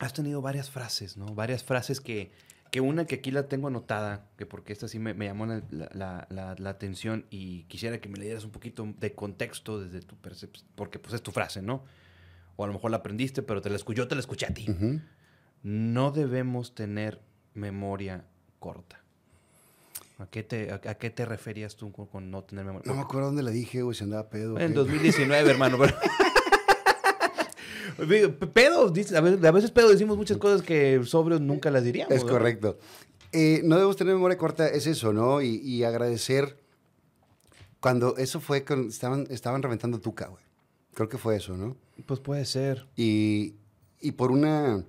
has 0.00 0.12
tenido 0.12 0.42
varias 0.42 0.68
frases, 0.70 1.16
¿no? 1.16 1.26
Varias 1.26 1.62
frases 1.62 2.00
que, 2.00 2.32
que 2.72 2.80
una 2.80 3.04
que 3.06 3.16
aquí 3.16 3.30
la 3.30 3.46
tengo 3.48 3.68
anotada, 3.68 4.26
que 4.36 4.46
porque 4.46 4.72
esta 4.72 4.88
sí 4.88 4.98
me, 4.98 5.12
me 5.14 5.26
llamó 5.26 5.46
la, 5.46 5.62
la- 5.70 6.26
la- 6.30 6.56
la 6.58 6.70
atención 6.70 7.26
y 7.30 7.64
quisiera 7.64 8.00
que 8.00 8.08
me 8.08 8.18
le 8.18 8.24
dieras 8.24 8.44
un 8.44 8.50
poquito 8.50 8.92
de 8.98 9.12
contexto 9.14 9.78
desde 9.78 10.00
tu 10.00 10.16
percepción, 10.16 10.66
porque 10.74 10.98
pues 10.98 11.14
es 11.14 11.22
tu 11.22 11.30
frase, 11.32 11.60
¿no? 11.62 11.84
O 12.56 12.64
a 12.64 12.66
lo 12.66 12.72
mejor 12.72 12.90
la 12.90 12.96
aprendiste, 12.96 13.42
pero 13.42 13.60
te 13.62 13.70
la 13.70 13.76
escu- 13.78 13.94
yo 13.94 14.08
te 14.08 14.14
la 14.14 14.20
escuché 14.22 14.46
a 14.46 14.54
ti. 14.54 14.66
No 15.62 16.10
debemos 16.10 16.74
tener 16.74 17.20
memoria 17.54 18.24
corta. 18.58 18.98
¿A 20.18 20.26
qué 20.26 20.42
te, 20.42 20.70
a, 20.70 20.76
a 20.76 20.94
qué 20.94 21.10
te 21.10 21.24
referías 21.26 21.76
tú 21.76 21.92
con, 21.92 22.06
con 22.06 22.30
no 22.30 22.42
tener 22.42 22.64
memoria 22.64 22.90
No 22.90 22.94
me 22.96 23.02
acuerdo 23.02 23.26
dónde 23.28 23.42
la 23.42 23.50
dije, 23.50 23.82
güey, 23.82 23.94
si 23.96 24.04
andaba 24.04 24.30
pedo. 24.30 24.58
en 24.58 24.68
qué. 24.68 24.74
2019, 24.74 25.50
hermano. 25.50 25.76
pero- 25.78 25.94
Digo, 27.98 28.32
Pedo, 28.52 28.90
dices, 28.90 29.16
a 29.16 29.20
veces, 29.20 29.44
a 29.44 29.50
veces 29.50 29.70
pedo 29.70 29.88
decimos 29.88 30.16
muchas 30.16 30.38
cosas 30.38 30.62
que 30.62 31.00
sobrios 31.04 31.40
nunca 31.40 31.70
las 31.70 31.84
diríamos. 31.84 32.14
Es 32.14 32.24
¿no? 32.24 32.30
correcto. 32.30 32.78
Eh, 33.32 33.62
no 33.64 33.76
debemos 33.76 33.96
tener 33.96 34.14
memoria 34.14 34.36
corta, 34.36 34.68
es 34.68 34.86
eso, 34.86 35.12
¿no? 35.12 35.40
Y, 35.40 35.56
y 35.56 35.84
agradecer 35.84 36.58
cuando 37.80 38.16
eso 38.16 38.40
fue, 38.40 38.64
con, 38.64 38.88
estaban, 38.88 39.26
estaban 39.30 39.62
reventando 39.62 40.00
Tuca, 40.00 40.28
güey. 40.28 40.42
Creo 40.94 41.08
que 41.08 41.18
fue 41.18 41.36
eso, 41.36 41.56
¿no? 41.56 41.76
Pues 42.06 42.20
puede 42.20 42.44
ser. 42.44 42.86
Y, 42.96 43.54
y 44.00 44.12
por 44.12 44.30
una, 44.30 44.84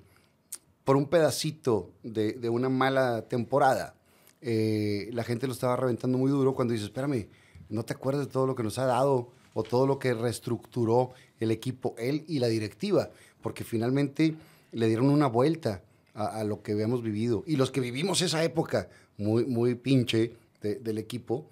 por 0.84 0.97
un 0.97 1.08
pedacito 1.08 1.91
de, 2.04 2.34
de 2.34 2.49
una 2.49 2.70
mala 2.70 3.28
temporada, 3.28 3.95
eh, 4.41 5.10
la 5.14 5.24
gente 5.24 5.47
lo 5.47 5.54
estaba 5.54 5.76
reventando 5.78 6.18
muy 6.18 6.30
duro 6.30 6.54
cuando 6.54 6.74
dice, 6.74 6.86
espérame, 6.86 7.30
¿no 7.70 7.84
te 7.84 7.93
acuerdas 7.93 8.28
de 8.28 8.32
todo 8.32 8.45
lo 8.45 8.56
que 8.56 8.64
nos 8.64 8.78
ha 8.78 8.86
dado 8.86 9.32
o 9.54 9.64
todo 9.64 9.88
lo 9.88 9.97
que 9.97 10.14
reestructuró 10.14 11.12
el 11.43 11.51
equipo, 11.51 11.93
él 11.97 12.23
y 12.27 12.39
la 12.39 12.47
directiva? 12.47 13.11
Porque 13.41 13.63
finalmente 13.63 14.35
le 14.71 14.87
dieron 14.87 15.09
una 15.09 15.27
vuelta 15.27 15.81
a, 16.13 16.39
a 16.39 16.43
lo 16.43 16.61
que 16.63 16.71
habíamos 16.73 17.03
vivido. 17.03 17.43
Y 17.45 17.55
los 17.57 17.71
que 17.71 17.79
vivimos 17.81 18.21
esa 18.21 18.43
época 18.43 18.89
muy, 19.17 19.45
muy 19.45 19.75
pinche 19.75 20.33
de- 20.61 20.75
del 20.75 20.97
equipo, 20.97 21.45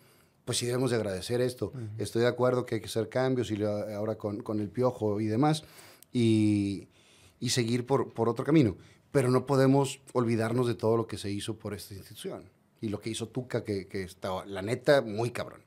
pues 0.46 0.58
sí 0.58 0.66
debemos 0.66 0.90
de 0.92 0.98
agradecer 0.98 1.40
esto. 1.42 1.72
Estoy 1.98 2.22
de 2.24 2.28
acuerdo 2.28 2.66
que 2.66 2.76
hay 2.76 2.82
que 2.82 2.88
hacer 2.88 3.10
cambios 3.10 3.52
y 3.52 3.58
lo- 3.58 3.70
ahora 3.96 4.16
con, 4.16 4.42
con 4.42 4.60
el 4.60 4.70
piojo 4.70 5.20
y 5.22 5.28
demás, 5.28 5.64
y, 6.12 6.88
y 7.40 7.50
seguir 7.50 7.86
por, 7.86 8.12
por 8.14 8.28
otro 8.30 8.44
camino. 8.46 8.76
Pero 9.12 9.30
no 9.30 9.46
podemos 9.46 10.00
olvidarnos 10.14 10.68
de 10.68 10.76
todo 10.76 10.96
lo 10.98 11.06
que 11.08 11.18
se 11.18 11.30
hizo 11.30 11.56
por 11.58 11.74
esta 11.74 11.94
institución. 11.94 12.44
Y 12.80 12.90
lo 12.90 13.00
que 13.00 13.10
hizo 13.12 13.28
Tuca, 13.28 13.64
que, 13.64 13.88
que 13.88 14.04
está, 14.04 14.46
la 14.46 14.62
neta, 14.62 15.02
muy 15.02 15.32
cabrón. 15.32 15.62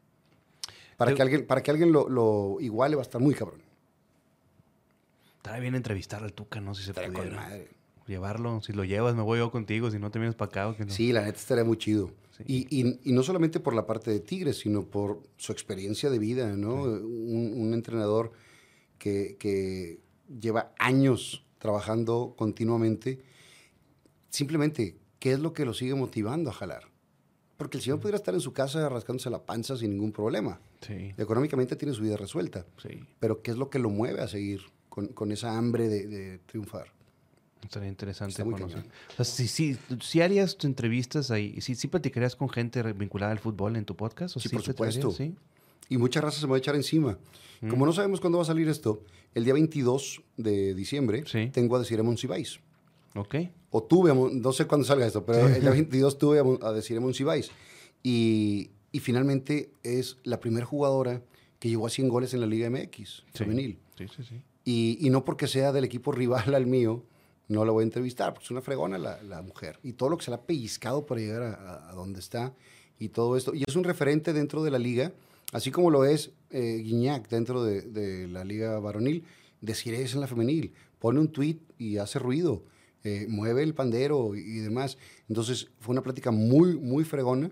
Para 0.97 1.11
Yo- 1.13 1.17
que 1.17 1.23
alguien, 1.23 1.47
para 1.47 1.63
que 1.63 1.71
alguien 1.71 1.93
lo, 1.93 2.09
lo 2.09 2.57
iguale 2.61 2.97
va 2.97 3.03
a 3.03 3.05
estar 3.05 3.21
muy 3.21 3.35
cabrón. 3.35 3.61
Estaría 5.45 5.61
bien 5.61 5.75
entrevistar 5.75 6.25
al 6.25 6.33
Tuca, 6.33 6.59
¿no? 6.63 6.75
Si 6.75 6.83
se 6.85 6.93
Estaría 6.93 7.13
con 7.13 7.19
pudiera. 7.25 7.37
madre. 7.43 7.69
Llevarlo. 8.07 8.63
Si 8.63 8.73
lo 8.73 8.83
llevas, 8.85 9.15
me 9.15 9.21
voy 9.21 9.39
yo 9.41 9.51
contigo. 9.51 9.91
Si 9.91 9.99
no 9.99 10.11
te 10.11 10.19
vienes 10.19 10.35
para 10.35 10.49
acá. 10.49 10.69
o 10.69 10.75
que 10.75 10.87
no. 10.87 10.91
Sí, 10.91 11.13
la 11.13 11.21
neta 11.23 11.39
estaría 11.39 11.65
muy 11.65 11.77
chido. 11.77 12.11
Sí. 12.35 12.45
Y, 12.47 12.81
y- 12.81 13.01
y 13.05 13.13
no 13.13 13.23
solamente 13.23 13.61
por 13.61 13.75
la 13.75 13.87
parte 13.87 14.11
de 14.11 14.21
Tigres, 14.21 14.57
sino 14.61 14.87
por 14.87 15.21
su 15.37 15.53
experiencia 15.53 16.09
de 16.09 16.19
vida, 16.19 16.57
¿no? 16.57 16.77
Un, 16.85 17.53
un 17.59 17.75
entrenador 17.75 18.33
que, 18.97 19.37
que 19.39 20.01
lleva 20.41 20.73
años 20.79 21.45
trabajando 21.59 22.33
continuamente. 22.39 23.21
Simplemente, 24.31 24.97
¿qué 25.19 25.33
es 25.33 25.41
lo 25.41 25.53
que 25.53 25.67
lo 25.67 25.75
sigue 25.75 25.95
motivando 25.95 26.49
a 26.49 26.53
jalar? 26.55 26.85
Porque 27.59 27.77
el 27.77 27.83
señor 27.83 28.01
pudiera 28.01 28.17
estar 28.17 28.33
en 28.35 28.41
su 28.41 28.53
casa 28.55 28.89
rascándose 28.89 29.29
la 29.31 29.45
panza 29.45 29.77
sin 29.77 29.91
ningún 29.91 30.11
problema. 30.13 30.59
Sí, 30.81 31.13
Económicamente 31.19 31.77
tiene 31.77 31.93
su 31.95 32.03
vida 32.03 32.17
resuelta. 32.17 32.65
sí. 32.83 33.05
Pero 33.21 33.43
¿qué 33.43 33.51
es 33.51 33.59
lo 33.59 33.69
que 33.71 33.79
lo 33.79 33.91
mueve 33.91 34.21
a 34.23 34.29
seguir 34.29 34.63
con, 34.95 35.09
con 35.09 35.33
esa 35.33 35.59
hambre 35.59 35.89
de, 35.89 36.07
de 36.07 36.39
triunfar? 36.47 36.87
Estaría 37.65 37.89
interesante 37.89 38.31
Está 38.31 38.45
conocer. 38.45 38.85
O 39.11 39.17
sea, 39.17 39.25
si, 39.25 39.49
si, 39.49 39.77
si 40.01 40.21
harías 40.21 40.55
tus 40.57 40.67
entrevistas 40.67 41.33
ahí, 41.33 41.61
si, 41.61 41.75
si 41.75 41.89
platicarías 41.89 42.37
con 42.37 42.49
gente 42.49 42.81
vinculada 42.93 43.33
al 43.33 43.41
fútbol 43.41 43.75
en 43.75 43.85
tu 43.85 43.97
podcast. 43.97 44.37
¿O 44.37 44.41
Sí, 44.41 44.49
por 44.51 44.63
te 44.63 44.71
atreverías? 44.71 45.03
supuesto. 45.03 45.25
Sí. 45.25 45.35
Y 45.89 45.99
mucha 45.99 46.21
raza 46.21 46.39
se 46.39 46.47
me 46.47 46.51
va 46.51 46.57
a 46.57 46.59
echar 46.59 46.77
encima. 46.77 47.19
Mm. 47.61 47.69
Como 47.71 47.87
no 47.87 47.93
sabemos 47.93 48.21
cuándo 48.21 48.39
va 48.39 48.43
a 48.45 48.47
salir 48.47 48.69
esto, 48.69 49.03
el 49.35 49.45
día 49.45 49.55
22 49.55 50.23
de 50.37 50.75
diciembre 50.75 51.25
Sí. 51.27 51.51
tengo 51.53 51.75
a 51.75 51.81
decir 51.81 51.99
a 51.99 52.03
Monsiváis. 52.05 52.61
Ok. 53.17 53.35
O 53.71 53.83
tuve, 53.83 54.13
a 54.13 54.15
no 54.15 54.53
sé 54.53 54.67
cuándo 54.67 54.87
salga 54.87 55.07
esto, 55.07 55.25
pero 55.27 55.49
el 55.49 55.61
día 55.61 55.71
22 55.71 56.19
tuve 56.19 56.39
a, 56.39 56.69
a 56.69 56.73
decir 56.73 56.97
a 56.99 57.01
Monsiváis. 57.01 57.51
Y, 58.03 58.71
y 58.93 59.01
finalmente 59.01 59.71
es 59.83 60.19
la 60.23 60.39
primera 60.39 60.67
jugadora 60.67 61.23
que 61.59 61.69
llegó 61.71 61.87
a 61.87 61.91
100 61.91 62.09
goles 62.09 62.35
en 62.35 62.41
la 62.41 62.47
Liga 62.47 62.69
MX, 62.71 63.09
Sí. 63.09 63.23
femenil. 63.33 63.79
Sí, 63.97 64.07
sí, 64.15 64.23
sí. 64.23 64.43
Y, 64.65 64.99
y 65.01 65.11
no 65.11 65.25
porque 65.25 65.47
sea 65.47 65.73
del 65.73 65.85
equipo 65.85 66.11
rival 66.13 66.55
al 66.55 66.67
mío, 66.67 67.05
no 67.49 67.65
la 67.65 67.73
voy 67.73 67.83
a 67.83 67.85
entrevistar, 67.85 68.33
porque 68.33 68.45
es 68.47 68.51
una 68.51 68.63
fregona 68.63 68.97
la, 68.99 69.23
la 69.23 69.43
mujer. 69.43 69.79
Y 69.83 69.93
todo 69.93 70.09
lo 70.09 70.17
que 70.17 70.25
se 70.25 70.31
le 70.31 70.37
ha 70.37 70.43
pellizcado 70.43 71.05
para 71.07 71.21
llegar 71.21 71.43
a, 71.43 71.91
a- 71.91 71.93
donde 71.93 72.21
está 72.21 72.55
y 72.99 73.11
todo 73.11 73.37
esto. 73.37 73.55
Y 73.55 73.65
es 73.67 73.77
un 73.77 73.85
referente 73.85 74.33
dentro 74.33 74.63
de 74.63 74.71
la 74.71 74.79
liga, 74.79 75.13
así 75.53 75.71
como 75.71 75.91
lo 75.91 76.05
es 76.07 76.33
eh, 76.51 76.79
Guiñac 76.83 77.29
dentro 77.29 77.63
de, 77.63 77.83
de 77.83 78.27
la 78.29 78.45
liga 78.45 78.79
varonil. 78.81 79.25
Decir 79.61 79.95
es 79.95 80.15
en 80.15 80.21
la 80.21 80.27
femenil. 80.27 80.73
Pone 80.99 81.21
un 81.21 81.29
tweet 81.29 81.59
y 81.79 81.99
hace 81.99 82.19
ruido. 82.19 82.63
eh, 83.03 83.27
mueve 83.29 83.63
el 83.63 83.75
pandero 83.75 84.35
y, 84.35 84.61
demás. 84.61 84.97
Entonces 85.29 85.69
fue 85.81 85.93
una 85.93 86.03
plática 86.03 86.31
muy, 86.31 86.79
muy 86.79 87.05
fregona. 87.05 87.51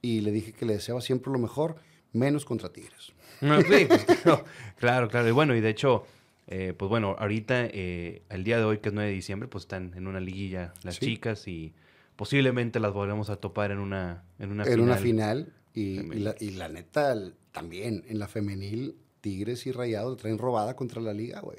Y 0.00 0.20
le 0.20 0.30
dije 0.30 0.52
que 0.52 0.64
le 0.66 0.74
deseaba 0.74 1.00
siempre 1.00 1.32
lo 1.32 1.38
mejor, 1.40 1.76
menos 2.12 2.44
contra 2.44 2.72
Tigres. 2.72 3.12
No, 3.40 3.60
sí, 3.62 3.86
pues, 3.88 4.04
claro, 4.22 4.44
claro, 4.78 5.08
claro. 5.08 5.28
Y 5.28 5.32
bueno, 5.32 5.54
y 5.56 5.60
de 5.60 5.70
hecho, 5.70 6.04
eh, 6.52 6.74
pues 6.74 6.88
bueno, 6.88 7.16
ahorita, 7.18 7.64
eh, 7.66 8.22
el 8.28 8.44
día 8.44 8.58
de 8.58 8.64
hoy, 8.64 8.78
que 8.78 8.90
es 8.90 8.94
9 8.94 9.08
de 9.08 9.14
diciembre, 9.14 9.48
pues 9.48 9.64
están 9.64 9.92
en 9.96 10.06
una 10.06 10.20
liguilla 10.20 10.74
las 10.82 10.96
Sí. 10.96 11.06
chicas 11.06 11.48
y 11.48 11.72
posiblemente 12.16 12.78
las 12.80 12.92
volvemos 12.92 13.30
a 13.30 13.36
topar 13.36 13.70
en 13.70 13.78
una, 13.78 14.24
en 14.38 14.50
una 14.52 14.64
en 14.64 14.70
final. 14.70 14.84
una 14.84 14.96
final. 14.96 15.52
Y, 15.74 15.96
la, 16.18 16.34
y 16.38 16.50
la 16.50 16.68
neta, 16.68 17.16
también 17.50 18.04
en 18.06 18.18
la 18.18 18.28
femenil, 18.28 18.96
Tigres 19.22 19.66
y 19.66 19.72
Rayados 19.72 20.18
traen 20.18 20.36
robada 20.38 20.76
contra 20.76 21.00
la 21.00 21.14
liga, 21.14 21.40
güey. 21.40 21.58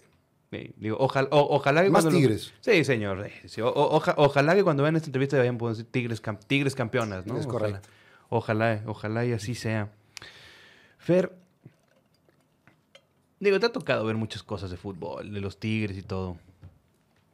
Sí, 0.51 0.71
digo, 0.77 0.97
ojalá, 0.99 1.27
o- 1.31 1.55
ojalá 1.55 1.81
que 1.83 1.89
Más 1.89 2.05
lo- 2.05 2.11
Tigres. 2.11 2.53
Sí, 2.61 2.83
señor. 2.83 3.25
eh, 3.25 3.31
sí, 3.45 3.61
o- 3.61 3.69
o- 3.69 3.95
oja- 3.95 4.13
ojalá 4.17 4.53
que 4.53 4.63
cuando 4.63 4.83
vean 4.83 4.95
esta 4.95 5.07
entrevista 5.07 5.37
vayan 5.39 5.57
a 5.59 5.69
decir 5.69 5.85
Tigres, 5.89 6.21
cam- 6.21 6.37
tigres 6.45 6.75
campeonas, 6.75 7.25
¿no? 7.25 7.39
Es 7.39 7.47
Ojalá. 7.47 7.59
correcto. 7.59 7.89
Ojalá, 8.29 8.83
ojalá 8.85 9.25
y 9.25 9.31
así 9.31 9.55
sea. 9.55 9.91
Fer, 10.99 11.31
digo, 13.43 13.59
te 13.59 13.65
ha 13.65 13.71
tocado 13.71 14.05
ver 14.05 14.15
muchas 14.15 14.43
cosas 14.43 14.71
de 14.71 14.77
fútbol, 14.77 15.33
de 15.33 15.41
los 15.41 15.59
Tigres 15.59 15.97
y 15.97 16.01
todo. 16.03 16.37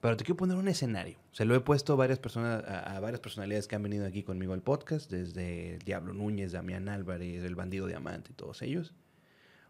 Pero 0.02 0.16
te 0.16 0.24
quiero 0.24 0.38
poner 0.38 0.56
un 0.56 0.68
escenario. 0.68 1.18
Se 1.32 1.44
lo 1.46 1.56
he 1.56 1.60
puesto 1.60 1.94
a 1.94 1.96
varias 1.96 2.20
personas, 2.20 2.64
a, 2.64 2.96
a 2.96 3.00
varias 3.00 3.20
personalidades 3.20 3.68
que 3.68 3.76
han 3.76 3.84
venido 3.84 4.06
aquí 4.06 4.24
conmigo 4.24 4.54
al 4.54 4.62
podcast, 4.62 5.12
desde 5.12 5.78
Diablo 5.86 6.14
Núñez, 6.14 6.54
Damián 6.54 6.88
Álvarez, 6.88 7.44
el 7.44 7.56
Bandido 7.56 7.86
Diamante 7.88 8.32
y 8.32 8.34
todos 8.34 8.62
ellos. 8.62 8.94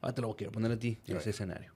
Ahora 0.01 0.15
te 0.15 0.21
lo 0.21 0.35
quiero 0.35 0.51
poner 0.51 0.71
a 0.71 0.77
ti, 0.77 0.99
ver. 1.07 1.17
ese 1.17 1.31
escenario. 1.31 1.73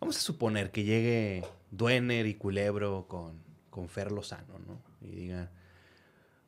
Vamos 0.00 0.16
a 0.16 0.20
suponer 0.20 0.70
que 0.70 0.84
llegue 0.84 1.44
Duener 1.70 2.26
y 2.26 2.34
Culebro 2.34 3.06
con, 3.08 3.40
con 3.70 3.88
Fer 3.88 4.12
Lozano, 4.12 4.58
¿no? 4.58 4.82
Y 5.00 5.14
diga, 5.14 5.50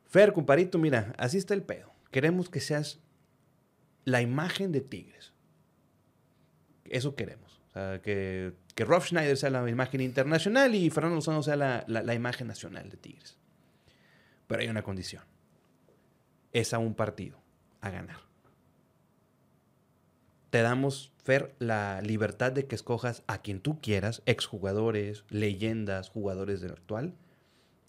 Fer, 0.05 0.33
comparito, 0.33 0.79
mira, 0.79 1.14
así 1.16 1.39
está 1.39 1.55
el 1.55 1.62
pedo. 1.62 1.93
Queremos 2.11 2.49
que 2.49 2.61
seas 2.61 3.01
la 4.05 4.20
imagen 4.20 4.72
de 4.72 4.81
Tigres. 4.81 5.33
Eso 6.91 7.14
queremos. 7.14 7.61
O 7.68 7.70
sea, 7.72 8.01
que, 8.03 8.55
que 8.74 8.84
Rob 8.84 9.03
Schneider 9.03 9.37
sea 9.37 9.51
la 9.51 9.68
imagen 9.68 10.01
internacional 10.01 10.74
y 10.74 10.89
Fernando 10.91 11.16
Lozano 11.16 11.43
sea 11.43 11.57
la, 11.57 11.84
la- 11.89 12.03
la 12.03 12.14
imagen 12.14 12.47
nacional 12.47 12.89
de 12.91 12.97
Tigres. 12.97 13.37
Pero 14.47 14.62
hay 14.62 14.68
una 14.68 14.82
condición. 14.82 15.24
Es 16.53 16.72
a 16.72 16.78
un 16.78 16.95
partido, 16.95 17.39
a 17.80 17.91
ganar. 17.91 18.20
Te 20.51 20.62
damos, 20.62 21.12
Fer, 21.22 21.55
la 21.59 22.01
libertad 22.03 22.53
de 22.53 22.66
que 22.66 22.76
escojas 22.76 23.22
a 23.26 23.43
quien 23.43 23.61
tú 23.61 23.80
quieras, 23.80 24.22
exjugadores, 24.26 25.24
leyendas, 25.28 26.09
jugadores 26.09 26.61
del 26.61 26.72
actual, 26.72 27.14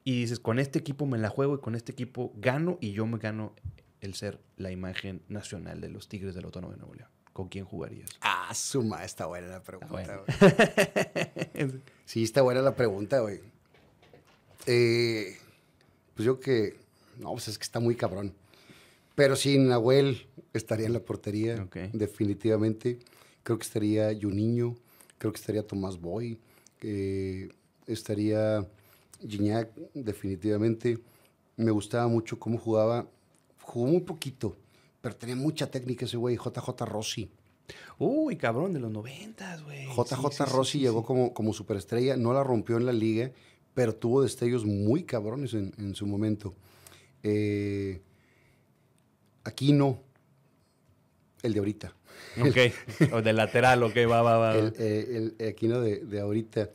y 0.03 0.21
dices, 0.21 0.39
con 0.39 0.57
este 0.59 0.79
equipo 0.79 1.05
me 1.05 1.17
la 1.17 1.29
juego 1.29 1.55
y 1.55 1.59
con 1.59 1.75
este 1.75 1.91
equipo 1.91 2.33
gano 2.37 2.77
y 2.81 2.91
yo 2.93 3.05
me 3.05 3.19
gano 3.19 3.53
el 4.01 4.15
ser 4.15 4.39
la 4.57 4.71
imagen 4.71 5.21
nacional 5.27 5.81
de 5.81 5.89
los 5.89 6.07
Tigres 6.09 6.33
del 6.35 6.45
Autónomo 6.45 6.73
de 6.73 6.79
Nuevo 6.79 6.95
León. 6.95 7.09
¿Con 7.37 7.49
quién 7.49 7.65
jugarías? 7.65 8.09
Ah, 8.19 8.51
suma, 8.55 9.05
está 9.05 9.27
buena 9.27 9.45
la 9.45 9.61
pregunta, 9.61 10.23
güey. 10.25 11.71
Sí, 12.05 12.23
está 12.23 12.41
buena 12.41 12.63
la 12.63 12.75
pregunta, 12.75 13.19
güey. 13.19 13.41
Eh, 14.65 15.37
pues 16.15 16.25
yo 16.25 16.39
que. 16.39 16.77
No, 17.19 17.33
pues 17.33 17.47
es 17.49 17.59
que 17.59 17.63
está 17.63 17.79
muy 17.79 17.95
cabrón. 17.95 18.33
Pero 19.13 19.35
sin 19.35 19.67
Nahuel 19.67 20.25
estaría 20.51 20.87
en 20.87 20.93
la 20.93 20.99
portería, 20.99 21.67
definitivamente. 21.93 22.97
Creo 23.43 23.59
que 23.59 23.65
estaría 23.67 24.17
Juninho, 24.19 24.75
creo 25.19 25.31
que 25.31 25.39
estaría 25.39 25.61
Tomás 25.61 25.99
Boy, 26.01 26.39
eh, 26.81 27.49
estaría 27.85 28.65
Gignac, 29.21 29.69
definitivamente. 29.93 30.97
Me 31.55 31.69
gustaba 31.69 32.07
mucho 32.07 32.39
cómo 32.39 32.57
jugaba. 32.57 33.05
Jugó 33.61 33.85
muy 33.85 34.01
poquito, 34.01 34.55
pero 35.01 35.15
tenía 35.15 35.35
mucha 35.35 35.69
técnica 35.69 36.05
ese 36.05 36.17
güey, 36.17 36.37
JJ 36.37 36.85
Rossi. 36.85 37.29
Uy, 37.99 38.37
cabrón, 38.37 38.73
de 38.73 38.79
los 38.79 38.91
noventas, 38.91 39.63
güey. 39.63 39.85
JJ 39.87 40.31
Sí, 40.31 40.43
Rossi 40.45 40.71
sí, 40.73 40.79
llegó. 40.79 41.03
Como, 41.03 41.33
como 41.33 41.53
superestrella, 41.53 42.15
no 42.15 42.33
la 42.33 42.43
rompió 42.43 42.77
en 42.77 42.85
la 42.85 42.93
liga, 42.93 43.31
pero 43.73 43.95
tuvo 43.95 44.21
destellos 44.23 44.65
muy 44.65 45.03
cabrones 45.03 45.53
en, 45.53 45.73
en 45.77 45.95
su 45.95 46.05
momento. 46.07 46.53
Eh, 47.23 48.01
Aquino, 49.43 50.01
el 51.41 51.53
de 51.53 51.59
ahorita. 51.59 51.93
Ok, 52.41 52.57
o 53.13 53.21
de 53.21 53.33
lateral, 53.33 53.83
ok, 53.83 53.95
va, 54.09 54.21
va, 54.21 54.37
va. 54.37 54.55
El, 54.57 54.73
eh, 54.77 55.33
el 55.39 55.47
Aquino 55.47 55.81
de, 55.81 55.99
de 56.05 56.19
ahorita. 56.19 56.69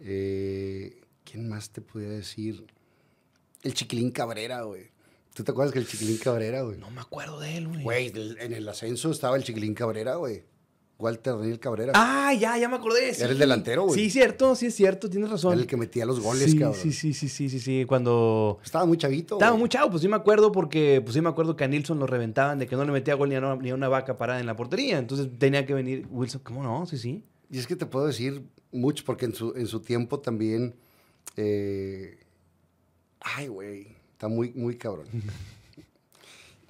Eh, 0.00 1.00
¿Quién 1.24 1.48
más 1.48 1.70
te 1.70 1.80
podía 1.80 2.08
decir? 2.08 2.66
El 3.62 3.74
Chiquilín 3.74 4.10
Cabrera, 4.10 4.62
güey. 4.62 4.93
¿Tú 5.34 5.44
te 5.44 5.50
acuerdas 5.50 5.72
que 5.72 5.80
el 5.80 5.86
Chiquilín 5.86 6.16
Cabrera, 6.16 6.62
güey? 6.62 6.78
No 6.78 6.90
me 6.90 7.00
acuerdo 7.02 7.38
de 7.40 7.58
él, 7.58 7.68
güey. 7.68 7.82
Güey, 7.82 8.12
en 8.40 8.52
el 8.54 8.68
ascenso 8.68 9.10
estaba 9.10 9.36
el 9.36 9.42
Chiquilín 9.44 9.74
Cabrera, 9.74 10.14
güey. 10.14 10.44
Walter 10.96 11.34
Daniel 11.36 11.58
Cabrera. 11.58 11.92
Ah, 11.96 12.32
ya, 12.34 12.56
ya 12.56 12.68
me 12.68 12.76
acordé. 12.76 13.10
Era 13.10 13.32
el 13.32 13.38
delantero, 13.38 13.82
güey. 13.82 13.98
Sí, 13.98 14.10
cierto, 14.10 14.54
sí 14.54 14.66
es 14.66 14.76
cierto, 14.76 15.10
tienes 15.10 15.28
razón. 15.28 15.52
Era 15.54 15.62
el 15.62 15.66
que 15.66 15.76
metía 15.76 16.06
los 16.06 16.20
goles, 16.20 16.52
sí, 16.52 16.56
cabrón. 16.58 16.80
Sí, 16.80 16.92
sí, 16.92 17.12
sí, 17.12 17.28
sí, 17.28 17.50
sí, 17.50 17.58
sí, 17.58 17.84
cuando... 17.84 18.60
Estaba 18.64 18.86
muy 18.86 18.96
chavito. 18.96 19.34
Estaba 19.34 19.50
güey. 19.50 19.60
muy 19.60 19.68
chavo, 19.68 19.90
pues 19.90 20.02
sí 20.02 20.08
me 20.08 20.14
acuerdo 20.14 20.52
porque, 20.52 21.00
pues 21.02 21.14
sí 21.14 21.20
me 21.20 21.28
acuerdo 21.28 21.56
que 21.56 21.64
a 21.64 21.68
Nilsson 21.68 21.98
lo 21.98 22.06
reventaban 22.06 22.60
de 22.60 22.68
que 22.68 22.76
no 22.76 22.84
le 22.84 22.92
metía 22.92 23.14
gol 23.14 23.28
ni 23.28 23.34
a, 23.34 23.40
no- 23.40 23.56
ni 23.56 23.70
a 23.70 23.74
una 23.74 23.88
vaca 23.88 24.16
parada 24.16 24.38
en 24.38 24.46
la 24.46 24.54
portería. 24.54 24.98
Entonces 24.98 25.28
tenía 25.36 25.66
que 25.66 25.74
venir 25.74 26.06
Wilson. 26.10 26.42
¿Cómo 26.44 26.62
no? 26.62 26.86
Sí, 26.86 26.96
sí. 26.96 27.24
Y 27.50 27.58
es 27.58 27.66
que 27.66 27.74
te 27.74 27.86
puedo 27.86 28.06
decir 28.06 28.44
mucho, 28.70 29.02
porque 29.04 29.24
en 29.24 29.34
su, 29.34 29.52
en 29.56 29.66
su 29.66 29.80
tiempo 29.80 30.20
también. 30.20 30.76
eh, 31.36 32.18
ay, 33.20 33.48
güey. 33.48 33.88
Está 34.14 34.28
muy, 34.28 34.52
muy 34.54 34.76
cabrón. 34.76 35.06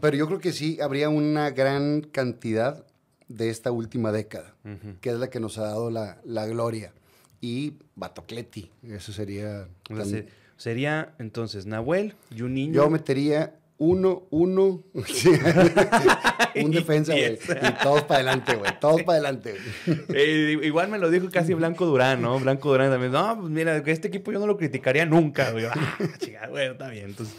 Pero 0.01 0.16
yo 0.16 0.26
creo 0.26 0.40
que 0.40 0.53
sí 0.53 0.78
habría 0.80 1.09
una 1.09 1.51
gran 1.51 2.01
cantidad 2.03 2.84
de 3.28 3.49
esta 3.51 3.70
última 3.70 4.12
década, 4.12 4.55
que 5.01 5.11
es 5.11 5.16
la 5.16 5.30
que 5.30 5.40
nos 5.40 5.57
ha 5.59 5.62
dado 5.62 5.90
la, 5.90 6.20
la 6.24 6.47
gloria. 6.47 6.92
Y 7.40 7.74
Batocleti, 7.97 8.70
eso 8.82 9.12
sería. 9.12 9.68
O 9.90 9.95
sea, 9.95 10.05
también- 10.05 10.26
se- 10.26 10.32
sería 10.57 11.14
entonces 11.18 11.66
Nahuel, 11.66 12.14
Juninho. 12.36 12.74
Yo 12.74 12.90
metería 12.90 13.55
uno, 13.79 14.27
uno, 14.31 14.85
sí, 15.07 15.31
un 16.64 16.70
defensa, 16.70 17.12
güey. 17.12 17.35
Y 17.35 17.83
todos 17.83 18.03
para 18.05 18.16
adelante, 18.20 18.55
güey. 18.57 18.70
Todos 18.81 19.03
para 19.03 19.18
adelante, 19.18 19.55
güey. 19.87 19.99
Eh, 20.14 20.59
igual 20.62 20.89
me 20.89 20.99
lo 20.99 21.11
dijo 21.11 21.29
casi 21.31 21.55
Blanco 21.55 21.85
Durán, 21.87 22.22
¿no? 22.22 22.39
Blanco 22.39 22.70
Durán 22.70 22.91
también. 22.91 23.12
No, 23.12 23.39
pues 23.41 23.51
mira, 23.51 23.83
que 23.83 23.91
este 23.91 24.09
equipo 24.09 24.33
yo 24.33 24.39
no 24.39 24.47
lo 24.47 24.57
criticaría 24.57 25.05
nunca. 25.07 25.51
güey. 25.51 25.64
Ah, 25.66 25.99
chica, 26.18 26.49
bueno, 26.51 26.72
está 26.72 26.89
bien. 26.89 27.07
Entonces, 27.07 27.35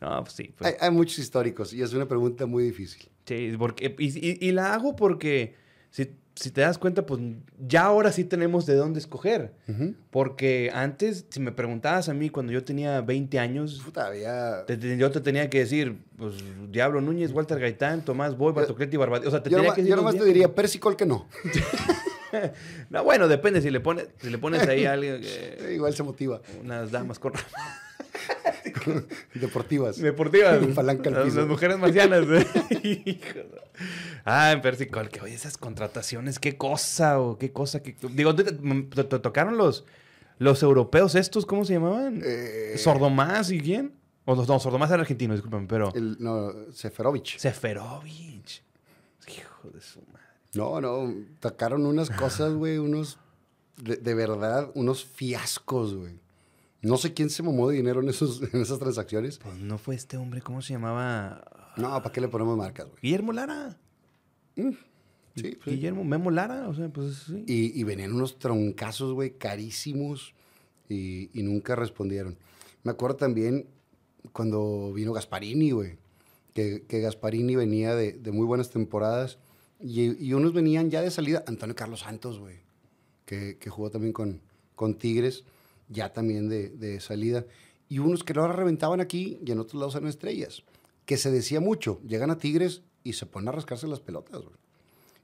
no, 0.00 0.22
pues 0.22 0.34
sí. 0.34 0.54
pues, 0.56 0.72
Hay, 0.72 0.76
hay 0.88 0.90
muchos 0.94 1.18
históricos 1.18 1.72
y 1.72 1.82
es 1.82 1.92
una 1.92 2.06
pregunta 2.06 2.46
muy 2.46 2.62
difícil. 2.64 3.08
Sí, 3.24 3.52
porque, 3.58 3.94
y, 3.98 4.06
y- 4.30 4.38
y 4.48 4.52
la 4.52 4.72
hago 4.74 4.94
porque, 4.94 5.56
si, 5.90 6.10
si 6.36 6.50
te 6.50 6.60
das 6.60 6.76
cuenta, 6.78 7.04
pues 7.06 7.20
ya 7.66 7.84
ahora 7.84 8.12
sí 8.12 8.22
tenemos 8.22 8.66
de 8.66 8.74
dónde 8.76 9.00
escoger. 9.00 9.52
Porque 10.10 10.70
antes, 10.72 11.24
si 11.30 11.40
me 11.40 11.50
preguntabas 11.50 12.08
a 12.08 12.14
mí 12.14 12.28
cuando 12.30 12.52
yo 12.52 12.62
tenía 12.62 13.00
20 13.00 13.38
años, 13.38 13.80
Puta, 13.84 14.06
había... 14.06 14.64
te- 14.66 14.76
te- 14.76 14.96
yo 14.98 15.10
te 15.10 15.20
tenía 15.20 15.48
que 15.50 15.60
decir, 15.60 15.98
pues, 16.16 16.34
Diablo 16.70 17.00
Núñez, 17.00 17.32
Walter 17.32 17.58
Gaitán, 17.58 18.04
Tomás 18.04 18.36
Boy, 18.36 18.52
Bartocletti, 18.52 18.96
Barbati. 18.96 19.26
O 19.26 19.30
sea, 19.30 19.42
te 19.42 19.50
Yo 19.50 19.56
tenía 19.56 19.64
nomás, 19.70 19.74
que 19.76 19.80
decir. 19.82 19.90
yo 19.90 19.96
nomás 19.96 20.14
te 20.16 20.24
diría 20.24 20.54
Persicol 20.54 20.94
que 20.96 21.06
no. 21.06 21.26
No, 22.90 23.02
bueno, 23.02 23.28
depende. 23.28 23.62
Si 23.62 23.70
le 23.70 23.80
pones, 23.80 24.08
si 24.20 24.28
le 24.28 24.36
pones 24.36 24.66
ahí 24.68 24.84
a 24.84 24.92
alguien, 24.92 25.22
que- 25.22 25.72
Igual 25.74 25.94
se 25.94 26.02
motiva. 26.02 26.42
unas 26.60 26.90
damas 26.90 27.18
con 27.18 27.32
Deportivas. 29.34 29.98
deportivas. 29.98 30.58
Palanca 30.74 31.08
al 31.10 31.14
las, 31.16 31.24
piso. 31.24 31.36
las 31.40 31.48
mujeres 31.48 31.78
marcianas. 31.78 32.26
De- 32.28 33.20
ah, 34.24 34.52
en 34.52 34.60
Persicol, 34.60 35.08
que 35.08 35.20
oye, 35.20 35.34
esas 35.34 35.56
contrataciones, 35.58 36.38
qué 36.38 36.56
cosa, 36.56 37.20
o 37.20 37.38
qué 37.38 37.52
cosa. 37.52 37.82
Que, 37.82 37.96
digo, 38.10 38.34
¿te, 38.34 38.44
te- 38.44 38.52
te- 38.52 39.04
te 39.04 39.18
tocaron 39.18 39.56
los, 39.56 39.84
los 40.38 40.62
europeos 40.62 41.14
estos? 41.14 41.46
¿Cómo 41.46 41.64
se 41.64 41.74
llamaban? 41.74 42.22
Eh, 42.24 42.74
¿Sordomás 42.78 43.50
y 43.50 43.60
quién? 43.60 43.94
O 44.24 44.34
no, 44.34 44.58
Sordomás 44.58 44.90
era 44.90 45.00
argentino, 45.02 45.34
discúlpame, 45.34 45.66
pero... 45.68 45.92
el- 45.94 46.16
no, 46.18 46.52
Seferovic. 46.72 47.38
Seferovic. 47.38 48.62
Hijo 49.28 49.70
de 49.72 49.80
su 49.80 50.00
madre. 50.12 50.26
No, 50.54 50.80
no. 50.80 51.14
Tocaron 51.40 51.86
unas 51.86 52.10
cosas, 52.10 52.52
güey, 52.54 52.78
unos... 52.78 53.18
De, 53.76 53.96
de 53.96 54.14
verdad, 54.14 54.70
unos 54.74 55.04
fiascos, 55.04 55.94
güey. 55.94 56.14
No 56.82 56.96
sé 56.96 57.14
quién 57.14 57.30
se 57.30 57.42
mamó 57.42 57.68
de 57.68 57.76
dinero 57.76 58.00
en, 58.00 58.08
esos, 58.08 58.42
en 58.52 58.60
esas 58.60 58.78
transacciones. 58.78 59.38
Pues 59.38 59.58
no 59.58 59.78
fue 59.78 59.94
este 59.94 60.16
hombre, 60.16 60.40
¿cómo 60.42 60.62
se 60.62 60.72
llamaba? 60.74 61.72
No, 61.76 61.90
¿para 62.02 62.12
qué 62.12 62.20
le 62.20 62.28
ponemos 62.28 62.56
marcas, 62.56 62.86
güey? 62.86 62.98
Guillermo 63.02 63.32
Lara. 63.32 63.78
Sí, 64.54 64.76
sí. 65.36 65.58
Guillermo 65.66 66.04
Memo 66.04 66.30
Lara, 66.30 66.68
o 66.68 66.74
sea, 66.74 66.88
pues 66.88 67.24
sí. 67.26 67.44
Y, 67.46 67.78
y 67.78 67.84
venían 67.84 68.12
unos 68.12 68.38
troncazos, 68.38 69.12
güey, 69.12 69.36
carísimos. 69.36 70.34
y, 70.88 71.30
y 71.38 71.42
nunca 71.42 71.76
respondieron. 71.76 72.38
Me 72.84 72.92
acuerdo 72.92 73.16
también 73.16 73.66
cuando 74.32 74.92
vino 74.94 75.12
Gasparini, 75.12 75.72
güey, 75.72 75.98
que, 76.54 76.84
que 76.88 77.00
Gasparini 77.00 77.56
venía 77.56 77.94
de, 77.94 78.12
de 78.12 78.32
muy 78.32 78.46
buenas 78.46 78.70
temporadas 78.70 79.38
y, 79.80 80.24
y 80.24 80.32
unos 80.32 80.52
venían 80.52 80.90
ya 80.90 81.02
de 81.02 81.10
salida. 81.10 81.44
Antonio 81.46 81.74
Carlos 81.74 82.00
Santos, 82.00 82.38
güey, 82.38 82.60
que, 83.24 83.58
que 83.58 83.68
jugó 83.70 83.90
también 83.90 84.12
con, 84.12 84.40
con 84.74 84.94
Tigres, 84.94 85.44
ya 85.88 86.12
también 86.12 86.48
de, 86.48 86.68
de 86.70 87.00
salida. 87.00 87.44
Y 87.88 87.98
unos 88.00 88.24
que 88.24 88.32
ahora 88.38 88.52
reventaban 88.52 89.00
aquí 89.00 89.38
y 89.44 89.52
en 89.52 89.60
otros 89.60 89.78
lados 89.80 89.94
eran 89.94 90.08
estrellas. 90.08 90.62
Que 91.04 91.16
se 91.16 91.30
decía 91.30 91.60
mucho, 91.60 92.00
llegan 92.06 92.30
a 92.30 92.38
Tigres 92.38 92.82
y 93.04 93.12
se 93.12 93.26
ponen 93.26 93.48
a 93.48 93.52
rascarse 93.52 93.86
las 93.86 94.00
pelotas. 94.00 94.42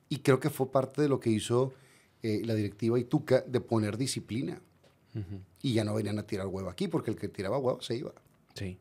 Y 0.09 0.19
creo 0.19 0.39
que 0.39 0.51
fue 0.51 0.71
parte 0.71 1.03
de 1.03 1.09
lo 1.09 1.19
que 1.19 1.31
hizo 1.31 1.73
eh, 2.23 2.43
la 2.45 2.55
directiva 2.55 2.99
y 2.99 3.05
Tuca 3.05 3.41
de 3.41 3.61
poner 3.61 3.97
disciplina. 3.97 4.61
Y 5.61 5.75
ya 5.75 5.85
no 5.85 5.95
venían 5.95 6.19
a 6.19 6.27
tirar 6.27 6.47
huevo 6.47 6.71
aquí, 6.71 6.89
porque 6.89 7.11
el 7.11 7.17
que 7.19 7.29
tiraba 7.29 7.59
huevo 7.59 7.83
se 7.83 7.97
iba. 7.97 8.13
Sí. 8.55 8.79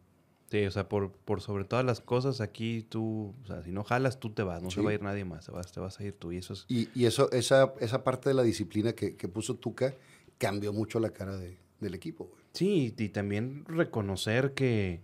Sí, 0.50 0.66
o 0.66 0.72
sea, 0.72 0.88
por, 0.90 1.12
por 1.12 1.42
sobre 1.42 1.64
todas 1.66 1.84
las 1.86 2.02
cosas, 2.02 2.40
aquí 2.42 2.86
tú, 2.88 3.34
o 3.44 3.48
sea, 3.48 3.64
si 3.64 3.72
no 3.72 3.84
jalas, 3.86 4.20
tú 4.20 4.32
te 4.32 4.44
vas, 4.44 4.62
no 4.62 4.70
Sí. 4.70 4.76
se 4.76 4.82
va 4.82 4.92
a 4.92 4.94
ir 4.94 5.02
nadie 5.02 5.24
más, 5.26 5.46
te 5.46 5.52
vas, 5.52 5.72
te 5.72 5.80
vas 5.80 5.98
a 6.00 6.04
ir 6.04 6.14
tú. 6.14 6.32
Y 6.34 6.38
eso 6.38 6.54
es, 6.54 6.66
Y, 6.68 6.90
y 6.94 7.06
eso, 7.06 7.32
esa, 7.32 7.74
esa 7.80 8.04
parte 8.04 8.30
de 8.30 8.36
la 8.36 8.44
disciplina 8.44 8.94
que, 8.94 9.16
que 9.16 9.28
puso 9.30 9.56
Tuca 9.56 9.94
cambió 10.38 10.72
mucho 10.74 11.00
la 11.00 11.10
cara 11.12 11.38
de- 11.38 11.58
del 11.82 11.94
equipo. 11.96 12.26
güey. 12.26 12.42
Sí, 12.54 12.94
y 12.98 13.10
también 13.10 13.66
reconocer 13.66 14.54
que, 14.54 15.02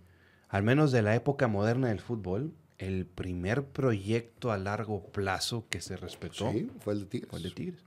al 0.48 0.62
menos 0.62 0.92
de 0.92 1.02
la 1.02 1.14
época 1.14 1.48
moderna 1.48 1.88
del 1.88 2.00
fútbol, 2.00 2.52
el 2.78 3.06
primer 3.06 3.64
proyecto 3.64 4.52
a 4.52 4.58
largo 4.58 5.02
plazo 5.06 5.66
que 5.68 5.80
se 5.80 5.96
respetó 5.96 6.52
Sí, 6.52 6.70
fue 6.80 6.92
el 6.94 7.00
de 7.00 7.06
Tigres. 7.06 7.30
fue 7.30 7.38
el 7.38 7.42
de 7.42 7.50
Tigres. 7.50 7.80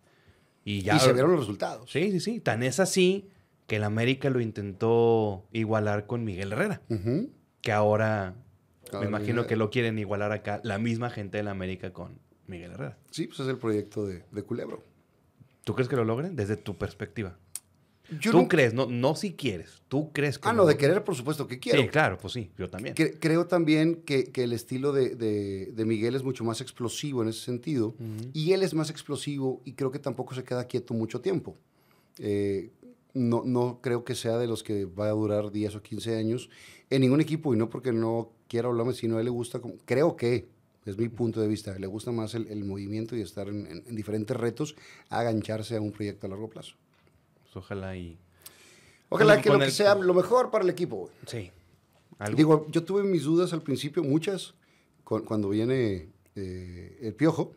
Y 0.65 0.81
ya. 0.81 0.95
y 0.97 0.99
se 0.99 1.13
vieron 1.13 1.31
los 1.31 1.39
resultados. 1.39 1.89
Sí, 1.89 2.11
sí, 2.11 2.19
sí. 2.19 2.39
Tan 2.39 2.61
es 2.61 2.79
así 2.79 3.29
que 3.67 3.77
el 3.77 3.83
América 3.83 4.29
lo 4.29 4.41
intentó 4.41 5.45
igualar 5.53 6.05
con 6.07 6.23
Miguel 6.25 6.51
Herrera, 6.51 6.81
que 7.61 7.71
ahora 7.71 8.35
me 8.93 9.05
imagino 9.05 9.41
Miguel- 9.43 9.47
que 9.47 9.55
lo 9.55 9.69
quieren 9.69 9.97
igualar 9.97 10.33
acá 10.33 10.59
la 10.63 10.77
misma 10.77 11.09
gente 11.09 11.37
del 11.37 11.47
América 11.47 11.93
con 11.93 12.19
Miguel 12.47 12.71
Herrera. 12.73 12.97
Sí, 13.11 13.27
pues 13.27 13.39
es 13.39 13.47
el 13.47 13.57
proyecto 13.57 14.05
de, 14.05 14.23
de 14.29 14.43
Culebro. 14.43 14.83
¿Tú 15.63 15.73
crees 15.73 15.87
que 15.87 15.95
lo 15.95 16.03
logren 16.03 16.35
desde 16.35 16.57
tu 16.57 16.75
perspectiva? 16.77 17.37
Yo 18.19 18.31
¿Tú 18.31 18.47
crees? 18.47 18.73
No, 18.73 18.87
no 18.87 19.15
si 19.15 19.33
quieres. 19.33 19.81
¿Tú 19.87 20.11
crees 20.11 20.37
que 20.37 20.49
Ah, 20.49 20.53
no, 20.53 20.65
de 20.65 20.75
querer, 20.77 21.03
por 21.03 21.15
supuesto 21.15 21.47
que 21.47 21.59
quiero. 21.59 21.81
Sí, 21.81 21.87
claro, 21.87 22.17
pues 22.17 22.33
sí, 22.33 22.51
yo 22.57 22.69
también. 22.69 22.93
Cre- 22.95 23.17
creo 23.19 23.47
también 23.47 24.01
que, 24.05 24.25
que 24.25 24.43
el 24.43 24.53
estilo 24.53 24.91
de, 24.91 25.15
de- 25.15 25.67
de 25.73 25.85
Miguel 25.85 26.15
es 26.15 26.23
mucho 26.23 26.43
más 26.43 26.59
explosivo 26.61 27.21
en 27.23 27.29
ese 27.29 27.39
sentido. 27.41 27.95
Y 28.33 28.51
él 28.53 28.63
es 28.63 28.73
más 28.73 28.89
explosivo 28.89 29.61
y 29.65 29.73
creo 29.73 29.91
que 29.91 29.99
tampoco 29.99 30.35
se 30.35 30.43
queda 30.43 30.65
quieto 30.65 30.93
mucho 30.93 31.21
tiempo. 31.21 31.55
Eh, 32.19 32.69
no, 33.13 33.43
no 33.45 33.79
creo 33.81 34.03
que 34.03 34.15
sea 34.15 34.37
de 34.37 34.47
los 34.47 34.63
que 34.63 34.85
va 34.85 35.07
a 35.07 35.11
durar 35.11 35.51
10 35.51 35.75
o 35.75 35.81
15 35.81 36.15
años 36.15 36.49
en 36.89 37.01
ningún 37.01 37.21
equipo 37.21 37.53
y 37.53 37.57
no 37.57 37.69
porque 37.69 37.91
no 37.91 38.31
quiera 38.47 38.67
hablarme, 38.69 38.93
sino 38.93 39.17
a 39.17 39.19
él 39.19 39.25
le 39.25 39.31
gusta, 39.31 39.59
como- 39.59 39.75
creo 39.85 40.15
que, 40.15 40.47
es 40.85 40.97
mi 40.97 41.09
punto 41.09 41.39
de 41.41 41.47
vista, 41.47 41.77
le 41.77 41.87
gusta 41.87 42.11
más 42.11 42.33
el, 42.35 42.47
el 42.47 42.63
movimiento 42.65 43.15
y 43.15 43.21
estar 43.21 43.47
en, 43.49 43.67
en- 43.67 43.83
en 43.85 43.95
diferentes 43.95 44.35
retos 44.35 44.75
agancharse 45.09 45.75
a 45.75 45.81
un 45.81 45.91
proyecto 45.91 46.25
a 46.27 46.29
largo 46.29 46.49
plazo. 46.49 46.75
Pues 47.51 47.65
ojalá 47.65 47.95
y... 47.97 48.17
Ojalá 49.09 49.41
que 49.41 49.49
lo 49.49 49.59
que 49.59 49.71
sea 49.71 49.95
lo 49.95 50.13
mejor 50.13 50.51
para 50.51 50.63
el 50.63 50.69
equipo. 50.69 51.09
Sí. 51.27 51.51
Algo- 52.19 52.37
Digo, 52.37 52.67
yo 52.69 52.83
tuve 52.83 53.03
mis 53.03 53.23
dudas 53.23 53.51
al 53.51 53.61
principio, 53.61 54.03
muchas, 54.03 54.53
cu- 55.03 55.23
cuando 55.25 55.49
viene 55.49 56.07
eh, 56.35 56.97
el 57.01 57.13
piojo. 57.13 57.53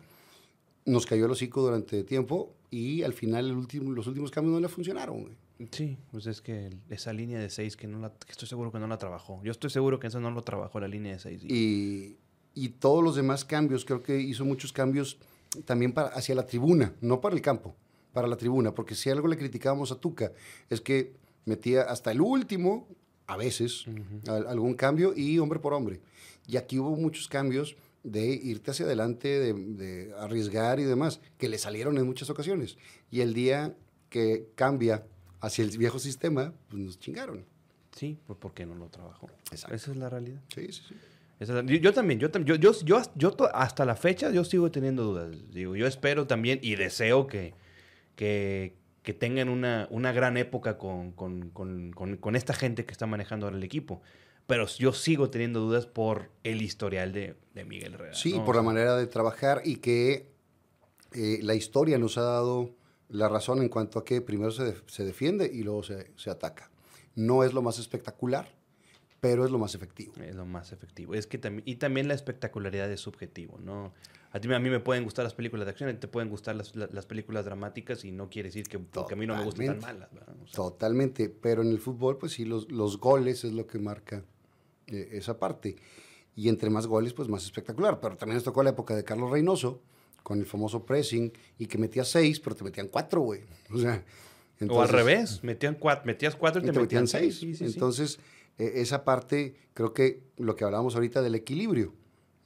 Nos 0.87 1.07
cayó 1.07 1.27
el 1.27 1.31
hocico 1.31 1.63
durante 1.63 2.03
tiempo 2.05 2.53
y 2.71 3.03
al 3.03 3.13
final 3.15 3.47
el 3.47 3.57
último, 3.57 3.93
los 3.93 4.07
últimos 4.07 4.31
cambios 4.31 4.55
no 4.55 4.61
le 4.61 4.69
funcionaron. 4.69 5.23
güey. 5.23 5.35
Sí, 5.71 5.97
pues 6.11 6.27
es 6.27 6.41
que 6.43 6.71
esa 6.91 7.13
línea 7.13 7.39
de 7.39 7.49
seis 7.49 7.77
que 7.77 7.87
no 7.87 8.01
la... 8.01 8.11
que 8.13 8.33
estoy 8.33 8.49
seguro 8.49 8.73
que 8.73 8.79
no 8.81 8.89
la 8.89 8.99
trabajó. 8.99 9.41
Yo 9.45 9.53
estoy 9.53 9.71
seguro 9.71 10.01
que 10.01 10.09
eso 10.09 10.19
no 10.21 10.31
lo 10.33 10.43
trabajó 10.43 10.81
la 10.81 10.89
línea 10.89 11.13
de 11.13 11.19
seis. 11.21 11.41
Y- 11.45 11.55
Y, 11.55 12.17
y 12.55 12.69
todos 12.71 13.03
los 13.05 13.15
demás 13.17 13.45
cambios, 13.45 13.85
creo 13.85 14.03
que 14.03 14.19
hizo 14.21 14.45
muchos 14.45 14.73
cambios 14.73 15.19
también 15.65 15.93
para, 15.93 16.09
hacia 16.09 16.35
la 16.35 16.47
tribuna, 16.47 16.93
no 17.01 17.21
para 17.21 17.35
el 17.37 17.41
campo, 17.43 17.77
para 18.15 18.27
la 18.29 18.37
tribuna, 18.39 18.73
porque 18.75 18.95
si 18.95 19.11
algo 19.11 19.29
le 19.29 19.37
criticábamos 19.37 19.93
a 19.93 19.97
Tuca 19.97 20.33
es 20.71 20.81
que 20.81 21.13
metía 21.45 21.83
hasta 21.83 22.11
el 22.13 22.23
último, 22.23 22.89
a 23.27 23.37
veces, 23.37 23.85
al- 24.27 24.47
algún 24.47 24.75
cambio 24.75 25.13
y 25.15 25.39
hombre 25.39 25.59
por 25.59 25.75
hombre. 25.75 26.01
Y 26.47 26.57
aquí 26.57 26.79
hubo 26.79 26.97
muchos 26.97 27.29
cambios 27.29 27.77
de 28.03 28.25
irte 28.27 28.71
hacia 28.71 28.87
adelante, 28.87 29.29
de, 29.29 29.53
de 29.53 30.15
arriesgar 30.19 30.79
y 30.81 30.85
demás, 30.85 31.21
que 31.39 31.49
le 31.49 31.59
salieron 31.59 31.99
en 31.99 32.07
muchas 32.07 32.31
ocasiones. 32.31 32.77
Y 33.11 33.21
el 33.21 33.35
día 33.35 33.75
que 34.11 34.47
cambia 34.55 35.05
hacia 35.41 35.65
el 35.65 35.77
viejo 35.77 35.99
sistema, 35.99 36.53
pues 36.69 36.83
nos 36.83 36.99
chingaron. 36.99 37.45
Sí, 37.97 38.19
pues 38.27 38.39
¿por 38.39 38.53
qué 38.55 38.67
no 38.67 38.75
lo 38.75 38.89
trabajó? 38.89 39.29
Exacto. 39.51 39.75
Esa 39.75 39.91
es 39.93 39.97
la 39.97 40.09
realidad. 40.09 40.41
Sí, 40.55 40.67
sí, 40.73 40.83
sí. 40.89 40.95
Yo, 41.41 41.63
yo 41.63 41.93
también, 41.93 42.21
yo, 42.21 42.29
yo, 42.31 42.55
yo, 42.57 43.03
yo, 43.17 43.37
hasta 43.55 43.85
la 43.85 43.97
fecha 43.97 44.31
yo 44.31 44.45
sigo 44.45 44.71
teniendo 44.71 45.03
dudas. 45.05 45.37
Digo, 45.53 45.75
yo 45.77 45.87
espero 45.87 46.27
también 46.27 46.59
y 46.63 46.77
deseo 46.77 47.27
que, 47.27 47.55
que, 48.17 48.77
que 49.03 49.13
tengan 49.13 49.49
una, 49.49 49.87
una 49.91 50.13
gran 50.13 50.37
época 50.37 50.79
con, 50.79 51.13
con, 51.13 51.51
con, 51.51 51.93
con, 51.93 52.37
esta 52.37 52.55
gente 52.55 52.85
que 52.85 52.93
está 52.93 53.07
manejando 53.07 53.47
ahora 53.47 53.57
el 53.57 53.63
equipo. 53.63 54.03
Pero 54.47 54.67
yo 54.67 54.93
sigo 54.93 55.31
teniendo 55.31 55.61
dudas 55.61 55.87
por 55.87 56.31
el 56.43 56.61
historial 56.61 57.13
de, 57.13 57.37
de 57.55 57.65
Miguel 57.65 57.95
Herrera. 57.95 58.15
Sí, 58.15 58.39
¿no? 58.39 58.45
por 58.45 58.57
la 58.57 58.63
manera 58.63 58.97
de 58.97 59.07
trabajar 59.07 59.63
y 59.65 59.77
que 59.77 60.31
eh, 61.13 61.39
la 61.43 61.55
historia 61.55 61.99
nos 61.99 62.19
ha 62.19 62.23
dado 62.23 62.75
la 63.09 63.29
razón 63.29 63.63
en 63.63 63.69
cuanto 63.69 63.99
a 63.99 64.05
que 64.05 64.21
primero 64.21 64.51
se, 64.51 64.75
se 64.87 65.05
defiende 65.05 65.51
y 65.53 65.63
luego 65.63 65.83
se, 65.83 66.11
se 66.17 66.31
ataca. 66.31 66.71
No 67.15 67.45
es 67.45 67.55
lo 67.55 67.63
más 67.63 67.79
espectacular, 67.79 68.55
pero 69.25 69.47
es 69.47 69.51
lo 69.51 69.59
más 69.59 69.75
efectivo. 69.75 70.13
Es 70.23 70.35
lo 70.35 70.45
más 70.45 70.71
efectivo. 70.73 71.15
Es 71.15 71.27
que 71.27 71.39
también, 71.39 71.63
y 71.67 71.77
también 71.77 72.09
la 72.09 72.13
espectacularidad 72.15 72.93
es 72.93 73.01
subjetivo, 73.01 73.59
¿no? 73.59 73.95
A, 74.33 74.39
ti, 74.39 74.53
a 74.53 74.59
mí 74.59 74.69
me 74.69 74.81
pueden 74.81 75.03
gustar 75.05 75.25
las 75.25 75.33
películas 75.33 75.65
de 75.65 75.71
acción, 75.71 75.99
te 75.99 76.09
pueden 76.09 76.29
gustar 76.29 76.57
las, 76.57 76.77
la- 76.77 76.91
las 76.93 77.07
películas 77.07 77.47
dramáticas 77.47 78.05
y 78.05 78.13
no 78.13 78.29
quiere 78.29 78.51
decir 78.51 78.65
que, 78.69 78.79
porque 78.79 79.15
a 79.15 79.17
mí 79.17 79.27
no 79.27 79.35
me 79.35 79.45
gustan 79.45 79.67
tan 79.67 79.81
malas. 79.81 80.11
O 80.13 80.47
sea, 80.47 80.55
Totalmente, 80.57 81.31
pero 81.31 81.63
en 81.63 81.69
el 81.69 81.79
fútbol, 81.79 82.19
pues 82.19 82.33
sí, 82.33 82.45
los, 82.45 82.71
los 82.71 82.99
goles 83.01 83.45
es 83.45 83.53
lo 83.53 83.67
que 83.67 83.79
marca 83.79 84.23
eh, 84.89 85.09
esa 85.13 85.39
parte. 85.39 85.77
Y 86.37 86.51
entre 86.51 86.69
más 86.69 86.87
goles, 86.87 87.15
pues 87.15 87.29
más 87.29 87.45
espectacular. 87.45 87.99
Pero 88.01 88.17
también 88.19 88.35
nos 88.35 88.45
tocó 88.45 88.63
la 88.63 88.71
época 88.71 88.95
de 88.95 89.05
Carlos 89.05 89.31
Reynoso, 89.31 89.81
con 90.23 90.39
el 90.39 90.45
famoso 90.47 90.85
pressing, 90.85 91.33
y 91.59 91.65
que 91.67 91.79
metía 91.79 92.05
seis, 92.05 92.41
pero 92.41 92.55
te 92.57 92.65
metían 92.65 92.89
cuatro, 92.89 93.21
güey. 93.23 93.41
O 93.73 93.79
sea, 93.79 94.05
o 94.69 94.83
al 94.83 94.89
revés, 94.89 95.43
metían 95.45 95.77
cuatro, 95.77 96.05
metías 96.07 96.37
cuatro 96.37 96.61
y 96.61 96.67
te, 96.67 96.73
te 96.73 96.81
metían 96.81 97.07
seis. 97.07 97.39
Sí, 97.39 97.55
sí, 97.55 97.69
sí. 97.69 97.73
Entonces, 97.75 98.19
eh, 98.59 98.73
esa 98.77 99.05
parte, 99.05 99.57
creo 99.75 99.93
que 99.93 100.23
lo 100.37 100.57
que 100.57 100.65
hablábamos 100.65 100.95
ahorita 100.95 101.23
del 101.23 101.35
equilibrio, 101.35 101.93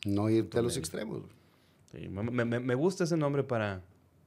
no 0.04 0.28
irte 0.30 0.58
a 0.58 0.62
los 0.62 0.76
extremos. 0.76 1.22
Sí, 1.92 2.08
me, 2.08 2.22
me- 2.44 2.60
me- 2.60 2.74
gusta 2.74 3.04
ese 3.04 3.16
nombre 3.16 3.42
para, 3.44 3.82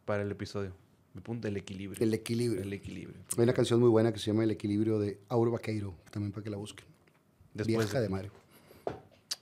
para 0.05 0.23
el 0.23 0.31
episodio. 0.31 0.73
Me 1.13 1.21
el 1.47 1.57
equilibrio. 1.57 2.01
El 2.01 2.13
equilibrio. 2.13 2.61
El 2.61 2.71
equilibrio. 2.73 3.17
Hay 3.37 3.43
una 3.43 3.53
canción 3.53 3.79
muy 3.79 3.89
buena 3.89 4.13
que 4.13 4.19
se 4.19 4.27
llama 4.27 4.43
El 4.43 4.51
equilibrio 4.51 4.97
de 4.99 5.19
Auro 5.27 5.51
Vaqueiro, 5.51 5.93
también 6.09 6.31
para 6.31 6.43
que 6.43 6.49
la 6.49 6.57
busquen. 6.57 6.85
Después 7.53 7.77
Vieja 7.77 7.97
de, 7.97 8.03
de 8.03 8.09
madre. 8.09 8.31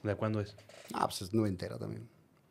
¿de 0.02 0.14
cuándo 0.16 0.40
es? 0.40 0.56
Ah, 0.92 1.06
pues 1.06 1.22
es 1.22 1.32
noventera 1.32 1.78
también. 1.78 2.08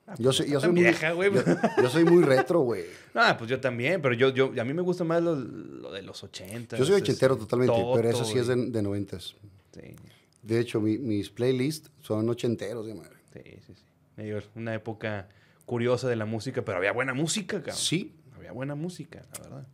Ah, 0.08 0.16
Yo 0.18 0.26
pues 0.26 0.38
soy, 0.38 0.48
no 0.48 0.54
yo 0.54 0.60
soy 0.62 0.72
muy, 0.72 0.82
vieja, 0.82 1.14
yo, 1.14 1.82
yo 1.84 1.90
soy 1.90 2.04
muy 2.06 2.24
retro, 2.24 2.62
güey. 2.62 2.86
Ah, 3.14 3.36
pues 3.38 3.50
yo 3.50 3.60
también, 3.60 4.02
pero 4.02 4.14
yo, 4.16 4.30
yo, 4.30 4.54
a 4.60 4.64
mí 4.64 4.74
me 4.74 4.82
gusta 4.82 5.04
más 5.04 5.22
lo, 5.22 5.36
lo 5.36 5.92
de 5.92 6.02
los 6.02 6.24
80. 6.24 6.78
Yo 6.78 6.86
soy 6.86 6.96
ochentero 7.02 7.38
totalmente, 7.38 7.76
pero 7.96 8.10
eso 8.10 8.24
sí 8.24 8.38
es 8.38 8.48
de... 8.48 8.56
de 8.56 8.82
noventas. 8.82 9.36
Sí, 9.74 9.96
De 10.42 10.60
hecho, 10.60 10.80
mi- 10.82 10.98
mis 10.98 11.30
playlists 11.30 11.92
son 12.00 12.28
ochenteros 12.30 12.86
de 12.88 12.96
madre. 12.96 13.16
sí, 13.34 13.42
sí. 13.68 13.74
sí. 13.76 14.32
Una 14.56 14.74
época 14.76 15.30
curiosa 15.66 16.08
de 16.10 16.16
la 16.16 16.26
música, 16.26 16.64
pero 16.66 16.78
había 16.78 16.92
buena 16.92 17.14
música, 17.14 17.58
cabrón. 17.58 17.76
Sí, 17.78 18.16
Había 18.36 18.52
buena 18.54 18.76
música, 18.76 19.26
la 19.34 19.44
verdad. 19.44 19.68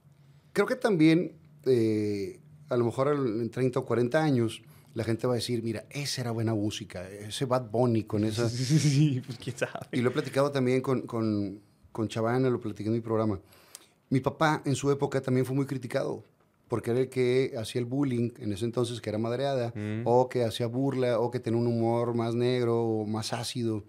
Creo 0.53 0.65
que 0.67 0.75
también, 0.75 1.33
eh, 1.65 2.39
a 2.69 2.77
lo 2.77 2.85
mejor 2.85 3.07
en 3.15 3.49
30 3.49 3.79
o 3.79 3.85
40 3.85 4.21
años, 4.23 4.61
la 4.93 5.03
gente 5.03 5.27
va 5.27 5.33
a 5.33 5.35
decir, 5.35 5.61
mira, 5.63 5.85
esa 5.89 6.21
era 6.21 6.31
buena 6.31 6.53
música, 6.53 7.07
ese 7.09 7.45
Bad 7.45 7.69
Bunny 7.69 8.03
con 8.03 8.23
esa... 8.23 8.47
sí, 8.49 9.21
pues 9.25 9.37
quién 9.37 9.57
sabe. 9.57 9.87
Y 9.91 10.01
lo 10.01 10.09
he 10.09 10.13
platicado 10.13 10.51
también 10.51 10.81
con, 10.81 11.01
con, 11.03 11.61
con 11.91 12.07
Chavana, 12.07 12.49
lo 12.49 12.59
platiqué 12.59 12.87
en 12.89 12.93
mi 12.95 13.01
programa. 13.01 13.39
Mi 14.09 14.19
papá 14.19 14.61
en 14.65 14.75
su 14.75 14.89
época 14.91 15.21
también 15.21 15.45
fue 15.45 15.55
muy 15.55 15.65
criticado, 15.65 16.23
porque 16.67 16.91
era 16.91 16.99
el 17.01 17.09
que 17.09 17.53
hacía 17.57 17.79
el 17.79 17.85
bullying 17.85 18.31
en 18.39 18.53
ese 18.53 18.65
entonces, 18.65 19.01
que 19.01 19.09
era 19.09 19.17
madreada, 19.19 19.71
Mm. 19.75 20.01
o 20.05 20.29
que 20.29 20.43
hacía 20.43 20.67
burla, 20.67 21.19
o 21.19 21.29
que 21.31 21.39
tenía 21.39 21.59
un 21.59 21.67
humor 21.67 22.13
más 22.15 22.33
negro 22.35 22.81
o 22.83 23.05
más 23.05 23.33
ácido. 23.33 23.83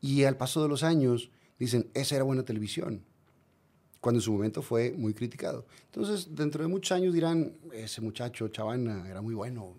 Y 0.00 0.24
al 0.24 0.36
paso 0.36 0.62
de 0.62 0.68
los 0.68 0.82
años 0.82 1.30
dicen, 1.58 1.90
esa 1.94 2.14
era 2.16 2.24
buena 2.24 2.44
televisión, 2.44 3.02
cuando 4.00 4.18
en 4.18 4.22
su 4.22 4.32
momento 4.32 4.62
fue 4.62 4.92
muy 4.96 5.14
criticado. 5.14 5.66
Entonces, 5.86 6.34
dentro 6.34 6.62
de 6.62 6.68
muchos 6.68 6.92
años 6.96 7.12
dirán, 7.12 7.54
ese 7.72 8.00
muchacho, 8.00 8.48
Chavana, 8.48 9.08
era 9.08 9.20
muy 9.20 9.34
bueno. 9.34 9.74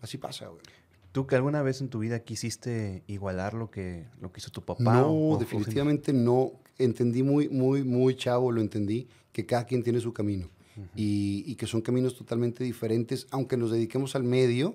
Así 0.00 0.18
pasa, 0.18 0.48
güey. 0.48 0.60
¿Tú 1.12 1.26
que 1.26 1.34
alguna 1.36 1.62
vez 1.62 1.80
en 1.80 1.88
tu 1.88 1.98
vida 2.00 2.20
quisiste 2.20 3.02
igualar 3.06 3.54
lo 3.54 3.70
que, 3.70 4.06
lo 4.20 4.30
que 4.30 4.40
hizo 4.40 4.50
tu 4.50 4.62
papá? 4.64 4.82
No, 4.82 5.08
o- 5.08 5.34
o- 5.34 5.38
definitivamente 5.38 6.12
no. 6.12 6.52
Entendí 6.78 7.22
muy, 7.22 7.48
muy, 7.48 7.82
muy 7.82 8.14
chavo, 8.14 8.52
lo 8.52 8.60
entendí, 8.60 9.08
que 9.32 9.44
cada 9.46 9.64
quien 9.64 9.82
tiene 9.82 10.00
su 10.00 10.12
camino. 10.12 10.48
Y, 10.94 11.44
y 11.46 11.54
que 11.56 11.66
son 11.66 11.80
caminos 11.80 12.16
totalmente 12.16 12.64
diferentes, 12.64 13.26
aunque 13.30 13.56
nos 13.56 13.70
dediquemos 13.70 14.14
al 14.14 14.24
medio, 14.24 14.74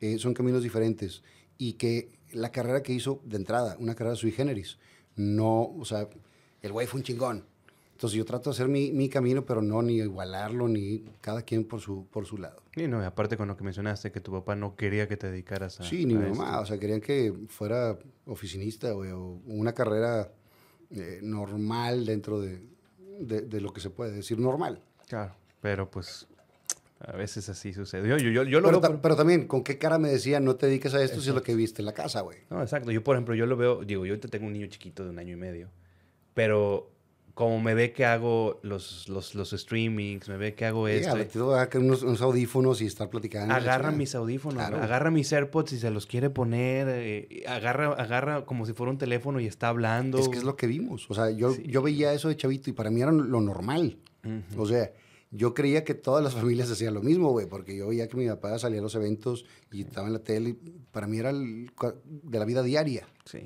eh, 0.00 0.18
son 0.18 0.34
caminos 0.34 0.62
diferentes. 0.62 1.22
Y 1.58 1.74
que 1.74 2.10
la 2.32 2.52
carrera 2.52 2.82
que 2.82 2.92
hizo 2.92 3.20
de 3.24 3.36
entrada, 3.36 3.76
una 3.78 3.94
carrera 3.94 4.16
sui 4.16 4.32
generis, 4.32 4.78
no, 5.16 5.74
o 5.78 5.84
sea, 5.84 6.08
el 6.62 6.72
güey 6.72 6.86
fue 6.86 7.00
un 7.00 7.04
chingón. 7.04 7.44
Entonces 7.92 8.18
yo 8.18 8.26
trato 8.26 8.50
de 8.50 8.54
hacer 8.54 8.68
mi, 8.68 8.92
mi 8.92 9.08
camino, 9.08 9.46
pero 9.46 9.62
no 9.62 9.80
ni 9.80 9.94
igualarlo, 9.94 10.68
ni 10.68 11.02
cada 11.22 11.40
quien 11.40 11.64
por 11.64 11.80
su, 11.80 12.04
por 12.10 12.26
su 12.26 12.36
lado. 12.36 12.60
Y 12.76 12.86
no, 12.88 13.00
y 13.00 13.06
aparte 13.06 13.38
con 13.38 13.48
lo 13.48 13.56
que 13.56 13.64
mencionaste, 13.64 14.12
que 14.12 14.20
tu 14.20 14.32
papá 14.32 14.54
no 14.54 14.76
quería 14.76 15.08
que 15.08 15.16
te 15.16 15.30
dedicaras 15.30 15.80
a... 15.80 15.84
Sí, 15.84 16.04
ni 16.04 16.14
a 16.14 16.18
mi 16.18 16.26
esto. 16.26 16.38
mamá, 16.38 16.60
o 16.60 16.66
sea, 16.66 16.78
querían 16.78 17.00
que 17.00 17.32
fuera 17.48 17.98
oficinista, 18.26 18.92
güey, 18.92 19.12
o 19.12 19.40
una 19.46 19.72
carrera 19.72 20.30
eh, 20.90 21.20
normal 21.22 22.04
dentro 22.04 22.38
de, 22.38 22.60
de, 23.18 23.40
de 23.40 23.60
lo 23.62 23.72
que 23.72 23.80
se 23.80 23.88
puede 23.88 24.12
decir 24.12 24.38
normal. 24.38 24.82
Claro, 25.08 25.34
pero 25.60 25.90
pues 25.90 26.26
a 27.00 27.12
veces 27.12 27.48
así 27.48 27.72
sucede. 27.72 28.08
Yo, 28.08 28.16
yo, 28.18 28.42
yo, 28.42 28.60
lo 28.60 28.68
Pero, 28.68 28.80
veo... 28.80 28.90
ta- 28.90 29.02
pero 29.02 29.16
también, 29.16 29.46
¿con 29.46 29.62
qué 29.62 29.78
cara 29.78 29.98
me 29.98 30.08
decían 30.08 30.44
no 30.44 30.56
te 30.56 30.66
dediques 30.66 30.94
a 30.94 31.02
esto 31.02 31.20
si 31.20 31.28
es 31.28 31.34
lo 31.34 31.42
que 31.42 31.54
viste 31.54 31.82
en 31.82 31.86
la 31.86 31.92
casa, 31.92 32.22
güey? 32.22 32.38
No, 32.50 32.62
exacto. 32.62 32.90
Yo, 32.90 33.04
por 33.04 33.16
ejemplo, 33.16 33.34
yo 33.34 33.46
lo 33.46 33.56
veo, 33.56 33.84
digo, 33.84 34.06
yo 34.06 34.18
tengo 34.18 34.46
un 34.46 34.52
niño 34.54 34.66
chiquito 34.68 35.04
de 35.04 35.10
un 35.10 35.18
año 35.18 35.34
y 35.34 35.36
medio, 35.36 35.68
pero 36.34 36.90
como 37.34 37.60
me 37.60 37.74
ve 37.74 37.92
que 37.92 38.06
hago 38.06 38.60
los, 38.62 39.10
los, 39.10 39.34
los 39.34 39.50
streamings, 39.50 40.26
me 40.30 40.38
ve 40.38 40.54
que 40.54 40.64
hago 40.64 40.86
Sí, 40.88 40.94
esto, 40.94 41.54
a 41.54 41.66
caer 41.68 41.84
unos, 41.84 42.02
unos 42.02 42.22
audífonos 42.22 42.80
y 42.80 42.86
estar 42.86 43.10
platicando. 43.10 43.48
la 43.48 43.56
agarra 43.56 43.90
mis 43.90 44.14
audífonos, 44.14 44.56
Claro. 44.66 44.82
agarra 44.82 45.10
mis 45.10 45.30
AirPods 45.34 45.74
y 45.74 45.78
se 45.78 45.90
los 45.90 46.06
quiere 46.06 46.30
poner, 46.30 46.86
eh, 46.88 47.44
agarra, 47.46 47.88
agarra 47.92 48.46
como 48.46 48.64
si 48.64 48.72
fuera 48.72 48.90
un 48.90 48.96
teléfono 48.96 49.38
y 49.38 49.46
está 49.46 49.68
hablando. 49.68 50.18
Es 50.18 50.30
que 50.30 50.38
es 50.38 50.44
lo 50.44 50.56
que 50.56 50.66
vimos. 50.66 51.10
O 51.10 51.14
sea, 51.14 51.30
yo, 51.30 51.52
Sí. 51.52 51.64
yo 51.66 51.82
veía 51.82 52.14
eso 52.14 52.28
de 52.28 52.36
chavito 52.38 52.70
y 52.70 52.72
para 52.72 52.88
mí 52.88 53.02
era 53.02 53.12
lo 53.12 53.40
normal. 53.42 53.98
O 54.56 54.66
sea, 54.66 54.92
yo 55.30 55.54
creía 55.54 55.84
que 55.84 55.94
todas 55.94 56.22
las 56.22 56.34
familias 56.40 56.70
hacían 56.70 56.94
lo 56.94 57.02
mismo, 57.02 57.30
güey, 57.30 57.46
porque 57.46 57.76
yo 57.76 57.88
veía 57.88 58.08
que 58.08 58.16
mi 58.16 58.26
papá 58.26 58.58
salía 58.58 58.80
a 58.80 58.82
los 58.82 58.94
eventos 58.94 59.44
y 59.72 59.82
estaba 59.82 60.06
en 60.06 60.12
la 60.14 60.20
tele. 60.20 60.56
para 60.92 61.06
mí 61.06 61.18
era 61.18 61.30
el 61.30 61.70
de 62.04 62.38
la 62.38 62.44
vida 62.44 62.62
diaria. 62.62 63.06
Sí. 63.24 63.38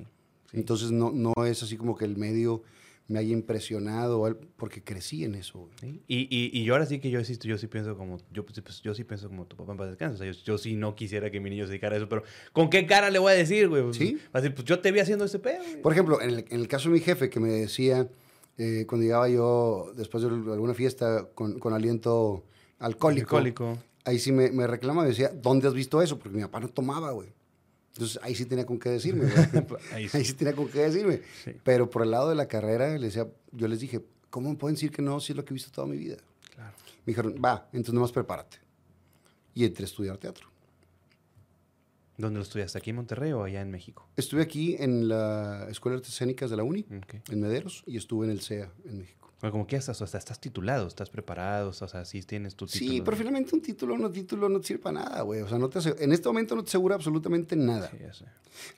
sí. 0.51 0.57
Entonces 0.57 0.91
no, 0.91 1.11
no 1.11 1.33
es 1.47 1.63
así 1.63 1.77
como 1.77 1.97
que 1.97 2.05
el 2.05 2.17
medio 2.17 2.63
me 3.11 3.19
haya 3.19 3.33
impresionado, 3.33 4.39
porque 4.57 4.85
crecí 4.85 5.25
en 5.25 5.35
eso. 5.35 5.59
güey. 5.59 5.71
Sí. 5.81 6.03
Y, 6.07 6.17
y, 6.31 6.51
y 6.61 6.63
yo 6.63 6.75
ahora 6.75 6.87
sí 6.87 7.01
que 7.01 7.11
yo 7.11 7.23
sí, 7.25 7.37
yo 7.43 7.59
sí 7.59 7.67
pienso 7.67 7.97
como, 7.97 8.19
yo, 8.33 8.47
pues, 8.47 8.61
pues, 8.61 8.81
yo 8.83 8.95
sí 8.95 9.03
pienso 9.03 9.29
como 9.29 9.47
tu 9.47 9.57
papá 9.57 9.73
en 9.73 9.79
paz 9.79 9.89
descanse. 9.89 10.15
O 10.15 10.19
sea, 10.19 10.27
yo, 10.33 10.39
yo 10.45 10.59
sí 10.59 10.77
no 10.77 10.95
quisiera 10.95 11.29
que 11.29 11.41
mi 11.41 11.51
niño 11.51 11.65
se 11.65 11.71
dedicara 11.73 11.97
a 11.97 11.99
eso, 11.99 12.09
pero 12.09 12.23
¿con 12.53 12.71
qué 12.71 12.87
cara 12.87 13.11
le 13.11 13.19
voy 13.19 13.33
a 13.33 13.35
decir, 13.35 13.69
güey? 13.69 13.83
Pues, 13.83 13.97
Sí. 13.97 14.15
Va 14.33 14.39
a 14.39 14.41
decir, 14.41 14.55
pues 14.55 14.65
yo 14.65 14.79
te 14.79 14.93
vi 14.93 15.01
haciendo 15.01 15.25
ese 15.25 15.41
pedo, 15.41 15.59
güey. 15.61 15.83
Por 15.83 15.93
ejemplo, 15.93 16.21
en 16.23 16.31
el, 16.31 16.39
en 16.51 16.61
el 16.61 16.69
caso 16.69 16.89
de 16.89 16.95
mi 16.95 17.01
jefe 17.01 17.29
que 17.31 17.41
me 17.41 17.49
decía, 17.49 18.09
eh, 18.63 18.85
cuando 18.87 19.05
llegaba 19.05 19.27
yo 19.31 19.91
después 19.97 20.23
de 20.23 20.29
alguna 20.29 20.75
fiesta 20.75 21.27
con, 21.35 21.59
con 21.59 21.73
aliento 21.73 22.45
alcohólico, 22.79 23.39
Alcohólico. 23.39 23.79
ahí 24.05 24.19
sí 24.19 24.33
me, 24.33 24.51
me 24.51 24.67
reclamaba, 24.67 25.05
me 25.05 25.09
decía, 25.09 25.31
¿dónde 25.35 25.67
has 25.67 25.73
visto 25.73 26.03
eso? 26.03 26.19
Porque 26.19 26.37
mi 26.37 26.43
papá 26.43 26.61
no 26.61 26.69
tomaba, 26.69 27.11
güey. 27.13 27.33
Entonces 27.95 28.21
ahí 28.23 28.35
sí 28.35 28.45
tenía 28.45 28.67
con 28.67 28.79
qué 28.79 28.91
decirme, 28.91 29.25
güey. 29.31 29.67
Ahí 29.95 30.09
sí. 30.11 30.17
ahí 30.19 30.25
sí 30.27 30.35
tenía 30.35 30.55
con 30.55 30.69
qué 30.69 30.81
decirme. 30.81 31.23
Sí. 31.43 31.53
Pero 31.65 31.89
por 31.89 32.03
el 32.03 32.11
lado 32.11 32.29
de 32.29 32.35
la 32.35 32.49
carrera, 32.49 32.97
le 32.99 33.07
decía, 33.07 33.27
yo 33.53 33.67
les 33.67 33.81
dije, 33.81 34.05
¿cómo 34.29 34.51
me 34.51 34.57
pueden 34.57 34.75
decir 34.75 34.91
que 34.91 35.01
no 35.01 35.21
si 35.21 35.33
es 35.33 35.37
lo 35.39 35.45
que 35.45 35.53
he 35.53 35.55
visto 35.55 35.71
toda 35.71 35.87
mi 35.87 35.97
vida? 35.97 36.17
Claro. 36.55 36.75
Me 37.07 37.13
dijeron, 37.13 37.35
va, 37.43 37.67
entonces 37.73 37.95
nomás 37.95 38.13
prepárate. 38.13 38.59
Y 39.55 39.65
entré 39.65 39.85
a 39.85 39.87
estudiar 39.87 40.19
teatro. 40.19 40.50
¿Dónde 42.21 42.39
lo 42.39 42.43
estudiaste? 42.43 42.79
¿Aquí 42.79 42.91
en 42.91 42.97
Monterrey 42.97 43.33
o 43.33 43.43
allá 43.45 43.61
en 43.61 43.71
México? 43.71 44.09
Estuve 44.17 44.43
aquí 44.43 44.77
en 44.79 45.09
la 45.09 45.67
Escuela 45.71 45.95
de 45.95 45.99
Artes 46.01 46.13
Escénicas 46.13 46.51
de 46.51 46.57
la 46.57 46.63
UNI, 46.63 46.87
en 47.31 47.41
Mederos, 47.41 47.83
y 47.87 47.97
estuve 47.97 48.27
en 48.27 48.33
el 48.33 48.41
CEA, 48.41 48.71
en 48.85 48.99
México. 48.99 49.19
Bueno, 49.41 49.53
como 49.53 49.67
que 49.67 49.77
estás, 49.77 50.01
o 50.03 50.07
sea, 50.07 50.19
estás 50.19 50.39
titulado, 50.39 50.87
estás 50.87 51.09
preparado, 51.09 51.71
o 51.71 51.73
sea, 51.73 52.05
sí 52.05 52.23
tienes 52.23 52.55
tu 52.57 52.67
título. 52.67 52.91
Sí, 52.93 53.01
pero 53.03 53.17
finalmente 53.17 53.55
un 53.55 53.63
título, 53.63 53.97
no 53.97 54.11
título, 54.13 54.51
no 54.51 54.61
te 54.61 54.67
sirve 54.67 54.83
para 54.83 55.01
nada, 55.01 55.23
güey. 55.23 55.41
O 55.41 55.49
sea, 55.49 55.59
no 55.59 55.71
te 55.71 55.79
ase- 55.79 55.97
en 55.99 56.13
este 56.13 56.29
momento 56.29 56.55
no 56.55 56.63
te 56.63 56.69
asegura 56.69 56.95
absolutamente 56.95 57.57
nada. 57.57 57.89
Sí, 57.91 57.97
ya 58.03 58.13
sé. 58.13 58.27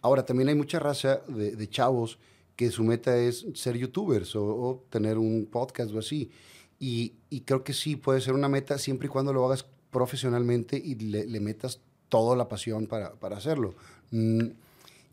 Ahora, 0.02 0.24
también 0.24 0.48
hay 0.48 0.54
mucha 0.54 0.78
raza 0.78 1.20
de, 1.26 1.56
de 1.56 1.68
chavos 1.68 2.20
que 2.54 2.70
su 2.70 2.84
meta 2.84 3.16
es 3.16 3.44
ser 3.54 3.76
youtubers 3.76 4.36
o, 4.36 4.44
o 4.44 4.84
tener 4.88 5.18
un 5.18 5.48
podcast 5.50 5.92
o 5.94 5.98
así. 5.98 6.30
Y, 6.78 7.14
y 7.28 7.40
creo 7.40 7.64
que 7.64 7.72
sí 7.72 7.96
puede 7.96 8.20
ser 8.20 8.34
una 8.34 8.48
meta 8.48 8.78
siempre 8.78 9.06
y 9.06 9.08
cuando 9.10 9.32
lo 9.32 9.44
hagas 9.44 9.66
profesionalmente 9.90 10.76
y 10.84 10.94
le, 10.96 11.26
le 11.26 11.40
metas 11.40 11.80
toda 12.12 12.36
la 12.36 12.46
pasión 12.46 12.86
para, 12.86 13.14
para 13.14 13.38
hacerlo. 13.38 13.74
Mm, 14.10 14.48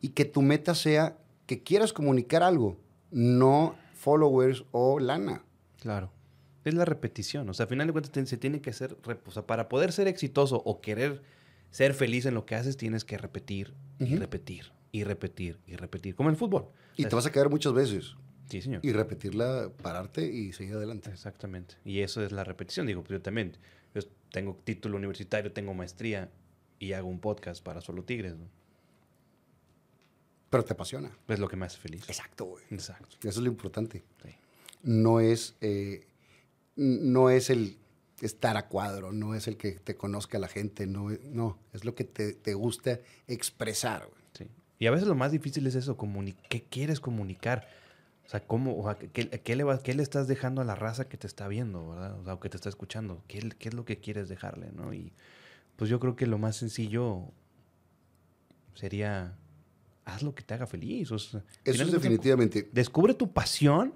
y 0.01 0.09
que 0.09 0.25
tu 0.25 0.41
meta 0.41 0.75
sea 0.75 1.15
que 1.45 1.63
quieras 1.63 1.93
comunicar 1.93 2.43
algo, 2.43 2.75
no 3.09 3.73
followers 3.95 4.65
o 4.71 4.99
lana. 4.99 5.45
Claro. 5.79 6.11
Es 6.65 6.73
la 6.73 6.83
repetición. 6.83 7.47
O 7.47 7.53
sea, 7.53 7.63
al 7.63 7.69
final 7.69 7.87
de 7.87 7.93
cuentas 7.93 8.27
se 8.27 8.35
tiene 8.35 8.59
que 8.59 8.71
hacer. 8.71 8.97
O 9.25 9.31
sea, 9.31 9.47
para 9.47 9.69
poder 9.69 9.93
ser 9.93 10.09
exitoso 10.09 10.61
o 10.65 10.81
querer 10.81 11.21
ser 11.71 11.93
feliz 11.93 12.25
en 12.25 12.33
lo 12.33 12.45
que 12.45 12.55
haces, 12.55 12.75
tienes 12.75 13.05
que 13.05 13.17
repetir 13.17 13.73
y 13.97 14.17
repetir 14.17 14.73
y 14.91 15.05
repetir 15.05 15.57
y 15.65 15.77
repetir. 15.77 16.15
Como 16.15 16.27
en 16.27 16.33
el 16.33 16.37
fútbol. 16.37 16.67
Y 16.97 17.05
te 17.05 17.15
vas 17.15 17.25
a 17.25 17.31
caer 17.31 17.49
muchas 17.49 17.71
veces. 17.71 18.17
Sí, 18.49 18.61
señor. 18.61 18.81
Y 18.83 18.91
repetirla, 18.91 19.71
pararte 19.81 20.25
y 20.25 20.51
seguir 20.51 20.75
adelante. 20.75 21.09
Exactamente. 21.11 21.75
Y 21.85 22.01
eso 22.01 22.21
es 22.21 22.33
la 22.33 22.43
repetición. 22.43 22.87
Digo, 22.87 23.03
pues 23.03 23.11
yo 23.11 23.21
también. 23.21 23.55
Yo 23.95 24.01
tengo 24.31 24.59
título 24.65 24.97
universitario, 24.97 25.53
tengo 25.53 25.73
maestría 25.73 26.29
y 26.79 26.93
hago 26.93 27.07
un 27.07 27.19
podcast 27.19 27.63
para 27.63 27.81
solo 27.81 28.03
tigres. 28.03 28.35
¿no? 28.37 28.45
Pero 30.49 30.63
te 30.65 30.73
apasiona. 30.73 31.11
Es 31.27 31.39
lo 31.39 31.47
que 31.47 31.55
me 31.55 31.65
hace 31.65 31.77
feliz. 31.77 32.03
Exacto, 32.09 32.45
güey. 32.45 32.63
Exacto. 32.71 33.17
Eso 33.19 33.27
es 33.29 33.37
lo 33.37 33.47
importante. 33.47 34.03
Sí. 34.23 34.29
No 34.83 35.19
es, 35.19 35.55
eh, 35.61 36.07
no 36.75 37.29
es 37.29 37.49
el 37.49 37.77
estar 38.21 38.57
a 38.57 38.67
cuadro, 38.67 39.11
no 39.11 39.35
es 39.35 39.47
el 39.47 39.57
que 39.57 39.73
te 39.73 39.95
conozca 39.95 40.39
la 40.39 40.47
gente, 40.47 40.87
no, 40.87 41.11
es- 41.11 41.23
no, 41.25 41.57
es 41.73 41.85
lo 41.85 41.95
que 41.95 42.03
te, 42.03 42.33
te 42.33 42.53
gusta 42.53 42.99
expresar. 43.27 44.07
güey. 44.07 44.21
Sí. 44.33 44.47
Y 44.79 44.87
a 44.87 44.91
veces 44.91 45.07
lo 45.07 45.15
más 45.15 45.31
difícil 45.31 45.67
es 45.67 45.75
eso, 45.75 45.97
¿qué 46.49 46.63
quieres 46.63 46.99
comunicar? 46.99 47.67
O 48.25 48.29
sea, 48.29 48.45
¿cómo, 48.45 48.77
o 48.77 48.83
sea, 48.83 48.97
¿qué, 48.97 49.29
qué 49.29 49.55
le 49.55 49.63
va- 49.63 49.81
qué 49.81 49.93
le 49.93 50.03
estás 50.03 50.27
dejando 50.27 50.61
a 50.61 50.65
la 50.65 50.75
raza 50.75 51.07
que 51.07 51.17
te 51.17 51.27
está 51.27 51.47
viendo, 51.47 51.89
verdad? 51.89 52.19
O 52.19 52.23
sea, 52.25 52.33
o 52.35 52.39
que 52.39 52.49
te 52.49 52.57
está 52.57 52.69
escuchando. 52.69 53.23
¿Qué, 53.27 53.39
qué 53.57 53.69
es 53.69 53.73
lo 53.75 53.85
que 53.85 53.97
quieres 53.99 54.29
dejarle, 54.29 54.71
no? 54.73 54.93
Y 54.93 55.11
pues 55.79 55.89
yo 55.89 55.97
creo 55.97 56.13
que 56.17 56.27
lo 56.27 56.37
más 56.37 56.57
sencillo 56.57 57.23
sería, 58.75 59.33
haz 60.03 60.23
lo 60.23 60.35
que 60.35 60.43
te 60.43 60.53
haga 60.53 60.67
feliz. 60.67 61.09
O 61.11 61.17
sea, 61.17 61.41
Eso 61.63 61.83
es 61.83 61.91
definitivamente. 61.93 62.67
Descubre 62.73 63.13
tu 63.13 63.31
pasión, 63.31 63.93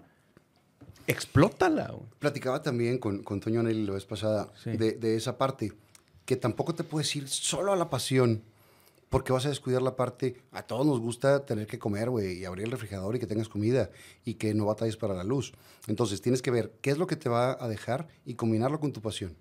explótala. 1.08 1.94
Platicaba 2.20 2.62
también 2.62 2.98
con, 3.00 3.22
con 3.22 3.42
Toño 3.42 3.62
Nelly 3.64 3.86
la 3.86 3.94
vez 3.94 4.06
pasada 4.06 4.52
Sí. 4.64 4.78
de, 4.78 4.94
de 4.94 5.16
esa 5.18 5.38
parte, 5.38 5.74
que 6.26 6.38
tampoco 6.38 6.74
te 6.74 6.86
puedes 6.86 7.14
ir 7.18 7.28
solo 7.28 7.74
a 7.74 7.76
la 7.76 7.90
pasión, 7.90 8.44
porque 9.10 9.34
vas 9.34 9.46
a 9.46 9.50
descuidar 9.50 9.82
la 9.82 9.98
parte, 9.98 10.42
a 10.54 10.64
todos 10.64 10.86
nos 10.88 11.02
gusta 11.02 11.46
tener 11.46 11.68
que 11.68 11.78
comer, 11.80 12.10
güey, 12.10 12.40
y 12.40 12.46
abrir 12.46 12.66
el 12.66 12.72
refrigerador 12.72 13.16
y 13.16 13.20
que 13.20 13.28
tengas 13.28 13.50
comida 13.50 13.90
y 14.24 14.36
que 14.36 14.54
no 14.54 14.66
batalles 14.66 14.96
para 14.96 15.14
la 15.14 15.26
luz. 15.26 15.52
Entonces 15.88 16.22
tienes 16.22 16.42
que 16.42 16.50
ver 16.50 16.74
qué 16.82 16.92
es 16.92 16.98
lo 16.98 17.08
que 17.08 17.18
te 17.18 17.28
va 17.28 17.58
a 17.62 17.68
dejar 17.68 18.08
y 18.26 18.36
combinarlo 18.36 18.80
con 18.80 18.94
tu 18.94 19.02
pasión. 19.02 19.36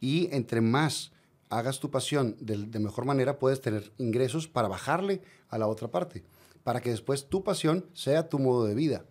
Y 0.00 0.28
entre 0.32 0.60
más 0.60 1.10
hagas 1.58 1.80
tu 1.80 1.90
pasión 1.90 2.36
de, 2.40 2.56
de 2.56 2.78
mejor 2.78 3.04
manera, 3.04 3.38
puedes 3.38 3.60
tener 3.60 3.92
ingresos 3.98 4.48
para 4.48 4.68
bajarle 4.68 5.20
a 5.48 5.58
la 5.58 5.66
otra 5.68 5.88
parte, 5.88 6.22
para 6.64 6.80
que 6.80 6.90
después 6.90 7.28
tu 7.28 7.44
pasión 7.44 7.84
sea 7.92 8.28
tu 8.28 8.38
modo 8.38 8.64
de 8.66 8.74
vida. 8.74 9.04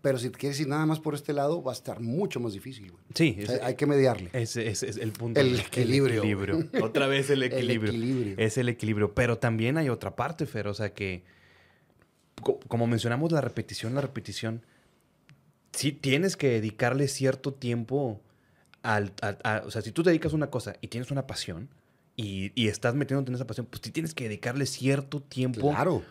Pero 0.00 0.18
si 0.18 0.30
te 0.30 0.38
quieres 0.38 0.58
ir 0.58 0.66
nada 0.66 0.84
más 0.84 0.98
por 0.98 1.14
este 1.14 1.32
lado, 1.32 1.62
va 1.62 1.70
a 1.70 1.74
estar 1.74 2.00
mucho 2.00 2.40
más 2.40 2.54
difícil. 2.54 2.90
güey. 2.90 3.04
Sí, 3.14 3.36
O 3.42 3.46
sea, 3.46 3.54
ese- 3.56 3.64
hay 3.64 3.74
que 3.76 3.86
mediarle. 3.86 4.30
Ese 4.32 4.68
es 4.68 4.82
el 4.82 5.12
punto. 5.12 5.38
El 5.38 5.60
equilibrio. 5.60 6.18
equilibrio. 6.24 6.68
Otra 6.82 7.06
vez 7.06 7.30
el 7.30 7.44
El 7.44 7.52
equilibrio. 7.52 8.34
Es 8.36 8.58
el 8.58 8.68
equilibrio. 8.68 9.14
Pero 9.14 9.38
también 9.38 9.78
hay 9.78 9.88
otra 9.90 10.16
parte, 10.16 10.44
Fer. 10.46 10.66
O 10.66 10.74
sea 10.74 10.92
que, 10.92 11.22
co- 12.42 12.58
como 12.66 12.88
mencionamos, 12.88 13.30
la 13.30 13.40
repetición, 13.40 13.94
la 13.94 14.00
repetición, 14.00 14.62
sí 15.72 15.92
tienes 15.92 16.36
que 16.36 16.48
dedicarle 16.48 17.06
cierto 17.06 17.52
tiempo 17.54 18.20
al... 18.82 19.12
a- 19.20 19.36
a- 19.44 19.62
o 19.66 19.70
sea, 19.70 19.82
si 19.82 19.92
tú 19.92 20.02
te 20.02 20.10
dedicas 20.10 20.32
a 20.32 20.36
una 20.36 20.50
cosa 20.50 20.74
y 20.80 20.88
tienes 20.88 21.12
una 21.12 21.26
pasión 21.28 21.68
y, 22.16 22.52
y 22.54 22.68
estás 22.68 22.94
metiéndote 22.94 23.30
en 23.30 23.34
esa 23.36 23.46
pasión, 23.46 23.66
pues 23.66 23.80
sí 23.84 23.90
tienes 23.90 24.14
que 24.14 24.24
dedicarle 24.24 24.66
cierto 24.66 25.20
tiempo 25.22 25.70
Claro, 25.70 26.02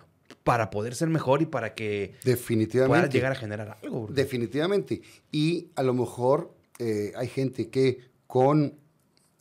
para 0.43 0.69
poder 0.69 0.95
ser 0.95 1.09
mejor 1.09 1.41
y 1.41 1.45
para 1.45 1.73
que 1.75 2.15
definitivamente. 2.23 2.89
puedas 2.99 3.13
llegar 3.13 3.31
a 3.33 3.35
generar 3.35 3.77
algo. 3.83 4.05
bro. 4.05 4.13
Definitivamente. 4.15 5.01
Y 5.31 5.67
a 5.75 5.83
lo 5.83 5.93
mejor 5.93 6.53
eh, 6.79 7.11
hay 7.15 7.27
gente 7.27 7.69
que 7.69 7.99
con, 8.27 8.73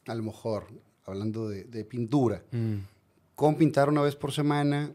a 0.06 0.14
lo 0.14 0.22
mejor, 0.22 0.66
hablando 1.06 1.48
de, 1.48 1.64
de 1.64 1.84
pintura, 1.84 2.42
Mm, 2.52 2.76
con 3.34 3.56
pintar 3.56 3.88
una 3.88 4.02
vez 4.02 4.16
por 4.16 4.32
semana 4.32 4.92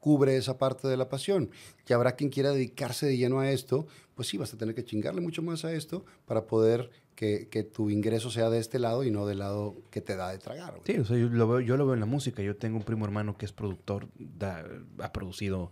cubre 0.00 0.36
esa 0.36 0.58
parte 0.58 0.88
de 0.88 0.96
la 0.96 1.08
pasión. 1.08 1.50
Y 1.88 1.92
habrá 1.92 2.16
quien 2.16 2.28
quiera 2.30 2.50
dedicarse 2.50 3.06
de 3.06 3.16
lleno 3.16 3.38
a 3.40 3.50
esto, 3.50 3.86
pues 4.14 4.28
sí, 4.28 4.36
vas 4.36 4.52
a 4.52 4.58
tener 4.58 4.74
que 4.74 4.84
chingarle 4.84 5.20
mucho 5.20 5.40
más 5.42 5.64
a 5.64 5.72
esto 5.72 6.04
para 6.26 6.46
poder 6.46 6.90
que, 7.14 7.48
que 7.48 7.62
tu 7.62 7.90
ingreso 7.90 8.30
sea 8.30 8.50
de 8.50 8.58
este 8.58 8.78
lado 8.78 9.04
y 9.04 9.10
no 9.10 9.26
del 9.26 9.38
lado 9.38 9.76
que 9.90 10.00
te 10.00 10.16
da 10.16 10.30
de 10.30 10.38
tragar. 10.38 10.70
güey. 10.72 10.82
Sí, 10.86 10.98
o 10.98 11.04
sea, 11.04 11.16
yo 11.16 11.28
lo, 11.28 11.46
veo, 11.48 11.60
yo 11.60 11.76
lo 11.76 11.84
veo 11.86 11.94
en 11.94 12.00
la 12.00 12.06
música. 12.06 12.42
Yo 12.42 12.56
tengo 12.56 12.76
un 12.76 12.82
primo 12.84 13.04
hermano 13.04 13.36
que 13.36 13.44
es 13.46 13.52
productor, 13.52 14.08
da- 14.18 14.64
ha 14.98 15.12
producido 15.12 15.70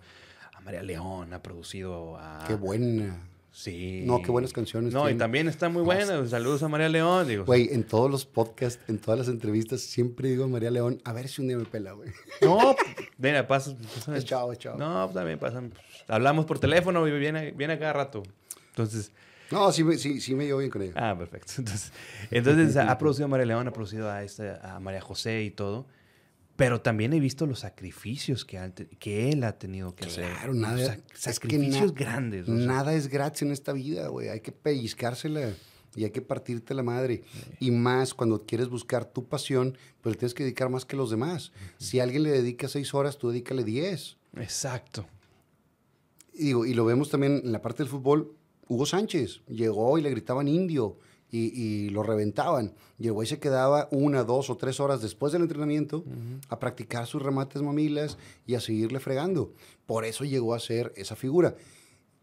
a 0.54 0.60
María 0.60 0.82
León, 0.82 1.32
ha 1.34 1.42
producido 1.42 2.16
a... 2.18 2.44
Qué 2.46 2.54
buena. 2.54 3.28
Sí. 3.54 4.02
No, 4.06 4.22
qué 4.22 4.30
buenas 4.30 4.52
canciones. 4.54 4.94
No, 4.94 5.10
y 5.10 5.14
también 5.14 5.46
está 5.46 5.68
muy 5.68 5.82
buena. 5.82 6.26
Saludos 6.26 6.62
a 6.62 6.68
María 6.68 6.88
León. 6.88 7.28
Digo, 7.28 7.44
Güey, 7.44 7.68
en 7.72 7.84
todos 7.84 8.10
los 8.10 8.24
podcasts, 8.24 8.82
en 8.88 8.98
todas 8.98 9.18
las 9.18 9.28
entrevistas, 9.28 9.82
siempre 9.82 10.30
digo 10.30 10.44
a 10.44 10.48
María 10.48 10.70
León, 10.70 11.02
a 11.04 11.12
ver 11.12 11.28
si 11.28 11.42
un 11.42 11.48
día 11.48 11.58
me 11.58 11.66
pela, 11.66 11.92
güey. 11.92 12.08
No, 12.40 12.74
mira, 13.18 13.46
pasa. 13.46 13.76
pasa- 14.06 14.22
chao, 14.24 14.54
chao. 14.54 14.78
No, 14.78 15.02
pues 15.04 15.14
también 15.14 15.38
pasan. 15.38 15.74
Hablamos 16.08 16.46
por 16.46 16.58
teléfono 16.60 17.06
y 17.06 17.18
viene, 17.18 17.50
viene 17.52 17.74
a 17.74 17.78
cada 17.78 17.92
rato. 17.92 18.22
Entonces, 18.70 19.12
No, 19.52 19.70
sí, 19.70 19.84
me- 19.84 19.98
sí, 19.98 20.20
sí 20.20 20.34
me 20.34 20.46
llevo 20.46 20.58
bien 20.60 20.70
con 20.70 20.82
ella. 20.82 20.92
ah, 20.96 21.16
perfecto. 21.16 21.52
Entonces, 21.58 21.92
entonces 22.30 22.76
ha 22.76 22.98
producido 22.98 23.26
a 23.26 23.28
María 23.28 23.46
León, 23.46 23.68
ha 23.68 23.72
producido 23.72 24.10
a, 24.10 24.22
esta, 24.24 24.74
a 24.76 24.80
María 24.80 25.00
José 25.00 25.42
y 25.44 25.50
todo. 25.50 25.86
Pero 26.56 26.80
también 26.82 27.12
he 27.14 27.18
visto 27.20 27.46
los 27.46 27.60
sacrificios 27.60 28.44
que, 28.44 28.58
que 28.98 29.30
él 29.30 29.42
ha 29.44 29.58
tenido 29.58 29.94
que 29.94 30.04
hacer. 30.04 30.30
Claro, 30.30 30.52
nada. 30.54 30.76
Sac- 30.78 31.02
es 31.12 31.38
que 31.40 31.48
sacrificios 31.48 31.92
na- 31.94 31.98
grandes. 31.98 32.48
o 32.48 32.56
sea. 32.56 32.66
Nada 32.66 32.94
es 32.94 33.08
gratis 33.08 33.42
en 33.42 33.52
esta 33.52 33.72
vida, 33.72 34.08
güey. 34.08 34.28
Hay 34.28 34.40
que 34.40 34.52
pellizcársela 34.52 35.54
y 35.96 36.04
hay 36.04 36.10
que 36.10 36.20
partirte 36.20 36.74
la 36.74 36.82
madre. 36.82 37.22
Y 37.58 37.70
más 37.70 38.12
cuando 38.12 38.44
quieres 38.44 38.68
buscar 38.68 39.06
tu 39.06 39.26
pasión, 39.28 39.76
pues 40.02 40.14
le 40.14 40.18
tienes 40.18 40.34
que 40.34 40.42
dedicar 40.44 40.68
más 40.68 40.84
que 40.84 40.94
los 40.94 41.10
demás. 41.10 41.52
Si 41.78 42.00
alguien 42.00 42.22
le 42.22 42.30
dedica 42.30 42.68
seis 42.68 42.92
horas, 42.92 43.16
tú 43.18 43.30
dedícale 43.30 43.64
diez. 43.64 44.18
Exacto. 44.36 45.06
Y, 46.34 46.44
digo, 46.46 46.66
y 46.66 46.74
lo 46.74 46.84
vemos 46.84 47.08
también 47.10 47.40
en 47.44 47.52
la 47.52 47.62
parte 47.62 47.82
del 47.82 47.88
fútbol. 47.90 48.36
Hugo 48.72 48.86
Sánchez 48.86 49.42
llegó 49.48 49.98
y 49.98 50.02
le 50.02 50.08
gritaban 50.08 50.48
indio 50.48 50.98
y, 51.30 51.60
y 51.60 51.90
lo 51.90 52.02
reventaban. 52.02 52.74
Llegó 52.98 53.22
y 53.22 53.26
se 53.26 53.38
quedaba 53.38 53.88
una, 53.90 54.24
dos 54.24 54.48
o 54.48 54.56
tres 54.56 54.80
horas 54.80 55.02
después 55.02 55.32
del 55.32 55.42
entrenamiento 55.42 56.04
a 56.48 56.58
practicar 56.58 57.06
sus 57.06 57.22
remates 57.22 57.60
mamilas 57.60 58.16
y 58.46 58.54
a 58.54 58.60
seguirle 58.60 58.98
fregando. 58.98 59.52
Por 59.84 60.06
eso 60.06 60.24
llegó 60.24 60.54
a 60.54 60.60
ser 60.60 60.92
esa 60.96 61.16
figura. 61.16 61.54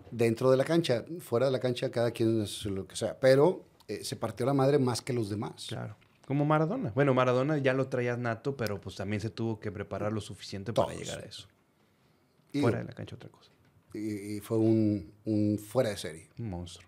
Dentro 0.09 0.49
de 0.49 0.57
la 0.57 0.65
cancha, 0.65 1.05
fuera 1.19 1.45
de 1.45 1.51
la 1.51 1.59
cancha, 1.59 1.91
cada 1.91 2.09
quien 2.09 2.41
es 2.41 2.65
lo 2.65 2.87
que 2.87 2.95
sea. 2.95 3.19
Pero 3.19 3.63
eh, 3.87 4.03
se 4.03 4.15
partió 4.15 4.47
la 4.47 4.55
madre 4.55 4.79
más 4.79 5.03
que 5.03 5.13
los 5.13 5.29
demás. 5.29 5.67
Claro. 5.67 5.97
Como 6.25 6.45
Maradona. 6.45 6.91
Bueno, 6.95 7.13
Maradona 7.13 7.59
ya 7.59 7.73
lo 7.73 7.89
traías 7.89 8.17
nato, 8.17 8.57
pero 8.57 8.81
pues 8.81 8.95
también 8.95 9.21
se 9.21 9.29
tuvo 9.29 9.59
que 9.59 9.71
preparar 9.71 10.13
lo 10.13 10.21
suficiente 10.21 10.73
para 10.73 10.95
llegar 10.95 11.19
a 11.19 11.25
eso. 11.25 11.47
Y, 12.51 12.61
Fuera 12.61 12.79
de 12.79 12.85
la 12.85 12.93
cancha 12.93 13.15
otra 13.15 13.29
cosa. 13.29 13.51
Y- 13.93 14.35
y 14.37 14.39
fue 14.41 14.57
un, 14.57 15.11
un 15.25 15.57
fuera 15.57 15.89
de 15.89 15.97
serie. 15.97 16.27
Un 16.37 16.49
monstruo. 16.49 16.87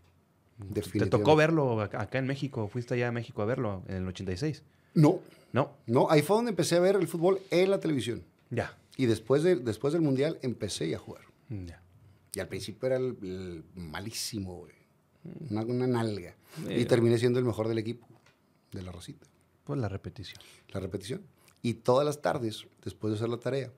¿Te 0.73 1.07
tocó 1.07 1.35
verlo 1.35 1.81
acá 1.81 2.01
acá 2.01 2.19
en 2.19 2.27
México? 2.27 2.67
¿Fuiste 2.67 2.93
allá 2.93 3.07
a 3.07 3.11
México 3.11 3.41
a 3.41 3.45
verlo 3.45 3.83
en 3.87 3.95
el 3.97 4.07
86? 4.07 4.63
No, 4.93 5.19
No. 5.53 5.71
no. 5.87 6.07
Ahí 6.11 6.21
fue 6.21 6.35
donde 6.35 6.49
empecé 6.51 6.75
a 6.75 6.79
ver 6.79 6.95
el 6.95 7.07
fútbol 7.07 7.39
en 7.49 7.71
la 7.71 7.79
televisión. 7.79 8.23
Ya. 8.51 8.77
Y 8.97 9.07
después, 9.07 9.41
de, 9.41 9.55
después 9.55 9.93
del 9.93 10.01
Mundial 10.03 10.37
empecé 10.43 10.87
ya 10.89 10.97
a 10.97 10.99
jugar. 10.99 11.23
Ya. 11.49 11.81
Y 12.35 12.39
al 12.39 12.47
principio 12.47 12.87
era 12.87 12.97
el, 12.97 13.17
el 13.23 13.63
malísimo, 13.75 14.55
güey. 14.57 14.73
Una, 15.49 15.61
una 15.63 15.87
nalga. 15.87 16.35
Eh. 16.67 16.81
Y 16.81 16.85
terminé 16.85 17.17
siendo 17.17 17.39
el 17.39 17.45
mejor 17.45 17.67
del 17.67 17.77
equipo, 17.79 18.07
de 18.71 18.81
la 18.83 18.91
Rosita. 18.91 19.25
Pues 19.63 19.79
la 19.79 19.89
repetición. 19.89 20.41
La 20.69 20.79
repetición. 20.79 21.21
Y 21.63 21.75
todas 21.75 22.05
las 22.05 22.21
tardes, 22.21 22.67
después 22.83 23.11
de 23.11 23.17
hacer 23.17 23.29
la 23.29 23.37
tarea, 23.37 23.71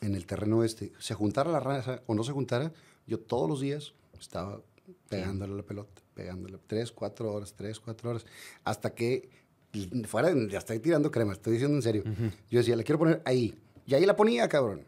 en 0.00 0.14
el 0.14 0.26
terreno 0.26 0.64
este, 0.64 0.92
se 0.98 1.14
juntara 1.14 1.50
la 1.50 1.60
raza 1.60 2.02
o 2.06 2.14
no 2.14 2.24
se 2.24 2.32
juntara, 2.32 2.72
yo 3.06 3.18
todos 3.18 3.48
los 3.48 3.60
días 3.60 3.94
estaba 4.18 4.60
pegándole 5.08 5.52
a 5.54 5.56
la 5.56 5.62
pelota, 5.62 6.02
pegándole 6.14 6.58
tres, 6.66 6.92
cuatro 6.92 7.32
horas, 7.32 7.54
tres, 7.56 7.80
cuatro 7.80 8.10
horas, 8.10 8.26
hasta 8.64 8.94
que 8.94 9.28
y 9.72 9.86
fuera, 10.04 10.32
ya 10.48 10.58
estoy 10.58 10.80
tirando 10.80 11.10
crema, 11.10 11.32
estoy 11.32 11.54
diciendo 11.54 11.76
en 11.76 11.82
serio. 11.82 12.02
Yo 12.50 12.58
decía, 12.58 12.74
la 12.76 12.82
quiero 12.82 12.98
poner 12.98 13.22
ahí. 13.24 13.54
Y 13.86 13.94
ahí 13.94 14.04
la 14.04 14.16
ponía, 14.16 14.48
cabrón. 14.48 14.82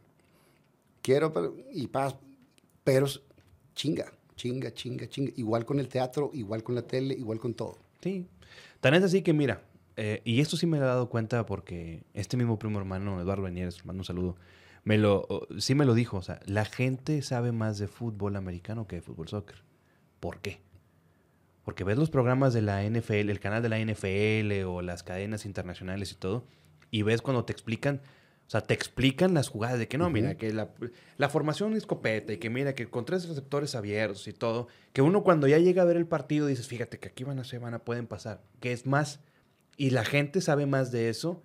Quiero, 1.02 1.32
pero, 1.32 1.54
y 1.72 1.86
paz, 1.86 2.16
pero 2.82 3.06
chinga, 3.74 4.12
chinga, 4.34 4.72
chinga, 4.72 5.08
chinga. 5.08 5.32
Igual 5.36 5.64
con 5.64 5.78
el 5.78 5.88
teatro, 5.88 6.30
igual 6.34 6.62
con 6.62 6.74
la 6.74 6.82
tele, 6.82 7.14
igual 7.14 7.38
con 7.38 7.54
todo. 7.54 7.78
Sí. 8.00 8.26
Tan 8.80 8.94
es 8.94 9.04
así 9.04 9.22
que, 9.22 9.32
mira, 9.32 9.62
eh, 9.96 10.20
y 10.24 10.40
esto 10.40 10.56
sí 10.56 10.66
me 10.66 10.78
lo 10.78 10.84
he 10.84 10.88
dado 10.88 11.08
cuenta 11.08 11.46
porque 11.46 12.02
este 12.14 12.36
mismo 12.36 12.58
primo 12.58 12.78
hermano, 12.78 13.20
Eduardo 13.20 13.42
Benieres, 13.42 13.84
mando 13.86 14.00
un 14.00 14.04
saludo, 14.04 14.36
me 14.84 14.98
lo, 14.98 15.46
sí 15.58 15.74
me 15.74 15.84
lo 15.84 15.94
dijo. 15.94 16.18
O 16.18 16.22
sea, 16.22 16.40
la 16.46 16.64
gente 16.64 17.22
sabe 17.22 17.52
más 17.52 17.78
de 17.78 17.88
fútbol 17.88 18.36
americano 18.36 18.86
que 18.86 18.96
de 18.96 19.02
fútbol 19.02 19.28
soccer. 19.28 19.62
¿Por 20.20 20.40
qué? 20.40 20.60
Porque 21.64 21.84
ves 21.84 21.96
los 21.96 22.10
programas 22.10 22.52
de 22.52 22.62
la 22.62 22.82
NFL, 22.82 23.30
el 23.30 23.40
canal 23.40 23.62
de 23.62 23.68
la 23.68 23.78
NFL 23.78 24.64
o 24.66 24.82
las 24.82 25.02
cadenas 25.02 25.46
internacionales 25.46 26.12
y 26.12 26.16
todo, 26.16 26.44
y 26.90 27.02
ves 27.02 27.22
cuando 27.22 27.44
te 27.44 27.52
explican, 27.52 28.00
o 28.46 28.50
sea, 28.50 28.62
te 28.62 28.74
explican 28.74 29.32
las 29.32 29.48
jugadas 29.48 29.78
de 29.78 29.86
que 29.86 29.96
no, 29.96 30.10
mira, 30.10 30.36
que 30.36 30.52
la, 30.52 30.70
la 31.18 31.28
formación 31.28 31.72
de 31.72 31.78
escopeta 31.78 32.32
y 32.32 32.38
que 32.38 32.50
mira, 32.50 32.74
que 32.74 32.90
con 32.90 33.04
tres 33.04 33.28
receptores 33.28 33.76
abiertos 33.76 34.26
y 34.26 34.32
todo, 34.32 34.66
que 34.92 35.02
uno 35.02 35.22
cuando 35.22 35.46
ya 35.46 35.58
llega 35.58 35.82
a 35.82 35.84
ver 35.84 35.96
el 35.96 36.06
partido 36.06 36.48
dices, 36.48 36.66
fíjate 36.66 36.98
que 36.98 37.08
aquí 37.08 37.22
van 37.22 37.38
a 37.38 37.44
ser, 37.44 37.60
van 37.60 37.74
a, 37.74 37.84
pueden 37.84 38.08
pasar, 38.08 38.42
que 38.58 38.72
es 38.72 38.84
más, 38.84 39.20
y 39.76 39.90
la 39.90 40.04
gente 40.04 40.40
sabe 40.40 40.66
más 40.66 40.90
de 40.90 41.08
eso 41.08 41.42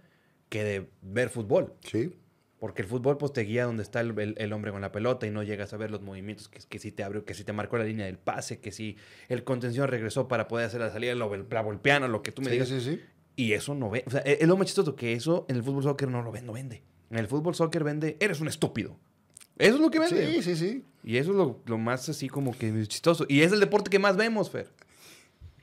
que 0.50 0.64
de 0.64 0.90
ver 1.04 1.30
fútbol. 1.30 1.76
Sí. 1.82 2.16
Porque 2.60 2.82
el 2.82 2.88
fútbol 2.88 3.18
pues 3.18 3.34
te 3.34 3.42
guía 3.42 3.66
donde 3.66 3.84
está 3.84 4.00
el, 4.02 4.18
el- 4.20 4.36
el 4.38 4.52
hombre 4.54 4.72
con 4.72 4.82
la 4.82 4.92
pelota 4.92 5.28
y 5.28 5.32
no 5.32 5.44
llegas 5.44 5.74
a 5.74 5.78
ver 5.78 5.92
los 5.92 6.02
movimientos, 6.02 6.48
que, 6.50 6.60
que 6.68 6.80
si 6.80 6.92
te 6.92 7.04
abrió, 7.04 7.24
que 7.24 7.36
si 7.36 7.44
te 7.44 7.54
marcó 7.54 7.78
la 7.78 7.84
línea 7.84 8.08
del 8.08 8.18
pase, 8.18 8.60
que 8.60 8.72
si 8.72 8.98
el 9.30 9.44
contención 9.44 9.88
regresó 9.88 10.28
para 10.28 10.48
poder 10.48 10.66
hacer 10.66 10.82
la 10.82 10.90
salida, 10.92 11.14
lo, 11.14 11.36
la 11.36 11.62
golpeana, 11.62 12.08
lo 12.08 12.24
que 12.24 12.32
tú 12.32 12.42
me 12.42 12.48
Sí, 12.48 12.54
digas. 12.54 12.70
sí, 12.70 12.82
sí. 12.82 13.00
Y 13.36 13.54
eso 13.54 13.76
no 13.76 13.92
ve. 13.92 14.04
O 14.08 14.10
sea, 14.10 14.22
es 14.22 14.48
lo 14.48 14.58
más 14.58 14.66
chistoso 14.66 14.96
que 14.96 15.14
eso 15.14 15.46
en 15.50 15.58
el 15.58 15.64
fútbol 15.64 15.84
soccer 15.84 16.10
no 16.10 16.24
lo 16.24 16.32
vende, 16.32 16.48
no 16.48 16.54
vende. 16.54 16.82
En 17.12 17.18
el 17.20 17.28
fútbol 17.28 17.54
soccer 17.54 17.84
vende, 17.84 18.18
eres 18.20 18.42
un 18.42 18.48
estúpido. 18.48 18.98
Eso 19.60 19.76
es 19.76 19.80
lo 19.80 19.92
que 19.92 20.00
vende. 20.00 20.28
Sí, 20.34 20.42
sí, 20.42 20.56
sí. 20.56 20.84
Y 21.04 21.18
eso 21.18 21.32
es 21.32 21.38
lo, 21.38 21.62
lo 21.68 21.78
más 21.78 22.10
así 22.10 22.28
como 22.28 22.58
que 22.58 22.72
chistoso. 22.88 23.26
Y 23.30 23.42
es 23.42 23.52
el 23.52 23.60
deporte 23.60 23.92
que 23.92 24.00
más 24.00 24.18
vemos, 24.18 24.50
Fer. 24.50 24.72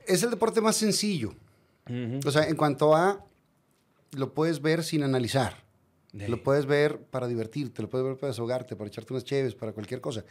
Es 0.06 0.22
el 0.22 0.30
deporte 0.30 0.60
más 0.60 0.76
sencillo. 0.76 1.34
O 2.24 2.30
sea, 2.30 2.46
en 2.48 2.54
cuanto 2.56 2.94
a, 2.94 3.24
lo 4.12 4.32
puedes 4.32 4.62
ver 4.62 4.84
sin 4.84 5.02
analizar. 5.02 5.63
Lo 6.14 6.42
puedes 6.42 6.66
ver 6.66 7.00
para 7.00 7.26
divertirte, 7.26 7.82
lo 7.82 7.90
puedes 7.90 8.06
ver 8.06 8.16
para 8.16 8.28
desahogarte, 8.28 8.76
para 8.76 8.86
echarte 8.88 9.12
unas 9.12 9.24
cheves, 9.24 9.54
para 9.54 9.72
cualquier 9.72 10.00
cosa. 10.00 10.24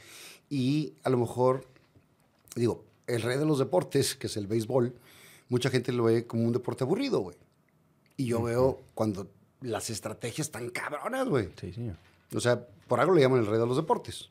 Y 0.50 0.94
a 1.04 1.10
lo 1.10 1.18
mejor, 1.18 1.68
digo, 2.56 2.86
el 3.06 3.22
rey 3.22 3.38
de 3.38 3.46
los 3.46 3.60
deportes, 3.60 4.16
que 4.16 4.28
es 4.28 4.38
el 4.38 4.48
béisbol, 4.48 4.96
mucha 5.50 5.70
gente 5.70 5.92
lo 5.92 6.06
ve 6.06 6.26
como 6.26 6.44
un 6.44 6.54
deporte 6.54 6.86
aburrido, 6.86 7.20
güey. 7.20 7.36
Y 8.16 8.28
yo 8.28 8.42
veo 8.42 8.80
cuando 8.94 9.30
las 9.62 9.90
estrategias 9.90 10.48
están 10.48 10.70
cabronas, 10.70 11.28
güey. 11.28 11.50
Sí, 11.60 11.74
señor. 11.74 11.98
O 12.34 12.40
sea, 12.40 12.66
por 12.88 13.00
algo 13.00 13.14
le 13.14 13.22
llaman 13.22 13.40
el 13.40 13.46
rey 13.48 13.60
de 13.60 13.66
los 13.66 13.76
deportes. 13.76 14.30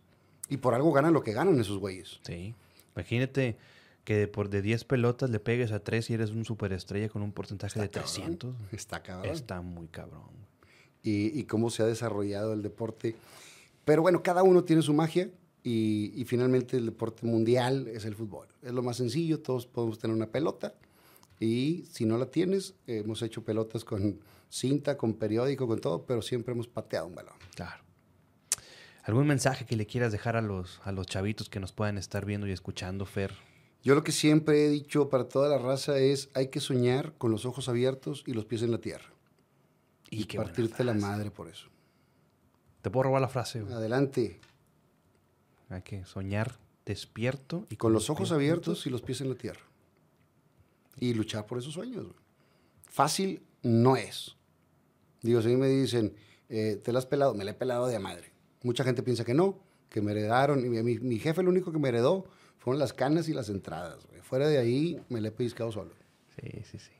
Y 0.48 0.56
por 0.56 0.74
algo 0.74 0.90
ganan 0.92 1.12
lo 1.12 1.22
que 1.22 1.32
ganan 1.32 1.60
esos 1.60 1.78
güeyes. 1.78 2.20
Sí. 2.22 2.54
Imagínate 2.94 3.56
que 4.04 4.26
por 4.26 4.48
de 4.48 4.62
10 4.62 4.84
pelotas 4.84 5.30
le 5.30 5.38
pegues 5.38 5.72
a 5.72 5.80
3 5.80 6.10
y 6.10 6.14
eres 6.14 6.30
un 6.30 6.44
superestrella 6.44 7.08
con 7.08 7.22
un 7.22 7.32
porcentaje 7.32 7.80
de 7.80 7.88
cabrón. 7.88 8.12
300. 8.12 8.54
Está 8.72 9.02
cabrón. 9.02 9.32
Está 9.32 9.60
muy 9.60 9.88
cabrón. 9.88 10.24
güey. 10.24 10.51
Y, 11.02 11.38
y 11.38 11.44
cómo 11.44 11.70
se 11.70 11.82
ha 11.82 11.86
desarrollado 11.86 12.52
el 12.52 12.62
deporte. 12.62 13.16
Pero 13.84 14.02
bueno, 14.02 14.22
cada 14.22 14.42
uno 14.42 14.64
tiene 14.64 14.82
su 14.82 14.94
magia 14.94 15.30
y, 15.62 16.12
y 16.14 16.24
finalmente 16.24 16.76
el 16.76 16.86
deporte 16.86 17.26
mundial 17.26 17.88
es 17.88 18.04
el 18.04 18.14
fútbol. 18.14 18.48
Es 18.62 18.72
lo 18.72 18.82
más 18.82 18.96
sencillo, 18.96 19.40
todos 19.40 19.66
podemos 19.66 19.98
tener 19.98 20.16
una 20.16 20.28
pelota 20.30 20.74
y 21.42 21.84
si 21.90 22.04
no 22.04 22.18
la 22.18 22.26
tienes, 22.26 22.74
hemos 22.86 23.20
hecho 23.22 23.42
pelotas 23.42 23.84
con 23.84 24.20
cinta, 24.48 24.96
con 24.96 25.14
periódico, 25.14 25.66
con 25.66 25.80
todo, 25.80 26.04
pero 26.06 26.22
siempre 26.22 26.52
hemos 26.52 26.68
pateado 26.68 27.08
un 27.08 27.16
balón. 27.16 27.34
Claro. 27.56 27.82
¿Algún 29.02 29.26
mensaje 29.26 29.66
que 29.66 29.74
le 29.74 29.86
quieras 29.86 30.12
dejar 30.12 30.36
a 30.36 30.40
los, 30.40 30.80
a 30.84 30.92
los 30.92 31.06
chavitos 31.06 31.48
que 31.48 31.58
nos 31.58 31.72
puedan 31.72 31.98
estar 31.98 32.24
viendo 32.24 32.46
y 32.46 32.52
escuchando, 32.52 33.06
Fer? 33.06 33.32
Yo 33.82 33.96
lo 33.96 34.04
que 34.04 34.12
siempre 34.12 34.64
he 34.64 34.68
dicho 34.68 35.08
para 35.08 35.28
toda 35.28 35.48
la 35.48 35.58
raza 35.58 35.98
es 35.98 36.28
hay 36.34 36.48
que 36.48 36.60
soñar 36.60 37.14
con 37.18 37.32
los 37.32 37.44
ojos 37.44 37.68
abiertos 37.68 38.22
y 38.24 38.34
los 38.34 38.44
pies 38.44 38.62
en 38.62 38.70
la 38.70 38.78
tierra. 38.78 39.11
Y, 40.16 40.24
qué 40.26 40.36
partirte 40.36 40.84
la 40.84 40.94
madre 40.94 41.30
por 41.30 41.48
eso. 41.48 41.68
Te 42.82 42.90
puedo 42.90 43.05
robar 43.05 43.22
la 43.22 43.28
frase. 43.28 43.60
güey? 43.62 43.72
Adelante, 43.72 44.40
Hay 45.70 45.82
que 45.82 46.05
soñar 46.05 46.59
despierto 46.84 47.66
y 47.70 47.76
con 47.76 47.93
los 47.93 48.10
ojos 48.10 48.30
abiertos 48.32 48.86
y 48.86 48.90
los 48.90 49.02
pies 49.02 49.20
en 49.22 49.30
la 49.30 49.36
tierra. 49.36 49.60
Y 50.98 51.14
luchar 51.14 51.47
por 51.47 51.59
esos 51.59 51.72
sueños. 51.74 52.05
güey. 52.05 52.16
Fácil 52.84 53.43
no 53.62 53.97
es. 53.97 54.36
Digo, 55.22 55.40
si 55.40 55.48
a 55.48 55.51
mí 55.51 55.56
me 55.56 55.68
dicen, 55.68 56.14
eh, 56.48 56.78
¿te 56.82 56.93
la 56.93 56.98
has 56.98 57.06
pelado? 57.06 57.34
Me 57.34 57.44
la 57.44 57.52
he 57.52 57.55
pelado 57.55 57.86
de 57.86 57.98
madre. 57.98 58.32
Mucha 58.62 58.84
gente 58.84 59.02
piensa 59.02 59.24
que 59.24 59.32
no, 59.34 59.60
que 59.89 60.02
me 60.02 60.10
heredaron. 60.12 60.64
Y 60.64 60.68
mi, 60.68 60.82
mi- 60.82 60.98
mi 60.98 61.18
jefe 61.18 61.43
lo 61.43 61.48
único 61.51 61.72
que 61.72 61.78
me 61.78 61.89
heredó 61.89 62.26
fueron 62.59 62.78
las 62.78 62.93
canas 62.93 63.28
y 63.28 63.32
las 63.32 63.48
entradas. 63.48 64.05
güey. 64.09 64.20
Fuera 64.20 64.47
de 64.48 64.59
ahí, 64.59 65.01
me 65.09 65.20
la 65.20 65.28
he 65.28 65.32
pellizcado 65.32 65.72
solo. 65.72 65.93
Sí, 66.36 66.62
sí, 66.70 66.78
sí. 66.78 66.90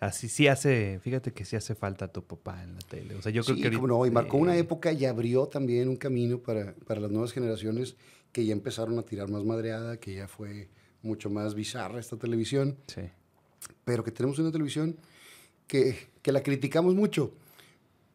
Así 0.00 0.28
sí 0.30 0.48
hace, 0.48 0.98
fíjate 1.00 1.32
que 1.32 1.44
sí 1.44 1.56
hace 1.56 1.74
falta 1.74 2.08
tu 2.08 2.24
papá 2.24 2.62
en 2.62 2.72
la 2.74 2.80
tele. 2.80 3.14
O 3.16 3.22
sea, 3.22 3.30
yo 3.30 3.44
creo 3.44 3.56
sí, 3.56 3.62
que 3.62 3.70
cómo 3.70 3.86
no, 3.86 4.06
y 4.06 4.10
marcó 4.10 4.38
una 4.38 4.56
época 4.56 4.92
y 4.92 5.04
abrió 5.04 5.46
también 5.46 5.88
un 5.90 5.96
camino 5.96 6.38
para, 6.38 6.74
para 6.86 7.00
las 7.00 7.10
nuevas 7.10 7.32
generaciones 7.32 7.96
que 8.32 8.46
ya 8.46 8.52
empezaron 8.52 8.98
a 8.98 9.02
tirar 9.02 9.28
más 9.28 9.44
madreada, 9.44 9.98
que 9.98 10.14
ya 10.14 10.26
fue 10.26 10.68
mucho 11.02 11.28
más 11.28 11.54
bizarra 11.54 12.00
esta 12.00 12.16
televisión. 12.16 12.76
Sí. 12.86 13.02
pero 13.84 14.02
que 14.02 14.10
tenemos 14.10 14.38
una 14.38 14.50
televisión 14.50 14.96
que, 15.66 16.08
que 16.22 16.32
la 16.32 16.42
criticamos 16.42 16.94
mucho, 16.94 17.32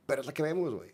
pero 0.07 0.21
es 0.21 0.27
la 0.27 0.33
que 0.33 0.41
vemos, 0.41 0.73
güey. 0.73 0.89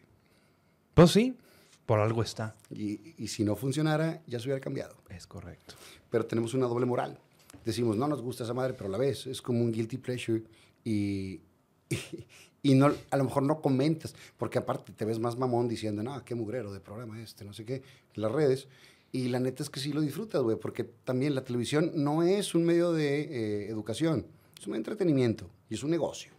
Pues 0.94 1.12
sí, 1.12 1.38
Por 1.86 2.00
algo 2.00 2.22
está. 2.22 2.54
Y, 2.70 3.14
y 3.18 3.28
si 3.28 3.44
no 3.46 3.56
funcionara, 3.56 4.22
ya 4.28 4.40
se 4.40 4.46
hubiera 4.48 4.60
cambiado. 4.60 4.96
Es 5.10 5.26
correcto. 5.26 5.76
Pero 6.10 6.26
tenemos 6.26 6.54
una 6.54 6.68
doble 6.68 6.86
moral. 6.86 7.18
Decimos, 7.66 7.96
no 7.96 8.08
nos 8.08 8.22
gusta 8.22 8.44
esa 8.44 8.54
madre, 8.54 8.74
pero 8.74 8.88
a 8.88 8.92
la 8.92 8.98
vez 8.98 9.26
es 9.28 9.42
como 9.42 9.62
un 9.62 9.72
guilty 9.72 9.98
pleasure 9.98 10.44
y, 10.84 11.42
y, 11.90 11.98
y 12.64 12.76
no, 12.76 12.94
a 13.10 13.18
lo 13.18 13.24
mejor 13.24 13.44
no 13.44 13.62
comentas, 13.62 14.16
porque 14.38 14.60
aparte 14.60 14.92
te 14.94 15.06
ves 15.06 15.20
más 15.20 15.38
mamón 15.38 15.68
diciendo, 15.68 16.04
no, 16.04 16.24
qué 16.24 16.36
mugrero 16.36 16.72
de 16.72 16.80
programa 16.80 17.22
este, 17.22 17.46
no 17.46 17.54
sé 17.54 17.66
qué, 17.66 17.82
las 18.16 18.32
redes. 18.32 18.68
Y 19.14 19.28
la 19.28 19.40
neta 19.40 19.62
es 19.62 19.70
que 19.70 19.80
sí 19.80 19.92
lo 19.92 20.02
disfrutas, 20.02 20.42
güey, 20.42 20.58
porque 20.58 20.84
también 20.84 21.36
la 21.36 21.44
televisión 21.44 21.92
no 21.96 22.24
es 22.24 22.56
un 22.56 22.64
medio 22.64 22.94
de 22.94 23.22
eh, 23.22 23.70
educación, 23.70 24.26
es 24.58 24.68
un 24.68 24.76
entretenimiento 24.76 25.50
y 25.70 25.74
es 25.74 25.84
un 25.84 25.92
negocio. 25.92 26.32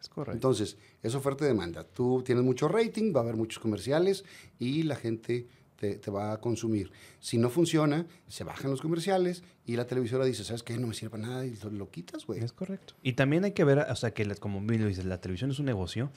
Es 0.00 0.08
correcto. 0.08 0.36
Entonces, 0.36 0.76
es 1.02 1.14
oferta 1.14 1.44
y 1.44 1.48
demanda. 1.48 1.82
Tú 1.82 2.22
tienes 2.24 2.44
mucho 2.44 2.68
rating, 2.68 3.12
va 3.14 3.20
a 3.20 3.22
haber 3.24 3.36
muchos 3.36 3.58
comerciales 3.58 4.24
y 4.60 4.84
la 4.84 4.94
gente 4.94 5.48
te, 5.78 5.96
te 5.96 6.10
va 6.10 6.32
a 6.32 6.40
consumir. 6.40 6.90
Si 7.20 7.38
no 7.38 7.50
funciona, 7.50 8.06
se 8.28 8.44
bajan 8.44 8.70
los 8.70 8.80
comerciales 8.80 9.42
y 9.66 9.76
la 9.76 9.86
televisora 9.86 10.24
dice, 10.24 10.44
¿sabes 10.44 10.62
qué? 10.62 10.76
No 10.78 10.86
me 10.86 10.94
sirve 10.94 11.10
para 11.10 11.22
nada 11.26 11.46
y 11.46 11.56
lo, 11.62 11.70
lo 11.70 11.90
quitas, 11.90 12.26
güey. 12.26 12.42
Es 12.42 12.52
correcto. 12.52 12.94
Y 13.02 13.14
también 13.14 13.44
hay 13.44 13.52
que 13.52 13.64
ver, 13.64 13.78
o 13.78 13.96
sea, 13.96 14.12
que 14.12 14.24
la- 14.24 14.34
como 14.36 14.60
bien 14.60 14.82
lo 14.82 14.88
dices, 14.88 15.04
la 15.04 15.20
televisión 15.20 15.50
es 15.50 15.58
un 15.58 15.66
negocio, 15.66 16.10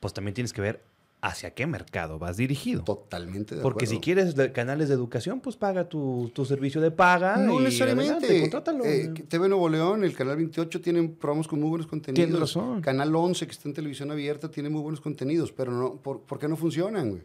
pues 0.00 0.12
también 0.14 0.34
tienes 0.34 0.52
que 0.52 0.60
ver 0.60 0.82
hacia 1.22 1.50
qué 1.54 1.66
mercado 1.66 2.18
vas 2.18 2.36
dirigido. 2.36 2.84
Totalmente 2.84 3.56
de 3.56 3.62
Porque 3.62 3.86
si 3.86 3.98
quieres 3.98 4.34
canales 4.52 4.88
de 4.88 4.94
educación, 4.94 5.40
pues 5.40 5.56
paga 5.56 5.88
tu, 5.88 6.30
tu 6.34 6.44
servicio 6.44 6.80
de 6.80 6.90
paga. 6.90 7.36
No 7.38 7.58
y 7.60 7.64
necesariamente. 7.64 8.12
adelante, 8.12 8.40
contrátalo. 8.42 8.84
Eh, 8.84 9.08
TV 9.26 9.48
Nuevo 9.48 9.68
León, 9.68 10.04
el 10.04 10.14
Canal 10.14 10.36
28 10.36 10.80
tienen 10.82 11.14
programas 11.14 11.48
con 11.48 11.58
muy 11.60 11.70
buenos 11.70 11.86
contenidos. 11.88 12.26
Tienes 12.26 12.38
razón. 12.40 12.80
Canal 12.80 13.14
11, 13.16 13.46
que 13.46 13.52
está 13.52 13.68
en 13.68 13.74
televisión 13.74 14.10
abierta, 14.10 14.50
tiene 14.50 14.68
muy 14.68 14.82
buenos 14.82 15.00
contenidos, 15.00 15.50
pero 15.52 15.72
no, 15.72 15.96
¿por, 15.96 16.20
por 16.20 16.38
qué 16.38 16.46
no 16.48 16.56
funcionan, 16.56 17.10
güey? 17.10 17.22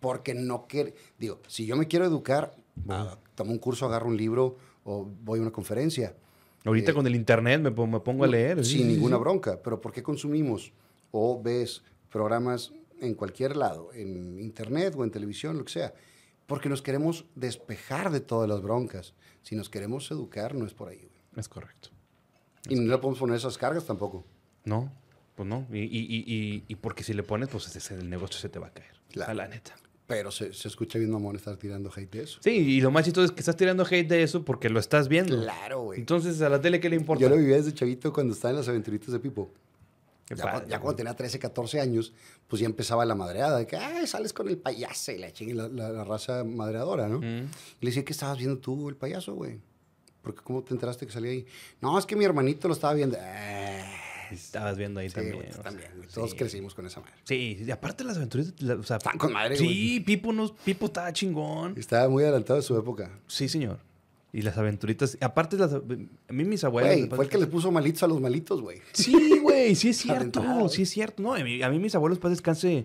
Porque 0.00 0.34
no 0.34 0.66
quiere... 0.68 0.94
Digo, 1.18 1.40
si 1.48 1.66
yo 1.66 1.76
me 1.76 1.88
quiero 1.88 2.04
educar, 2.04 2.54
ah, 2.88 3.16
tomo 3.34 3.50
un 3.52 3.58
curso, 3.58 3.86
agarro 3.86 4.06
un 4.08 4.16
libro 4.16 4.56
o 4.84 5.04
voy 5.24 5.38
a 5.38 5.42
una 5.42 5.50
conferencia. 5.50 6.14
Ahorita 6.64 6.90
eh, 6.90 6.94
con 6.94 7.06
el 7.06 7.14
internet 7.16 7.60
me, 7.60 7.70
pon- 7.70 7.90
me 7.90 8.00
pongo 8.00 8.24
a 8.24 8.26
leer. 8.28 8.64
Sin 8.64 8.78
sí, 8.80 8.84
ninguna 8.84 9.16
sí. 9.16 9.20
bronca. 9.20 9.60
Pero 9.62 9.80
¿por 9.80 9.92
qué 9.92 10.02
consumimos 10.02 10.72
o 11.10 11.40
ves 11.42 11.82
programas 12.10 12.72
en 13.00 13.14
cualquier 13.14 13.56
lado, 13.56 13.90
en 13.92 14.38
internet 14.40 14.94
o 14.96 15.04
en 15.04 15.10
televisión, 15.10 15.56
lo 15.58 15.64
que 15.64 15.72
sea? 15.72 15.94
Porque 16.46 16.68
nos 16.68 16.80
queremos 16.80 17.26
despejar 17.34 18.10
de 18.10 18.20
todas 18.20 18.48
las 18.48 18.62
broncas. 18.62 19.14
Si 19.42 19.54
nos 19.56 19.68
queremos 19.68 20.10
educar, 20.10 20.54
no 20.54 20.64
es 20.66 20.74
por 20.74 20.88
ahí. 20.88 20.98
güey. 20.98 21.10
Es 21.36 21.48
correcto. 21.48 21.90
Y 22.68 22.74
no 22.76 22.90
le 22.90 22.98
podemos 22.98 23.18
poner 23.18 23.36
esas 23.36 23.56
cargas 23.58 23.84
tampoco. 23.84 24.24
No, 24.64 24.90
pues 25.34 25.48
no. 25.48 25.66
Y, 25.72 25.80
y, 25.80 26.64
y, 26.66 26.74
porque 26.76 27.02
si 27.04 27.12
le 27.14 27.22
pones, 27.22 27.48
pues 27.48 27.74
ese- 27.74 27.94
el 27.94 28.08
negocio 28.10 28.38
se 28.40 28.48
te 28.48 28.58
va 28.58 28.68
a 28.68 28.72
caer. 28.72 28.98
Claro. 29.10 29.30
A 29.32 29.34
la 29.34 29.48
neta. 29.48 29.74
Pero 30.08 30.30
se, 30.32 30.52
se 30.54 30.66
escucha 30.68 30.98
bien 30.98 31.10
mamón 31.12 31.36
estar 31.36 31.56
tirando 31.56 31.90
hate 31.94 32.10
de 32.10 32.22
eso. 32.24 32.40
Sí, 32.42 32.50
y 32.50 32.80
lo 32.80 32.90
más 32.90 33.04
chistoso 33.04 33.26
es 33.26 33.30
que 33.30 33.38
estás 33.40 33.56
tirando 33.56 33.84
hate 33.84 34.08
de 34.08 34.22
eso 34.24 34.44
porque 34.44 34.68
lo 34.70 34.80
estás 34.80 35.06
viendo. 35.06 35.40
Claro, 35.40 35.82
güey. 35.82 36.00
Entonces, 36.00 36.40
¿a 36.42 36.48
la 36.48 36.60
tele 36.60 36.80
qué 36.80 36.88
le 36.88 36.96
importa? 36.96 37.20
Yo 37.22 37.28
lo 37.28 37.36
vivía 37.36 37.56
desde 37.56 37.72
chavito 37.74 38.12
cuando 38.12 38.32
estaba 38.32 38.50
en 38.50 38.56
las 38.56 38.68
aventuritas 38.68 39.12
de 39.12 39.20
Pipo. 39.20 39.52
Ya, 40.30 40.44
padre, 40.44 40.66
cuando 40.80 40.94
tenía 40.96 41.14
13, 41.14 41.38
14 41.38 41.80
años, 41.80 42.12
pues 42.48 42.60
ya 42.60 42.66
empezaba 42.66 43.04
la 43.06 43.14
madreada 43.14 43.58
de 43.58 43.66
que, 43.66 43.76
ay, 43.76 44.06
sales 44.06 44.32
con 44.32 44.48
el 44.48 44.58
payaso 44.58 45.12
y 45.12 45.18
la 45.18 45.30
chingue 45.32 45.54
la, 45.54 45.68
la- 45.68 45.90
la 45.90 46.04
raza 46.04 46.42
madreadora, 46.44 47.06
¿no? 47.08 47.18
Mm. 47.20 47.22
Y 47.80 47.84
le 47.84 47.90
decía, 47.90 48.04
¿qué 48.04 48.12
estabas 48.12 48.36
viendo 48.38 48.58
tú, 48.58 48.88
el 48.90 48.96
payaso, 48.96 49.34
güey? 49.34 49.58
Porque 50.22 50.42
¿cómo 50.42 50.62
te 50.62 50.74
enteraste 50.74 51.06
que 51.06 51.12
salía 51.12 51.30
ahí? 51.30 51.46
No, 51.80 51.98
es 51.98 52.04
que 52.04 52.14
mi 52.16 52.24
hermanito 52.24 52.66
lo 52.68 52.74
estaba 52.74 52.92
viendo. 52.94 53.16
Ah, 53.20 53.84
Estabas 54.30 54.76
viendo 54.76 55.00
ahí 55.00 55.08
sí, 55.08 55.14
también. 55.14 55.36
güey, 55.36 55.48
también, 55.62 55.90
güey. 55.96 56.08
Todos 56.08 56.30
sí. 56.30 56.36
crecimos 56.36 56.74
con 56.74 56.86
esa 56.86 57.00
madre. 57.00 57.14
Sí, 57.24 57.62
y 57.66 57.70
aparte 57.70 58.04
las 58.04 58.16
aventuras, 58.16 58.52
la- 58.60 58.74
o 58.74 58.82
sea, 58.82 58.96
Están 58.98 59.18
con 59.18 59.32
madre, 59.32 59.56
Sí, 59.56 60.00
Pipo, 60.00 60.32
no, 60.32 60.54
Pipo 60.64 60.86
estaba 60.86 61.12
chingón. 61.12 61.74
Estaba 61.76 62.08
muy 62.08 62.22
adelantado 62.24 62.56
de 62.58 62.62
su 62.62 62.76
época. 62.76 63.10
Sí, 63.26 63.48
señor. 63.48 63.78
Y 64.32 64.42
las 64.42 64.58
aventuritas, 64.58 65.16
aparte 65.22 65.56
las, 65.56 65.72
a 65.72 65.80
mí 66.32 66.44
mis 66.44 66.62
abuelos... 66.62 66.94
Güey, 66.94 67.08
fue 67.08 67.24
el 67.24 67.30
que 67.30 67.38
les 67.38 67.48
puso 67.48 67.72
malitos 67.72 68.02
a 68.02 68.06
los 68.06 68.20
malitos, 68.20 68.60
güey. 68.60 68.78
Sí, 68.92 69.38
güey, 69.40 69.74
sí 69.74 69.88
es 69.88 69.96
cierto, 70.02 70.68
sí 70.68 70.82
es 70.82 70.90
cierto. 70.90 71.22
No, 71.22 71.34
a 71.34 71.38
mí, 71.38 71.62
a 71.62 71.70
mí 71.70 71.78
mis 71.78 71.94
abuelos, 71.94 72.18
para 72.18 72.30
descanse, 72.30 72.84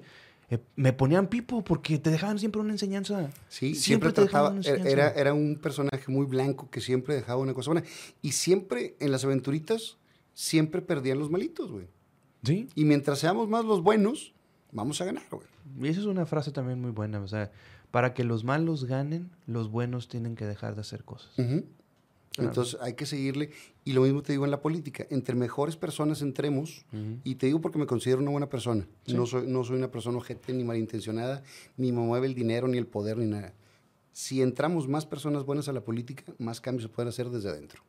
eh, 0.49 0.59
me 0.77 0.93
ponían 0.93 1.27
Pipo 1.27 1.61
porque 1.61 1.97
te 1.97 2.11
dejaban 2.11 2.39
siempre 2.39 2.61
una 2.61 2.71
enseñanza. 2.71 3.29
Sí, 3.49 3.75
siempre, 3.75 4.13
te 4.13 4.21
dejaban 4.21 4.61
trataba, 4.61 4.89
era, 4.89 5.09
era 5.09 5.33
un 5.33 5.59
personaje 5.61 6.03
muy 6.07 6.25
blanco 6.25 6.69
que 6.69 6.79
siempre 6.79 7.15
dejaba 7.15 7.41
una 7.41 7.53
cosa 7.53 7.71
buena. 7.71 7.85
Y 8.21 8.31
siempre, 8.31 8.95
en 9.01 9.11
las 9.11 9.25
aventuritas, 9.25 9.97
siempre 10.33 10.81
perdían 10.81 11.19
los 11.19 11.29
malitos, 11.29 11.71
güey. 11.71 11.87
Sí, 12.43 12.67
Y 12.75 12.83
mientras 12.85 13.19
seamos 13.19 13.47
más 13.47 13.63
los 13.63 13.81
buenos, 13.81 14.33
vamos 14.71 14.99
a 14.99 15.05
ganar, 15.05 15.23
güey. 15.31 15.47
y 15.81 15.87
esa 15.87 16.01
es 16.01 16.05
una 16.05 16.25
frase 16.25 16.51
también 16.51 16.81
muy 16.81 16.91
buena. 16.91 17.21
O 17.21 17.27
sea, 17.27 17.51
para 17.91 18.13
que 18.13 18.23
los 18.25 18.43
malos 18.43 18.83
ganen, 18.85 19.31
los 19.47 19.69
buenos 19.71 20.09
tienen 20.09 20.35
que 20.35 20.45
dejar 20.45 20.75
de 20.75 20.81
hacer 20.81 21.03
cosas. 21.05 21.31
Claro. 21.35 22.49
Entonces 22.49 22.77
hay 22.81 22.93
que 22.95 23.05
seguirle. 23.05 23.51
Y 23.85 23.93
lo 23.93 24.01
mismo 24.01 24.23
te 24.23 24.33
digo 24.33 24.43
en 24.43 24.51
la 24.51 24.59
política. 24.61 25.05
Entre 25.11 25.35
mejores 25.35 25.77
personas 25.77 26.21
entremos, 26.21 26.83
y 27.23 27.35
te 27.35 27.45
digo 27.45 27.61
porque 27.61 27.77
me 27.77 27.85
considero 27.85 28.21
una 28.21 28.31
buena 28.31 28.49
persona. 28.49 28.87
Sí. 29.05 29.13
No, 29.13 29.25
soy, 29.25 29.47
no 29.47 29.63
soy 29.63 29.77
una 29.77 29.91
persona 29.91 30.17
ojete 30.17 30.51
ni 30.51 30.63
malintencionada, 30.63 31.43
ni 31.77 31.91
me 31.91 32.01
mueve 32.01 32.25
el 32.27 32.33
dinero, 32.33 32.67
ni 32.67 32.77
el 32.79 32.87
poder, 32.87 33.17
ni 33.19 33.27
nada. 33.27 33.53
Si 34.11 34.41
entramos 34.41 34.87
más 34.87 35.05
personas 35.05 35.45
buenas 35.45 35.67
a 35.69 35.73
la 35.73 35.81
política, 35.81 36.23
más 36.39 36.59
cambios 36.59 36.83
se 36.83 36.89
pueden 36.89 37.09
hacer 37.09 37.29
desde 37.29 37.49
adentro. 37.49 37.83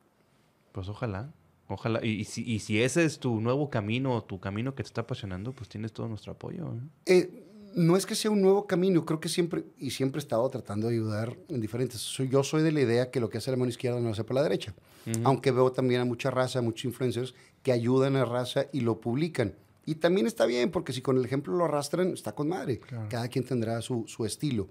Pues 0.72 0.88
ojalá, 0.88 1.32
ojalá. 1.68 2.04
Y, 2.04 2.20
y 2.20 2.24
si, 2.24 2.42
y 2.42 2.58
si 2.58 2.82
ese 2.82 3.04
es 3.04 3.18
tu 3.18 3.40
nuevo 3.40 3.70
camino, 3.70 4.22
tu 4.24 4.40
camino 4.40 4.74
que 4.74 4.82
te 4.82 4.88
está 4.88 5.02
apasionando, 5.02 5.52
pues 5.52 5.68
tienes 5.68 5.92
todo 5.92 6.08
nuestro 6.08 6.32
apoyo. 6.32 6.74
¿eh? 6.74 6.80
Eh, 7.06 7.44
no 7.74 7.96
es 7.96 8.06
que 8.06 8.14
sea 8.14 8.30
un 8.30 8.40
nuevo 8.40 8.66
camino, 8.66 9.04
creo 9.04 9.20
que 9.20 9.28
siempre, 9.28 9.64
y 9.78 9.90
siempre 9.90 10.18
he 10.18 10.22
estado 10.22 10.48
tratando 10.48 10.88
de 10.88 10.94
ayudar 10.94 11.36
en 11.48 11.60
diferentes. 11.60 12.00
Soy, 12.00 12.28
yo 12.28 12.44
soy 12.44 12.62
de 12.62 12.72
la 12.72 12.80
idea 12.80 13.10
que 13.10 13.20
lo 13.20 13.28
que 13.28 13.38
hace 13.38 13.50
la 13.50 13.56
mano 13.56 13.68
izquierda 13.68 13.98
no 13.98 14.06
lo 14.06 14.12
hace 14.12 14.24
por 14.24 14.36
la 14.36 14.42
derecha. 14.42 14.74
Aunque 15.22 15.50
veo 15.50 15.70
también 15.70 16.00
a 16.00 16.06
mucha 16.06 16.30
raza, 16.30 16.62
muchos 16.62 16.86
influencers 16.86 17.34
que 17.62 17.72
ayudan 17.72 18.16
a 18.16 18.24
raza 18.24 18.66
y 18.72 18.80
lo 18.80 19.00
publican. 19.00 19.54
Y 19.84 19.96
también 19.96 20.26
está 20.26 20.46
bien, 20.46 20.70
porque 20.70 20.94
si 20.94 21.02
con 21.02 21.18
el 21.18 21.24
ejemplo 21.26 21.54
lo 21.54 21.66
arrastran, 21.66 22.14
está 22.14 22.32
con 22.32 22.48
madre. 22.48 22.78
Claro. 22.78 23.08
Cada 23.10 23.28
quien 23.28 23.44
tendrá 23.44 23.82
su, 23.82 24.04
su 24.06 24.24
estilo. 24.24 24.68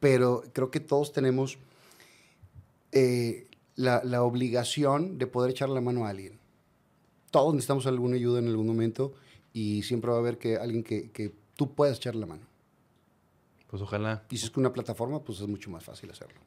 Pero 0.00 0.42
creo 0.52 0.70
que 0.72 0.80
todos 0.80 1.12
tenemos 1.12 1.58
eh, 2.90 3.46
la, 3.78 4.02
la 4.02 4.24
obligación 4.24 5.18
de 5.18 5.28
poder 5.28 5.52
echar 5.52 5.68
la 5.68 5.80
mano 5.80 6.04
a 6.04 6.10
alguien. 6.10 6.40
Todos 7.30 7.54
necesitamos 7.54 7.86
alguna 7.86 8.16
ayuda 8.16 8.40
en 8.40 8.48
algún 8.48 8.66
momento 8.66 9.14
y 9.52 9.82
siempre 9.84 10.10
va 10.10 10.16
a 10.16 10.20
haber 10.20 10.36
que 10.36 10.56
alguien 10.56 10.82
que, 10.82 11.12
que 11.12 11.32
tú 11.54 11.74
puedas 11.74 11.98
echar 11.98 12.16
la 12.16 12.26
mano. 12.26 12.42
Pues 13.68 13.80
ojalá, 13.80 14.24
Y 14.30 14.36
si 14.36 14.46
es 14.46 14.50
que 14.50 14.58
una 14.58 14.72
plataforma, 14.72 15.22
pues 15.22 15.40
es 15.40 15.46
mucho 15.46 15.70
más 15.70 15.84
fácil 15.84 16.10
hacerlo. 16.10 16.40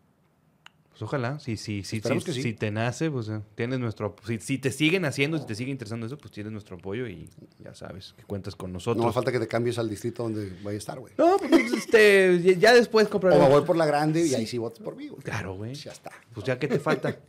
Pues 0.91 1.01
ojalá. 1.01 1.39
Si, 1.39 1.57
si, 1.57 1.83
si, 1.83 1.99
si, 2.01 2.19
que 2.19 2.33
sí. 2.33 2.43
si 2.43 2.53
te 2.53 2.69
nace, 2.69 3.09
pues 3.09 3.27
eh, 3.29 3.39
tienes 3.55 3.79
nuestro 3.79 4.15
si, 4.25 4.39
si 4.39 4.57
te 4.57 4.71
siguen 4.71 5.05
haciendo, 5.05 5.37
si 5.39 5.45
te 5.45 5.55
sigue 5.55 5.71
interesando 5.71 6.05
eso, 6.05 6.17
pues 6.17 6.31
tienes 6.31 6.51
nuestro 6.51 6.75
apoyo 6.77 7.07
y 7.07 7.27
ya 7.63 7.73
sabes 7.73 8.13
que 8.17 8.23
cuentas 8.23 8.55
con 8.55 8.71
nosotros. 8.73 9.01
No 9.01 9.07
me 9.07 9.13
falta 9.13 9.31
que 9.31 9.39
te 9.39 9.47
cambies 9.47 9.77
al 9.79 9.89
distrito 9.89 10.23
donde 10.23 10.51
vaya 10.63 10.75
a 10.75 10.79
estar, 10.79 10.99
güey. 10.99 11.13
No, 11.17 11.37
pues 11.37 11.71
este, 11.73 12.57
ya- 12.59 12.73
después 12.73 13.07
O 13.07 13.09
compraré. 13.09 13.39
me 13.39 13.49
voy 13.49 13.63
por 13.63 13.77
la 13.77 13.85
grande 13.85 14.25
y 14.25 14.33
ahí 14.35 14.45
sí 14.45 14.57
votas 14.57 14.83
por 14.83 14.95
mí, 14.95 15.07
güey. 15.07 15.21
Claro, 15.23 15.55
güey. 15.55 15.73
Ya 15.75 15.91
está. 15.91 16.11
Pues 16.33 16.45
ya 16.45 16.59
que 16.59 16.67
te 16.67 16.79
falta. 16.79 17.17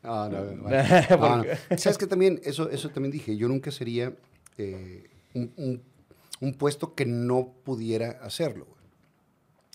No, 0.00 0.28
no, 0.28 0.44
no, 0.44 0.62
¿Por 0.62 0.70
no, 1.38 1.42
qué? 1.68 1.76
¿Sabes 1.76 1.98
que 1.98 2.06
también? 2.06 2.40
Eso, 2.44 2.70
eso 2.70 2.88
también 2.90 3.10
dije. 3.10 3.36
Yo 3.36 3.48
nunca 3.48 3.72
sería 3.72 4.14
eh, 4.56 5.10
un, 5.34 5.52
un- 5.56 5.82
un 6.40 6.54
puesto 6.54 6.94
que 6.94 7.04
no 7.04 7.52
pudiera 7.64 8.12
hacerlo. 8.22 8.64
güey. 8.66 8.78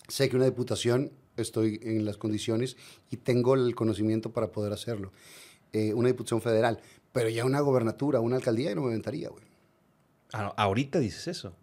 Sé 0.08 0.30
que 0.30 0.36
una 0.36 0.46
diputación 0.46 1.12
estoy 1.36 1.80
en 1.82 2.04
las 2.04 2.16
condiciones 2.16 2.76
y 3.10 3.16
tengo 3.16 3.54
el 3.54 3.74
conocimiento 3.74 4.32
para 4.32 4.52
poder 4.52 4.72
hacerlo. 4.72 5.12
Eh, 5.72 5.92
una 5.94 6.08
diputación 6.08 6.40
federal. 6.40 6.80
Pero 7.12 7.28
ya 7.28 7.44
una 7.44 7.60
gobernatura, 7.60 8.20
una 8.20 8.36
alcaldía, 8.36 8.70
yo 8.70 8.76
no 8.76 8.82
me 8.82 8.88
aventaría, 8.88 9.28
güey. 9.28 9.44
Ah, 10.32 10.52
ahorita 10.56 10.98
dices 10.98 11.28
eso. 11.28 11.54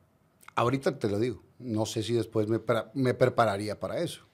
Ahorita 0.56 0.98
te 0.98 1.10
lo 1.10 1.20
digo. 1.20 1.44
No 1.60 1.86
sé 1.86 2.04
si 2.04 2.14
después 2.14 2.48
me, 2.48 2.60
me 2.94 3.14
prepararía 3.14 3.80
para 3.80 4.00
eso. 4.00 4.26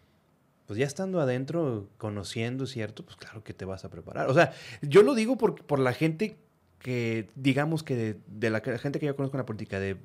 Pues 0.67 0.79
ya 0.79 0.85
estando 0.85 1.21
adentro, 1.21 1.87
conociendo, 1.97 2.65
¿cierto? 2.67 3.03
Pues 3.05 3.15
claro 3.15 3.43
que 3.43 3.53
te 3.53 3.65
vas 3.65 3.85
a 3.85 3.89
preparar. 3.89 4.29
O 4.29 4.33
sea, 4.33 4.53
yo 4.81 5.01
lo 5.01 5.15
digo 5.15 5.37
por, 5.37 5.63
por 5.65 5.79
la 5.79 5.93
gente 5.93 6.37
que, 6.79 7.29
digamos 7.35 7.83
que 7.83 7.95
de, 7.95 8.19
de 8.27 8.49
la 8.49 8.61
gente 8.61 8.99
que 8.99 9.05
yo 9.05 9.15
conozco 9.15 9.37
en 9.37 9.39
la 9.39 9.45
política, 9.45 9.79
de, 9.79 9.97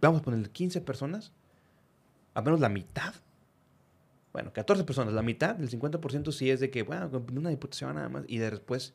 vamos 0.00 0.20
a 0.20 0.24
poner 0.24 0.50
15 0.50 0.80
personas, 0.80 1.32
a 2.34 2.42
menos 2.42 2.60
la 2.60 2.68
mitad, 2.68 3.14
bueno, 4.32 4.52
14 4.52 4.84
personas, 4.84 5.12
la 5.14 5.22
mitad, 5.22 5.60
el 5.60 5.70
50% 5.70 6.32
sí 6.32 6.50
es 6.50 6.60
de 6.60 6.70
que, 6.70 6.82
bueno, 6.82 7.10
una 7.34 7.50
diputación 7.50 7.94
nada 7.94 8.08
más, 8.08 8.24
y 8.28 8.38
de 8.38 8.50
después 8.50 8.94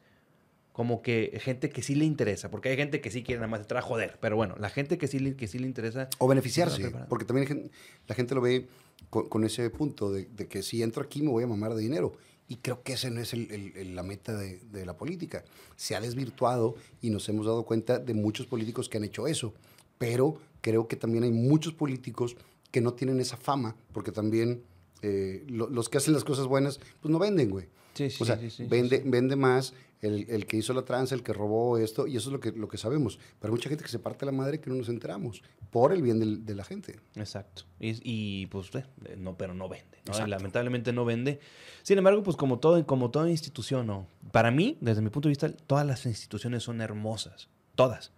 como 0.72 1.02
que 1.02 1.38
gente 1.42 1.70
que 1.70 1.82
sí 1.82 1.96
le 1.96 2.04
interesa, 2.06 2.52
porque 2.52 2.70
hay 2.70 2.76
gente 2.76 3.00
que 3.00 3.10
sí 3.10 3.24
quiere 3.24 3.40
nada 3.40 3.48
más 3.50 3.62
entrar 3.62 3.82
a 3.82 3.86
joder, 3.86 4.18
pero 4.22 4.36
bueno, 4.36 4.56
la 4.60 4.70
gente 4.70 4.98
que 4.98 5.08
sí 5.08 5.20
le, 5.20 5.36
que 5.36 5.48
sí 5.48 5.58
le 5.60 5.68
interesa, 5.68 6.10
O 6.18 6.28
beneficiarse, 6.28 6.92
porque 7.08 7.24
también 7.26 7.72
la 8.08 8.16
gente 8.16 8.36
lo 8.36 8.42
ve 8.42 8.68
con, 9.10 9.30
con 9.30 9.44
ese 9.46 9.70
punto 9.70 10.12
de, 10.12 10.26
de 10.26 10.48
que 10.48 10.62
si 10.64 10.84
entro 10.84 11.02
aquí 11.04 11.22
me 11.22 11.30
voy 11.30 11.44
a 11.44 11.48
mamar 11.48 11.74
de 11.76 11.82
dinero. 11.82 12.14
Y 12.48 12.58
creo 12.58 12.84
que 12.84 12.94
esa 12.94 13.10
no 13.10 13.22
es 13.22 13.34
el- 13.34 13.52
el- 13.52 13.76
el- 13.76 13.96
la 13.96 14.04
meta 14.04 14.38
de, 14.38 14.60
de 14.72 14.86
la 14.86 14.96
política. 14.96 15.44
Se 15.78 15.96
ha 15.96 16.00
desvirtuado 16.02 16.76
y 17.02 17.10
nos 17.10 17.28
hemos 17.28 17.48
dado 17.48 17.64
cuenta 17.64 17.98
de 17.98 18.14
muchos 18.14 18.46
políticos 18.46 18.88
que 18.88 18.98
han 18.98 19.04
hecho 19.04 19.26
eso. 19.28 19.54
Pero 19.98 20.38
creo 20.62 20.88
que 20.88 20.96
también 20.96 21.24
hay 21.24 21.32
muchos 21.32 21.74
políticos 21.74 22.36
que 22.70 22.82
no 22.82 22.94
tienen 22.94 23.20
esa 23.20 23.36
fama, 23.38 23.76
porque 23.94 24.12
también 24.12 24.62
eh, 25.08 25.44
lo- 25.48 25.70
los 25.70 25.90
que 25.90 25.98
hacen 25.98 26.14
las 26.14 26.24
cosas 26.24 26.48
buenas, 26.48 26.80
pues 27.02 27.12
no 27.12 27.20
venden, 27.20 27.50
güey. 27.52 27.68
Sí, 27.94 28.10
sí, 28.10 28.24
o 28.24 28.26
sea, 28.26 28.38
sí, 28.38 28.50
sí, 28.50 28.66
vende, 28.66 28.98
sí. 29.02 29.04
vende 29.10 29.36
más 29.38 29.74
el, 30.02 30.30
el 30.30 30.46
que 30.46 30.58
hizo 30.58 30.74
la 30.74 30.84
tranza, 30.84 31.16
el 31.16 31.24
que 31.24 31.32
robó 31.34 31.78
esto, 31.78 32.08
y 32.08 32.18
eso 32.18 32.30
es 32.30 32.34
lo 32.34 32.40
que, 32.40 32.52
lo 32.52 32.68
que 32.68 32.78
sabemos. 32.78 33.18
Pero 33.40 33.52
hay 33.54 33.58
mucha 33.58 33.70
gente 33.70 33.84
que 33.84 33.90
se 33.90 34.00
parte 34.00 34.26
la 34.26 34.32
madre 34.34 34.60
que 34.60 34.70
no 34.70 34.76
nos 34.76 34.90
enteramos, 34.90 35.42
por 35.72 35.94
el 35.94 36.02
bien 36.02 36.20
del- 36.20 36.46
de 36.46 36.56
la 36.56 36.64
gente. 36.66 37.00
Exacto. 37.16 37.64
Y, 37.80 37.96
y, 38.04 38.46
pues, 38.48 38.70
eh, 38.76 38.84
no, 39.18 39.38
pero 39.38 39.54
no 39.54 39.70
vende. 39.70 39.98
¿no? 40.06 40.28
Lamentablemente 40.28 40.92
no 40.94 41.06
vende. 41.06 41.40
Sin 41.84 41.98
embargo, 41.98 42.22
pues 42.24 42.36
como 42.38 42.60
todo, 42.60 42.86
como 42.86 43.10
toda 43.12 43.30
institución, 43.30 43.88
¿no? 43.88 44.08
Para 44.32 44.52
mí, 44.52 44.78
desde 44.82 45.02
mi 45.02 45.10
punto 45.10 45.30
de 45.30 45.32
vista, 45.32 45.50
todas 45.52 45.86
las 45.88 46.06
instituciones 46.06 46.64
son 46.64 46.82
hermosas. 46.82 47.48
Todas. 47.76 48.12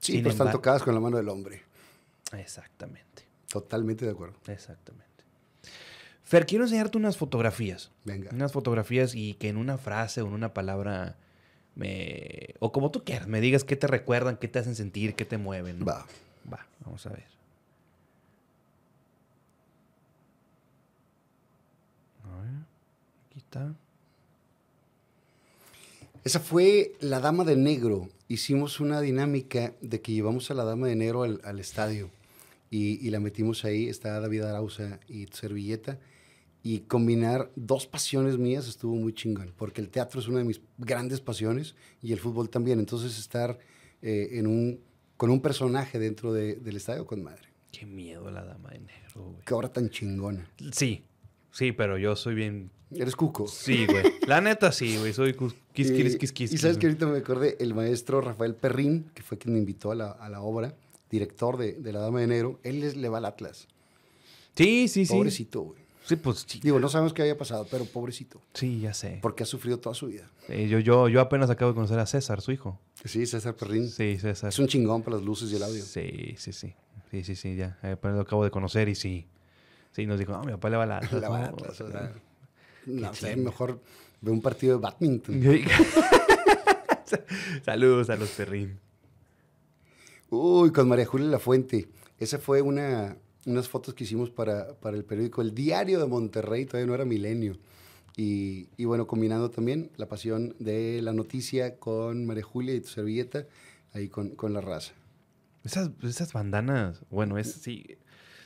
Sí, 0.00 0.12
Sin 0.12 0.22
pero 0.22 0.30
están 0.32 0.52
tocadas 0.52 0.82
con 0.84 0.94
la 0.94 1.00
mano 1.00 1.16
del 1.16 1.28
hombre. 1.28 1.62
Exactamente. 2.32 3.24
Totalmente 3.50 4.04
de 4.04 4.12
acuerdo. 4.12 4.36
Exactamente. 4.46 5.07
Fer, 6.28 6.44
quiero 6.44 6.64
enseñarte 6.64 6.98
unas 6.98 7.16
fotografías. 7.16 7.90
Venga. 8.04 8.28
Unas 8.34 8.52
fotografías 8.52 9.14
y 9.14 9.32
que 9.32 9.48
en 9.48 9.56
una 9.56 9.78
frase 9.78 10.20
o 10.20 10.26
en 10.26 10.34
una 10.34 10.52
palabra 10.52 11.16
me... 11.74 12.54
O 12.58 12.70
como 12.70 12.90
tú 12.90 13.02
quieras, 13.02 13.28
me 13.28 13.40
digas 13.40 13.64
qué 13.64 13.76
te 13.76 13.86
recuerdan, 13.86 14.36
qué 14.36 14.46
te 14.46 14.58
hacen 14.58 14.74
sentir, 14.74 15.14
qué 15.14 15.24
te 15.24 15.38
mueven. 15.38 15.78
¿no? 15.78 15.86
Va. 15.86 16.06
Va, 16.52 16.66
vamos 16.84 17.06
a 17.06 17.08
ver. 17.08 17.24
A 22.24 22.42
ver, 22.42 22.50
aquí 23.30 23.38
está. 23.38 23.72
Esa 26.24 26.40
fue 26.40 26.92
la 27.00 27.20
Dama 27.20 27.44
de 27.44 27.56
Negro. 27.56 28.10
Hicimos 28.28 28.80
una 28.80 29.00
dinámica 29.00 29.72
de 29.80 30.02
que 30.02 30.12
llevamos 30.12 30.50
a 30.50 30.54
la 30.54 30.64
Dama 30.64 30.88
de 30.88 30.96
Negro 30.96 31.22
al, 31.22 31.40
al 31.42 31.58
estadio 31.58 32.10
y, 32.70 32.98
y 33.02 33.08
la 33.08 33.18
metimos 33.18 33.64
ahí. 33.64 33.88
Está 33.88 34.20
David 34.20 34.42
Arauza 34.42 35.00
y 35.08 35.26
Servilleta. 35.28 35.98
Y 36.70 36.80
combinar 36.80 37.50
dos 37.56 37.86
pasiones 37.86 38.36
mías 38.36 38.68
estuvo 38.68 38.94
muy 38.94 39.14
chingón, 39.14 39.52
porque 39.56 39.80
el 39.80 39.88
teatro 39.88 40.20
es 40.20 40.28
una 40.28 40.38
de 40.40 40.44
mis 40.44 40.60
grandes 40.76 41.20
pasiones 41.20 41.74
y 42.02 42.12
el 42.12 42.18
fútbol 42.18 42.50
también. 42.50 42.78
Entonces 42.78 43.18
estar 43.18 43.58
eh, 44.02 44.28
en 44.32 44.46
un, 44.46 44.80
con 45.16 45.30
un 45.30 45.40
personaje 45.40 45.98
dentro 45.98 46.32
de- 46.32 46.56
del 46.56 46.76
estadio 46.76 47.06
con 47.06 47.22
madre. 47.22 47.48
Qué 47.72 47.86
miedo 47.86 48.30
la 48.30 48.44
dama 48.44 48.68
de 48.70 48.80
negro, 48.80 49.22
güey. 49.30 49.44
Qué 49.46 49.54
obra 49.54 49.72
tan 49.72 49.88
chingona. 49.88 50.46
Sí, 50.72 51.04
sí, 51.52 51.72
pero 51.72 51.96
yo 51.96 52.14
soy 52.16 52.34
bien... 52.34 52.70
Eres 52.94 53.16
cuco. 53.16 53.46
Sí, 53.48 53.86
güey. 53.86 54.04
La 54.26 54.40
neta 54.42 54.70
sí, 54.72 54.96
güey. 54.98 55.12
Soy 55.14 55.32
quis, 55.34 55.54
quis, 55.72 55.90
Y- 56.14 56.18
quis, 56.18 56.32
quis, 56.32 56.52
Y 56.52 56.58
sabes 56.58 56.76
que 56.76 56.86
ahorita 56.86 57.06
me 57.06 57.18
acordé, 57.18 57.56
el 57.60 57.72
maestro 57.74 58.20
Rafael 58.20 58.54
Perrín, 58.54 59.10
que 59.14 59.22
fue 59.22 59.38
quien 59.38 59.54
me 59.54 59.58
invitó 59.58 59.90
a 59.90 59.94
la, 59.94 60.10
a 60.10 60.28
la 60.28 60.40
obra, 60.42 60.74
director 61.10 61.56
de, 61.56 61.72
de 61.74 61.92
La 61.92 62.00
Dama 62.00 62.20
de 62.20 62.26
Negro, 62.26 62.58
él 62.62 62.80
les, 62.80 62.94
le 62.96 63.08
va 63.08 63.18
al 63.18 63.24
Atlas. 63.24 63.68
Sí, 64.54 64.88
sí, 64.88 65.06
sí. 65.06 65.12
Pobrecito, 65.14 65.62
güey. 65.62 65.87
Sí, 66.08 66.16
pues 66.16 66.46
sí. 66.48 66.58
Digo, 66.62 66.80
no 66.80 66.88
sabemos 66.88 67.12
qué 67.12 67.20
haya 67.20 67.36
pasado, 67.36 67.66
pero 67.70 67.84
pobrecito. 67.84 68.40
Sí, 68.54 68.80
ya 68.80 68.94
sé. 68.94 69.18
Porque 69.20 69.42
ha 69.42 69.46
sufrido 69.46 69.78
toda 69.78 69.94
su 69.94 70.06
vida. 70.06 70.30
Eh, 70.48 70.66
yo, 70.66 70.78
yo, 70.78 71.06
yo 71.10 71.20
apenas 71.20 71.50
acabo 71.50 71.72
de 71.72 71.74
conocer 71.74 71.98
a 71.98 72.06
César, 72.06 72.40
su 72.40 72.50
hijo. 72.50 72.80
Sí, 73.04 73.26
César 73.26 73.54
Perrín. 73.54 73.90
Sí, 73.90 74.16
César. 74.18 74.48
Es 74.48 74.58
un 74.58 74.68
chingón 74.68 75.02
para 75.02 75.16
las 75.16 75.24
luces 75.26 75.52
y 75.52 75.56
el 75.56 75.62
audio. 75.62 75.84
Sí, 75.84 76.34
sí, 76.38 76.54
sí. 76.54 76.74
Sí, 77.10 77.24
sí, 77.24 77.36
sí, 77.36 77.56
ya. 77.56 77.78
Eh, 77.82 77.90
Apenas 77.92 78.16
lo 78.16 78.22
acabo 78.22 78.42
de 78.42 78.50
conocer 78.50 78.88
y 78.88 78.94
sí. 78.94 79.28
Sí, 79.92 80.06
nos 80.06 80.18
dijo, 80.18 80.32
no, 80.32 80.42
mi 80.44 80.52
papá 80.52 80.70
le 80.70 80.76
va 80.78 80.84
a 80.84 80.86
la 80.86 80.96
Atlas, 81.02 81.22
La 81.80 82.12
¿no? 82.86 83.12
Sé, 83.12 83.36
mejor 83.36 83.82
ve 84.22 84.30
un 84.30 84.40
partido 84.40 84.78
de 84.78 84.82
badminton. 84.82 85.42
Saludos 87.64 88.08
a 88.08 88.16
los 88.16 88.30
perrín. 88.30 88.78
Uy, 90.30 90.72
con 90.72 90.88
María 90.88 91.04
Julia 91.04 91.26
La 91.28 91.38
Fuente. 91.38 91.86
Esa 92.18 92.38
fue 92.38 92.62
una, 92.62 93.16
unas 93.50 93.68
fotos 93.68 93.94
que 93.94 94.04
hicimos 94.04 94.30
para, 94.30 94.74
para 94.80 94.96
el 94.96 95.04
periódico 95.04 95.42
El 95.42 95.54
Diario 95.54 95.98
de 95.98 96.06
Monterrey, 96.06 96.64
todavía 96.66 96.86
no 96.86 96.94
era 96.94 97.04
milenio. 97.04 97.56
Y, 98.16 98.68
y 98.76 98.84
bueno, 98.84 99.06
combinando 99.06 99.50
también 99.50 99.90
la 99.96 100.08
pasión 100.08 100.54
de 100.58 101.00
la 101.02 101.12
noticia 101.12 101.76
con 101.76 102.26
María 102.26 102.42
Julia 102.42 102.74
y 102.74 102.80
tu 102.80 102.88
servilleta, 102.88 103.46
ahí 103.92 104.08
con, 104.08 104.30
con 104.30 104.52
la 104.52 104.60
raza. 104.60 104.92
Esas, 105.64 105.90
esas 106.02 106.32
bandanas, 106.32 107.00
bueno, 107.10 107.38
es 107.38 107.52
sí. 107.52 107.84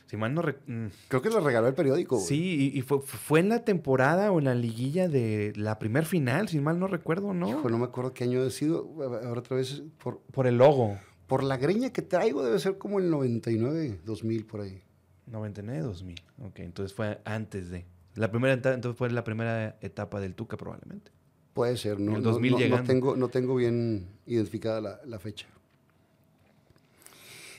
Si 0.05 0.17
mal 0.17 0.33
no 0.35 0.43
rec- 0.43 0.59
mm, 0.67 0.87
Creo 1.07 1.21
que 1.23 1.29
la 1.31 1.39
regaló 1.39 1.67
el 1.67 1.73
periódico. 1.73 2.17
güey. 2.17 2.27
Sí, 2.27 2.71
y, 2.73 2.77
y 2.77 2.81
fue, 2.81 3.01
fue 3.01 3.39
en 3.39 3.49
la 3.49 3.63
temporada 3.63 4.31
o 4.31 4.37
en 4.37 4.45
la 4.45 4.53
liguilla 4.53 5.07
de 5.07 5.53
la 5.55 5.79
primer 5.79 6.05
final, 6.05 6.49
si 6.49 6.59
mal 6.59 6.77
no 6.79 6.85
recuerdo, 6.87 7.33
¿no? 7.33 7.49
Hijo, 7.49 7.69
no 7.69 7.79
me 7.79 7.85
acuerdo 7.85 8.13
qué 8.13 8.25
año 8.25 8.43
ha 8.43 8.49
sido. 8.51 8.87
Ahora 9.25 9.39
otra 9.39 9.57
vez, 9.57 9.81
por, 10.03 10.19
Por 10.31 10.45
el 10.45 10.57
logo. 10.57 10.97
por 11.25 11.41
la 11.43 11.57
greña 11.57 11.91
que 11.91 12.03
traigo, 12.03 12.43
debe 12.43 12.59
ser 12.59 12.77
como 12.77 12.99
el 12.99 13.09
99, 13.09 14.01
2000 14.05 14.45
por 14.45 14.61
ahí. 14.61 14.83
99, 15.27 15.81
2000. 15.81 16.21
Ok, 16.43 16.59
entonces 16.59 16.93
fue 16.95 17.19
antes 17.25 17.69
de. 17.69 17.85
La 18.15 18.29
primera 18.29 18.53
etapa, 18.53 18.75
entonces 18.75 18.97
fue 18.97 19.09
la 19.09 19.23
primera 19.23 19.77
etapa 19.81 20.19
del 20.19 20.35
Tuca 20.35 20.55
probablemente. 20.57 21.11
Puede 21.53 21.77
ser, 21.77 21.99
no, 21.99 22.17
El 22.17 22.23
no- 22.23 22.31
2000 22.31 22.51
no- 22.69 22.77
no 22.77 22.83
tengo, 22.83 23.15
no 23.15 23.29
tengo 23.29 23.55
bien 23.55 24.07
identificada 24.25 24.81
la, 24.81 24.99
la 25.05 25.19
fecha. 25.19 25.47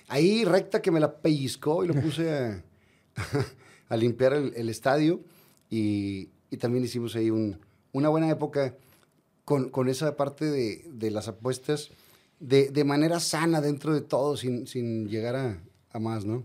Ahí 0.08 0.44
recta 0.44 0.82
que 0.82 0.90
me 0.90 1.00
la 1.00 1.16
pellizcó 1.16 1.84
y 1.84 1.88
lo 1.88 1.94
puse 1.94 2.30
a, 2.32 2.62
a 3.88 3.96
limpiar 3.96 4.34
el, 4.34 4.52
el 4.54 4.68
estadio 4.68 5.20
y, 5.70 6.28
y 6.50 6.56
también 6.58 6.84
hicimos 6.84 7.16
ahí 7.16 7.30
un- 7.30 7.58
una 7.92 8.08
buena 8.10 8.28
época 8.28 8.74
con, 9.44 9.70
con 9.70 9.88
esa 9.88 10.16
parte 10.16 10.44
de, 10.44 10.84
de 10.92 11.10
las 11.10 11.28
apuestas 11.28 11.90
de, 12.40 12.70
de 12.70 12.84
manera 12.84 13.18
sana 13.20 13.60
dentro 13.60 13.94
de 13.94 14.02
todo, 14.02 14.36
sin, 14.36 14.66
sin 14.66 15.08
llegar 15.08 15.36
a, 15.36 15.58
a 15.90 15.98
más, 15.98 16.24
¿no? 16.24 16.44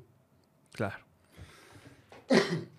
Claro. 0.72 1.04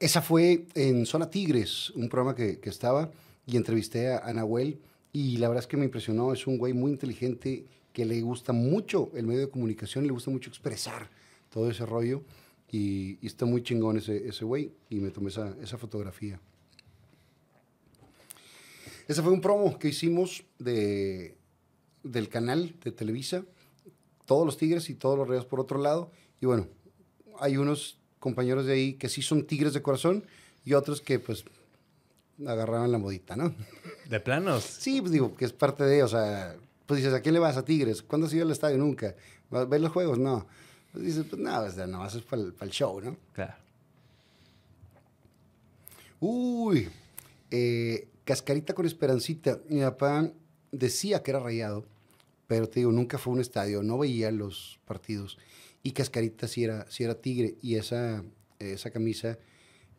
Esa 0.00 0.22
fue 0.22 0.66
en 0.74 1.06
Zona 1.06 1.28
Tigres, 1.30 1.90
un 1.90 2.08
programa 2.08 2.34
que, 2.34 2.60
estaba 2.64 3.10
y 3.46 3.56
entrevisté 3.56 4.12
a, 4.12 4.18
a 4.18 4.32
Nahuel 4.32 4.80
y 5.12 5.38
la 5.38 5.48
verdad 5.48 5.64
es 5.64 5.68
que 5.68 5.76
me 5.76 5.84
impresionó, 5.84 6.32
es 6.32 6.46
un 6.46 6.58
güey 6.58 6.72
muy 6.72 6.92
inteligente 6.92 7.66
que 7.92 8.04
le 8.04 8.20
gusta 8.20 8.52
mucho 8.52 9.10
el 9.14 9.26
medio 9.26 9.40
de 9.40 9.48
comunicación, 9.48 10.06
le 10.06 10.12
gusta 10.12 10.30
mucho 10.30 10.50
expresar 10.50 11.10
todo 11.50 11.70
ese 11.70 11.84
rollo 11.84 12.22
y, 12.70 13.18
está 13.26 13.46
muy 13.46 13.62
chingón 13.62 13.96
ese, 13.96 14.28
ese 14.28 14.44
güey 14.44 14.72
y 14.90 15.00
me 15.00 15.10
tomé 15.10 15.30
esa, 15.30 15.56
esa 15.62 15.78
fotografía. 15.78 16.40
Ese 19.06 19.22
fue 19.22 19.32
un 19.32 19.40
promo 19.40 19.78
que 19.78 19.88
hicimos 19.88 20.44
de, 20.58 21.34
del 22.02 22.28
canal 22.28 22.74
de 22.84 22.92
Televisa, 22.92 23.44
todos 24.26 24.44
los 24.44 24.58
Tigres 24.58 24.90
y 24.90 24.94
todos 24.94 25.16
los 25.16 25.26
Reyes 25.26 25.46
por 25.46 25.60
otro 25.60 25.78
lado 25.78 26.10
y 26.40 26.46
bueno, 26.46 26.68
hay 27.40 27.56
unos 27.56 27.98
compañeros 28.18 28.66
de 28.66 28.72
ahí 28.72 28.94
que 28.94 29.08
sí 29.08 29.22
son 29.22 29.46
tigres 29.46 29.72
de 29.72 29.82
corazón 29.82 30.24
y 30.64 30.74
otros 30.74 31.00
que 31.00 31.18
pues 31.18 31.44
agarraban 32.46 32.92
la 32.92 32.98
modita, 32.98 33.36
¿no? 33.36 33.54
¿De 34.08 34.20
planos? 34.20 34.64
Sí, 34.64 35.00
pues 35.00 35.12
digo, 35.12 35.34
que 35.34 35.44
es 35.44 35.52
parte 35.52 35.84
de, 35.84 36.02
o 36.02 36.08
sea, 36.08 36.56
pues 36.86 36.98
dices, 36.98 37.14
¿a 37.14 37.20
quién 37.20 37.34
le 37.34 37.40
vas 37.40 37.56
a 37.56 37.64
Tigres? 37.64 38.02
¿Cuándo 38.02 38.26
has 38.26 38.32
ido 38.32 38.44
al 38.44 38.50
estadio? 38.50 38.78
Nunca. 38.78 39.14
¿Ves 39.50 39.80
los 39.80 39.92
juegos? 39.92 40.18
No. 40.18 40.46
Pues 40.92 41.04
dices, 41.04 41.26
pues 41.28 41.40
no, 41.40 41.60
o 41.60 41.70
sea, 41.70 41.86
nada 41.86 42.04
más 42.04 42.14
es 42.14 42.22
para 42.22 42.42
el, 42.42 42.70
show, 42.70 43.00
¿no? 43.00 43.16
Claro. 43.34 43.54
Uy, 46.20 46.88
eh, 47.50 48.08
cascarita 48.24 48.72
con 48.74 48.86
esperancita. 48.86 49.60
Mi 49.68 49.82
papá 49.82 50.30
decía 50.72 51.22
que 51.22 51.30
era 51.30 51.40
rayado, 51.40 51.84
pero 52.46 52.68
te 52.68 52.80
digo, 52.80 52.92
nunca 52.92 53.18
fue 53.18 53.32
a 53.32 53.34
un 53.34 53.40
estadio, 53.40 53.82
no 53.82 53.98
veía 53.98 54.30
los 54.30 54.78
partidos. 54.86 55.38
Y 55.88 55.92
cascarita 55.92 56.46
sí 56.46 56.64
era, 56.64 56.84
sí 56.90 57.02
era 57.02 57.14
tigre. 57.14 57.54
Y 57.62 57.76
esa, 57.76 58.22
esa 58.58 58.90
camisa 58.90 59.38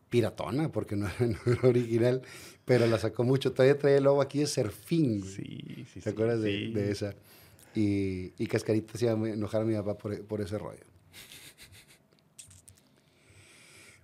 piratona, 0.08 0.72
porque 0.72 0.96
no 0.96 1.08
era, 1.20 1.26
no 1.26 1.52
era 1.52 1.68
original, 1.68 2.22
pero 2.64 2.86
la 2.86 3.00
sacó 3.00 3.24
mucho. 3.24 3.54
Todavía 3.54 3.76
trae 3.76 3.98
el 3.98 4.04
logo 4.04 4.22
aquí 4.22 4.38
de 4.38 4.46
Serfín. 4.46 5.24
Sí, 5.24 5.88
sí, 5.92 6.00
¿Te 6.00 6.12
acuerdas 6.12 6.44
de, 6.44 6.70
de 6.70 6.92
esa? 6.92 7.16
Y, 7.74 8.34
y 8.38 8.46
Cascarita 8.46 9.00
se 9.00 9.06
iba 9.06 9.16
a 9.16 9.30
enojar 9.30 9.64
a 9.64 9.66
mi 9.66 9.74
papá 9.74 9.98
por, 9.98 10.24
por 10.26 10.42
ese 10.42 10.60
rollo. 10.60 10.86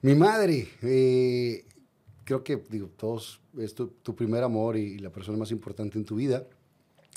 Mi 0.01 0.15
madre, 0.15 0.67
eh, 0.81 1.65
creo 2.23 2.43
que, 2.43 2.63
digo, 2.67 2.89
todos, 2.97 3.41
es 3.59 3.75
tu, 3.75 3.89
tu 3.89 4.15
primer 4.15 4.43
amor 4.43 4.75
y, 4.75 4.97
la 4.97 5.11
persona 5.11 5.37
más 5.37 5.51
importante 5.51 5.99
en 5.99 6.05
tu 6.05 6.15
vida. 6.15 6.47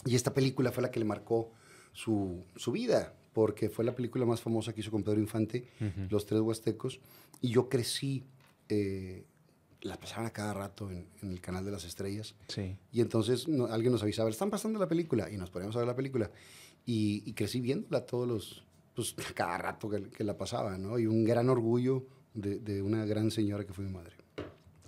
Y 0.05 0.15
esta 0.15 0.35
película 0.35 0.73
fue 0.73 0.83
la 0.83 0.91
que 0.91 1.01
le 1.01 1.07
marcó 1.07 1.53
su, 1.95 2.45
su 2.55 2.71
vida, 2.71 3.15
porque 3.39 3.69
fue 3.69 3.85
la 3.85 3.95
película 3.95 4.27
más 4.27 4.41
famosa 4.41 4.73
que 4.75 4.81
hizo 4.81 4.91
con 4.91 5.05
Pedro 5.05 5.21
Infante, 5.21 5.69
Los 6.11 6.27
Tres 6.27 6.41
Huastecos. 6.41 6.99
Y 7.41 7.51
yo 7.51 7.69
crecí, 7.69 8.25
eh, 8.69 9.23
la 9.83 9.97
pasaban 9.97 10.27
a 10.27 10.31
cada 10.31 10.53
rato 10.55 10.91
en, 10.91 11.07
en 11.23 11.31
el 11.31 11.41
canal 11.41 11.65
de 11.65 11.71
las 11.71 11.85
estrellas. 11.85 12.35
Sí. 12.49 12.77
Y 12.91 13.01
entonces 13.01 13.47
no- 13.47 13.67
alguien 13.67 13.93
nos 13.93 14.03
avisaba, 14.03 14.29
están 14.29 14.51
pasando 14.51 14.81
la 14.81 14.89
película, 14.89 15.31
y 15.31 15.37
nos 15.37 15.51
poníamos 15.51 15.77
a 15.77 15.79
ver 15.79 15.87
la 15.87 15.95
película. 15.95 16.33
Y, 16.85 17.23
y 17.27 17.33
crecí 17.35 17.61
viéndola 17.61 18.05
todos 18.05 18.27
los, 18.27 18.65
pues 18.97 19.15
cada 19.37 19.57
rato 19.57 19.89
que, 19.89 20.03
que 20.09 20.25
la 20.25 20.37
pasaba, 20.37 20.77
¿no? 20.77 20.99
Y 20.99 21.07
un 21.07 21.23
gran 21.25 21.49
orgullo 21.49 22.05
de, 22.35 22.59
de 22.59 22.83
una 22.83 23.07
gran 23.07 23.31
señora 23.31 23.65
que 23.65 23.73
fue 23.73 23.85
mi 23.85 23.93
madre. 23.93 24.15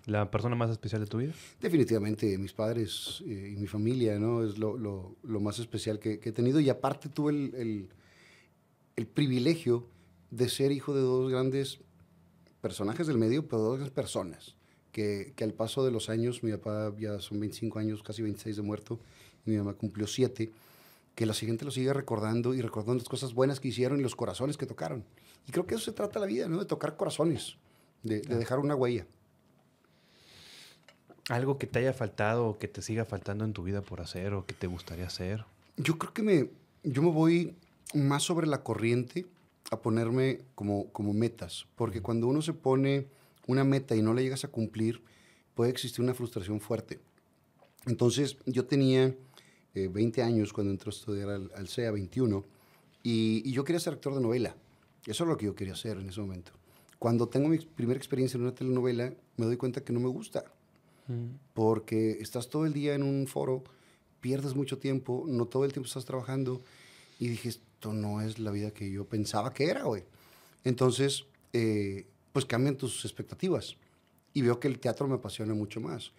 ¿La 0.06 0.28
persona 0.28 0.56
más 0.56 0.70
especial 0.72 1.02
de 1.02 1.06
tu 1.06 1.18
vida? 1.18 1.34
Definitivamente 1.60 2.36
mis 2.36 2.52
padres 2.52 3.22
eh, 3.28 3.52
y 3.54 3.56
mi 3.60 3.68
familia, 3.68 4.18
¿no? 4.18 4.42
Es 4.42 4.58
lo, 4.58 4.76
lo- 4.76 5.14
lo 5.22 5.38
más 5.40 5.60
especial 5.60 6.00
que, 6.00 6.18
que 6.18 6.30
he 6.30 6.32
tenido. 6.32 6.58
Y 6.58 6.68
aparte 6.68 7.08
tuve 7.08 7.30
el, 7.30 7.54
el- 7.54 7.88
el 9.00 9.06
privilegio 9.06 9.86
de 10.30 10.50
ser 10.50 10.72
hijo 10.72 10.94
de 10.94 11.00
dos 11.00 11.30
grandes 11.30 11.80
personajes 12.60 13.06
del 13.06 13.16
medio, 13.16 13.48
pero 13.48 13.62
dos 13.62 13.72
grandes 13.76 13.94
personas. 13.94 14.56
Que, 14.92 15.32
que 15.34 15.44
al 15.44 15.54
paso 15.54 15.84
de 15.84 15.90
los 15.90 16.10
años, 16.10 16.42
mi 16.42 16.52
papá 16.52 16.92
ya 16.98 17.18
son 17.20 17.40
25 17.40 17.78
años, 17.78 18.02
casi 18.02 18.20
26 18.20 18.56
de 18.56 18.62
muerto, 18.62 19.00
y 19.46 19.50
mi 19.50 19.56
mamá 19.56 19.72
cumplió 19.72 20.06
7, 20.06 20.50
que 21.14 21.26
la 21.26 21.32
siguiente 21.32 21.64
lo 21.64 21.70
sigue 21.70 21.94
recordando 21.94 22.52
y 22.52 22.60
recordando 22.60 22.98
las 22.98 23.08
cosas 23.08 23.32
buenas 23.32 23.58
que 23.58 23.68
hicieron 23.68 24.00
y 24.00 24.02
los 24.02 24.14
corazones 24.14 24.58
que 24.58 24.66
tocaron. 24.66 25.02
Y 25.48 25.52
creo 25.52 25.66
que 25.66 25.76
eso 25.76 25.84
se 25.84 25.92
trata 25.92 26.20
la 26.20 26.26
vida, 26.26 26.46
¿no? 26.46 26.58
De 26.58 26.66
tocar 26.66 26.96
corazones, 26.96 27.56
de, 28.02 28.20
de 28.20 28.36
dejar 28.36 28.58
una 28.58 28.74
huella. 28.74 29.06
Algo 31.30 31.56
que 31.56 31.66
te 31.66 31.78
haya 31.78 31.94
faltado 31.94 32.48
o 32.48 32.58
que 32.58 32.68
te 32.68 32.82
siga 32.82 33.06
faltando 33.06 33.44
en 33.44 33.54
tu 33.54 33.62
vida 33.62 33.80
por 33.80 34.02
hacer 34.02 34.34
o 34.34 34.44
que 34.44 34.54
te 34.54 34.66
gustaría 34.66 35.06
hacer. 35.06 35.46
Yo 35.78 35.96
creo 35.96 36.12
que 36.12 36.22
me, 36.22 36.50
yo 36.82 37.00
me 37.00 37.10
voy 37.10 37.54
más 37.94 38.22
sobre 38.22 38.46
la 38.46 38.62
corriente 38.62 39.26
a 39.70 39.80
ponerme 39.80 40.40
como, 40.54 40.90
como 40.92 41.12
metas, 41.12 41.66
porque 41.76 42.02
cuando 42.02 42.26
uno 42.26 42.42
se 42.42 42.52
pone 42.52 43.06
una 43.46 43.64
meta 43.64 43.94
y 43.96 44.02
no 44.02 44.14
la 44.14 44.22
llegas 44.22 44.44
a 44.44 44.48
cumplir, 44.48 45.02
puede 45.54 45.70
existir 45.70 46.02
una 46.02 46.14
frustración 46.14 46.60
fuerte. 46.60 47.00
Entonces, 47.86 48.36
yo 48.46 48.66
tenía 48.66 49.14
20 49.74 50.20
eh, 50.20 50.24
años 50.24 50.52
cuando 50.52 50.72
entré 50.72 50.88
a 50.88 50.90
estudiar 50.90 51.30
al, 51.30 51.50
al 51.54 51.68
CEA, 51.68 51.90
21, 51.90 52.44
y, 53.02 53.42
y, 53.44 53.52
yo 53.52 53.64
quería 53.64 53.80
ser 53.80 53.94
actor 53.94 54.14
de 54.14 54.20
novela. 54.20 54.54
Eso 55.06 55.24
es 55.24 55.28
lo 55.28 55.36
que 55.36 55.46
yo 55.46 55.54
quería 55.54 55.72
hacer 55.72 55.96
en 55.96 56.08
ese 56.08 56.20
momento. 56.20 56.52
Cuando 56.98 57.28
tengo 57.28 57.48
mi 57.48 57.58
primera 57.58 57.96
experiencia 57.96 58.36
en 58.36 58.42
una 58.42 58.54
telenovela, 58.54 59.14
me 59.36 59.46
doy 59.46 59.56
cuenta 59.56 59.82
que 59.82 59.92
no 59.92 60.00
me 60.00 60.08
gusta, 60.08 60.44
mm. 61.08 61.26
porque 61.54 62.18
estás 62.20 62.50
todo 62.50 62.66
el 62.66 62.74
día 62.74 62.94
en 62.94 63.02
un 63.02 63.26
foro, 63.26 63.64
pierdes 64.20 64.54
mucho 64.54 64.78
tiempo, 64.78 65.24
no 65.26 65.46
todo 65.46 65.64
el 65.64 65.72
tiempo 65.72 65.86
estás 65.86 66.04
trabajando, 66.04 66.60
y 67.18 67.28
dije, 67.28 67.52
esto 67.80 67.94
no 67.94 68.20
es 68.20 68.38
la 68.38 68.50
vida 68.50 68.72
que 68.72 68.90
yo 68.90 69.06
pensaba 69.06 69.54
que 69.54 69.64
era, 69.64 69.84
güey. 69.84 70.04
Entonces, 70.64 71.24
eh, 71.54 72.04
pues 72.30 72.44
cambian 72.44 72.76
tus 72.76 73.06
expectativas. 73.06 73.78
Y 74.34 74.42
veo 74.42 74.60
que 74.60 74.68
el 74.68 74.78
teatro 74.78 75.08
me 75.08 75.14
apasiona 75.14 75.54
mucho 75.54 75.80
más. 75.80 76.12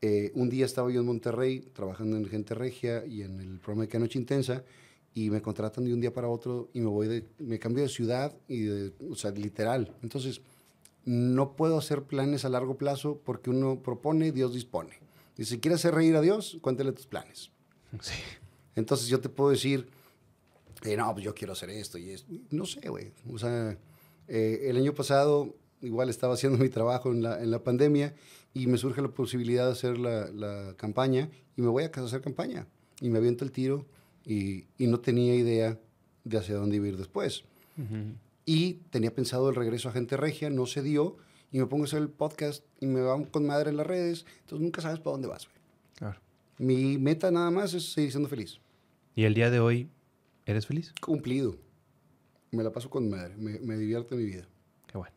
Eh, 0.00 0.30
un 0.36 0.48
día 0.48 0.64
estaba 0.64 0.92
yo 0.92 1.00
en 1.00 1.06
Monterrey 1.06 1.58
trabajando 1.72 2.16
en 2.16 2.24
Gente 2.26 2.54
Regia 2.54 3.04
y 3.04 3.22
en 3.22 3.40
el 3.40 3.58
programa 3.58 3.82
de 3.82 3.88
Que 3.88 3.98
Noche 3.98 4.16
Intensa 4.16 4.62
y 5.12 5.28
me 5.30 5.42
contratan 5.42 5.84
de 5.84 5.92
un 5.92 6.00
día 6.00 6.12
para 6.12 6.28
otro 6.28 6.70
y 6.72 6.78
me 6.78 6.86
voy 6.86 7.08
de, 7.08 7.26
me 7.40 7.58
cambio 7.58 7.82
de 7.82 7.88
ciudad 7.88 8.32
y 8.46 8.60
de, 8.60 8.92
o 9.10 9.16
sea, 9.16 9.32
literal. 9.32 9.92
Entonces, 10.04 10.40
no 11.04 11.56
puedo 11.56 11.78
hacer 11.78 12.04
planes 12.04 12.44
a 12.44 12.48
largo 12.48 12.78
plazo 12.78 13.20
porque 13.24 13.50
uno 13.50 13.82
propone, 13.82 14.30
Dios 14.30 14.54
dispone. 14.54 15.00
Y 15.36 15.46
si 15.46 15.58
quieres 15.58 15.80
hacer 15.80 15.96
reír 15.96 16.14
a 16.14 16.20
Dios, 16.20 16.58
cuéntale 16.60 16.92
tus 16.92 17.06
planes. 17.06 17.50
Sí. 18.00 18.14
Entonces 18.76 19.08
yo 19.08 19.20
te 19.20 19.28
puedo 19.28 19.50
decir, 19.50 19.88
eh, 20.84 20.96
no, 20.96 21.12
pues 21.12 21.24
yo 21.24 21.34
quiero 21.34 21.52
hacer 21.52 21.70
esto 21.70 21.98
y 21.98 22.10
esto. 22.10 22.32
No 22.50 22.66
sé, 22.66 22.88
güey. 22.88 23.12
O 23.32 23.38
sea, 23.38 23.76
eh, 24.28 24.60
el 24.64 24.76
año 24.76 24.94
pasado 24.94 25.54
igual 25.80 26.08
estaba 26.08 26.34
haciendo 26.34 26.58
mi 26.62 26.68
trabajo 26.68 27.10
en 27.10 27.22
la, 27.22 27.42
en 27.42 27.50
la 27.50 27.62
pandemia 27.62 28.14
y 28.54 28.66
me 28.66 28.78
surge 28.78 29.00
la 29.02 29.08
posibilidad 29.08 29.66
de 29.66 29.72
hacer 29.72 29.98
la, 29.98 30.28
la, 30.30 30.74
campaña 30.76 31.30
y 31.56 31.62
me 31.62 31.68
voy 31.68 31.84
a 31.84 31.90
casa 31.90 32.04
a 32.04 32.06
hacer 32.08 32.20
campaña. 32.20 32.66
Y 33.00 33.08
me 33.08 33.18
aviento 33.18 33.44
el 33.44 33.52
tiro 33.52 33.86
y, 34.24 34.66
y 34.78 34.86
no 34.86 35.00
tenía 35.00 35.34
idea 35.34 35.78
de 36.24 36.38
hacia 36.38 36.56
dónde 36.56 36.76
iba 36.76 36.86
a 36.86 36.88
ir 36.90 36.96
después. 36.96 37.44
Y 38.44 38.74
tenía 38.90 39.14
pensado 39.14 39.48
el 39.48 39.54
regreso 39.54 39.88
a 39.88 39.92
Gente 39.92 40.16
Regia, 40.16 40.50
no 40.50 40.66
se 40.66 40.82
dio 40.82 41.16
y 41.50 41.58
me 41.58 41.66
pongo 41.66 41.84
a 41.84 41.86
hacer 41.86 42.00
el 42.00 42.08
podcast 42.08 42.64
y 42.80 42.86
me 42.86 43.00
van 43.00 43.24
con 43.24 43.46
madre 43.46 43.70
en 43.70 43.76
las 43.76 43.86
redes, 43.86 44.26
entonces 44.40 44.60
nunca 44.60 44.82
sabes 44.82 45.00
para 45.00 45.12
dónde 45.12 45.28
vas. 45.28 45.46
Güey. 45.46 45.58
Claro. 45.96 46.20
Mi 46.58 46.98
meta 46.98 47.30
nada 47.30 47.50
más 47.50 47.74
es 47.74 47.92
seguir 47.92 48.10
siendo 48.10 48.28
feliz. 48.28 48.58
¿Y 49.14 49.24
el 49.24 49.34
día 49.34 49.50
de 49.50 49.60
hoy 49.60 49.88
eres 50.46 50.66
feliz? 50.66 50.92
Cumplido. 51.00 51.56
Me 52.50 52.62
la 52.62 52.70
paso 52.70 52.90
con 52.90 53.08
madre, 53.08 53.34
me, 53.36 53.58
me 53.60 53.76
divierte 53.76 54.14
mi 54.14 54.24
vida. 54.24 54.46
Qué 54.86 54.98
bueno. 54.98 55.14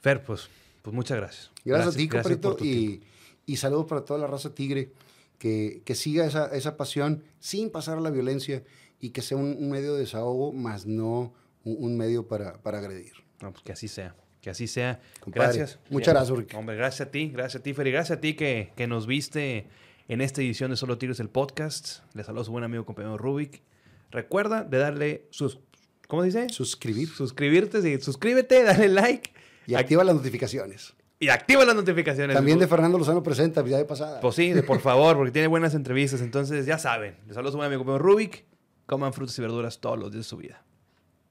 Fer, 0.00 0.24
pues, 0.24 0.48
pues 0.82 0.94
muchas 0.94 1.18
gracias. 1.18 1.50
Gracias, 1.64 1.94
a 1.94 1.96
ti, 1.96 2.08
compadrito, 2.08 2.56
y, 2.60 3.02
y 3.46 3.56
saludos 3.56 3.86
para 3.86 4.04
toda 4.04 4.18
la 4.18 4.26
raza 4.26 4.54
tigre, 4.54 4.92
que, 5.38 5.82
que 5.84 5.94
siga 5.94 6.26
esa, 6.26 6.46
esa, 6.54 6.76
pasión 6.76 7.22
sin 7.38 7.70
pasar 7.70 7.98
a 7.98 8.00
la 8.00 8.10
violencia 8.10 8.62
y 9.00 9.10
que 9.10 9.22
sea 9.22 9.36
un, 9.36 9.56
un 9.58 9.70
medio 9.70 9.94
de 9.94 10.00
desahogo, 10.00 10.52
más 10.52 10.86
no 10.86 11.32
un, 11.64 11.76
un, 11.78 11.96
medio 11.96 12.26
para, 12.26 12.60
para 12.62 12.78
agredir. 12.78 13.12
No, 13.40 13.52
pues 13.52 13.62
que 13.62 13.72
así 13.72 13.88
sea. 13.88 14.16
Que 14.40 14.50
así 14.50 14.66
sea. 14.66 15.00
Compadre, 15.20 15.58
gracias. 15.58 15.78
Muchas 15.88 16.14
gracias, 16.14 16.38
Rick. 16.38 16.54
Hombre, 16.54 16.76
gracias 16.76 17.08
a 17.08 17.10
ti, 17.10 17.28
gracias 17.28 17.60
a 17.60 17.62
ti, 17.62 17.74
Fer, 17.74 17.86
y 17.86 17.92
gracias 17.92 18.18
a 18.18 18.20
ti 18.20 18.34
que, 18.34 18.72
que 18.76 18.86
nos 18.86 19.06
viste 19.06 19.66
en 20.10 20.20
esta 20.20 20.40
edición 20.40 20.72
de 20.72 20.76
Solo 20.76 20.98
Tigres, 20.98 21.20
el 21.20 21.28
podcast. 21.28 22.00
Les 22.14 22.26
saludo 22.26 22.42
a 22.42 22.44
su 22.44 22.50
buen 22.50 22.64
amigo 22.64 22.84
compañero 22.84 23.16
Rubik. 23.16 23.62
Recuerda 24.10 24.64
de 24.64 24.76
darle 24.78 25.28
sus... 25.30 25.60
¿Cómo 26.08 26.24
dice? 26.24 26.48
Suscribir. 26.48 27.08
Suscribirte, 27.08 27.80
sí. 27.80 28.00
Suscríbete, 28.00 28.64
dale 28.64 28.88
like. 28.88 29.30
Y 29.68 29.76
activa 29.76 30.02
las 30.02 30.16
notificaciones. 30.16 30.94
Y 31.20 31.28
activa 31.28 31.64
las 31.64 31.76
notificaciones. 31.76 32.34
También 32.34 32.58
de 32.58 32.66
Fernando 32.66 32.98
Lozano 32.98 33.22
presenta, 33.22 33.64
ya 33.64 33.76
de 33.76 33.84
pasada. 33.84 34.18
Pues 34.20 34.34
sí, 34.34 34.50
de 34.52 34.64
por 34.64 34.80
favor, 34.80 35.16
porque 35.16 35.30
tiene 35.30 35.46
buenas 35.46 35.74
entrevistas. 35.74 36.20
Entonces, 36.22 36.66
ya 36.66 36.76
saben. 36.76 37.14
Les 37.28 37.36
saludo 37.36 37.50
a 37.50 37.52
su 37.52 37.58
buen 37.58 37.68
amigo 37.68 37.84
compañero 37.84 38.02
Rubik. 38.02 38.46
Coman 38.86 39.12
frutas 39.12 39.38
y 39.38 39.42
verduras 39.42 39.78
todos 39.78 39.96
los 39.96 40.10
días 40.10 40.24
de 40.24 40.28
su 40.28 40.36
vida. 40.38 40.60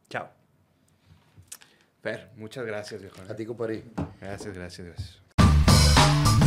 Chao. 0.10 0.30
Fer, 2.01 2.30
muchas 2.38 2.65
gracias, 2.65 3.01
viejo. 3.01 3.18
A 3.27 3.35
ti, 3.35 3.45
compadre. 3.45 3.84
Gracias, 4.22 4.56
gracias, 4.56 4.88
gracias. 4.88 6.39